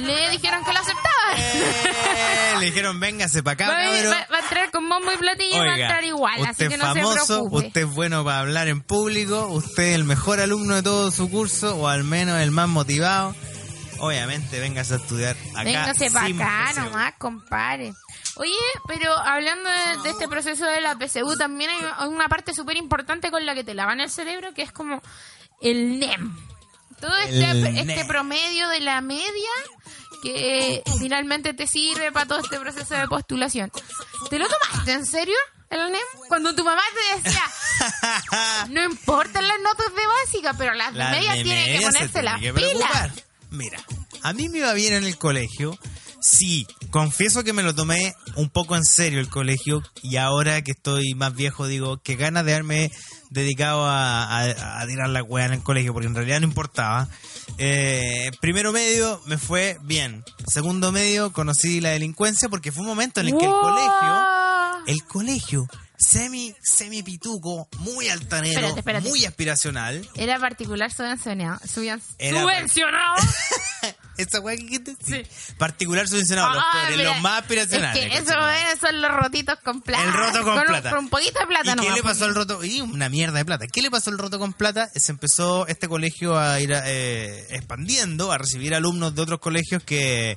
le 0.00 0.30
dijeron 0.30 0.64
que 0.64 0.72
lo 0.72 0.78
aceptaban. 0.78 1.36
Eh, 1.36 2.54
le 2.60 2.66
dijeron, 2.66 2.98
véngase 2.98 3.42
para 3.42 3.52
acá, 3.52 3.68
Va, 3.68 3.74
va- 3.74 4.26
va 4.32 4.36
a 4.38 4.40
entrar 4.40 4.70
con 4.70 4.88
bombo 4.88 5.12
y 5.12 5.16
platillo 5.18 5.56
y 5.56 5.66
va 5.66 5.74
a 5.74 5.78
entrar 5.78 6.04
igual, 6.04 6.34
así 6.40 6.50
usted 6.52 6.68
que 6.68 6.74
es 6.74 6.80
no 6.80 6.94
se 6.94 7.00
famoso, 7.02 7.26
preocupe. 7.26 7.66
usted 7.66 7.80
es 7.82 7.86
bueno 7.94 8.24
para 8.24 8.40
hablar 8.40 8.68
en 8.68 8.80
público, 8.80 9.48
usted 9.48 9.82
es 9.82 9.94
el 9.94 10.04
mejor 10.04 10.40
alumno 10.40 10.74
de 10.76 10.82
todo 10.82 11.10
su 11.10 11.30
curso, 11.30 11.76
o 11.76 11.88
al 11.88 12.04
menos 12.04 12.40
el 12.40 12.50
más 12.52 12.68
motivado. 12.68 13.34
Obviamente, 14.00 14.60
véngase 14.60 14.94
a 14.94 14.96
estudiar 14.98 15.36
acá. 15.54 15.64
Véngase 15.64 16.10
para 16.12 16.26
acá 16.26 16.72
nomás, 16.80 17.14
compadre. 17.18 17.92
Oye, 18.38 18.54
pero 18.86 19.12
hablando 19.16 19.68
de, 19.68 20.02
de 20.04 20.10
este 20.10 20.28
proceso 20.28 20.64
de 20.64 20.80
la 20.80 20.96
PSU, 20.96 21.36
también 21.36 21.70
hay 21.70 22.06
una 22.08 22.28
parte 22.28 22.54
súper 22.54 22.76
importante 22.76 23.30
con 23.30 23.44
la 23.44 23.54
que 23.54 23.64
te 23.64 23.74
lavan 23.74 24.00
el 24.00 24.10
cerebro, 24.10 24.54
que 24.54 24.62
es 24.62 24.72
como 24.72 25.02
el 25.60 25.98
NEM. 25.98 26.36
Todo 27.00 27.16
este, 27.16 27.80
este 27.80 28.04
promedio 28.06 28.68
de 28.68 28.80
la 28.80 29.00
media 29.00 29.48
que 30.22 30.82
finalmente 30.98 31.54
te 31.54 31.66
sirve 31.66 32.10
para 32.10 32.26
todo 32.26 32.40
este 32.40 32.58
proceso 32.58 32.94
de 32.94 33.06
postulación. 33.06 33.70
¿Te 34.30 34.38
lo 34.38 34.46
tomaste 34.48 34.92
en 34.92 35.06
serio, 35.06 35.36
el 35.70 35.92
NEM? 35.92 36.00
Cuando 36.28 36.54
tu 36.54 36.64
mamá 36.64 36.82
te 36.94 37.22
decía, 37.22 37.42
no 38.70 38.82
importan 38.84 39.46
las 39.46 39.60
notas 39.60 39.94
de 39.94 40.06
básica, 40.06 40.54
pero 40.54 40.74
las 40.74 40.92
de 40.92 41.04
media 41.04 41.34
tienen 41.42 41.78
que 41.78 41.86
ponerse 41.86 42.22
las 42.22 42.40
pilas. 42.40 43.12
Mira, 43.50 43.80
a 44.22 44.32
mí 44.32 44.48
me 44.48 44.58
iba 44.58 44.72
bien 44.72 44.94
en 44.94 45.04
el 45.04 45.16
colegio. 45.18 45.78
Sí, 46.20 46.66
confieso 46.90 47.44
que 47.44 47.52
me 47.52 47.62
lo 47.62 47.74
tomé 47.74 48.14
un 48.36 48.50
poco 48.50 48.74
en 48.76 48.84
serio 48.84 49.20
el 49.20 49.28
colegio 49.28 49.82
y 50.02 50.16
ahora 50.16 50.62
que 50.62 50.72
estoy 50.72 51.14
más 51.14 51.34
viejo 51.34 51.66
digo 51.66 51.98
que 52.02 52.16
ganas 52.16 52.44
de 52.44 52.52
haberme 52.54 52.90
dedicado 53.30 53.84
a, 53.86 54.24
a- 54.24 54.80
a 54.82 54.86
tirar 54.86 55.08
la 55.10 55.22
weá 55.22 55.46
en 55.46 55.52
el 55.54 55.62
colegio 55.62 55.92
porque 55.92 56.08
en 56.08 56.14
realidad 56.14 56.40
no 56.40 56.46
importaba. 56.48 57.08
Eh, 57.58 58.30
primero 58.40 58.72
medio 58.72 59.22
me 59.26 59.38
fue 59.38 59.78
bien. 59.82 60.24
Segundo 60.46 60.90
medio 60.92 61.32
conocí 61.32 61.80
la 61.80 61.90
delincuencia 61.90 62.48
porque 62.48 62.72
fue 62.72 62.82
un 62.82 62.88
momento 62.88 63.20
en 63.20 63.28
el 63.28 63.38
que 63.38 63.44
el 63.44 63.50
colegio 63.52 64.24
el 64.86 65.04
colegio 65.04 65.66
semi 65.98 66.54
semi 66.62 67.02
pituco, 67.02 67.68
muy 67.80 68.08
altanero, 68.08 68.52
Espérate, 68.60 68.78
espérate. 68.80 69.08
muy 69.08 69.24
aspiracional. 69.24 70.08
Era 70.14 70.38
particular 70.38 70.90
subvencionado. 70.92 71.60
Era 72.18 72.40
subvencionado. 72.42 73.16
Esa 74.18 74.40
weá 74.40 74.56
que 74.56 74.62
dijiste, 74.64 74.96
sí. 75.02 75.54
Particular 75.56 76.06
subvencionado, 76.08 76.52
los, 76.54 76.62
Ah, 76.62 76.70
pobres, 76.82 76.96
mira, 76.98 77.12
los 77.12 77.22
más 77.22 77.40
aspiracionales. 77.40 78.04
Es 78.04 78.10
que 78.10 78.18
eso 78.18 78.48
eh, 78.50 78.76
son 78.80 79.00
los 79.00 79.10
rotitos 79.12 79.58
con 79.64 79.80
plata. 79.80 80.04
El 80.04 80.12
roto 80.12 80.42
con 80.44 80.60
plata. 80.66 80.90
Con 80.90 80.98
un 80.98 81.08
poquito 81.08 81.38
de 81.40 81.46
plata 81.46 81.72
¿Y 81.72 81.86
qué 81.86 81.90
le 81.92 82.02
pasó 82.02 82.24
al 82.24 82.34
porque- 82.34 82.52
roto? 82.54 82.64
Y 82.64 82.80
una 82.80 83.08
mierda 83.08 83.38
de 83.38 83.44
plata. 83.44 83.66
¿Qué 83.72 83.80
le 83.80 83.90
pasó 83.90 84.10
al 84.10 84.18
roto 84.18 84.38
con 84.38 84.52
plata? 84.52 84.88
Se 84.94 85.12
empezó 85.12 85.66
este 85.68 85.88
colegio 85.88 86.38
a 86.38 86.60
ir 86.60 86.72
eh, 86.84 87.46
expandiendo, 87.50 88.32
a 88.32 88.38
recibir 88.38 88.74
alumnos 88.74 89.14
de 89.14 89.22
otros 89.22 89.38
colegios 89.40 89.82
que, 89.84 90.36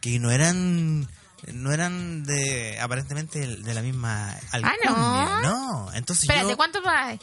que 0.00 0.18
no 0.18 0.30
eran 0.30 1.08
no 1.52 1.72
eran 1.72 2.22
de 2.22 2.78
aparentemente 2.80 3.40
de 3.46 3.74
la 3.74 3.82
misma 3.82 4.32
alcurnia, 4.52 4.86
Ah, 4.86 5.40
¿no? 5.42 5.82
no. 5.86 5.92
Entonces 5.94 6.24
Espérate, 6.24 6.50
yo 6.50 6.56
¿cuánto 6.56 6.80
pagas? 6.82 7.18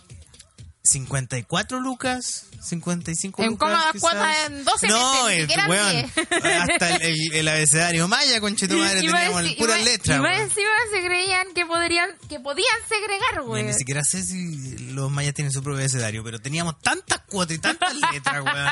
54 0.89 1.79
lucas, 1.79 2.45
55 2.61 3.43
En 3.43 3.49
lucas. 3.51 3.69
quizás. 3.93 4.01
cuotas 4.01 4.35
en 4.47 4.63
12 4.65 4.87
no, 4.87 5.23
meses, 5.25 5.49
el, 5.49 5.59
en 5.59 5.69
weón, 5.69 5.91
10. 5.91 6.11
hasta 6.69 6.95
el, 6.95 7.01
el- 7.03 7.33
el 7.33 7.47
abecedario 7.47 8.07
maya, 8.07 8.39
conche 8.41 8.67
tu 8.67 8.75
madre, 8.77 8.99
Y 9.03 9.07
más 9.09 9.21
teníamos 9.23 9.51
y 9.51 9.55
puras 9.55 9.83
letras. 9.83 10.17
Y 10.17 10.21
más 10.21 10.31
weón. 10.31 10.41
encima 10.49 10.69
se 10.91 11.05
creían 11.05 11.47
que 11.53 11.65
podrían, 11.65 12.09
que 12.27 12.39
podían 12.39 12.77
segregar, 12.87 13.41
güey. 13.43 13.63
Ni 13.63 13.73
siquiera 13.73 14.03
sé 14.03 14.23
si 14.23 14.77
los 14.93 15.09
mayas 15.11 15.33
tienen 15.33 15.51
su 15.51 15.61
propio 15.63 15.79
abecedario, 15.79 16.23
pero 16.23 16.39
teníamos 16.39 16.79
tantas 16.81 17.19
cuotas 17.29 17.55
y 17.55 17.59
tantas 17.59 17.93
letras, 18.11 18.43
weón. 18.43 18.69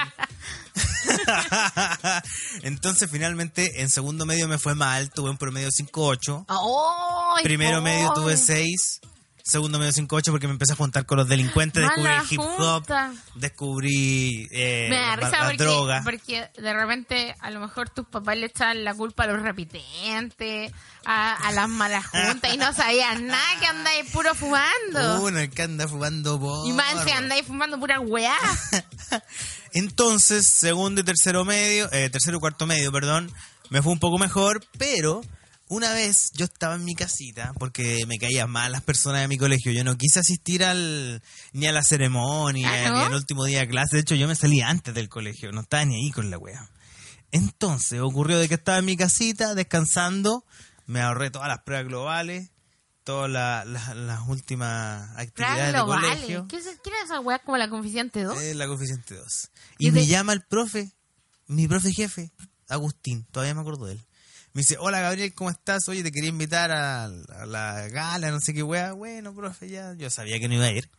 Entonces, 2.63 3.09
finalmente, 3.11 3.82
en 3.82 3.89
segundo 3.89 4.26
medio 4.26 4.47
me 4.47 4.57
fue 4.57 4.76
mal, 4.76 5.09
tuve 5.11 5.30
un 5.30 5.38
promedio 5.38 5.70
5.8. 5.70 6.45
¡Ay, 7.38 7.43
Primero 7.43 7.82
medio 7.82 8.11
tuve 8.13 8.38
6. 8.38 9.01
Segundo 9.47 9.79
medio 9.79 9.93
5.8 9.93 10.31
porque 10.31 10.45
me 10.47 10.51
empecé 10.51 10.73
a 10.73 10.75
juntar 10.75 11.05
con 11.05 11.19
los 11.19 11.29
delincuentes, 11.29 11.81
descubrí 11.81 12.11
el 12.11 12.21
hip 12.29 12.41
hop, 12.41 12.85
descubrí 13.35 14.45
eh, 14.51 14.87
Me 14.89 14.97
da 14.97 15.07
la, 15.07 15.15
risa 15.15 15.31
la 15.31 15.45
porque, 15.45 15.57
droga. 15.63 16.01
porque 16.03 16.49
de 16.57 16.73
repente 16.73 17.33
a 17.39 17.49
lo 17.51 17.61
mejor 17.61 17.89
tus 17.89 18.05
papás 18.05 18.35
le 18.35 18.47
echaban 18.47 18.83
la 18.83 18.93
culpa 18.93 19.23
a 19.23 19.27
los 19.27 19.41
repitentes, 19.41 20.73
a, 21.05 21.33
a 21.47 21.51
las 21.53 21.69
malas 21.69 22.05
juntas 22.11 22.53
y 22.53 22.57
no 22.57 22.73
sabían 22.73 23.27
nada 23.27 23.59
que 23.61 23.67
andáis 23.67 24.11
puro 24.11 24.35
fumando. 24.35 25.21
Uno 25.21 25.39
el 25.39 25.49
que 25.49 25.61
anda 25.61 25.87
fumando 25.87 26.37
porro. 26.37 26.67
y 26.67 27.05
si 27.05 27.11
andáis 27.11 27.47
fumando 27.47 27.79
pura 27.79 28.01
weá. 28.01 28.35
Entonces, 29.71 30.45
segundo 30.45 30.99
y 30.99 31.03
tercero 31.05 31.45
medio, 31.45 31.89
eh, 31.93 32.09
tercero 32.09 32.35
y 32.35 32.39
cuarto 32.41 32.67
medio, 32.67 32.91
perdón, 32.91 33.31
me 33.69 33.81
fue 33.81 33.93
un 33.93 33.99
poco 33.99 34.17
mejor, 34.17 34.61
pero 34.77 35.21
una 35.70 35.93
vez 35.93 36.32
yo 36.34 36.45
estaba 36.45 36.76
en 36.76 36.86
mi 36.86 36.95
casita 36.95 37.53
porque 37.59 38.05
me 38.07 38.18
caían 38.18 38.49
mal 38.49 38.72
las 38.72 38.82
personas 38.84 39.22
de 39.22 39.28
mi 39.28 39.38
colegio. 39.38 39.72
Yo 39.72 39.84
no 39.84 39.95
quise 39.97 40.20
asistir 40.20 40.63
al 40.63 41.22
ni 41.53 41.68
a 41.68 41.72
la 41.72 41.84
ceremonia 41.84 42.70
Ah, 42.72 42.89
¿no? 42.89 42.97
ni 42.99 43.03
al 43.05 43.13
último 43.15 43.43
día 43.45 43.59
de 43.59 43.68
clase. 43.68 43.95
De 43.97 44.01
hecho, 44.01 44.15
yo 44.15 44.28
me 44.28 44.36
salí 44.36 44.61
antes 44.61 44.93
del 44.93 45.09
colegio, 45.09 45.51
no 45.51 45.61
estaba 45.61 45.86
ni 45.86 45.95
ahí 45.95 46.11
con 46.11 46.30
la 46.32 46.38
wea. 46.38 46.70
Entonces, 47.32 47.99
ocurrió 48.01 48.39
de 48.39 48.47
que 48.47 48.53
estaba 48.55 48.78
en 48.78 48.86
mi 48.86 48.95
casita 48.97 49.53
descansando, 49.55 50.45
me 50.86 51.01
ahorré 51.01 51.30
todas 51.30 51.47
las 51.49 51.59
pruebas 51.63 51.86
globales, 51.88 52.51
todas 53.03 53.30
la- 53.30 53.65
la- 53.65 53.93
las 53.95 54.22
últimas 54.28 55.09
actividades 55.18 55.74
del 55.74 55.82
colegio. 55.84 56.47
¿Qué 56.47 56.57
es, 56.57 56.65
¿Quién 56.82 56.95
es 56.95 57.05
esa 57.05 57.20
weá 57.20 57.39
como 57.39 57.57
la 57.57 57.70
coeficiente 57.70 58.24
2? 58.24 58.41
Es 58.41 58.55
la 58.55 58.68
coeficiente 58.68 59.15
2. 59.15 59.49
Y 59.78 59.88
Y 59.88 59.91
me 59.91 60.07
llama 60.07 60.34
el 60.34 60.41
profe, 60.41 60.91
mi 61.47 61.68
profe 61.68 61.91
jefe, 61.93 62.32
Agustín, 62.70 63.26
todavía 63.32 63.53
me 63.55 63.61
acuerdo 63.61 63.86
de 63.86 63.93
él. 63.93 64.05
Me 64.58 64.62
dice, 64.62 64.78
hola 64.80 64.99
Gabriel, 65.01 65.36
¿cómo 65.36 65.51
estás? 65.51 65.88
Oye, 65.88 66.01
te 66.01 66.12
quería 66.12 66.30
invitar 66.32 66.72
a, 66.72 67.03
a 67.05 67.45
la 67.45 67.88
gala, 67.89 68.32
no 68.32 68.39
sé 68.39 68.55
qué 68.55 68.64
wea. 68.64 68.93
Bueno, 68.93 69.36
profe, 69.36 69.70
ya, 69.70 69.93
yo 69.93 70.10
sabía 70.10 70.39
que 70.39 70.47
no 70.47 70.55
iba 70.55 70.66
a 70.66 70.72
ir. 70.72 70.89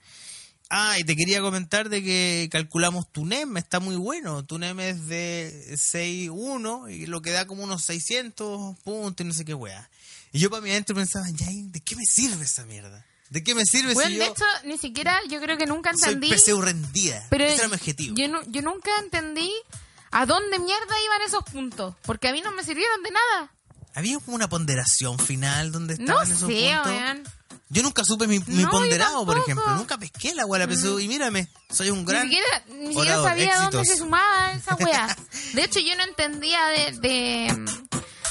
Ah, 0.70 0.96
y 0.96 1.02
te 1.02 1.16
quería 1.16 1.40
comentar 1.40 1.88
de 1.88 2.00
que 2.04 2.48
calculamos 2.52 3.10
tu 3.10 3.26
NEM, 3.26 3.56
está 3.56 3.80
muy 3.80 3.96
bueno. 3.96 4.44
Tu 4.44 4.60
NEM 4.60 4.78
es 4.78 5.08
de 5.08 5.72
6.1 5.72 6.88
y 6.88 7.06
lo 7.06 7.20
que 7.20 7.32
da 7.32 7.48
como 7.48 7.64
unos 7.64 7.82
600 7.82 8.78
puntos 8.84 9.24
y 9.24 9.28
no 9.28 9.34
sé 9.34 9.44
qué 9.44 9.54
wea. 9.54 9.90
Y 10.30 10.38
yo 10.38 10.50
para 10.50 10.62
mi 10.62 10.70
adentro 10.70 10.94
pensaba, 10.94 11.26
ya, 11.34 11.50
¿y 11.50 11.62
¿de 11.66 11.80
qué 11.80 11.96
me 11.96 12.04
sirve 12.06 12.44
esa 12.44 12.64
mierda? 12.64 13.04
¿De 13.30 13.42
qué 13.42 13.56
me 13.56 13.66
sirve 13.66 13.92
Bueno, 13.94 14.08
si 14.08 14.18
de 14.18 14.24
yo 14.24 14.30
hecho, 14.30 14.44
ni 14.66 14.78
siquiera 14.78 15.18
yo 15.28 15.40
creo 15.40 15.58
que 15.58 15.66
nunca 15.66 15.90
soy 15.96 16.12
entendí. 16.12 16.32
PSU 16.32 16.62
rendida? 16.62 17.26
Pero 17.28 17.42
Ese 17.42 17.56
era 17.56 17.66
mi 17.66 17.74
objetivo. 17.74 18.14
Yo, 18.16 18.26
yo 18.46 18.62
nunca 18.62 18.92
entendí 19.02 19.52
a 20.10 20.26
dónde 20.26 20.58
mierda 20.58 20.94
iban 21.04 21.22
esos 21.26 21.44
puntos. 21.44 21.94
Porque 22.02 22.28
a 22.28 22.32
mí 22.32 22.40
no 22.40 22.52
me 22.52 22.64
sirvieron 22.64 23.02
de 23.02 23.10
nada. 23.10 23.52
Había 23.94 24.18
como 24.20 24.36
una 24.36 24.48
ponderación 24.48 25.18
final 25.18 25.72
donde 25.72 25.96
No 25.96 26.02
estaban 26.22 26.26
sé, 26.26 26.32
esos 26.34 26.50
puntos. 26.50 26.86
weón. 26.86 27.24
Yo 27.70 27.82
nunca 27.82 28.02
supe 28.02 28.26
mi, 28.26 28.38
No, 28.46 28.70
ponderado, 28.70 29.26
por 29.26 29.36
ejemplo. 29.36 29.66
Nunca 29.76 29.98
pesqué 29.98 30.34
la 30.34 30.46
weá 30.46 30.66
la 30.66 30.72
PSU. 30.72 31.00
Y 31.00 31.08
mírame, 31.08 31.48
soy 31.70 31.90
un 31.90 32.04
gran. 32.04 32.26
Ni 32.26 32.34
siquiera, 32.34 32.64
ni 32.68 32.94
siquiera 32.94 33.22
sabía 33.22 33.60
dónde 33.60 33.84
se 33.84 33.96
sumaba 33.98 34.52
esa 34.52 34.74
wea. 34.76 35.16
De 35.52 35.64
hecho, 35.64 35.78
yo 35.80 35.94
no 35.96 36.04
entendía 36.04 36.64
de, 36.68 36.92
de, 36.98 37.64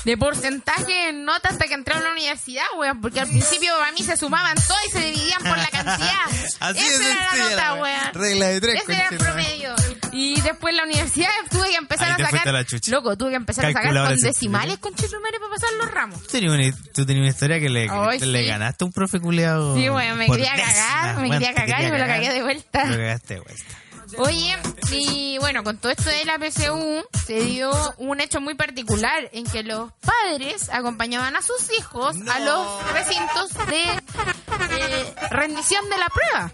de 0.08 0.16
porcentaje 0.18 1.10
en 1.10 1.26
nota 1.26 1.50
hasta 1.50 1.66
que 1.66 1.74
entré 1.74 1.94
a 1.94 2.00
la 2.00 2.12
universidad, 2.14 2.64
weón. 2.78 3.02
Porque 3.02 3.20
al 3.20 3.28
principio 3.28 3.74
para 3.78 3.92
mí 3.92 4.00
se 4.00 4.16
sumaban 4.16 4.56
todas 4.56 4.86
y 4.88 4.92
se 4.92 5.00
dividían 5.00 5.44
por 5.44 5.58
la 5.58 5.68
cantidad. 5.68 6.26
Así 6.62 6.80
Esa 6.80 6.94
es 6.94 7.02
era 7.02 7.36
la 7.36 7.50
nota, 7.50 7.74
weón. 7.76 8.14
Regla 8.14 8.48
de 8.48 8.62
tres, 8.62 8.82
Ese 8.84 8.94
era 8.94 9.10
el 9.10 9.18
promedio. 9.18 9.76
Y 10.14 10.40
después 10.40 10.72
en 10.72 10.78
la 10.78 10.84
universidad 10.86 11.30
tuve 11.52 11.70
que 11.72 11.76
empezar 11.76 12.08
Ahí 12.08 12.24
a 12.24 12.30
sacar. 12.30 12.54
la. 12.54 12.66
Loco, 12.88 13.18
tuve 13.18 13.32
que 13.32 13.36
empezar 13.36 13.66
a 13.66 13.74
sacar 13.74 13.94
con 13.94 14.16
decimales 14.16 14.78
con 14.78 14.96
chetumare 14.96 15.40
para 15.40 15.52
pasar 15.52 15.70
los 15.78 15.92
ramos. 15.92 16.22
Tú 16.24 16.28
tenías 16.32 16.54
una, 16.54 16.92
tú 16.94 17.06
tenías 17.06 17.24
una 17.24 17.30
historia 17.30 17.60
que 17.60 17.70
le, 17.70 17.90
sí. 18.20 18.46
ganaste 18.48 18.86
a 18.86 18.88
un 18.88 18.94
profe 18.94 19.20
culiado. 19.20 19.76
Sí, 19.76 19.90
weón, 19.90 20.18
me 20.18 20.28
quería 20.28 20.54
décima. 20.54 20.74
cagar, 20.74 21.18
me 21.18 21.30
quería 21.32 21.54
cagar 21.54 21.84
y 21.84 21.92
me 21.92 22.00
lo 22.00 22.06
cagué 22.06 22.32
de 22.32 22.44
vuelta. 22.44 22.86
Lo 22.86 22.96
cagaste 22.96 23.34
de 23.34 23.40
vuelta. 23.42 23.76
Oye, 24.18 24.56
y 24.92 25.38
bueno, 25.40 25.64
con 25.64 25.78
todo 25.78 25.92
esto 25.92 26.10
de 26.10 26.26
la 26.26 26.38
PCU 26.40 27.04
se 27.26 27.42
dio 27.42 27.72
un 27.98 28.22
hecho 28.22 28.40
muy 28.40 28.56
particular 28.56 29.30
en 29.34 29.46
que 29.46 29.64
los 29.64 29.92
padres 29.94 30.70
acompañaban 30.70 31.36
a 31.36 31.42
sus 31.42 31.72
hijos 31.78 32.16
a 32.30 32.40
los 32.40 32.94
recintos 32.94 33.54
de 33.68 33.84
eh, 33.84 35.16
rendición 35.32 35.90
de 35.90 35.98
la 35.98 36.10
prueba. 36.10 36.52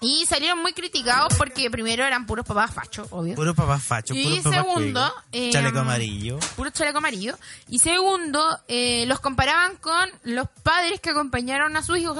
Y 0.00 0.26
salieron 0.26 0.60
muy 0.60 0.74
criticados 0.74 1.34
porque 1.38 1.70
primero 1.70 2.04
eran 2.04 2.26
puros 2.26 2.44
papás 2.44 2.72
fachos, 2.74 3.08
obvio. 3.10 3.34
Puro 3.34 3.54
papá 3.54 3.78
facho, 3.78 4.12
Y 4.14 4.42
segundo, 4.42 5.12
eh, 5.32 5.50
chaleco 5.50 5.78
amarillo. 5.78 6.38
puro 6.54 6.70
chaleco 6.70 6.98
amarillo. 6.98 7.36
Y 7.68 7.78
segundo, 7.78 8.58
eh, 8.68 9.04
los 9.06 9.20
comparaban 9.20 9.76
con 9.76 10.10
los 10.24 10.48
padres 10.62 11.00
que 11.00 11.10
acompañaron 11.10 11.76
a 11.76 11.82
sus 11.82 11.98
hijos 11.98 12.18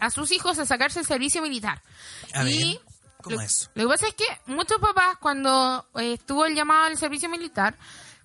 a 0.00 0.10
sus 0.10 0.32
hijos 0.32 0.58
a 0.58 0.66
sacarse 0.66 1.00
el 1.00 1.06
servicio 1.06 1.40
militar. 1.40 1.82
A 2.34 2.44
y 2.44 2.78
¿cómo 3.24 3.36
lo, 3.36 3.42
eso? 3.42 3.68
lo 3.74 3.82
que 3.84 3.88
pasa 3.88 4.06
es 4.08 4.14
que 4.14 4.26
muchos 4.46 4.78
papás 4.80 5.16
cuando 5.20 5.86
eh, 5.96 6.12
estuvo 6.14 6.46
el 6.46 6.54
llamado 6.54 6.84
al 6.84 6.96
servicio 6.98 7.28
militar 7.28 7.76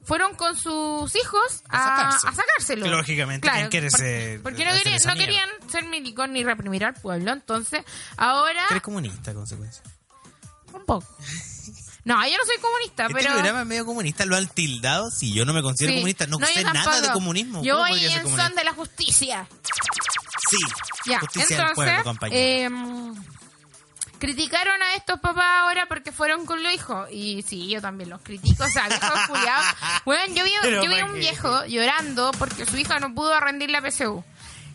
fueron 0.04 0.34
con 0.36 0.56
sus 0.58 1.14
hijos 1.16 1.64
A 1.70 1.78
a, 1.78 2.10
a 2.10 2.20
sacárselo. 2.34 2.88
Lógicamente, 2.88 3.50
¿quién 3.52 3.70
quiere 3.70 3.89
por- 3.89 4.00
ser- 4.00 4.41
Porque 4.41 4.66
no 4.66 4.72
querían, 4.74 5.02
no 5.06 5.14
querían 5.16 5.50
ser 5.70 5.86
milicos 5.86 6.28
ni 6.30 6.43
reprimir 6.43 6.86
al 6.86 6.93
pueblo. 6.95 7.32
Entonces, 7.32 7.84
ahora... 8.18 8.66
Eres 8.70 8.82
comunista, 8.82 9.34
consecuencia. 9.34 9.84
Un 10.74 10.86
poco. 10.86 11.06
No, 12.06 12.16
yo 12.26 12.38
no 12.38 12.45
soy 12.45 12.58
comunista, 12.62 13.04
Este 13.08 13.14
pero... 13.16 13.34
programa 13.34 13.62
es 13.62 13.68
medio 13.68 13.86
comunista, 13.86 14.26
lo 14.26 14.36
han 14.38 14.47
tildado. 14.47 15.12
Si 15.12 15.34
yo 15.34 15.45
no 15.45 15.54
me 15.54 15.62
considero 15.62 15.91
Sí. 15.93 15.97
comunista, 16.00 16.28
no, 16.28 16.39
yo 16.39 16.45
sé 16.45 16.64
nada 16.64 17.02
de 17.02 17.10
comunismo. 17.12 17.62
Yo 17.62 17.76
¿Cómo 17.76 17.88
voy 17.89 18.06
en 18.06 18.24
son 18.38 18.56
de 18.56 18.64
la 18.64 18.74
justicia. 18.74 19.47
Sí, 20.50 20.58
Ya, 21.06 21.20
justicia 21.20 21.58
del 21.58 21.68
entonces, 21.70 21.76
pueblo, 21.76 22.04
compañero. 22.04 22.39
eh, 22.39 22.70
criticaron 24.20 24.82
a 24.82 24.93
estos 24.95 25.20
papás 25.20 25.45
ahora 25.61 25.86
porque 25.88 26.11
fueron 26.11 26.45
con 26.45 26.61
los 26.61 26.72
hijos. 26.74 27.07
Y 27.11 27.41
sí, 27.43 27.70
yo 27.70 27.82
también 27.82 28.09
los 28.09 28.22
critico. 28.22 28.63
O 28.70 28.70
sea, 28.70 28.88
viejos 28.88 29.20
culiados. 29.28 29.65
Bueno, 30.05 30.34
yo 30.36 30.43
vi, 30.43 30.51
Pero 30.61 30.84
yo 30.84 30.89
vi 30.89 30.95
¿para 30.95 31.05
un 31.05 31.13
qué? 31.13 31.20
viejo 31.20 31.65
llorando 31.65 32.32
porque 32.38 32.65
su 32.65 32.78
hija 32.78 32.99
no 32.99 33.13
pudo 33.15 33.39
rendir 33.39 33.72
la 33.72 33.82
PSU. 33.82 34.24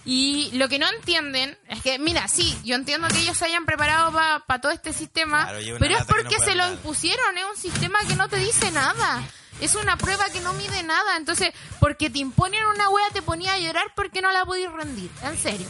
Y 0.06 0.50
lo 0.54 0.68
que 0.68 0.78
no 0.78 0.86
entienden 0.88 1.56
es 1.68 1.80
que, 1.80 1.98
mira, 1.98 2.28
sí, 2.28 2.58
yo 2.62 2.74
entiendo 2.74 3.08
que 3.08 3.20
ellos 3.20 3.38
se 3.38 3.46
hayan 3.46 3.64
preparado 3.64 4.12
para 4.12 4.60
todo 4.60 4.70
este 4.72 4.92
sistema, 4.92 5.44
Claro, 5.48 5.76
pero 5.78 5.94
es 5.94 6.00
no 6.00 6.06
porque 6.06 6.38
se 6.40 6.54
lo 6.54 6.64
dar. 6.64 6.72
impusieron, 6.74 7.38
es 7.38 7.44
un 7.44 7.56
sistema 7.56 7.98
que 8.06 8.14
no 8.14 8.28
te 8.28 8.36
dice 8.36 8.70
nada. 8.70 9.22
Es 9.62 9.74
una 9.76 9.96
prueba 9.96 10.24
que 10.32 10.40
no 10.40 10.52
mide 10.54 10.82
nada. 10.82 11.16
Entonces, 11.16 11.54
porque 11.80 12.10
te 12.10 12.18
imponen 12.18 12.62
una 12.66 12.90
wea, 12.90 13.06
te 13.14 13.22
ponía 13.22 13.54
a 13.54 13.58
llorar 13.58 13.86
porque 13.94 14.20
no 14.20 14.30
la 14.30 14.44
podías 14.44 14.72
rendir. 14.74 15.10
En 15.22 15.38
serio. 15.38 15.66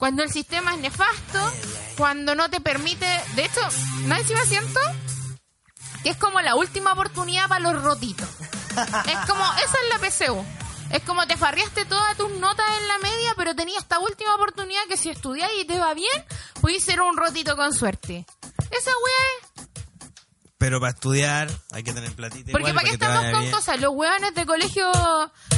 Cuando 0.00 0.22
el 0.22 0.32
sistema 0.32 0.72
es 0.72 0.80
nefasto, 0.80 1.52
cuando 1.98 2.34
no 2.34 2.48
te 2.48 2.58
permite. 2.62 3.06
De 3.34 3.44
hecho, 3.44 3.60
sé 3.70 4.24
si 4.24 4.34
me 4.34 4.46
siento 4.46 4.80
que 6.02 6.08
es 6.08 6.16
como 6.16 6.40
la 6.40 6.56
última 6.56 6.94
oportunidad 6.94 7.48
para 7.48 7.60
los 7.60 7.82
rotitos. 7.82 8.26
Es 9.06 9.18
como, 9.28 9.44
esa 9.44 9.76
es 9.76 9.88
la 9.90 9.98
PCU. 9.98 10.44
Es 10.90 11.02
como 11.02 11.26
te 11.26 11.36
farriaste 11.36 11.84
todas 11.84 12.16
tus 12.16 12.30
notas 12.30 12.64
en 12.80 12.88
la 12.88 12.98
media, 12.98 13.34
pero 13.36 13.54
tenías 13.54 13.82
esta 13.82 13.98
última 13.98 14.34
oportunidad 14.36 14.80
que 14.88 14.96
si 14.96 15.10
estudiáis 15.10 15.52
y 15.60 15.66
te 15.66 15.78
va 15.78 15.92
bien, 15.92 16.24
puedes 16.62 16.82
ser 16.82 17.02
un 17.02 17.14
rotito 17.18 17.54
con 17.54 17.74
suerte. 17.74 18.24
Esa 18.70 18.90
wea 18.90 19.58
es 19.58 19.68
Pero 20.60 20.78
para 20.78 20.92
estudiar 20.92 21.50
hay 21.72 21.82
que 21.82 21.94
tener 21.94 22.12
platita 22.12 22.52
porque 22.52 22.68
igual, 22.68 22.74
para 22.74 22.86
qué 22.86 22.92
estamos 22.92 23.24
con 23.30 23.40
bien. 23.40 23.50
cosas, 23.50 23.80
los 23.80 23.92
hueones 23.94 24.34
de 24.34 24.44
colegios 24.44 24.94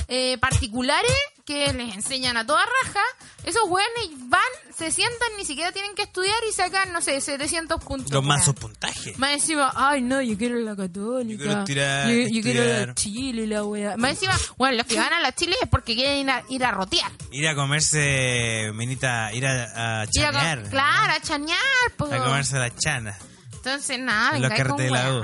eh, 0.07 0.39
particulares 0.39 1.11
que 1.45 1.73
les 1.73 1.93
enseñan 1.97 2.37
a 2.37 2.47
toda 2.47 2.61
raja, 2.85 3.01
esos 3.43 3.65
hueones 3.65 4.11
van, 4.29 4.41
se 4.73 4.93
sientan, 4.93 5.29
ni 5.37 5.45
siquiera 5.45 5.73
tienen 5.73 5.97
que 5.97 6.03
estudiar 6.03 6.37
y 6.49 6.53
sacan, 6.53 6.93
no 6.93 7.03
sé, 7.03 7.21
700 7.21 7.83
puntos. 7.83 8.13
Los 8.13 8.23
mazos 8.23 8.55
puntaje. 8.55 9.15
Más 9.17 9.33
encima, 9.33 9.73
ay 9.75 10.03
no, 10.03 10.23
yo 10.23 10.39
quiero 10.39 10.55
la 10.61 10.77
católica. 10.77 11.43
Yo 11.43 11.49
quiero 11.49 11.65
tirar, 11.65 12.09
Yo, 12.09 12.29
yo 12.29 12.43
quiero 12.43 12.87
la. 12.87 12.95
Chile, 12.95 13.49
la 13.49 13.65
wea. 13.65 13.97
Más 13.97 14.13
encima, 14.13 14.39
bueno, 14.57 14.77
los 14.77 14.87
que 14.87 14.97
van 15.01 15.13
a 15.13 15.21
la 15.21 15.35
Chile 15.35 15.57
es 15.61 15.69
porque 15.69 15.97
quieren 15.97 16.19
ir 16.19 16.31
a, 16.31 16.45
ir 16.49 16.65
a 16.65 16.71
rotear. 16.71 17.11
Ir 17.33 17.49
a 17.49 17.57
comerse, 17.57 18.71
minita, 18.73 19.33
ir 19.33 19.49
a, 19.49 20.03
a 20.03 20.05
Ir 20.05 20.25
a 20.27 20.31
chanear. 20.33 20.63
claro, 20.71 21.13
a 21.15 21.21
chañar, 21.21 21.59
po. 21.97 22.05
A 22.05 22.19
comerse 22.19 22.57
la 22.57 22.73
chana. 22.73 23.19
Entonces, 23.65 23.99
nada, 24.01 24.37
En 24.37 24.49
cae 24.49 24.65
con 24.65 24.91
la. 24.91 25.23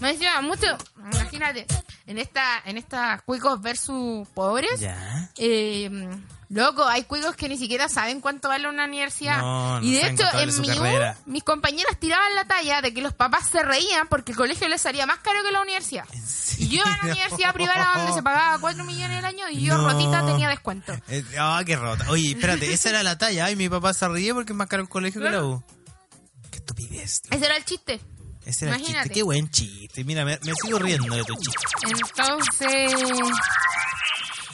Me 0.00 0.12
decía 0.12 0.40
mucho, 0.42 0.66
imagínate, 1.12 1.66
en 2.06 2.18
esta, 2.18 2.62
en 2.66 2.76
estas 2.76 3.22
cuicos 3.22 3.60
versus 3.62 4.28
pobres, 4.34 4.78
Ya. 4.78 5.30
eh, 5.38 5.90
loco, 6.50 6.84
hay 6.86 7.04
cuicos 7.04 7.34
que 7.34 7.48
ni 7.48 7.56
siquiera 7.56 7.88
saben 7.88 8.20
cuánto 8.20 8.48
vale 8.48 8.68
una 8.68 8.84
universidad. 8.84 9.38
No, 9.38 9.80
no 9.80 9.86
y 9.86 9.92
de 9.94 10.08
hecho, 10.08 10.24
en 10.38 10.60
mi 10.60 10.68
U, 10.70 10.84
mis 11.24 11.42
compañeras 11.44 11.98
tiraban 11.98 12.34
la 12.34 12.44
talla 12.44 12.82
de 12.82 12.92
que 12.92 13.00
los 13.00 13.14
papás 13.14 13.48
se 13.50 13.62
reían 13.62 14.06
porque 14.08 14.32
el 14.32 14.36
colegio 14.38 14.68
les 14.68 14.82
salía 14.82 15.06
más 15.06 15.18
caro 15.20 15.42
que 15.42 15.50
la 15.50 15.62
universidad. 15.62 16.04
Y 16.58 16.68
yo 16.68 16.76
iba 16.82 16.84
a 16.92 16.94
una 17.02 17.12
universidad 17.12 17.54
privada 17.54 17.92
donde 17.96 18.12
se 18.12 18.22
pagaba 18.22 18.58
4 18.58 18.84
millones 18.84 19.16
al 19.18 19.24
año 19.24 19.48
y 19.50 19.62
yo 19.62 19.78
No. 19.78 19.88
rotita 19.90 20.26
tenía 20.26 20.50
descuento. 20.50 20.92
Eh, 21.08 21.24
Ah, 21.38 21.62
qué 21.64 21.76
rota. 21.76 22.04
Oye, 22.10 22.32
espérate, 22.32 22.70
esa 22.70 22.90
era 22.90 23.02
la 23.02 23.16
talla. 23.16 23.46
Ay, 23.46 23.56
mi 23.56 23.70
papá 23.70 23.94
se 23.94 24.06
ríe 24.08 24.34
porque 24.34 24.52
es 24.52 24.56
más 24.58 24.68
caro 24.68 24.82
el 24.82 24.90
colegio 24.90 25.22
que 25.22 25.30
la 25.30 25.42
U. 25.42 25.64
Estupidez. 26.66 27.22
tío. 27.22 27.32
Ese 27.36 27.46
era 27.46 27.56
el 27.56 27.64
chiste. 27.64 28.00
Ese 28.44 28.64
era 28.66 28.74
el 28.74 28.80
Imagínate. 28.80 29.08
chiste. 29.08 29.14
Qué 29.14 29.22
buen 29.22 29.50
chiste. 29.50 30.04
Mira, 30.04 30.24
me, 30.24 30.38
me 30.42 30.52
sigo 30.62 30.78
riendo 30.78 31.14
de 31.14 31.24
tu 31.24 31.34
chiste. 31.36 31.64
Entonces... 31.88 32.94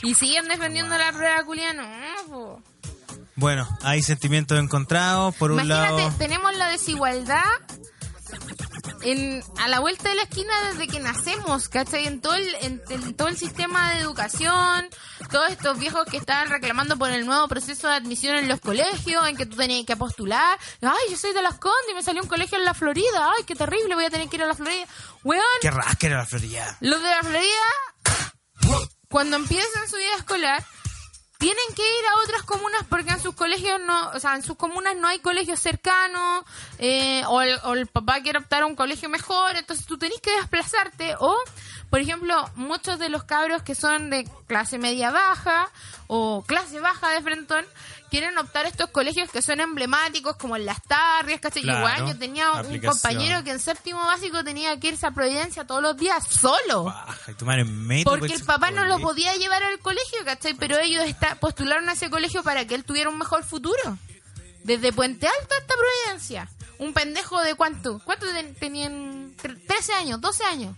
Y 0.03 0.15
siguen 0.15 0.49
defendiendo 0.49 0.97
la 0.99 1.13
prueba 1.13 1.45
culiano. 1.45 1.83
No, 1.83 2.27
po. 2.29 2.63
Bueno, 3.37 3.69
hay 3.83 4.03
sentimientos 4.03 4.59
encontrados. 4.59 5.35
Por 5.37 5.53
un 5.53 5.61
Imagínate, 5.61 6.03
lado, 6.03 6.15
tenemos 6.19 6.57
la 6.57 6.69
desigualdad 6.69 7.45
en, 9.03 9.43
a 9.59 9.69
la 9.69 9.81
vuelta 9.81 10.09
de 10.09 10.15
la 10.15 10.23
esquina 10.23 10.53
desde 10.71 10.87
que 10.87 11.01
nacemos, 11.01 11.69
¿cachai? 11.69 12.07
En 12.07 12.21
todo, 12.21 12.35
el, 12.35 12.55
en, 12.61 12.83
en 12.91 13.15
todo 13.15 13.29
el 13.29 13.37
sistema 13.37 13.93
de 13.93 14.01
educación, 14.01 14.89
todos 15.31 15.51
estos 15.51 15.79
viejos 15.79 16.05
que 16.07 16.17
estaban 16.17 16.49
reclamando 16.49 16.97
por 16.97 17.11
el 17.11 17.27
nuevo 17.27 17.49
proceso 17.49 17.89
de 17.89 17.95
admisión 17.95 18.37
en 18.37 18.49
los 18.49 18.61
colegios, 18.61 19.27
en 19.27 19.37
que 19.37 19.47
tú 19.47 19.57
tenías 19.57 19.87
que 19.87 19.97
postular. 19.97 20.59
Ay, 20.81 21.11
yo 21.11 21.17
soy 21.17 21.33
de 21.33 21.43
Las 21.43 21.59
Condes 21.59 21.91
y 21.91 21.95
me 21.95 22.03
salió 22.03 22.23
un 22.23 22.29
colegio 22.29 22.59
en 22.59 22.65
la 22.65 22.75
Florida. 22.75 23.31
Ay, 23.37 23.45
qué 23.45 23.55
terrible, 23.55 23.95
voy 23.95 24.05
a 24.05 24.11
tener 24.11 24.29
que 24.29 24.37
ir 24.37 24.43
a 24.43 24.47
la 24.47 24.55
Florida. 24.55 24.87
Weón, 25.25 25.43
qué 25.61 25.71
rasca 25.71 26.07
era 26.07 26.19
la 26.19 26.27
Florida. 26.27 26.77
los 26.81 27.03
de 27.03 27.11
la 27.11 27.23
Florida, 27.23 28.83
cuando 29.09 29.37
empiezan 29.37 29.89
su 29.89 29.97
vida 29.97 30.17
escolar, 30.17 30.65
tienen 31.43 31.75
que 31.75 31.83
ir 31.83 32.07
a 32.07 32.23
otras 32.23 32.43
comunas 32.45 32.85
porque 32.89 33.11
en 33.11 33.19
sus 33.19 33.35
colegios 33.35 33.81
no, 33.85 34.11
o 34.11 34.21
sea, 34.21 34.37
en 34.37 34.45
sus 34.45 34.57
comunas 34.57 34.95
no 34.95 35.09
hay 35.09 35.19
colegios 35.19 35.59
cercanos, 35.59 36.45
eh, 36.79 37.25
o, 37.27 37.43
el, 37.43 37.59
o 37.65 37.75
el 37.75 37.89
papá 37.89 38.21
quiere 38.21 38.39
optar 38.39 38.63
a 38.63 38.67
un 38.67 38.77
colegio 38.77 39.09
mejor, 39.09 39.57
entonces 39.57 39.85
tú 39.85 39.99
tenés 39.99 40.21
que 40.21 40.31
desplazarte, 40.37 41.17
o, 41.19 41.37
por 41.91 41.99
ejemplo, 41.99 42.49
muchos 42.55 43.01
de 43.01 43.09
los 43.09 43.25
cabros 43.25 43.65
que 43.65 43.75
son 43.75 44.09
de 44.09 44.25
clase 44.47 44.79
media 44.79 45.11
baja, 45.11 45.69
o 46.07 46.45
clase 46.47 46.79
baja 46.79 47.11
de 47.11 47.23
Frentón, 47.23 47.67
quieren 48.13 48.37
optar 48.37 48.67
estos 48.67 48.91
colegios 48.91 49.31
que 49.31 49.41
son 49.41 49.59
emblemáticos, 49.61 50.37
como 50.37 50.55
en 50.55 50.67
Las 50.67 50.83
Tarrias, 50.83 51.41
¿cachai? 51.41 51.63
Claro, 51.63 51.87
weón, 51.87 52.09
yo 52.13 52.19
tenía 52.19 52.53
un 52.53 52.79
compañero 52.81 53.43
que 53.43 53.53
en 53.53 53.59
séptimo 53.59 54.05
básico 54.05 54.45
tenía 54.45 54.79
que 54.79 54.89
irse 54.89 55.07
a 55.07 55.13
Providencia 55.13 55.67
todos 55.67 55.81
los 55.81 55.97
días 55.97 56.23
solo. 56.29 56.95
Metro, 57.65 58.11
Porque 58.11 58.29
pues, 58.29 58.41
el 58.41 58.47
papá 58.47 58.71
no 58.71 58.85
lo 58.85 58.99
podía 59.01 59.35
llevar 59.37 59.63
al 59.63 59.79
colegio, 59.79 60.19
¿cachai? 60.27 60.53
Pero 60.53 60.79
ellos 60.79 61.05
está, 61.07 61.37
postularon 61.37 61.89
a 61.89 61.95
ese 61.95 62.11
colegio 62.11 62.43
para 62.43 62.67
que 62.67 62.75
él 62.75 62.85
tuviera 62.85 63.09
un 63.09 63.17
mejor 63.17 63.45
futuro. 63.45 63.97
Desde 64.63 64.93
Puente 64.93 65.27
Alto 65.27 65.55
hasta 65.59 65.75
Providencia. 65.75 66.49
Un 66.79 66.93
pendejo 66.93 67.41
de 67.43 67.55
cuánto? 67.55 67.99
¿Cuánto 68.05 68.27
ten- 68.27 68.55
tenían? 68.57 69.35
Tre- 69.43 69.59
13 69.67 69.95
años, 69.95 70.21
12 70.21 70.45
años. 70.45 70.77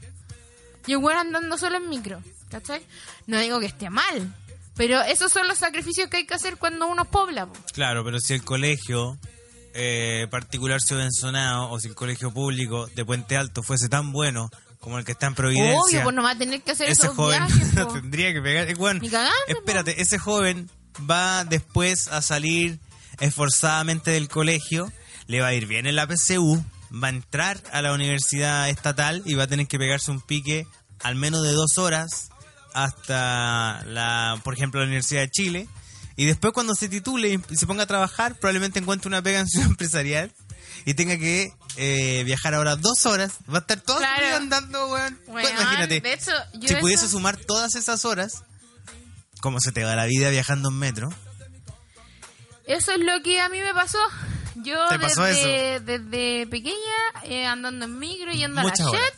Y 0.86 0.94
el 0.94 1.16
andando 1.16 1.58
solo 1.58 1.78
en 1.78 1.88
micro, 1.88 2.22
¿cachai? 2.50 2.86
No 3.26 3.38
digo 3.40 3.58
que 3.58 3.66
esté 3.66 3.90
mal. 3.90 4.32
Pero 4.76 5.02
esos 5.02 5.32
son 5.32 5.46
los 5.48 5.58
sacrificios 5.58 6.08
que 6.08 6.18
hay 6.18 6.26
que 6.26 6.34
hacer 6.34 6.56
cuando 6.56 6.86
uno 6.86 7.04
pobla. 7.04 7.46
po. 7.46 7.54
Claro, 7.72 8.04
pero 8.04 8.18
si 8.20 8.34
el 8.34 8.42
colegio 8.44 9.18
eh, 9.72 10.26
particular 10.30 10.80
subvencionado 10.80 11.70
o 11.70 11.80
si 11.80 11.88
el 11.88 11.94
colegio 11.94 12.32
público 12.32 12.86
de 12.94 13.04
Puente 13.04 13.36
Alto 13.36 13.62
fuese 13.62 13.88
tan 13.88 14.12
bueno 14.12 14.50
como 14.80 14.98
el 14.98 15.04
que 15.04 15.12
está 15.12 15.26
en 15.26 15.34
Providencia, 15.34 15.80
Obvio, 15.80 16.02
pues 16.02 16.14
no 16.14 16.22
va 16.22 16.32
a 16.32 16.38
tener 16.38 16.62
que 16.62 16.72
hacer 16.72 16.90
ese 16.90 17.04
esos 17.06 17.16
joven 17.16 17.46
viajes. 17.46 17.74
no 17.74 17.86
po. 17.88 17.94
tendría 17.94 18.32
que 18.32 18.42
pegar. 18.42 18.68
Eh, 18.68 18.74
bueno, 18.74 19.00
Ni 19.00 19.08
cagando, 19.08 19.32
po. 19.46 19.52
espérate, 19.52 20.00
ese 20.02 20.18
joven 20.18 20.68
va 21.10 21.44
después 21.44 22.08
a 22.08 22.20
salir 22.22 22.78
esforzadamente 23.20 24.10
del 24.10 24.28
colegio, 24.28 24.92
le 25.26 25.40
va 25.40 25.48
a 25.48 25.54
ir 25.54 25.66
bien 25.66 25.86
en 25.86 25.96
la 25.96 26.06
PCU, 26.06 26.62
va 26.92 27.08
a 27.08 27.10
entrar 27.10 27.62
a 27.72 27.80
la 27.82 27.92
universidad 27.92 28.68
estatal 28.68 29.22
y 29.24 29.34
va 29.34 29.44
a 29.44 29.46
tener 29.46 29.66
que 29.66 29.78
pegarse 29.78 30.10
un 30.10 30.20
pique 30.20 30.66
al 31.00 31.16
menos 31.16 31.42
de 31.42 31.52
dos 31.52 31.78
horas 31.78 32.28
hasta 32.74 33.82
la, 33.86 34.40
por 34.44 34.54
ejemplo, 34.54 34.80
la 34.80 34.86
Universidad 34.86 35.22
de 35.22 35.30
Chile. 35.30 35.68
Y 36.16 36.26
después 36.26 36.52
cuando 36.52 36.74
se 36.74 36.88
titule 36.88 37.40
y 37.50 37.56
se 37.56 37.66
ponga 37.66 37.84
a 37.84 37.86
trabajar, 37.86 38.34
probablemente 38.38 38.78
encuentre 38.78 39.08
una 39.08 39.22
pega 39.22 39.40
en 39.40 39.46
ciudad 39.48 39.66
empresarial 39.70 40.32
y 40.84 40.94
tenga 40.94 41.16
que 41.16 41.52
eh, 41.76 42.22
viajar 42.24 42.54
ahora 42.54 42.76
dos 42.76 43.06
horas. 43.06 43.32
Va 43.52 43.58
a 43.58 43.60
estar 43.60 43.80
todo 43.80 43.98
el 44.00 44.04
Claro. 44.06 44.36
andando, 44.36 44.88
weón. 44.92 45.18
Pues 45.26 45.44
Weón, 45.46 45.56
imagínate, 45.60 46.00
de 46.00 46.12
hecho, 46.12 46.30
yo 46.54 46.68
si 46.68 46.74
eso- 46.74 46.80
pudiese 46.80 47.08
sumar 47.08 47.36
todas 47.36 47.74
esas 47.74 48.04
horas, 48.04 48.42
¿cómo 49.40 49.60
se 49.60 49.72
te 49.72 49.82
va 49.84 49.96
la 49.96 50.04
vida 50.06 50.30
viajando 50.30 50.68
en 50.68 50.78
metro? 50.78 51.08
Eso 52.66 52.92
es 52.92 53.00
lo 53.00 53.22
que 53.22 53.40
a 53.40 53.48
mí 53.48 53.58
me 53.60 53.74
pasó. 53.74 53.98
Yo 54.56 54.86
¿Te 54.88 54.98
pasó 54.98 55.24
desde, 55.24 55.80
desde 55.80 56.46
pequeña 56.46 56.76
eh, 57.24 57.44
andando 57.44 57.84
en 57.86 57.98
micro, 57.98 58.30
yendo 58.32 58.62
Muchas 58.62 58.80
a 58.80 58.84
la 58.84 58.90
horas. 58.90 59.12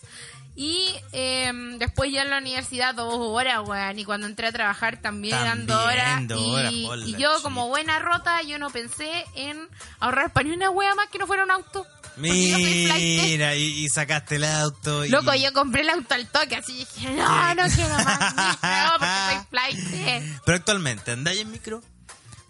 Y 0.57 0.89
eh, 1.13 1.53
después 1.79 2.11
ya 2.11 2.23
en 2.23 2.31
la 2.31 2.39
universidad 2.39 2.95
dos 2.95 3.15
horas, 3.15 3.61
weón. 3.67 3.99
Y 3.99 4.05
cuando 4.05 4.27
entré 4.27 4.47
a 4.47 4.53
trabajar 4.53 5.01
también, 5.03 5.37
eran 5.37 5.67
dos 5.67 5.85
También, 5.85 6.33
horas. 6.33 6.73
y, 6.73 6.87
horas, 6.87 7.07
yo 7.19 7.43
como 7.43 7.69
buena 7.69 7.99
rota, 7.99 8.41
yo 8.43 8.59
no 8.59 8.71
pensé 8.71 9.27
en 9.35 9.69
ahorrar 10.01 10.33
para 10.33 10.49
ni 10.49 10.55
una 10.55 10.71
wea 10.71 10.95
más 10.95 11.09
que 11.09 11.19
no 11.19 11.27
fuera 11.27 11.45
un 11.45 11.51
auto. 11.51 11.87
Mira, 12.17 13.55
y, 13.55 13.85
y 13.85 13.89
sacaste 13.91 14.37
el 14.37 14.45
auto. 14.45 15.05
Y... 15.05 15.11
Loco, 15.11 15.35
yo 15.35 15.53
compré 15.53 15.83
el 15.83 15.91
auto 15.91 16.15
al 16.15 16.27
toque, 16.29 16.57
así 16.57 16.75
dije, 16.79 17.11
no, 17.11 17.55
no 17.55 17.63
quiero 17.75 17.95
más 17.95 18.35
micro, 18.37 18.99
porque 18.99 19.15
soy 19.29 19.47
flight. 19.51 20.33
Pero 20.47 20.57
actualmente, 20.57 21.11
¿andáis 21.11 21.41
en 21.41 21.51
micro? 21.51 21.83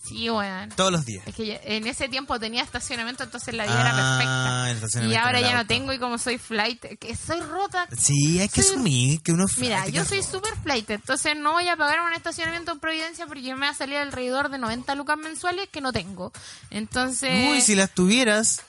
Sí, 0.09 0.31
weón. 0.31 0.69
Todos 0.70 0.93
los 0.93 1.05
días. 1.05 1.27
Es 1.27 1.35
que 1.35 1.47
yo- 1.47 1.55
en 1.65 1.87
ese 1.87 2.09
tiempo 2.09 2.39
tenía 2.39 2.62
estacionamiento, 2.62 3.24
entonces 3.24 3.55
la 3.55 3.65
vida 3.65 3.74
Ah, 3.77 4.70
era 4.70 4.81
perfecta. 4.81 5.07
Y 5.07 5.15
ahora 5.16 5.41
ya 5.41 5.55
no 5.57 5.66
tengo 5.66 5.93
y 5.93 5.99
como 5.99 6.19
soy 6.19 6.39
flight, 6.39 6.81
que 6.99 7.16
soy 7.16 7.41
rota. 7.41 7.87
Sí, 7.99 8.39
hay 8.41 8.49
que 8.49 8.62
Soy- 8.62 8.73
asumir 8.74 9.23
que 9.23 9.33
uno... 9.33 9.47
Mira, 9.59 9.87
yo 9.89 10.05
soy 10.05 10.23
super 10.23 10.55
flight, 10.62 10.89
entonces 10.91 11.37
no 11.37 11.53
voy 11.53 11.69
a 11.69 11.77
pagar 11.77 12.01
un 12.03 12.12
estacionamiento 12.12 12.73
en 12.73 12.81
Providencia 12.81 13.27
porque 13.27 13.55
me 13.55 13.66
va 13.66 13.70
a 13.70 13.74
salir 13.74 13.97
alrededor 13.97 14.49
de 14.51 14.59
90 14.59 14.95
lucas 14.95 15.16
mensuales 15.19 15.69
que 15.70 15.81
no 15.81 15.93
tengo. 15.93 16.33
Entonces... 16.70 17.49
Uy, 17.51 17.61
si 17.61 17.74
las 17.74 17.91
tuvieras, 17.91 18.62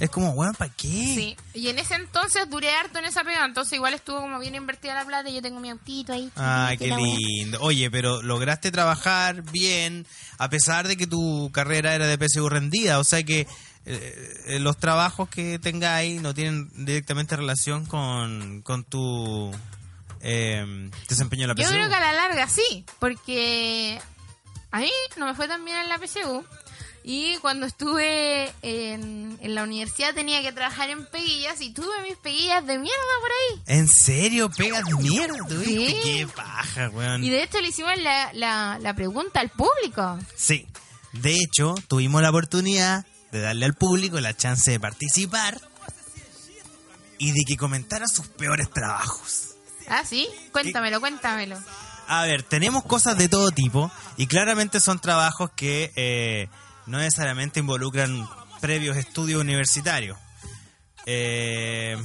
es 0.00 0.10
como, 0.10 0.30
weón, 0.30 0.54
¿para 0.54 0.72
qué? 0.72 0.88
Sí, 0.88 1.36
y 1.54 1.68
en 1.68 1.78
ese 1.78 1.94
entonces 1.94 2.48
duré 2.50 2.72
harto 2.72 2.98
en 2.98 3.04
esa 3.04 3.22
pega, 3.22 3.44
entonces 3.44 3.74
igual 3.74 3.94
estuvo 3.94 4.18
como 4.20 4.38
bien 4.40 4.54
invertida 4.54 4.94
la 4.94 5.04
plata 5.04 5.28
y 5.28 5.34
yo 5.34 5.42
tengo 5.42 5.60
mi 5.60 5.70
autito 5.70 6.12
ahí. 6.14 6.30
Ay, 6.36 6.78
chiquitito, 6.78 6.96
qué 6.96 7.02
lindo. 7.04 7.58
Oye, 7.60 7.90
pero 7.90 8.22
lograste 8.22 8.72
trabajar 8.72 9.42
bien, 9.52 10.06
a 10.38 10.48
pesar 10.48 10.88
de 10.88 10.96
que 10.96 11.06
tu 11.06 11.50
carrera 11.52 11.94
era 11.94 12.06
de 12.06 12.16
PSU 12.18 12.48
rendida. 12.48 12.98
O 12.98 13.04
sea 13.04 13.22
que 13.22 13.46
eh, 13.84 14.58
los 14.60 14.78
trabajos 14.78 15.28
que 15.28 15.58
tengáis 15.58 16.20
no 16.22 16.32
tienen 16.34 16.70
directamente 16.84 17.36
relación 17.36 17.84
con, 17.86 18.62
con 18.62 18.84
tu 18.84 19.50
eh, 20.22 20.90
desempeño 21.08 21.42
en 21.44 21.48
la 21.48 21.54
Yo 21.54 21.64
PSU. 21.64 21.72
creo 21.74 21.88
que 21.88 21.94
a 21.94 22.00
la 22.00 22.12
larga 22.14 22.48
sí, 22.48 22.84
porque 22.98 24.00
a 24.70 24.80
mí 24.80 24.90
no 25.16 25.26
me 25.26 25.34
fue 25.34 25.46
tan 25.46 25.64
bien 25.64 25.76
en 25.78 25.88
la 25.88 25.98
PSU. 25.98 26.44
Y 27.02 27.38
cuando 27.38 27.66
estuve 27.66 28.52
en, 28.62 29.38
en 29.40 29.54
la 29.54 29.62
universidad 29.62 30.14
tenía 30.14 30.42
que 30.42 30.52
trabajar 30.52 30.90
en 30.90 31.06
peguillas 31.06 31.60
y 31.60 31.72
tuve 31.72 32.02
mis 32.02 32.16
peguillas 32.16 32.66
de 32.66 32.78
mierda 32.78 32.98
por 33.20 33.30
ahí. 33.30 33.78
¿En 33.78 33.88
serio? 33.88 34.50
¿Pegas 34.50 34.84
de 34.84 34.94
mierda? 34.96 35.38
Sí. 35.48 35.96
Qué 36.02 36.28
paja, 36.34 36.90
weón. 36.90 37.24
Y 37.24 37.30
de 37.30 37.42
hecho 37.42 37.60
le 37.60 37.68
hicimos 37.68 37.96
la, 37.98 38.30
la, 38.34 38.78
la 38.80 38.94
pregunta 38.94 39.40
al 39.40 39.48
público. 39.48 40.18
Sí. 40.36 40.66
De 41.12 41.34
hecho, 41.34 41.74
tuvimos 41.88 42.20
la 42.22 42.30
oportunidad 42.30 43.06
de 43.32 43.40
darle 43.40 43.64
al 43.64 43.74
público 43.74 44.20
la 44.20 44.36
chance 44.36 44.70
de 44.70 44.78
participar 44.78 45.60
y 47.18 47.32
de 47.32 47.40
que 47.46 47.56
comentara 47.56 48.06
sus 48.06 48.28
peores 48.28 48.70
trabajos. 48.70 49.56
Ah, 49.88 50.04
sí, 50.04 50.28
cuéntamelo, 50.52 51.00
cuéntamelo. 51.00 51.58
A 52.06 52.24
ver, 52.24 52.42
tenemos 52.42 52.84
cosas 52.84 53.16
de 53.18 53.28
todo 53.28 53.50
tipo 53.50 53.90
y 54.16 54.26
claramente 54.26 54.80
son 54.80 54.98
trabajos 55.00 55.50
que 55.56 55.92
eh, 55.96 56.48
no 56.86 56.98
necesariamente 56.98 57.60
involucran 57.60 58.28
previos 58.60 58.96
estudios 58.96 59.40
universitarios. 59.40 60.18
Eh, 61.06 61.96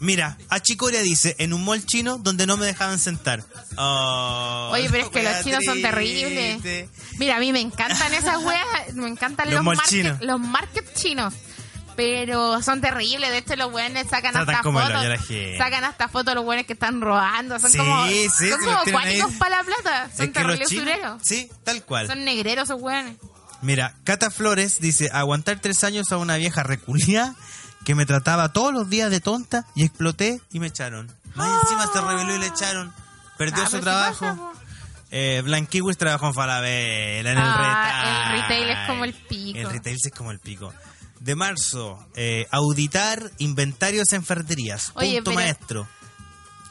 mira, 0.00 0.36
Achicoria 0.48 1.02
dice, 1.02 1.34
en 1.38 1.52
un 1.52 1.64
mall 1.64 1.84
chino 1.84 2.18
donde 2.18 2.46
no 2.46 2.56
me 2.56 2.66
dejaban 2.66 2.98
sentar. 2.98 3.42
Oh, 3.76 4.70
Oye, 4.72 4.88
pero 4.90 5.04
es 5.04 5.10
que 5.10 5.22
los 5.22 5.42
chinos 5.42 5.64
son 5.64 5.82
terribles. 5.82 6.88
Mira, 7.18 7.36
a 7.36 7.40
mí 7.40 7.52
me 7.52 7.60
encantan 7.60 8.12
esas 8.14 8.42
weas, 8.44 8.94
me 8.94 9.08
encantan 9.08 9.46
Los 9.50 9.56
los, 9.56 9.64
market, 9.64 9.88
chinos. 9.88 10.20
los 10.20 10.40
market 10.40 10.94
chinos. 10.94 11.34
Pero 11.96 12.62
son 12.62 12.80
terribles, 12.80 13.28
de 13.30 13.38
hecho 13.38 13.56
los 13.56 13.72
weones 13.72 14.06
sacan 14.08 14.30
Tratan 14.32 14.54
hasta 14.54 14.62
fotos. 14.70 15.04
a. 15.04 15.58
Sacan 15.58 15.82
hasta 15.82 16.06
fotos 16.06 16.32
los 16.36 16.44
weones 16.44 16.64
que 16.64 16.74
están 16.74 17.00
robando. 17.00 17.58
Son 17.58 17.68
Sí, 17.72 17.76
como, 17.78 18.06
sí, 18.06 18.28
son 18.50 18.60
como 18.60 19.38
para 19.40 19.56
la 19.58 19.64
plata. 19.64 20.08
Son 20.16 20.26
Es 20.26 20.32
terribles 20.32 20.68
chinos, 20.68 21.20
sí, 21.24 21.50
tal 21.64 21.82
cual. 21.84 22.06
Son 22.06 22.24
negreros 22.24 22.68
esos 22.70 22.80
weones. 22.80 23.16
Mira, 23.62 23.94
Cata 24.04 24.30
Flores 24.30 24.80
dice, 24.80 25.10
aguantar 25.12 25.58
tres 25.60 25.82
años 25.84 26.12
a 26.12 26.16
una 26.18 26.36
vieja 26.36 26.62
reculia 26.62 27.34
que 27.84 27.94
me 27.94 28.06
trataba 28.06 28.52
todos 28.52 28.72
los 28.72 28.88
días 28.88 29.10
de 29.10 29.20
tonta 29.20 29.66
y 29.74 29.84
exploté 29.84 30.40
y 30.52 30.60
me 30.60 30.68
echaron. 30.68 31.10
Más 31.34 31.62
encima 31.62 31.86
se 31.92 32.00
rebeló 32.00 32.36
y 32.36 32.38
le 32.38 32.46
echaron. 32.46 32.92
Perdió 33.36 33.62
Ah, 33.64 33.70
su 33.70 33.80
trabajo. 33.80 34.26
pasa, 34.26 34.38
eh, 35.10 35.42
Blanquiwis 35.44 35.96
trabajó 35.96 36.26
en 36.28 36.34
Falabella, 36.34 37.20
en 37.32 37.38
el 37.38 37.38
Ah, 37.38 38.30
retail. 38.30 38.34
el 38.34 38.42
retail 38.42 38.70
es 38.70 38.86
como 38.88 39.04
el 39.04 39.14
pico. 39.14 39.58
El 39.58 39.70
retail 39.70 39.96
es 40.04 40.12
como 40.16 40.30
el 40.32 40.38
pico. 40.40 40.74
De 41.20 41.34
marzo, 41.34 42.04
eh, 42.14 42.46
auditar 42.52 43.30
inventarios 43.38 44.12
en 44.12 44.24
ferreterías. 44.24 44.92
Oye, 44.94 45.16
Punto 45.16 45.30
pero- 45.32 45.40
maestro. 45.40 45.88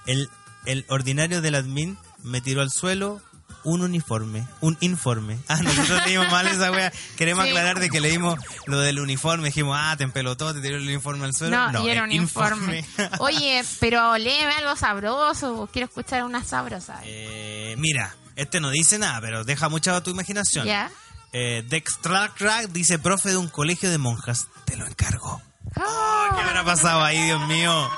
El, 0.05 0.29
el 0.65 0.85
ordinario 0.89 1.41
del 1.41 1.55
admin 1.55 1.97
me 2.23 2.39
tiró 2.41 2.61
al 2.61 2.69
suelo 2.71 3.21
un 3.67 3.81
uniforme, 3.81 4.47
un 4.61 4.77
informe. 4.79 5.37
Ah, 5.49 5.59
nosotros 5.61 6.05
leímos 6.05 6.31
mal 6.31 6.47
esa 6.47 6.71
wea. 6.71 6.91
Queremos 7.17 7.43
Sí. 7.43 7.49
aclarar 7.49 7.79
de 7.79 7.89
que 7.89 7.99
leímos 7.99 8.39
lo 8.65 8.79
del 8.79 8.99
uniforme. 8.99 9.49
Dijimos, 9.49 9.77
ah, 9.79 9.95
te 9.97 10.03
empelotó, 10.05 10.53
te 10.53 10.61
tiró 10.61 10.77
el 10.77 10.83
uniforme 10.83 11.25
al 11.25 11.33
suelo. 11.33 11.71
No, 11.71 11.85
y 11.85 11.89
era 11.89 12.03
un 12.03 12.11
informe. 12.11 12.85
Oye, 13.19 13.63
pero 13.79 14.17
léeme 14.17 14.53
algo 14.53 14.75
sabroso. 14.77 15.69
Quiero 15.71 15.87
escuchar 15.87 16.23
una 16.23 16.43
sabrosa. 16.43 17.01
Eh, 17.03 17.75
mira, 17.77 18.15
este 18.37 18.59
no 18.61 18.69
dice 18.69 18.97
nada, 18.99 19.19
pero 19.19 19.43
deja 19.43 19.67
mucha 19.67 19.95
a 19.95 20.01
tu 20.01 20.11
imaginación. 20.11 20.65
¿Ya? 20.65 20.89
Eh, 21.33 21.63
Dextrack 21.67 22.69
dice, 22.69 22.99
profe 22.99 23.29
de 23.29 23.37
un 23.37 23.49
colegio 23.49 23.89
de 23.91 23.97
monjas, 23.97 24.47
te 24.65 24.77
lo 24.77 24.87
encargo. 24.87 25.41
Ah. 25.75 26.29
¿Qué 26.35 26.43
me 26.43 26.49
habrá 26.49 26.63
pasado 26.63 27.03
ahí, 27.03 27.21
Dios 27.25 27.45
mío? 27.47 27.89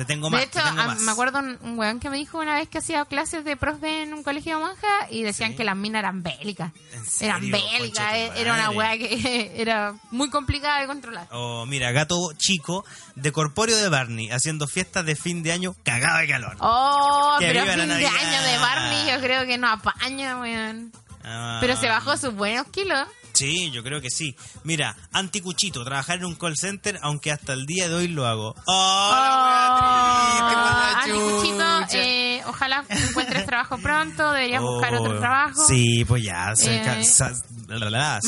Te 0.00 0.06
tengo 0.06 0.30
más, 0.30 0.40
De 0.40 0.46
hecho, 0.46 0.60
te 0.60 0.64
tengo 0.64 0.80
a- 0.80 0.86
más. 0.86 1.00
me 1.00 1.12
acuerdo 1.12 1.40
un, 1.40 1.78
weón 1.78 2.00
que 2.00 2.08
me 2.08 2.16
dijo 2.16 2.38
una 2.38 2.54
vez 2.54 2.70
que 2.70 2.78
hacía 2.78 3.04
clases 3.04 3.44
de 3.44 3.54
profe 3.54 4.02
en 4.04 4.14
un 4.14 4.22
colegio 4.22 4.56
de 4.56 4.64
monjas 4.64 4.90
y 5.10 5.22
decían 5.22 5.50
Sí. 5.50 5.56
que 5.58 5.64
las 5.64 5.76
minas 5.76 5.98
eran 5.98 6.22
bélicas. 6.22 6.72
Eran 7.20 7.50
bélicas, 7.50 8.12
tu 8.32 8.40
era 8.40 8.54
una 8.54 8.70
weá 8.70 8.96
que 8.96 9.52
era 9.60 9.92
muy 10.10 10.30
complicada 10.30 10.80
de 10.80 10.86
controlar. 10.86 11.28
Oh, 11.32 11.66
mira, 11.66 11.92
gato 11.92 12.32
chico 12.38 12.82
de 13.14 13.30
Corpóreo 13.30 13.76
de 13.76 13.90
Barney 13.90 14.30
haciendo 14.30 14.66
fiestas 14.66 15.04
de 15.04 15.16
fin 15.16 15.42
de 15.42 15.52
año 15.52 15.74
cagado 15.84 16.18
de 16.20 16.28
calor. 16.28 16.56
Oh, 16.60 17.36
Que 17.38 17.48
pero 17.48 17.66
fin 17.66 17.86
de 17.86 18.06
año 18.06 18.42
de 18.42 18.58
Barney 18.58 19.10
yo 19.10 19.20
creo 19.20 19.44
que 19.44 19.58
no 19.58 19.68
apaña, 19.68 20.40
weón. 20.40 20.92
Ah. 21.22 21.58
Pero 21.60 21.76
se 21.76 21.86
bajó 21.88 22.16
sus 22.16 22.32
buenos 22.34 22.66
kilos. 22.68 23.06
Sí, 23.40 23.70
yo 23.70 23.82
creo 23.82 24.00
que 24.00 24.10
sí. 24.10 24.36
Mira, 24.64 24.96
anticuchito, 25.12 25.82
trabajar 25.84 26.18
en 26.18 26.24
un 26.26 26.34
call 26.36 26.56
center, 26.56 26.98
aunque 27.02 27.32
hasta 27.32 27.52
el 27.54 27.66
día 27.66 27.88
de 27.88 27.94
hoy 27.94 28.08
lo 28.08 28.26
hago. 28.26 28.54
¡Oh, 28.66 29.10
la 29.12 29.40
wea 29.44 30.36
triste, 30.36 30.54
por 30.54 30.72
la 30.72 31.00
Andy 31.00 31.32
Cuchito, 31.32 31.80
chucha! 31.86 31.98
eh, 32.04 32.42
ojalá 32.46 32.84
encuentres 32.90 33.46
trabajo 33.46 33.78
pronto. 33.78 34.32
Deberías 34.32 34.62
buscar 34.62 34.94
Oh, 34.94 35.00
otro 35.02 35.18
trabajo. 35.18 35.64
Sí, 35.66 36.04
pues 36.04 36.22
ya. 36.24 36.52
Eh, 36.62 37.04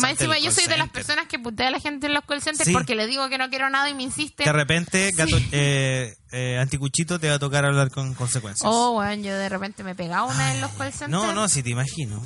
Más 0.01 0.11
encima, 0.13 0.39
yo 0.39 0.51
soy 0.53 0.65
de 0.65 0.77
las 0.77 0.87
center. 0.87 0.91
personas 0.93 1.27
que 1.27 1.39
putea 1.39 1.69
a 1.69 1.71
la 1.71 1.81
gente 1.81 2.07
en 2.07 2.15
los 2.15 2.25
call 2.25 2.41
centers 2.43 2.67
Sí. 2.67 2.73
porque 2.73 2.95
le 2.95 3.07
digo 3.07 3.29
que 3.29 3.39
no 3.39 3.49
quiero 3.51 3.69
nada 3.71 3.89
y 3.91 3.95
me 3.95 4.05
insisten. 4.05 4.47
De 4.47 4.53
repente, 4.53 5.11
gato, 5.15 5.37
eh, 5.51 6.15
eh, 6.31 6.59
anticuchito 6.61 7.19
te 7.19 7.29
va 7.29 7.35
a 7.35 7.39
tocar 7.39 7.65
hablar 7.65 7.91
con 7.91 8.15
consecuencias. 8.15 8.69
Oh, 8.73 8.93
bueno, 8.93 9.23
yo 9.23 9.35
de 9.37 9.49
repente 9.49 9.83
me 9.85 9.95
pegaba 9.95 10.25
una 10.25 10.55
en 10.55 10.61
los 10.61 10.71
call 10.73 10.93
centers. 10.93 11.11
no, 11.11 11.33
no, 11.33 11.49
sí 11.49 11.63
te 11.63 11.71
imagino. 11.71 12.23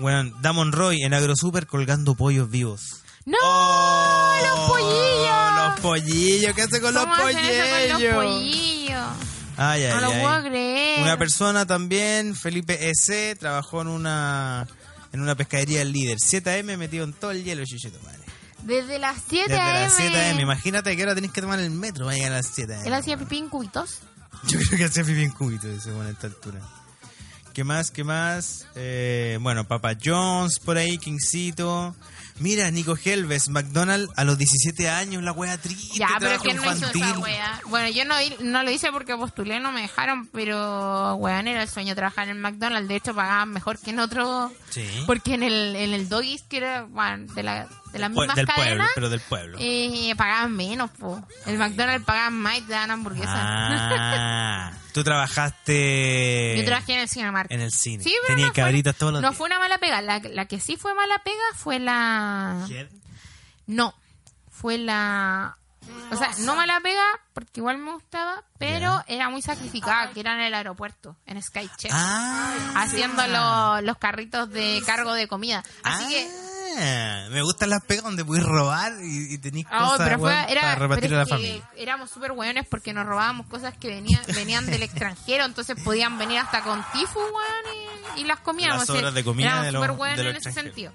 Bueno, 0.00 0.32
Damon 0.40 0.72
Roy 0.72 1.02
en 1.02 1.14
AgroSuper 1.14 1.66
colgando 1.66 2.14
pollos 2.14 2.50
vivos. 2.50 3.02
¡No! 3.26 3.36
¡Oh! 3.42 4.38
¡Los 4.42 4.68
pollillos! 4.70 5.54
Los 5.68 5.80
pollillos, 5.80 6.54
¿qué 6.54 6.62
hace 6.62 6.80
con 6.80 6.94
los 6.94 7.02
¿Cómo 7.04 7.14
hacen 7.14 7.36
eso 7.38 7.62
con 7.62 7.88
los 7.88 8.14
pollillos? 8.14 8.14
pollillos? 8.14 9.06
Ay, 9.56 9.84
ay, 9.84 9.92
No 9.94 10.00
lo 10.00 10.10
ay. 10.12 10.20
puedo 10.22 10.42
creer. 10.44 11.02
Una 11.02 11.18
persona 11.18 11.66
también, 11.66 12.34
Felipe 12.34 12.88
S., 12.90 13.36
trabajó 13.38 13.82
en 13.82 13.88
una 13.88 14.66
en 15.12 15.20
una 15.20 15.34
pescadería 15.34 15.80
del 15.80 15.92
líder. 15.92 16.18
7am 16.18 16.76
metido 16.78 17.04
en 17.04 17.12
todo 17.12 17.32
el 17.32 17.42
hielo, 17.44 17.64
chuchito 17.66 17.98
madre. 18.02 18.20
Desde 18.62 18.98
las 18.98 19.16
7 19.28 19.48
Desde 19.48 19.60
a.m. 19.60 19.80
las 19.80 19.98
7am. 19.98 20.40
Imagínate 20.40 20.94
que 20.96 21.02
ahora 21.02 21.14
tenés 21.14 21.32
que 21.32 21.40
tomar 21.40 21.58
el 21.60 21.70
metro 21.70 22.04
para 22.06 22.16
llegar 22.16 22.32
a 22.32 22.36
las 22.36 22.56
7am. 22.56 22.86
Él 22.86 22.94
hacía 22.94 23.16
pipí 23.18 23.38
en 23.38 23.48
cubitos. 23.48 23.98
Yo 24.46 24.58
creo 24.60 24.78
que 24.78 24.84
hace 24.84 25.04
pipí 25.04 25.22
en 25.24 25.32
cúbito 25.32 25.66
según 25.80 26.06
esta 26.06 26.26
altura. 26.28 26.60
¿Qué 27.60 27.64
más? 27.64 27.90
¿Qué 27.90 28.04
más? 28.04 28.66
Eh, 28.74 29.36
bueno, 29.42 29.68
Papa 29.68 29.92
Jones 30.02 30.58
por 30.58 30.78
ahí, 30.78 30.96
Kingcito. 30.96 31.94
Mira, 32.38 32.70
Nico 32.70 32.96
Helves, 32.96 33.50
McDonald's 33.50 34.10
a 34.16 34.24
los 34.24 34.38
17 34.38 34.88
años, 34.88 35.22
la 35.22 35.32
wea 35.32 35.58
triste. 35.58 35.98
Ya, 35.98 36.08
pero 36.18 36.38
¿quién 36.40 36.56
no 36.56 36.62
hizo 36.64 36.86
esa 36.86 37.18
wea? 37.18 37.60
Bueno, 37.66 37.90
yo 37.90 38.06
no, 38.06 38.14
no 38.40 38.62
lo 38.62 38.70
hice 38.70 38.90
porque 38.90 39.14
postulé, 39.14 39.60
no 39.60 39.72
me 39.72 39.82
dejaron, 39.82 40.26
pero 40.28 41.16
weón, 41.16 41.48
era 41.48 41.62
el 41.62 41.68
sueño 41.68 41.94
trabajar 41.94 42.30
en 42.30 42.40
McDonald's. 42.40 42.88
De 42.88 42.96
hecho, 42.96 43.14
pagaban 43.14 43.50
mejor 43.50 43.78
que 43.78 43.90
en 43.90 43.98
otro. 43.98 44.50
Sí. 44.70 44.86
Porque 45.04 45.34
en 45.34 45.42
el, 45.42 45.76
en 45.76 45.92
el 45.92 46.08
Doggies, 46.08 46.44
que 46.44 46.56
era 46.56 46.84
bueno, 46.84 47.30
de, 47.34 47.42
la, 47.42 47.68
de 47.92 47.98
las 47.98 48.10
mismas 48.10 48.36
del 48.36 48.46
pueblo, 48.46 48.62
cadenas, 48.64 48.90
pero 48.94 49.08
del 49.10 49.20
pueblo. 49.20 49.58
eh, 49.60 50.14
pagaban 50.16 50.54
menos, 50.56 50.90
po. 50.92 51.20
El 51.46 51.58
McDonald's 51.58 52.04
pagaban 52.04 52.34
más 52.34 52.58
y 52.58 52.62
te 52.62 52.72
daban 52.72 52.90
hamburguesas. 52.92 53.34
Ah, 53.34 54.72
tú 54.92 55.02
trabajaste 55.04 56.54
Yo 56.58 56.64
trabajé 56.64 56.94
en 56.94 57.00
el 57.00 57.08
Cinemark. 57.08 57.50
en 57.50 57.60
el 57.60 57.72
cine. 57.72 58.02
Sí, 58.04 58.10
pero 58.22 58.34
Tenía 58.34 58.46
no 58.48 58.52
fue- 58.82 58.92
todos 58.94 59.12
los 59.12 59.22
No 59.22 59.28
días. 59.28 59.36
fue 59.36 59.46
una 59.46 59.58
mala 59.58 59.78
pega. 59.78 60.00
La, 60.02 60.18
la 60.20 60.44
que 60.46 60.60
sí 60.60 60.76
fue 60.76 60.94
mala 60.94 61.18
pega 61.24 61.42
fue 61.56 61.78
la... 61.78 62.66
No, 63.66 63.94
fue 64.50 64.78
la... 64.78 65.56
O 66.12 66.16
sea, 66.16 66.30
no 66.40 66.54
mala 66.54 66.78
pega, 66.82 67.04
porque 67.32 67.60
igual 67.60 67.78
me 67.78 67.92
gustaba, 67.92 68.44
pero 68.58 69.02
era 69.08 69.28
muy 69.28 69.42
sacrificada, 69.42 70.10
que 70.12 70.20
era 70.20 70.34
en 70.34 70.40
el 70.40 70.54
aeropuerto, 70.54 71.16
en 71.26 71.42
Skycheck, 71.42 71.90
Ah, 71.92 72.54
haciendo 72.76 73.26
lo- 73.26 73.80
los 73.80 73.96
carritos 73.98 74.50
de 74.50 74.80
cargo 74.86 75.14
de 75.14 75.26
comida. 75.26 75.64
Así 75.82 76.08
que... 76.08 76.28
Ah, 76.78 77.26
me 77.30 77.42
gustan 77.42 77.70
las 77.70 77.82
pegas 77.84 78.04
donde 78.04 78.24
puedes 78.24 78.44
robar 78.44 78.92
y, 79.02 79.34
y 79.34 79.38
tenés 79.38 79.66
Ah, 79.70 79.84
cosas 79.90 79.98
pero 80.08 80.18
fue, 80.20 80.32
weón, 80.34 80.48
era, 80.48 80.60
para 80.62 80.74
repartir 80.76 81.08
pero 81.10 81.16
a 81.16 81.18
la 81.20 81.24
que 81.24 81.30
familia. 81.30 81.70
éramos 81.76 82.10
súper 82.10 82.32
hueones 82.32 82.66
porque 82.68 82.92
nos 82.92 83.06
robábamos 83.06 83.46
cosas 83.46 83.74
que 83.76 83.88
venían, 83.88 84.22
venían 84.34 84.66
del 84.66 84.82
extranjero, 84.84 85.44
entonces 85.44 85.76
podían 85.82 86.18
venir 86.18 86.38
hasta 86.38 86.62
con 86.62 86.84
tifus, 86.92 87.16
weón, 87.16 87.76
y, 88.16 88.20
y 88.20 88.24
las 88.24 88.40
comíamos. 88.40 88.78
Las 88.78 88.86
sobras 88.86 89.14
de 89.14 89.24
comida 89.24 89.62
de 89.62 89.72
los- 89.72 89.82
de 89.82 89.88
los 89.88 90.18
en 90.18 90.36
ese 90.36 90.52
sentido. 90.52 90.92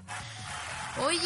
Oye, 0.98 1.18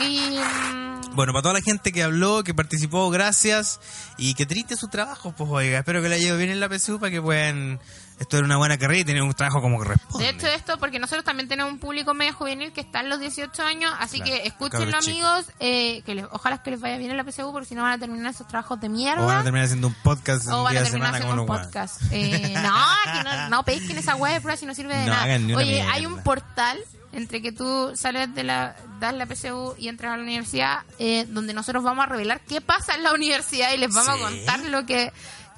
y... 0.00 0.36
mm, 0.40 1.14
Bueno, 1.14 1.32
para 1.32 1.42
toda 1.42 1.54
la 1.54 1.60
gente 1.60 1.92
que 1.92 2.02
habló, 2.02 2.42
que 2.42 2.54
participó, 2.54 3.08
gracias. 3.10 3.78
Y 4.18 4.34
qué 4.34 4.46
triste 4.46 4.76
su 4.76 4.88
trabajo, 4.88 5.32
pues 5.36 5.48
oiga. 5.48 5.78
Espero 5.78 6.02
que 6.02 6.08
le 6.08 6.16
haya 6.16 6.26
ido 6.26 6.36
bien 6.38 6.50
en 6.50 6.58
la 6.58 6.68
PSU 6.68 6.98
para 6.98 7.12
que 7.12 7.22
puedan 7.22 7.78
estudiar 8.22 8.44
una 8.44 8.56
buena 8.56 8.78
carrera 8.78 9.00
y 9.00 9.04
tener 9.04 9.22
un 9.22 9.32
trabajo 9.34 9.60
como 9.60 9.76
corresponde. 9.78 10.24
De 10.26 10.30
hecho, 10.32 10.46
esto 10.48 10.78
porque 10.78 10.98
nosotros 10.98 11.24
también 11.24 11.48
tenemos 11.48 11.72
un 11.72 11.78
público 11.78 12.14
medio 12.14 12.32
juvenil 12.34 12.72
que 12.72 12.80
está 12.80 13.00
en 13.00 13.08
los 13.08 13.20
18 13.20 13.62
años, 13.62 13.92
así 13.98 14.20
Claro, 14.20 14.32
que 14.42 14.46
escúchenlo, 14.48 14.96
amigos, 14.98 15.46
eh, 15.60 16.02
que 16.06 16.14
les, 16.14 16.24
ojalá 16.32 16.62
que 16.62 16.70
les 16.70 16.80
vaya 16.80 16.96
bien 16.98 17.10
en 17.10 17.16
la 17.16 17.24
PSU, 17.24 17.52
porque 17.52 17.66
si 17.68 17.74
no 17.74 17.82
van 17.82 17.92
a 17.92 17.98
terminar 17.98 18.30
esos 18.32 18.46
trabajos 18.48 18.80
de 18.80 18.88
mierda. 18.88 19.22
o 19.22 19.26
van 19.26 19.38
a 19.38 19.42
terminar 19.44 19.66
haciendo 19.66 19.88
un 19.88 19.94
podcast 20.02 20.48
O 20.48 20.58
un 20.58 20.64
van 20.64 20.72
día 20.72 20.80
a 20.80 20.84
terminar 20.84 21.14
haciendo 21.14 21.42
un 21.42 21.46
podcast. 21.46 22.00
Eh, 22.10 22.54
no, 22.54 22.84
que 23.12 23.24
no, 23.24 23.48
no 23.50 23.62
pesquen 23.64 23.98
esa 23.98 24.16
web 24.16 24.32
de 24.32 24.40
prueba 24.40 24.56
si 24.56 24.66
no 24.66 24.74
sirve 24.74 24.94
de 24.96 25.06
No 25.06 25.12
nada. 25.12 25.24
Oye, 25.24 25.38
mierda. 25.72 25.92
hay 25.92 26.06
un 26.06 26.22
portal 26.22 26.78
entre 27.14 27.42
que 27.42 27.52
tú 27.52 27.92
sales 27.94 28.34
de 28.34 28.42
la, 28.42 28.74
das 28.98 29.12
la 29.14 29.26
PSU 29.26 29.74
y 29.78 29.88
entras 29.88 30.14
a 30.14 30.16
la 30.16 30.22
universidad, 30.22 30.78
eh, 30.98 31.26
donde 31.28 31.52
nosotros 31.52 31.84
vamos 31.84 32.04
a 32.04 32.08
revelar 32.08 32.40
qué 32.48 32.62
pasa 32.62 32.94
en 32.94 33.02
la 33.02 33.12
universidad 33.12 33.70
y 33.74 33.76
les 33.76 33.92
vamos 33.92 34.16
Sí. 34.16 34.22
a 34.24 34.28
contar 34.28 34.60
lo 34.70 34.86
que, 34.86 35.12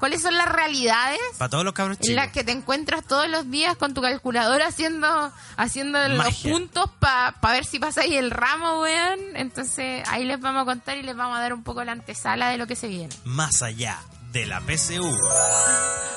cuáles 0.04 0.20
son 0.20 0.36
las 0.36 0.50
realidades 0.50 1.18
Para 1.38 1.48
todos 1.48 1.64
los 1.64 1.72
cabros 1.72 1.96
en 1.96 2.02
chicos. 2.02 2.16
las 2.16 2.30
que 2.30 2.44
te 2.44 2.52
encuentras 2.52 3.06
todos 3.06 3.26
los 3.26 3.50
días 3.50 3.74
con 3.78 3.94
tu 3.94 4.02
calculadora 4.02 4.66
haciendo 4.66 5.32
haciendo 5.56 5.98
los 6.10 6.34
puntos 6.42 6.90
para 7.00 7.32
ver 7.42 7.64
si 7.64 7.78
pasa 7.78 8.02
ahí 8.02 8.14
el 8.14 8.30
ramo, 8.30 8.82
weón. 8.82 9.18
Entonces 9.34 10.06
ahí 10.10 10.24
les 10.24 10.38
vamos 10.38 10.60
a 10.60 10.64
contar 10.66 10.98
y 10.98 11.02
les 11.02 11.16
vamos 11.16 11.38
a 11.38 11.40
dar 11.40 11.54
un 11.54 11.62
poco 11.62 11.82
la 11.84 11.92
antesala 11.92 12.50
de 12.50 12.58
lo 12.58 12.66
que 12.66 12.76
se 12.76 12.86
viene. 12.86 13.14
Más 13.24 13.62
allá 13.62 13.98
de 14.30 14.44
la 14.44 14.60
PSU. 14.60 15.04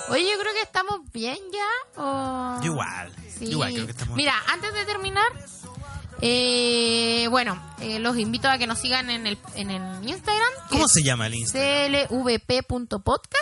Oye, 0.09 0.31
yo 0.31 0.37
creo 0.37 0.53
que 0.53 0.63
estamos 0.63 0.99
bien 1.13 1.37
ya. 1.53 2.01
¿o? 2.01 2.59
Igual. 2.63 3.15
Sí. 3.39 3.45
Igual 3.45 3.71
creo 3.73 3.85
que 3.85 3.91
estamos 3.93 4.17
Mira, 4.17 4.33
antes 4.51 4.73
de 4.73 4.83
terminar, 4.83 5.31
eh, 6.21 7.27
bueno, 7.29 7.61
eh, 7.79 7.99
los 7.99 8.17
invito 8.17 8.49
a 8.49 8.57
que 8.57 8.65
nos 8.67 8.79
sigan 8.79 9.09
en 9.09 9.27
el, 9.27 9.37
en 9.55 9.69
el 9.71 10.07
Instagram. 10.07 10.47
¿Cómo 10.69 10.87
se 10.87 11.03
llama 11.03 11.27
el 11.27 11.35
Instagram? 11.35 12.07
clvp.podcast 12.09 13.35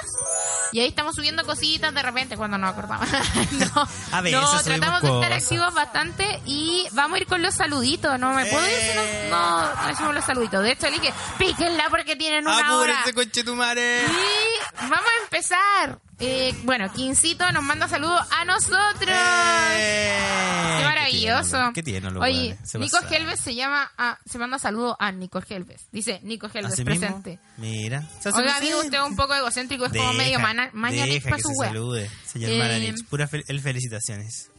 y 0.72 0.80
ahí 0.82 0.88
estamos 0.88 1.16
subiendo 1.16 1.46
cositas 1.46 1.94
de 1.94 2.02
repente 2.02 2.36
cuando 2.36 2.58
nos 2.58 2.72
acordamos. 2.72 3.08
no, 3.76 3.88
A 4.12 4.22
no, 4.22 4.62
tratamos 4.62 5.02
de 5.02 5.08
estar 5.10 5.34
activos 5.34 5.74
bastante 5.74 6.42
y 6.46 6.86
vamos 6.92 7.18
a 7.18 7.22
ir 7.22 7.28
con 7.28 7.42
los 7.42 7.56
saluditos. 7.56 8.20
No 8.20 8.34
me 8.34 8.46
puedo 8.46 8.66
ir 8.68 8.74
si 8.74 8.90
Eh. 8.98 9.28
no, 9.32 9.62
no, 9.62 9.76
no 9.82 9.88
decimos 9.88 10.14
los 10.14 10.26
saluditos. 10.26 10.64
De 10.64 10.72
hecho, 10.72 10.88
le 10.90 11.00
dije, 11.00 11.14
píquenla 11.38 11.90
porque 11.90 12.16
tienen 12.16 12.46
una 12.46 12.76
hora. 12.78 13.00
¡Apúrense, 13.02 13.14
conchetumare! 13.14 14.02
Y 14.06 14.82
vamos 14.82 15.00
a 15.00 15.24
empezar. 15.24 16.00
Eh, 16.20 16.54
bueno, 16.64 16.92
Quincito 16.94 17.52
nos 17.52 17.64
manda 17.64 17.88
saludos 17.90 18.22
a 18.32 18.46
nosotros. 18.46 19.10
¡Eh! 19.10 20.18
Qué 20.80 20.84
maravilloso. 20.86 21.72
Qué 21.74 21.84
los 22.10 22.24
Oye, 22.24 22.58
se 22.64 22.78
Nico. 23.02 23.14
Helves 23.14 23.40
se 23.42 23.54
llama, 23.54 23.92
a- 23.98 24.18
se 24.26 24.38
manda 24.38 24.58
saludos 24.58 24.96
a 25.00 25.12
Nico 25.12 25.42
Helves. 25.48 25.88
Dice 25.92 26.20
Nico 26.24 26.48
Helves 26.54 26.80
presente. 26.86 27.40
Mira. 27.58 28.08
Oiga, 28.34 28.58
amigo, 28.58 28.80
usted 28.80 28.98
es 28.98 29.04
un 29.04 29.16
poco 29.18 29.36
egocéntrico, 29.36 29.86
es 29.88 29.92
como 29.94 30.14
medio 30.14 30.40
mañanix 30.74 31.24
para 31.24 31.36
que 31.36 31.42
su 31.42 31.50
se 31.50 31.54
wea. 31.60 31.70
salude, 31.70 32.10
señor 32.26 32.52
Eh, 32.52 32.60
Mananix. 32.60 33.04
Pura 33.04 33.28
fel- 33.30 33.44
el 33.48 33.60
felicitaciones. 33.62 34.50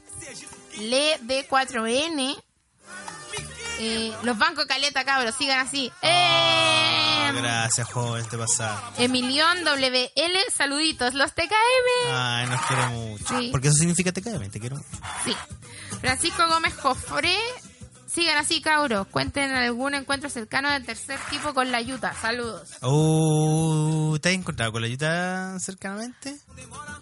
Le 0.80 1.18
B4N. 1.20 2.36
Eh, 3.78 4.12
los 4.22 4.38
bancos 4.38 4.66
caleta, 4.66 5.04
cabros, 5.04 5.34
sigan 5.34 5.60
así. 5.60 5.92
Eh, 6.02 7.30
Gracias, 7.34 7.92
joven, 7.92 8.24
te 8.28 8.38
pasa. 8.38 8.82
Emilión 8.98 9.64
WL, 9.64 10.38
saluditos, 10.54 11.14
los 11.14 11.32
TKM. 11.32 12.12
Ay, 12.12 12.46
nos 12.46 12.60
quiere 12.62 12.86
mucho. 12.88 13.38
Sí. 13.38 13.48
Porque 13.52 13.68
eso 13.68 13.76
significa 13.78 14.12
cae, 14.12 14.48
te 14.48 14.60
quiero 14.60 14.76
mucho. 14.76 14.88
Sí. 15.24 15.36
Francisco 16.00 16.46
Gómez 16.48 16.74
Jofré. 16.76 17.36
Sigan 18.16 18.38
así, 18.38 18.62
cabros. 18.62 19.06
Cuenten 19.08 19.50
algún 19.50 19.92
encuentro 19.92 20.30
cercano 20.30 20.70
del 20.70 20.86
tercer 20.86 21.20
tipo 21.28 21.52
con 21.52 21.70
la 21.70 21.82
Yuta. 21.82 22.14
Saludos. 22.14 22.70
Oh, 22.80 24.16
¿te 24.22 24.30
has 24.30 24.34
encontrado 24.34 24.72
con 24.72 24.80
la 24.80 24.86
ayuda 24.88 25.58
cercanamente? 25.60 26.34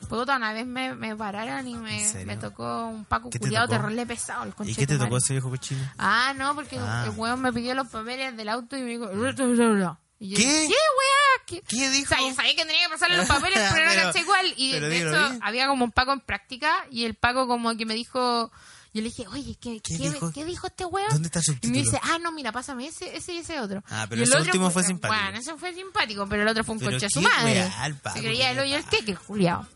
Puta, 0.09 0.35
una 0.37 0.53
vez 0.53 0.67
me, 0.67 0.93
me 0.97 1.15
pararon 1.15 1.69
y 1.69 1.77
me, 1.77 2.05
me 2.27 2.37
tocó 2.37 2.87
un 2.87 3.05
Paco 3.05 3.31
¿Qué 3.31 3.39
te 3.39 3.45
culiado 3.45 3.69
tocó? 3.69 3.81
terrible 3.83 4.07
pesado. 4.07 4.43
El 4.59 4.69
¿Y 4.69 4.75
qué 4.75 4.89
te 4.89 4.99
tocó 4.99 5.19
ese 5.19 5.35
viejo 5.35 5.51
cochino? 5.51 5.89
Ah, 5.99 6.35
no, 6.37 6.53
porque 6.57 6.79
Ah. 6.81 7.05
el 7.07 7.11
weón 7.17 7.41
me 7.41 7.53
pidió 7.53 7.75
los 7.77 7.87
papeles 7.87 8.37
del 8.37 8.49
auto 8.49 8.77
y 8.77 8.83
me 8.83 8.91
dijo... 8.91 9.07
"Bla, 9.07 9.31
bla, 9.31 9.47
bla, 9.47 9.69
bla". 9.69 9.99
Y 10.19 10.31
yo, 10.31 10.37
¿Qué? 10.37 10.43
¿Qué, 10.43 10.75
weá? 10.75 11.45
¿Qué? 11.47 11.63
¿Qué 11.63 11.91
dijo? 11.91 12.13
O 12.13 12.17
sea, 12.19 12.29
yo 12.29 12.35
sabía 12.35 12.57
que 12.57 12.65
tenía 12.65 12.85
que 12.87 12.91
pasarle 12.91 13.19
los 13.19 13.27
papeles, 13.29 13.59
pero 13.73 13.87
no 13.89 14.03
caché 14.03 14.19
igual. 14.21 14.55
Y 14.57 14.73
de 14.81 14.99
hecho, 14.99 15.39
había 15.43 15.69
como 15.69 15.85
un 15.85 15.93
Paco 15.93 16.13
en 16.13 16.21
práctica 16.21 16.73
y 16.91 17.05
el 17.05 17.15
Paco 17.15 17.47
como 17.47 17.77
que 17.77 17.87
me 17.87 17.95
dijo... 17.95 18.51
Yo 18.95 19.03
le 19.03 19.09
dije, 19.09 19.27
oye, 19.27 19.57
¿qué, 19.61 19.81
¿Qué 19.81 19.97
qué, 19.99 20.11
dijo? 20.11 20.31
qué 20.33 20.45
dijo 20.45 20.69
este 20.69 20.85
weón? 20.85 21.09
¿Dónde 21.11 21.27
está 21.27 21.41
el 21.41 21.45
Y 21.47 21.51
me 21.51 21.55
subtítulo? 21.57 21.85
dice, 21.85 22.01
ah, 22.03 22.19
no, 22.21 22.31
mira, 22.31 22.53
pásame 22.53 22.87
ese, 22.87 23.17
ese 23.17 23.33
y 23.35 23.39
ese 23.39 23.59
otro. 23.61 23.83
Ah, 23.91 24.07
pero 24.09 24.21
Y 24.21 24.23
el 24.23 24.29
ese 24.29 24.37
otro 24.39 24.47
último 24.47 24.71
fue 24.71 24.85
simpático. 24.85 25.21
Bueno, 25.21 25.39
ese 25.39 25.57
fue 25.57 25.75
simpático, 25.75 26.27
pero 26.29 26.43
el 26.43 26.49
otro 26.49 26.63
fue 26.65 26.77
un 26.77 26.81
coche 26.81 27.07
a 27.07 27.11
su 27.11 27.21
madre. 27.21 27.53
weá, 27.55 27.87
el 27.87 27.97
Paco, 27.97 28.17
Se 28.17 28.23
creía 28.23 28.53
el 28.53 28.59
hoyo 28.61 28.77
el 28.77 28.85
queque, 28.85 29.11
el 29.11 29.19
culiao. 29.19 29.67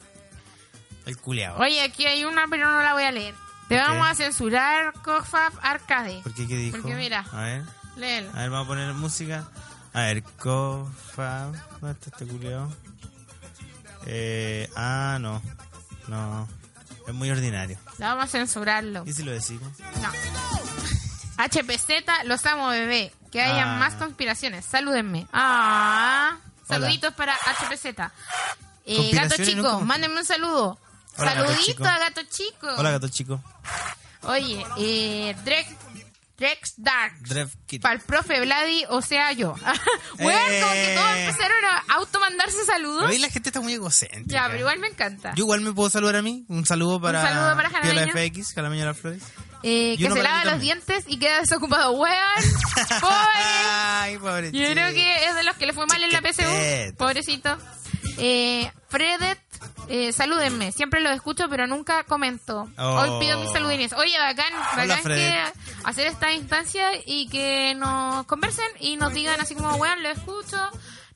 El 1.04 1.18
culeado. 1.18 1.58
Oye, 1.58 1.82
aquí 1.82 2.06
hay 2.06 2.24
una, 2.24 2.46
pero 2.48 2.70
no 2.70 2.80
la 2.80 2.92
voy 2.92 3.02
a 3.02 3.10
leer. 3.10 3.34
Te 3.68 3.76
vamos 3.76 4.06
a 4.08 4.14
censurar, 4.14 4.92
Cofab 5.02 5.52
Arcade. 5.62 6.20
¿Por 6.22 6.32
qué 6.34 6.46
qué 6.46 6.56
dijo? 6.56 6.78
Porque 6.78 6.94
mira. 6.94 7.26
A 7.32 7.42
ver, 7.42 7.62
Léelo. 7.96 8.30
a 8.30 8.40
ver, 8.40 8.50
vamos 8.50 8.66
a 8.66 8.68
poner 8.68 8.94
música. 8.94 9.48
A 9.94 10.00
ver, 10.02 10.22
Cofab. 10.22 11.52
¿Dónde 11.80 11.92
está 11.98 12.10
este 12.10 12.24
culeado? 12.26 12.72
Eh, 14.06 14.70
ah, 14.76 15.18
no. 15.20 15.42
No. 16.06 16.48
Es 17.08 17.14
muy 17.14 17.30
ordinario. 17.30 17.78
La 17.96 18.08
vamos 18.14 18.26
a 18.26 18.28
censurarlo. 18.28 19.02
¿Y 19.06 19.12
si 19.14 19.22
lo 19.22 19.32
decimos? 19.32 19.72
No. 20.02 20.10
HPZ, 21.38 22.24
los 22.26 22.44
amo, 22.44 22.68
bebé. 22.68 23.12
Que 23.32 23.40
haya 23.42 23.62
Ah. 23.64 23.78
más 23.78 23.94
conspiraciones. 23.94 24.64
Salúdenme. 24.66 25.26
Ah, 25.32 26.36
Hola. 26.36 26.66
saluditos 26.68 27.14
para 27.14 27.34
HPZ. 27.34 28.10
Eh, 28.84 29.10
gato 29.14 29.36
chico, 29.42 29.80
mándenme 29.80 30.18
un 30.20 30.24
saludo. 30.26 30.78
Hola, 31.16 31.34
Saludito 31.34 31.84
a 31.84 31.98
gato 31.98 32.20
chico. 32.30 32.66
Hola, 32.76 32.90
gato 32.92 33.08
chico. 33.08 33.40
Oye, 34.22 34.64
eh, 34.78 35.34
Drex, 35.44 35.68
Drex 36.38 36.74
Dark. 36.76 37.14
Drev 37.22 37.48
Kid. 37.66 37.82
Para 37.82 37.96
el 37.96 38.00
profe 38.00 38.40
Vladi, 38.40 38.84
o 38.90 39.02
sea, 39.02 39.32
yo. 39.32 39.54
Weón, 40.18 40.60
como 40.60 40.72
que 40.72 40.94
todos 40.96 41.10
Eh. 41.16 41.24
empezaron 41.26 41.64
a 41.64 41.94
automandarse 41.94 42.64
saludos. 42.64 43.10
Hoy 43.10 43.18
la 43.18 43.28
gente 43.28 43.48
está 43.48 43.60
muy 43.60 43.72
egocéntrica. 43.74 44.24
Ya, 44.28 44.46
pero 44.46 44.60
igual 44.60 44.78
me 44.78 44.86
encanta. 44.86 45.32
Yo 45.34 45.42
igual 45.44 45.60
me 45.62 45.72
puedo 45.72 45.90
saludar 45.90 46.16
a 46.16 46.22
mí. 46.22 46.44
Un 46.48 46.64
saludo 46.64 47.00
para, 47.00 47.20
Un 47.22 47.26
saludo 47.28 47.56
para 47.56 47.68
Piola 47.80 48.06
Jalameño. 48.06 48.12
FX, 48.32 48.54
Jalameño 48.54 48.80
de 48.82 48.86
las 48.86 48.96
Flores. 48.98 49.22
Eh, 49.64 49.96
que 49.98 50.08
se 50.08 50.22
lava 50.22 50.44
los 50.44 50.60
dientes 50.60 51.04
y 51.08 51.18
queda 51.18 51.40
desocupado. 51.40 51.90
Weón, 51.92 52.14
pobre. 53.00 53.42
Ay, 53.68 54.14
Yo 54.52 54.70
creo 54.70 54.92
que 54.94 55.24
es 55.26 55.34
de 55.34 55.42
los 55.42 55.56
que 55.56 55.66
le 55.66 55.72
fue 55.72 55.86
mal 55.86 56.00
en 56.04 56.12
la 56.12 56.20
PSU. 56.20 56.94
Pobrecito. 56.96 57.58
Eh, 58.18 58.70
Fredet, 58.88 59.40
eh, 59.88 60.12
salúdenme. 60.12 60.72
Siempre 60.72 61.00
los 61.00 61.12
escucho, 61.12 61.48
pero 61.48 61.66
nunca 61.66 62.04
comento. 62.04 62.68
Oh. 62.78 63.00
Hoy 63.00 63.20
pido 63.20 63.38
mis 63.40 63.50
saludines. 63.50 63.92
Oye, 63.92 64.18
bacán, 64.18 64.52
bacán 64.76 65.02
que 65.04 65.42
hacer 65.84 66.06
esta 66.06 66.32
instancia 66.32 66.86
y 67.06 67.28
que 67.28 67.74
nos 67.74 68.26
conversen 68.26 68.66
y 68.80 68.96
nos 68.96 69.12
digan 69.14 69.40
así 69.40 69.54
como, 69.54 69.74
weón, 69.76 70.02
lo 70.02 70.10
escucho. 70.10 70.56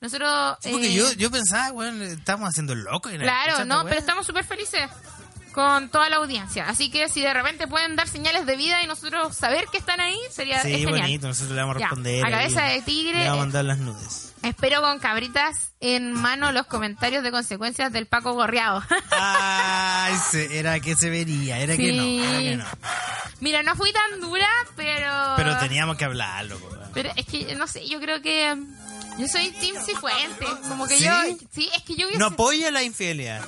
Nosotros... 0.01 0.57
Sí, 0.61 0.71
porque 0.71 0.87
eh, 0.87 0.93
yo, 0.93 1.11
yo 1.13 1.31
pensaba, 1.31 1.71
bueno, 1.71 2.03
estamos 2.03 2.49
haciendo 2.49 2.75
loco. 2.75 3.09
y 3.09 3.17
la 3.17 3.23
Claro, 3.23 3.65
no, 3.65 3.83
pero 3.85 3.99
estamos 3.99 4.25
súper 4.25 4.43
felices 4.43 4.89
con 5.53 5.87
toda 5.89 6.09
la 6.09 6.17
audiencia. 6.17 6.67
Así 6.67 6.89
que 6.89 7.07
si 7.07 7.21
de 7.21 7.33
repente 7.33 7.67
pueden 7.67 7.95
dar 7.95 8.07
señales 8.07 8.45
de 8.45 8.57
vida 8.57 8.83
y 8.83 8.87
nosotros 8.87 9.35
saber 9.37 9.65
que 9.71 9.77
están 9.77 10.01
ahí, 10.01 10.17
sería 10.31 10.57
es 10.57 10.63
Sí, 10.63 10.71
genial. 10.79 10.99
bonito, 11.01 11.27
nosotros 11.27 11.55
le 11.55 11.61
vamos 11.61 11.75
a 11.75 11.79
Ya, 11.79 11.85
responder. 11.85 12.25
a 12.25 12.29
cabeza 12.31 12.63
de 12.63 12.81
tigre, 12.81 13.19
Le 13.19 13.29
vamos 13.29 13.31
a 13.31 13.35
eh, 13.35 13.39
mandar 13.45 13.65
las 13.65 13.77
nudes. 13.77 14.32
Espero 14.43 14.81
con 14.81 14.99
cabritas 14.99 15.73
en 15.79 16.11
mano 16.13 16.51
los 16.51 16.67
comentarios 16.67 17.23
de 17.23 17.31
consecuencias 17.31 17.91
del 17.93 18.07
Paco 18.07 18.33
Gorreado. 18.33 18.83
Ay, 19.11 20.13
era 20.51 20.79
que 20.81 20.95
se 20.95 21.09
vería, 21.09 21.59
era 21.59 21.77
que 21.77 21.93
no, 21.93 22.03
era 22.03 22.39
que 22.39 22.55
no. 22.57 22.65
Mira, 23.39 23.63
no 23.63 23.75
fui 23.75 23.91
tan 23.93 24.19
dura, 24.19 24.47
pero... 24.75 25.09
Pero 25.37 25.57
teníamos 25.59 25.95
que 25.97 26.05
hablarlo. 26.05 26.59
Pero 26.93 27.11
es 27.15 27.25
que, 27.25 27.55
no 27.55 27.67
sé, 27.67 27.87
yo 27.87 27.99
creo 27.99 28.21
que... 28.21 28.55
Yo 29.17 29.27
soy 29.27 29.51
Team 29.51 29.75
Cifuentes. 29.85 30.49
Como 30.67 30.87
que 30.87 30.97
¿Sí? 30.97 31.03
yo... 31.05 31.11
Sí, 31.51 31.69
es 31.75 31.83
que 31.83 31.95
yo... 31.95 32.07
hubiese- 32.07 32.19
No 32.19 32.27
apoya 32.27 32.69
la 32.71 32.83
infidelidad. 32.83 33.41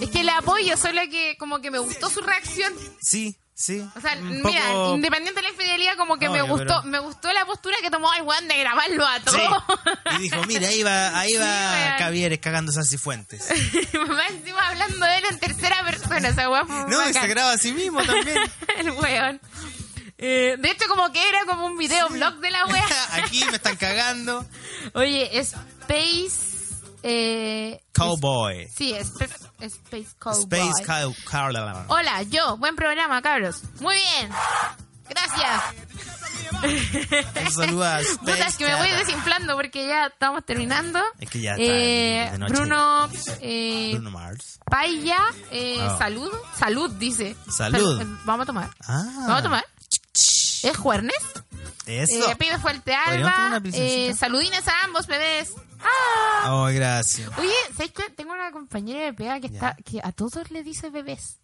es 0.00 0.08
que 0.10 0.24
le 0.24 0.30
apoyo, 0.32 0.76
solo 0.76 1.00
que 1.10 1.36
como 1.38 1.60
que 1.60 1.70
me 1.70 1.78
gustó 1.78 2.08
su 2.10 2.20
reacción. 2.22 2.72
Sí, 3.00 3.36
sí. 3.54 3.84
O 3.96 4.00
sea, 4.00 4.16
mira, 4.16 4.62
poco- 4.72 4.94
independiente 4.94 5.40
de 5.40 5.46
la 5.48 5.52
infidelidad, 5.52 5.96
como 5.96 6.16
que 6.18 6.28
me 6.28 6.42
gustó, 6.42 6.66
pero- 6.66 6.82
me 6.84 6.98
gustó 6.98 7.32
la 7.32 7.44
postura 7.46 7.76
que 7.82 7.90
tomó 7.90 8.12
el 8.14 8.22
weón 8.22 8.48
de 8.48 8.58
grabarlo 8.58 9.06
a 9.06 9.20
todo. 9.20 9.36
Sí. 9.36 10.16
Y 10.18 10.22
dijo, 10.22 10.42
mira, 10.46 10.68
ahí 10.68 10.82
va, 10.82 11.18
ahí 11.18 11.34
va. 11.34 11.96
Cavieres 11.98 12.38
cagándose 12.40 12.80
a 12.80 12.84
Cifuentes. 12.84 13.48
Más 14.08 14.30
encima 14.30 14.68
hablando 14.68 15.06
de 15.06 15.18
él 15.18 15.24
en 15.30 15.38
tercera 15.38 15.84
persona, 15.84 16.28
esa 16.28 16.48
weón 16.50 16.68
No, 16.88 17.02
y 17.02 17.06
bacán. 17.06 17.22
se 17.22 17.28
graba 17.28 17.52
a 17.52 17.58
sí 17.58 17.72
mismo 17.72 18.02
también. 18.04 18.38
el 18.78 18.90
weón. 18.90 19.40
Eh, 20.24 20.54
de 20.58 20.70
hecho, 20.70 20.86
como 20.88 21.10
que 21.12 21.28
era 21.28 21.44
como 21.46 21.66
un 21.66 21.76
video 21.76 22.08
blog 22.08 22.34
de 22.36 22.50
la 22.52 22.64
wea. 22.66 22.86
Aquí 23.14 23.44
me 23.46 23.56
están 23.56 23.76
cagando. 23.76 24.46
Oye, 24.94 25.28
Space. 25.38 26.51
Eh, 27.02 27.80
Cowboy. 27.92 28.68
sí, 28.74 28.94
Sp- 28.94 29.28
Space 29.60 30.08
Cowboy. 30.18 30.42
Space 30.42 30.84
Cow... 30.84 31.14
Hola, 31.88 32.22
yo. 32.22 32.56
Buen 32.58 32.76
programa, 32.76 33.20
cabros. 33.22 33.62
Muy 33.80 33.96
bien. 33.96 34.30
Gracias. 35.08 35.62
Un 36.62 37.52
saludo 37.52 37.84
a 37.84 38.00
Space 38.00 38.18
Puta, 38.18 38.46
es 38.46 38.56
que 38.56 38.66
me 38.66 38.74
voy 38.76 38.88
desinflando 38.88 39.56
porque 39.56 39.86
ya 39.86 40.06
estamos 40.06 40.44
terminando. 40.44 41.00
Es 41.18 41.28
que 41.30 41.40
ya 41.40 41.52
está 41.52 41.62
Eh, 41.64 42.28
de 42.32 42.38
noche. 42.38 42.52
Bruno, 42.54 43.08
eh, 43.40 43.90
Bruno 43.94 44.10
Mars. 44.10 44.58
Paya, 44.64 45.18
eh, 45.50 45.78
Ah. 45.80 45.96
salud. 45.98 46.30
Salud, 46.58 46.90
dice. 46.92 47.36
Salud. 47.50 47.98
Sal- 47.98 48.06
eh, 48.06 48.18
vamos 48.24 48.44
a 48.44 48.46
tomar. 48.46 48.70
Ah. 48.86 49.02
Vamos 49.26 49.38
a 49.38 49.42
tomar. 49.42 49.64
¿Es 50.62 50.76
jueves? 50.76 51.12
Eso. 51.86 52.30
Eh, 52.30 52.36
pibe 52.36 52.58
fuerte 52.58 52.94
¿Podríamos 53.04 53.34
tomar 53.34 53.54
Alba. 53.54 53.68
Eh, 53.74 54.14
saludines 54.16 54.66
a 54.68 54.84
ambos 54.84 55.06
bebés. 55.08 55.52
¡Ah! 55.82 56.52
Oh, 56.54 56.64
gracias. 56.72 57.30
Oye, 57.38 57.52
¿sabes 57.76 57.92
qué? 57.92 58.10
Tengo 58.16 58.32
una 58.32 58.50
compañera 58.52 59.04
de 59.04 59.12
pega 59.12 59.40
que 59.40 59.46
está 59.48 59.76
que 59.84 60.00
a 60.02 60.12
todos 60.12 60.50
le 60.50 60.62
dice 60.62 60.90
bebés. 60.90 61.38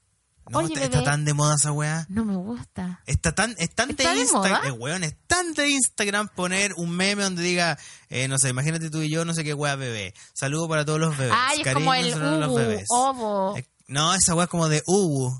No, 0.50 0.60
Oye, 0.60 0.72
está, 0.74 0.88
bebé. 0.88 1.04
tan 1.04 1.24
de 1.26 1.34
moda 1.34 1.54
esa 1.56 1.72
weá. 1.72 2.06
No 2.08 2.24
me 2.24 2.34
gusta. 2.34 3.02
Está 3.06 3.32
tan, 3.34 3.54
es 3.58 3.74
tan 3.74 3.90
¿Está 3.90 4.14
de? 4.14 4.20
Instagram, 4.22 4.64
eh, 4.66 4.70
weón, 4.70 5.04
es 5.04 5.14
tan 5.26 5.52
de 5.52 5.68
Instagram 5.68 6.28
poner 6.28 6.72
un 6.78 6.90
meme 6.90 7.22
donde 7.22 7.42
diga, 7.42 7.78
eh, 8.08 8.28
no 8.28 8.38
sé, 8.38 8.48
imagínate 8.48 8.88
tú 8.88 9.02
y 9.02 9.10
yo, 9.10 9.26
no 9.26 9.34
sé 9.34 9.44
qué 9.44 9.52
weá 9.52 9.76
bebé. 9.76 10.14
Saludo 10.32 10.66
para 10.66 10.86
todos 10.86 10.98
los 11.00 11.16
bebés. 11.18 11.34
Ay, 11.36 11.60
es 11.64 11.74
como 11.74 11.92
el 11.92 12.12
a 12.14 12.16
los 12.38 12.48
ubu, 12.48 12.56
bebés. 12.56 12.84
ovo. 12.88 13.56
Eh, 13.58 13.66
No, 13.88 14.14
esa 14.14 14.34
weá 14.34 14.44
es 14.44 14.50
como 14.50 14.68
de 14.70 14.82
ubu, 14.86 15.30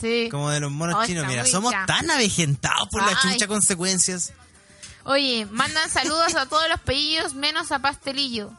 Sí. 0.00 0.28
como 0.32 0.50
de 0.50 0.58
los 0.60 0.72
monos 0.72 0.96
Oh, 1.00 1.06
chinos. 1.06 1.26
Mira, 1.28 1.46
somos 1.46 1.72
tan 1.86 2.10
avejentados 2.10 2.88
por 2.90 3.02
las 3.02 3.24
Ay. 3.24 3.32
chucha 3.34 3.46
consecuencias. 3.46 4.32
Oye, 5.06 5.46
mandan 5.50 5.88
saludos 5.88 6.34
a 6.34 6.46
todos 6.46 6.68
los 6.68 6.80
pellillos 6.80 7.34
menos 7.34 7.70
a 7.72 7.78
Pastelillo, 7.78 8.50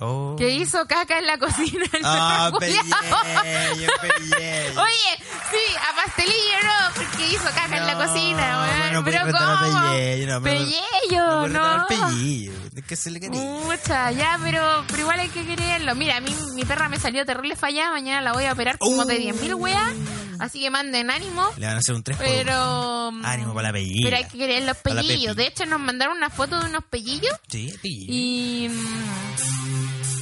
Oh. 0.00 0.34
que 0.36 0.50
hizo 0.50 0.86
caca 0.86 1.18
en 1.20 1.26
la 1.26 1.38
cocina. 1.38 1.84
el 1.92 2.50
pelleyo. 4.00 4.82
Oye, 4.82 5.24
sí, 5.50 5.76
a 5.78 5.94
Pastelillo 6.04 6.58
no, 6.64 6.94
porque 6.96 7.28
hizo 7.28 7.44
caca 7.44 7.76
en 7.76 7.86
la 7.86 7.94
cocina, 7.94 8.66
weón. 8.80 8.92
no 8.94 9.04
pero 9.04 9.20
¿cómo? 9.30 10.42
Pelleyo, 10.42 11.48
no, 11.48 11.76
No 11.78 11.86
que 12.82 12.96
se 12.96 13.10
le 13.10 13.20
quería. 13.20 13.40
Mucha, 13.40 14.10
ya, 14.12 14.38
pero, 14.42 14.84
pero 14.88 15.00
igual 15.02 15.20
hay 15.20 15.28
que 15.28 15.44
quererlo. 15.46 15.94
Mira, 15.94 16.16
a 16.16 16.20
mí 16.20 16.34
mi 16.54 16.64
perra 16.64 16.88
me 16.88 16.98
salió 16.98 17.24
terrible 17.24 17.56
fallada. 17.56 17.90
Mañana 17.92 18.20
la 18.20 18.32
voy 18.32 18.44
a 18.44 18.52
operar 18.52 18.78
como 18.78 19.02
Uh. 19.02 19.04
de 19.06 19.18
10.000 19.20 19.54
weas. 19.54 19.92
Así 20.40 20.60
que 20.60 20.68
manden 20.70 21.10
ánimo. 21.10 21.48
Le 21.56 21.66
van 21.66 21.76
a 21.76 21.78
hacer 21.78 21.94
un 21.94 22.02
3 22.02 22.16
por 22.16 22.26
uno. 22.26 22.34
Pero. 22.36 23.10
mm, 23.12 23.24
Ánimo 23.24 23.54
para 23.54 23.68
la 23.68 23.72
pellilla. 23.74 24.00
Pero 24.04 24.16
hay 24.16 24.24
que 24.24 24.38
querer 24.38 24.62
los 24.64 24.76
pellillos. 24.78 25.36
De 25.36 25.46
hecho, 25.46 25.64
nos 25.66 25.78
mandaron 25.80 26.16
una 26.16 26.28
foto 26.30 26.58
de 26.58 26.66
unos 26.66 26.84
pellillos. 26.84 27.32
Sí, 27.48 27.72
pellillo. 27.80 28.06
Y. 28.12 28.70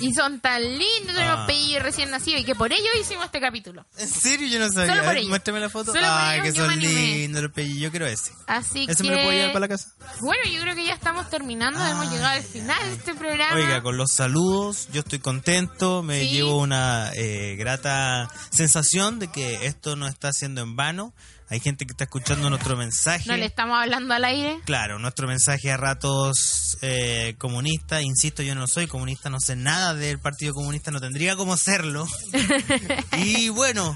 Y 0.03 0.13
son 0.15 0.41
tan 0.41 0.61
lindos 0.63 1.17
Ah. 1.19 1.35
unos 1.35 1.47
pellillos 1.47 1.83
recién 1.83 2.11
nacidos. 2.11 2.41
Y 2.41 2.45
que 2.45 2.55
por 2.55 2.73
ello 2.73 2.87
hicimos 3.01 3.25
este 3.27 3.41
capítulo. 3.41 3.85
¿En 3.99 4.09
serio? 4.09 4.49
Yo 4.49 4.59
no 4.59 4.69
sabía. 4.71 4.89
Solo 4.93 5.01
por 5.03 5.09
A 5.09 5.13
ver, 5.13 5.19
ello. 5.19 5.29
Muéstrame 5.29 5.61
la 5.61 5.69
foto. 5.71 5.93
Solo 5.93 6.07
por 6.07 6.11
Ay, 6.19 6.41
que 6.43 6.53
son 6.53 6.79
lindos 6.79 7.43
los 7.43 7.53
pellillos. 7.53 7.81
Yo 7.83 7.91
quiero 7.91 8.07
ese. 8.07 8.33
Así 8.47 8.87
¿Ese 8.89 9.03
que. 9.03 9.09
me 9.11 9.17
lo 9.17 9.23
puedo 9.23 9.33
llevar 9.33 9.53
para 9.53 9.61
la 9.61 9.69
casa? 9.69 9.93
Bueno, 10.21 10.43
yo 10.51 10.61
creo 10.63 10.75
que 10.75 10.85
ya 10.87 10.95
estamos 10.95 11.29
terminando. 11.31 11.85
Hemos 11.87 12.11
llegado 12.11 12.29
al 12.37 12.43
final 12.43 12.83
de 12.89 12.93
este 12.95 13.15
programa. 13.15 13.55
Oiga, 13.57 13.83
con 13.83 13.97
los 13.97 14.13
saludos, 14.13 14.89
yo 14.93 15.01
estoy 15.01 15.19
contento, 15.21 16.03
me 16.03 16.21
Sí. 16.21 16.31
llevo 16.31 16.59
una 16.59 17.11
eh, 17.15 17.57
grata 17.57 18.29
sensación 18.51 19.19
de 19.19 19.29
que 19.31 19.67
esto 19.67 19.97
no 19.97 20.07
está 20.07 20.33
siendo 20.33 20.61
en 20.63 20.77
vano. 20.77 21.15
Hay 21.53 21.61
gente 21.61 21.85
que 21.85 21.93
está 21.93 22.05
escuchando 22.05 22.49
nuestro 22.49 22.79
mensaje. 22.79 23.29
No 23.29 23.37
le 23.37 23.45
estamos 23.45 23.79
hablando 23.79 24.15
al 24.15 24.25
aire. 24.25 24.59
Claro, 24.65 24.99
nuestro 24.99 25.29
mensaje 25.29 25.71
a 25.71 25.77
ratos 25.77 26.79
eh, 26.81 27.35
comunista, 27.37 28.01
insisto, 28.01 28.43
yo 28.43 28.55
no 28.55 28.67
soy 28.67 28.87
comunista, 28.87 29.29
no 29.29 29.39
sé 29.39 29.55
nada 29.55 29.93
del 29.93 30.19
Partido 30.19 30.55
Comunista, 30.55 30.91
no 30.91 30.99
tendría 30.99 31.37
cómo 31.37 31.59
serlo. 31.59 32.07
y 33.19 33.51
bueno, 33.51 33.95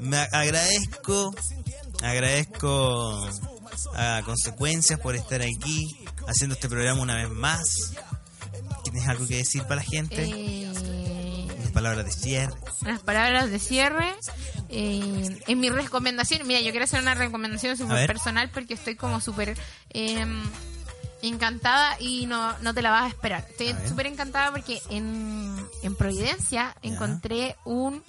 me 0.00 0.16
agradezco, 0.16 1.32
agradezco 2.02 3.30
a 3.94 4.22
Consecuencias 4.24 4.98
por 4.98 5.14
estar 5.14 5.40
aquí 5.40 6.04
haciendo 6.26 6.56
este 6.56 6.68
programa 6.68 7.00
una 7.00 7.14
vez 7.14 7.30
más. 7.30 7.92
¿Tienes 8.82 9.06
algo 9.06 9.24
que 9.28 9.36
decir 9.36 9.62
para 9.62 9.76
la 9.76 9.82
gente? 9.84 10.24
Eh, 10.24 11.07
palabras 11.82 12.04
de 12.06 12.12
cierre. 12.12 12.54
unas 12.82 13.00
palabras 13.00 13.50
de 13.50 13.58
cierre. 13.58 14.14
Eh, 14.68 15.40
en 15.46 15.60
mi 15.60 15.70
recomendación, 15.70 16.46
mira, 16.46 16.60
yo 16.60 16.70
quiero 16.70 16.84
hacer 16.84 17.00
una 17.00 17.14
recomendación 17.14 17.76
súper 17.76 18.06
personal 18.06 18.50
porque 18.50 18.74
estoy 18.74 18.96
como 18.96 19.20
súper 19.20 19.56
eh, 19.90 20.26
encantada 21.22 21.96
y 22.00 22.26
no, 22.26 22.56
no 22.60 22.74
te 22.74 22.82
la 22.82 22.90
vas 22.90 23.04
a 23.04 23.08
esperar. 23.08 23.46
Estoy 23.50 23.74
súper 23.88 24.06
encantada 24.06 24.50
porque 24.50 24.80
en, 24.90 25.56
en 25.82 25.96
Providencia 25.96 26.74
Ya. 26.82 26.88
encontré 26.88 27.56
un 27.64 28.02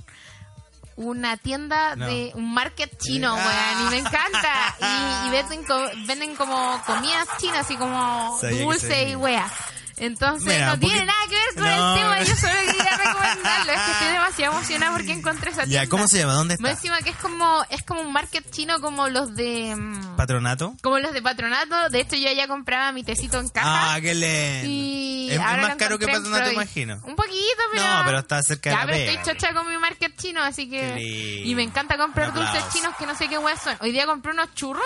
una 0.96 1.38
tienda 1.38 1.96
No. 1.96 2.08
de 2.08 2.32
un 2.36 2.54
market 2.54 2.91
chino, 3.00 3.34
Ah. 3.34 3.78
weón, 3.78 3.88
y 3.88 3.90
me 3.91 3.98
encanta. 4.00 4.76
Y, 5.24 5.28
y 5.28 5.32
venden, 5.32 5.64
co- 5.64 5.90
venden 6.06 6.36
como 6.36 6.82
comidas 6.86 7.26
chinas 7.40 7.72
y 7.72 7.78
como 7.78 8.38
Sabía 8.41 8.64
dulce 8.64 9.10
y 9.12 9.16
wea. 9.16 9.50
Entonces 9.99 10.47
Mira, 10.47 10.67
no 10.67 10.80
tiene 10.80 11.05
nada 11.05 11.19
que 11.30 11.35
ver 11.35 11.53
con 11.55 11.63
No. 11.65 11.93
el 11.95 11.99
tema, 12.01 12.19
yo 12.23 12.35
solo 12.35 12.53
quería 12.65 12.97
recomendarlo. 13.03 13.71
Es 13.73 13.80
que 13.81 13.91
estoy 13.91 14.07
demasiado 14.13 14.53
emocionada 14.53 14.91
porque 14.95 15.11
encontré 15.11 15.51
esa 15.51 15.63
tienda. 15.65 15.84
Ya, 15.84 15.89
¿cómo 15.89 16.07
se 16.07 16.19
llama? 16.19 16.34
¿Dónde 16.34 16.55
Más 16.59 16.71
está? 16.71 16.88
encima 16.88 17.01
que 17.01 17.09
es 17.09 17.15
como, 17.17 17.65
es 17.69 17.84
como 17.84 18.01
un 18.01 18.13
market 18.13 18.49
chino 18.51 18.80
como 18.81 19.09
los 19.09 19.35
de 19.35 19.76
mm, 19.76 20.15
¿Patronato? 20.15 20.73
como 20.81 20.99
los 20.99 21.11
de 21.13 21.21
patronato. 21.21 21.89
De 21.89 21.99
hecho 21.99 22.15
yo 22.15 22.31
ya 22.31 22.47
compraba 22.47 22.91
mi 22.91 23.03
tecito 23.03 23.39
en 23.39 23.49
caja. 23.49 23.95
Ah, 23.95 24.01
qué 24.01 24.13
lindo. 24.15 24.67
y 24.67 25.27
Es, 25.31 25.35
es 25.35 25.41
ahora 25.41 25.61
más 25.67 25.76
caro 25.76 25.99
que 25.99 26.07
Patronato, 26.07 26.51
imagino. 26.51 27.01
Un 27.03 27.15
poquito, 27.15 27.61
pero. 27.73 27.84
No, 27.84 28.01
pero 28.05 28.19
está 28.19 28.41
cerca 28.41 28.69
de 28.69 28.76
Ya, 28.76 28.80
la 28.81 28.85
pero 28.91 28.97
pega. 28.97 29.11
estoy 29.21 29.34
chocha 29.35 29.53
con 29.53 29.69
mi 29.69 29.77
market 29.77 30.15
chino, 30.17 30.41
así 30.41 30.69
que. 30.69 31.41
Y 31.45 31.53
me 31.55 31.63
encanta 31.63 31.97
comprar 31.97 32.34
dulces 32.34 32.63
chinos 32.73 32.95
que 32.97 33.05
no 33.05 33.15
sé 33.15 33.27
qué 33.27 33.38
hueá 33.38 33.57
son. 33.57 33.76
Hoy 33.81 33.91
día 33.91 34.05
compré 34.05 34.31
unos 34.31 34.53
churros. 34.55 34.84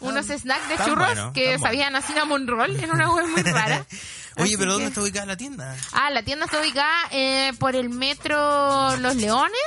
unos 0.00 0.26
snacks 0.26 0.68
de 0.68 0.76
churros 0.78 1.06
bueno, 1.08 1.32
que 1.32 1.58
sabían 1.58 1.96
a 1.96 2.00
cinnamon 2.02 2.46
roll 2.46 2.70
en 2.78 2.90
una 2.90 3.10
web 3.10 3.26
muy 3.28 3.42
rara. 3.42 3.84
Oye, 4.38 4.56
pero 4.58 4.72
¿dónde 4.72 4.84
que- 4.84 4.88
está 4.88 5.02
ubicada 5.02 5.26
la 5.26 5.36
tienda? 5.36 5.76
Ah, 5.92 6.10
la 6.10 6.22
tienda 6.22 6.44
está 6.46 6.60
ubicada 6.60 6.92
eh, 7.10 7.52
por 7.58 7.74
el 7.76 7.90
metro 7.90 8.96
Los 8.96 9.16
Leones. 9.16 9.60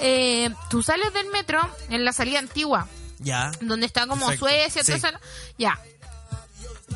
Eh, 0.00 0.50
tú 0.70 0.82
sales 0.82 1.12
del 1.12 1.26
metro 1.28 1.60
en 1.90 2.04
la 2.04 2.12
salida 2.12 2.38
antigua, 2.38 2.86
Ya. 3.18 3.50
donde 3.60 3.86
está 3.86 4.06
como 4.06 4.26
Perfecto, 4.28 4.46
Suecia, 4.46 4.84
sí. 4.84 5.00
todo. 5.00 5.18
Ya. 5.58 5.78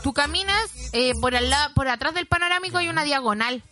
Tú 0.02 0.12
caminas 0.12 0.70
eh, 0.92 1.12
por 1.20 1.34
al 1.34 1.50
lado, 1.50 1.74
por 1.74 1.88
atrás 1.88 2.14
del 2.14 2.26
panorámico 2.26 2.78
hay 2.78 2.88
una 2.88 3.04
diagonal. 3.04 3.62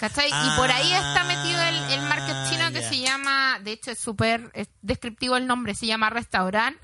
¿Cachai? 0.00 0.28
y 0.28 0.56
por 0.56 0.70
ahí 0.70 0.92
está 0.92 1.24
metido 1.24 1.60
el, 1.60 1.74
el 1.90 2.00
market 2.02 2.36
chino 2.48 2.70
que 2.70 2.86
Ah, 2.86 2.88
se 2.88 3.00
llama, 3.00 3.58
de 3.58 3.72
hecho 3.72 3.90
es 3.90 3.98
súper 3.98 4.48
es 4.54 4.68
descriptivo 4.80 5.36
el 5.36 5.48
nombre, 5.48 5.74
se 5.74 5.86
llama 5.86 6.08
restaurant 6.08 6.76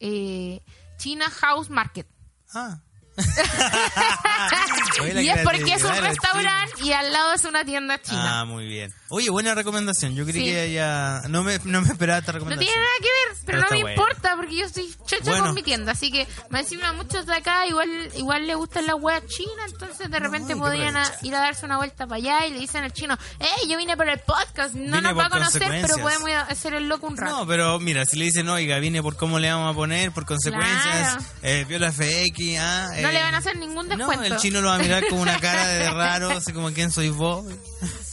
eh, 0.00 0.62
China 0.96 1.28
House 1.28 1.68
Market. 1.68 2.06
Ah. 2.54 2.78
Y 5.20 5.28
es 5.28 5.40
porque 5.42 5.74
es 5.74 5.82
un 5.82 5.96
restaurante 5.96 6.82
y 6.82 6.92
al 6.92 7.12
lado 7.12 7.32
es 7.32 7.44
una 7.44 7.64
tienda 7.64 8.00
china. 8.00 8.40
Ah, 8.40 8.44
muy 8.44 8.66
bien. 8.66 8.92
Oye, 9.10 9.28
buena 9.30 9.54
recomendación. 9.54 10.14
Yo 10.14 10.24
creí 10.24 10.44
Sí. 10.44 10.50
que 10.52 10.72
ya... 10.72 11.22
No 11.28 11.42
me, 11.42 11.58
no 11.64 11.80
me 11.82 11.88
esperaba 11.88 12.20
esta 12.20 12.32
No 12.32 12.38
recomendación. 12.38 12.72
tiene 12.72 12.80
nada 12.86 12.96
que 12.98 13.04
ver, 13.04 13.36
pero, 13.44 13.58
Pero 13.68 13.80
no 13.80 13.84
me 13.84 13.90
importa 13.92 14.36
porque 14.36 14.56
yo 14.56 14.68
soy 14.68 14.94
chocha 15.04 15.24
Bueno. 15.30 15.44
con 15.46 15.54
mi 15.54 15.62
tienda. 15.64 15.92
Así 15.92 16.12
que, 16.12 16.28
más 16.48 16.60
encima, 16.62 16.88
a 16.90 16.92
muchos 16.92 17.26
de 17.26 17.34
acá 17.34 17.66
igual 17.66 17.90
igual 18.16 18.46
le 18.46 18.54
gustan 18.54 18.86
las 18.86 18.94
weas 19.00 19.26
chinas. 19.26 19.72
Entonces, 19.72 20.08
de 20.10 20.18
repente 20.20 20.54
podrían 20.54 20.96
a- 20.96 21.10
ir 21.22 21.34
a 21.34 21.40
darse 21.40 21.66
una 21.66 21.76
vuelta 21.76 22.06
para 22.06 22.18
allá 22.18 22.46
y 22.46 22.52
le 22.52 22.60
dicen 22.60 22.84
al 22.84 22.92
chino: 22.92 23.18
¡Ey, 23.40 23.68
yo 23.68 23.76
vine 23.76 23.96
por 23.96 24.08
el 24.08 24.20
podcast! 24.20 24.74
No 24.74 24.98
Vine 24.98 25.02
nos 25.02 25.18
va 25.18 25.26
a 25.26 25.30
conocer, 25.30 25.62
pero 25.82 25.96
podemos 25.98 26.28
ir 26.28 26.34
a 26.36 26.42
hacer 26.42 26.74
el 26.74 26.88
loco 26.88 27.08
un 27.08 27.16
rato. 27.16 27.36
No, 27.38 27.46
pero 27.48 27.80
mira, 27.80 28.06
si 28.06 28.16
le 28.16 28.26
dicen, 28.26 28.48
oiga, 28.48 28.78
viene 28.78 29.02
por 29.02 29.16
cómo 29.16 29.40
le 29.40 29.50
vamos 29.50 29.72
a 29.72 29.74
poner, 29.74 30.12
por 30.12 30.24
consecuencias, 30.24 31.14
Claro. 31.16 31.24
eh, 31.42 31.64
viola 31.68 31.90
FX, 31.90 32.58
ah, 32.60 32.86
No 33.00 33.08
eh, 33.08 33.12
le 33.12 33.22
van 33.22 33.34
a 33.34 33.38
hacer 33.38 33.56
ningún 33.58 33.88
No, 33.88 33.96
descuento. 33.96 34.24
el 34.24 34.36
chino 34.36 34.60
lo 34.60 34.68
va 34.68 34.76
a 34.76 34.78
mirar 34.78 35.04
con 35.08 35.18
una 35.18 35.38
cara 35.40 35.66
de 35.66 35.90
raro, 35.90 36.30
así 36.30 36.52
como, 36.52 36.70
¿quién 36.72 36.92
sois 36.92 37.12
vos? 37.12 37.44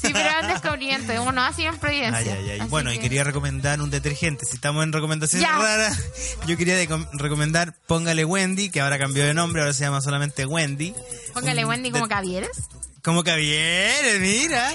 Sí, 0.08 0.14
pero 0.14 0.30
es 0.30 0.44
un 0.44 0.48
descubrimiento. 0.50 1.24
Uno 1.24 1.42
Providencia. 1.80 2.34
Ay, 2.34 2.50
ay, 2.50 2.60
ay. 2.62 2.68
Bueno, 2.70 2.92
y 2.92 2.96
que- 2.96 3.02
quería 3.04 3.24
recomendar 3.24 3.82
un 3.82 3.90
detergente. 3.90 4.46
Si 4.46 4.56
estamos 4.56 4.84
en 4.84 4.94
recomendaciones 4.94 5.48
Ya. 5.48 5.58
raras, 5.58 6.00
yo 6.48 6.58
quería 6.58 6.76
recomendar 7.14 7.74
Póngale 7.88 8.26
Wendy, 8.26 8.70
que 8.70 8.82
ahora 8.82 8.98
cambió 9.00 9.26
de 9.26 9.34
nombre, 9.34 9.62
ahora 9.62 9.74
se 9.74 9.84
llama 9.84 10.02
solamente 10.02 10.46
Wendy. 10.46 10.94
Póngale 11.34 11.64
Un 11.64 11.70
Wendy 11.70 11.92
como 11.92 12.08
Cavieres. 12.08 12.58
Como 13.08 13.24
Cavieres, 13.24 14.20
mira. 14.20 14.74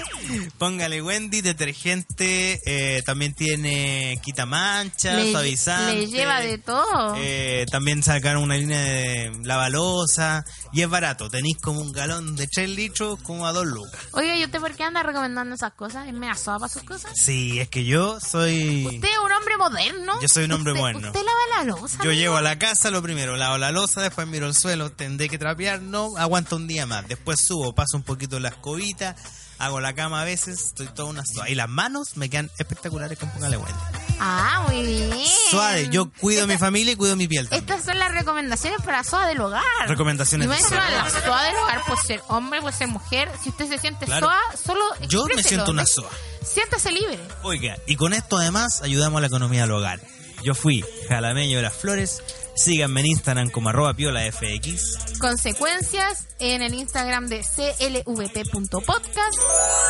Póngale 0.57 1.03
Wendy, 1.03 1.41
detergente, 1.41 2.59
eh, 2.65 3.03
también 3.05 3.35
tiene 3.35 4.19
quita 4.23 4.47
mancha, 4.47 5.13
Le, 5.13 5.29
suavizante. 5.31 5.93
le 5.93 6.07
lleva 6.07 6.39
de 6.41 6.57
todo. 6.57 7.13
Eh, 7.19 7.67
también 7.69 8.01
sacaron 8.01 8.41
una 8.41 8.57
línea 8.57 8.81
de 8.81 9.31
lavalosa 9.43 10.43
y 10.71 10.81
es 10.81 10.89
barato. 10.89 11.29
Tenéis 11.29 11.57
como 11.61 11.79
un 11.81 11.91
galón 11.91 12.35
de 12.35 12.47
3 12.47 12.71
litros 12.71 13.19
como 13.21 13.45
a 13.45 13.51
2 13.51 13.67
lucas. 13.67 14.01
Oiga, 14.13 14.35
¿y 14.35 14.43
usted 14.43 14.59
por 14.59 14.73
qué 14.73 14.83
anda 14.83 15.03
recomendando 15.03 15.53
esas 15.53 15.73
cosas? 15.73 16.07
¿Es 16.07 16.39
soa 16.41 16.57
para 16.57 16.73
sus 16.73 16.81
cosas? 16.81 17.11
Sí, 17.13 17.59
es 17.59 17.69
que 17.69 17.85
yo 17.85 18.19
soy... 18.19 18.87
Usted 18.87 19.09
es 19.09 19.19
un 19.23 19.31
hombre 19.31 19.57
moderno. 19.57 20.19
Yo 20.19 20.27
soy 20.27 20.45
un 20.45 20.53
hombre 20.53 20.71
Usted- 20.73 20.81
moderno. 20.81 21.07
Usted 21.09 21.21
lava 21.23 21.39
la 21.59 21.63
losa. 21.65 21.97
Yo 21.97 22.09
amigo? 22.09 22.13
llego 22.19 22.37
a 22.37 22.41
la 22.41 22.57
casa, 22.57 22.89
lo 22.89 23.03
primero, 23.03 23.37
lavo 23.37 23.59
la 23.59 23.71
losa, 23.71 24.01
después 24.01 24.25
miro 24.25 24.47
el 24.47 24.55
suelo, 24.55 24.91
tendré 24.91 25.29
que 25.29 25.37
trapear, 25.37 25.83
no, 25.83 26.17
aguanto 26.17 26.55
un 26.55 26.65
día 26.67 26.87
más. 26.87 27.07
Después 27.07 27.39
subo, 27.45 27.75
paso 27.75 27.95
un 27.97 28.01
poquito 28.03 28.22
la 28.31 28.49
escobita, 28.49 29.15
hago 29.59 29.79
la 29.79 29.93
cama 29.93 30.21
a 30.21 30.25
veces, 30.25 30.59
estoy 30.67 30.87
toda 30.87 31.09
una 31.09 31.23
suave. 31.25 31.51
Y 31.51 31.55
las 31.55 31.69
manos 31.69 32.17
me 32.17 32.29
quedan 32.29 32.49
espectaculares 32.57 33.17
con 33.19 33.29
Póngale 33.31 33.57
Wendy. 33.57 33.79
Ah, 34.19 34.65
muy 34.67 34.83
bien. 34.83 35.11
Suave, 35.49 35.89
yo 35.91 36.11
cuido 36.11 36.47
mi 36.47 36.57
familia 36.57 36.93
y 36.93 36.95
cuido 36.95 37.15
mi 37.15 37.27
piel 37.27 37.47
también. 37.49 37.69
Estas 37.69 37.85
son 37.85 37.99
las 37.99 38.11
recomendaciones 38.11 38.81
para 38.81 39.03
SOA 39.03 39.27
del 39.27 39.41
hogar. 39.41 39.63
Recomendaciones 39.87 40.47
y 40.47 40.49
de 40.49 40.57
SOA. 40.59 40.89
la 40.89 41.09
SOA 41.09 41.43
del 41.43 41.55
hogar 41.55 41.81
puede 41.85 42.01
ser 42.01 42.23
hombre, 42.27 42.61
puede 42.61 42.75
ser 42.75 42.87
mujer. 42.87 43.29
Si 43.41 43.49
usted 43.49 43.67
se 43.69 43.77
siente 43.77 44.05
Claro. 44.05 44.27
SOA, 44.27 44.57
solo 44.57 44.83
Yo 45.07 45.25
me 45.25 45.43
siento 45.43 45.71
una 45.71 45.85
SOA. 45.85 46.09
Siéntase 46.43 46.91
libre. 46.91 47.19
Oiga, 47.43 47.75
y 47.87 47.95
con 47.95 48.13
esto 48.13 48.37
además 48.37 48.81
ayudamos 48.81 49.17
a 49.17 49.21
la 49.21 49.27
economía 49.27 49.61
del 49.61 49.71
hogar. 49.71 49.99
Yo 50.43 50.53
fui 50.53 50.83
Jalameño 51.07 51.57
de 51.57 51.63
las 51.63 51.73
Flores, 51.73 52.21
síganme 52.55 52.99
en 53.01 53.07
Instagram 53.07 53.49
como 53.49 53.69
arroba 53.69 53.93
piolafx. 53.93 55.17
Consecuencias 55.19 56.27
en 56.39 56.61
el 56.61 56.73
Instagram 56.73 57.27
de 57.27 57.41
clvp.podcast 57.41 59.37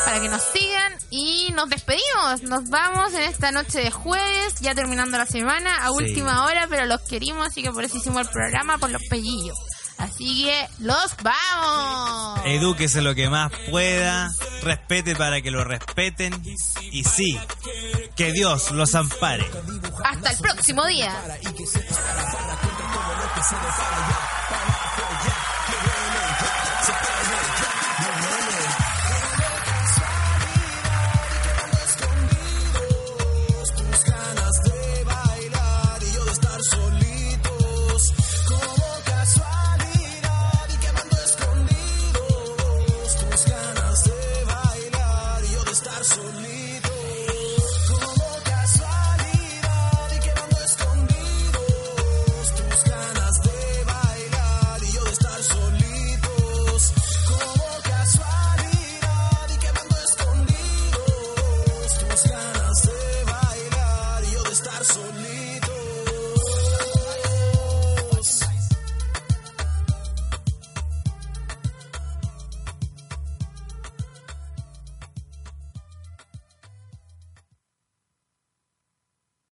para 0.05 0.21
que 0.21 0.29
nos 0.29 0.41
sigan 0.53 0.93
y 1.09 1.51
nos 1.55 1.69
despedimos. 1.69 2.43
Nos 2.43 2.69
vamos 2.69 3.13
en 3.13 3.21
esta 3.23 3.51
noche 3.51 3.79
de 3.79 3.91
jueves, 3.91 4.55
ya 4.61 4.75
terminando 4.75 5.17
la 5.17 5.25
semana, 5.25 5.77
a 5.85 5.87
Sí. 5.87 5.93
última 5.95 6.45
hora, 6.45 6.67
pero 6.69 6.85
los 6.85 7.01
querimos, 7.01 7.47
así 7.47 7.61
que 7.63 7.71
por 7.71 7.83
eso 7.83 7.97
hicimos 7.97 8.21
el 8.21 8.29
programa 8.29 8.77
por 8.77 8.89
los 8.91 9.01
pellillos. 9.09 9.57
Así 10.03 10.43
que 10.43 10.67
los 10.79 11.15
vamos. 11.23 12.41
Edúquese 12.45 13.01
lo 13.01 13.15
que 13.15 13.29
más 13.29 13.53
pueda, 13.71 14.29
respete 14.61 15.15
para 15.15 15.41
que 15.41 15.49
lo 15.49 15.63
respeten 15.63 16.33
y 16.91 17.05
sí, 17.05 17.39
que 18.17 18.33
Dios 18.33 18.71
los 18.71 18.95
ampare. 18.95 19.49
Hasta 20.03 20.31
el 20.31 20.37
próximo 20.39 20.85
día. 20.87 21.15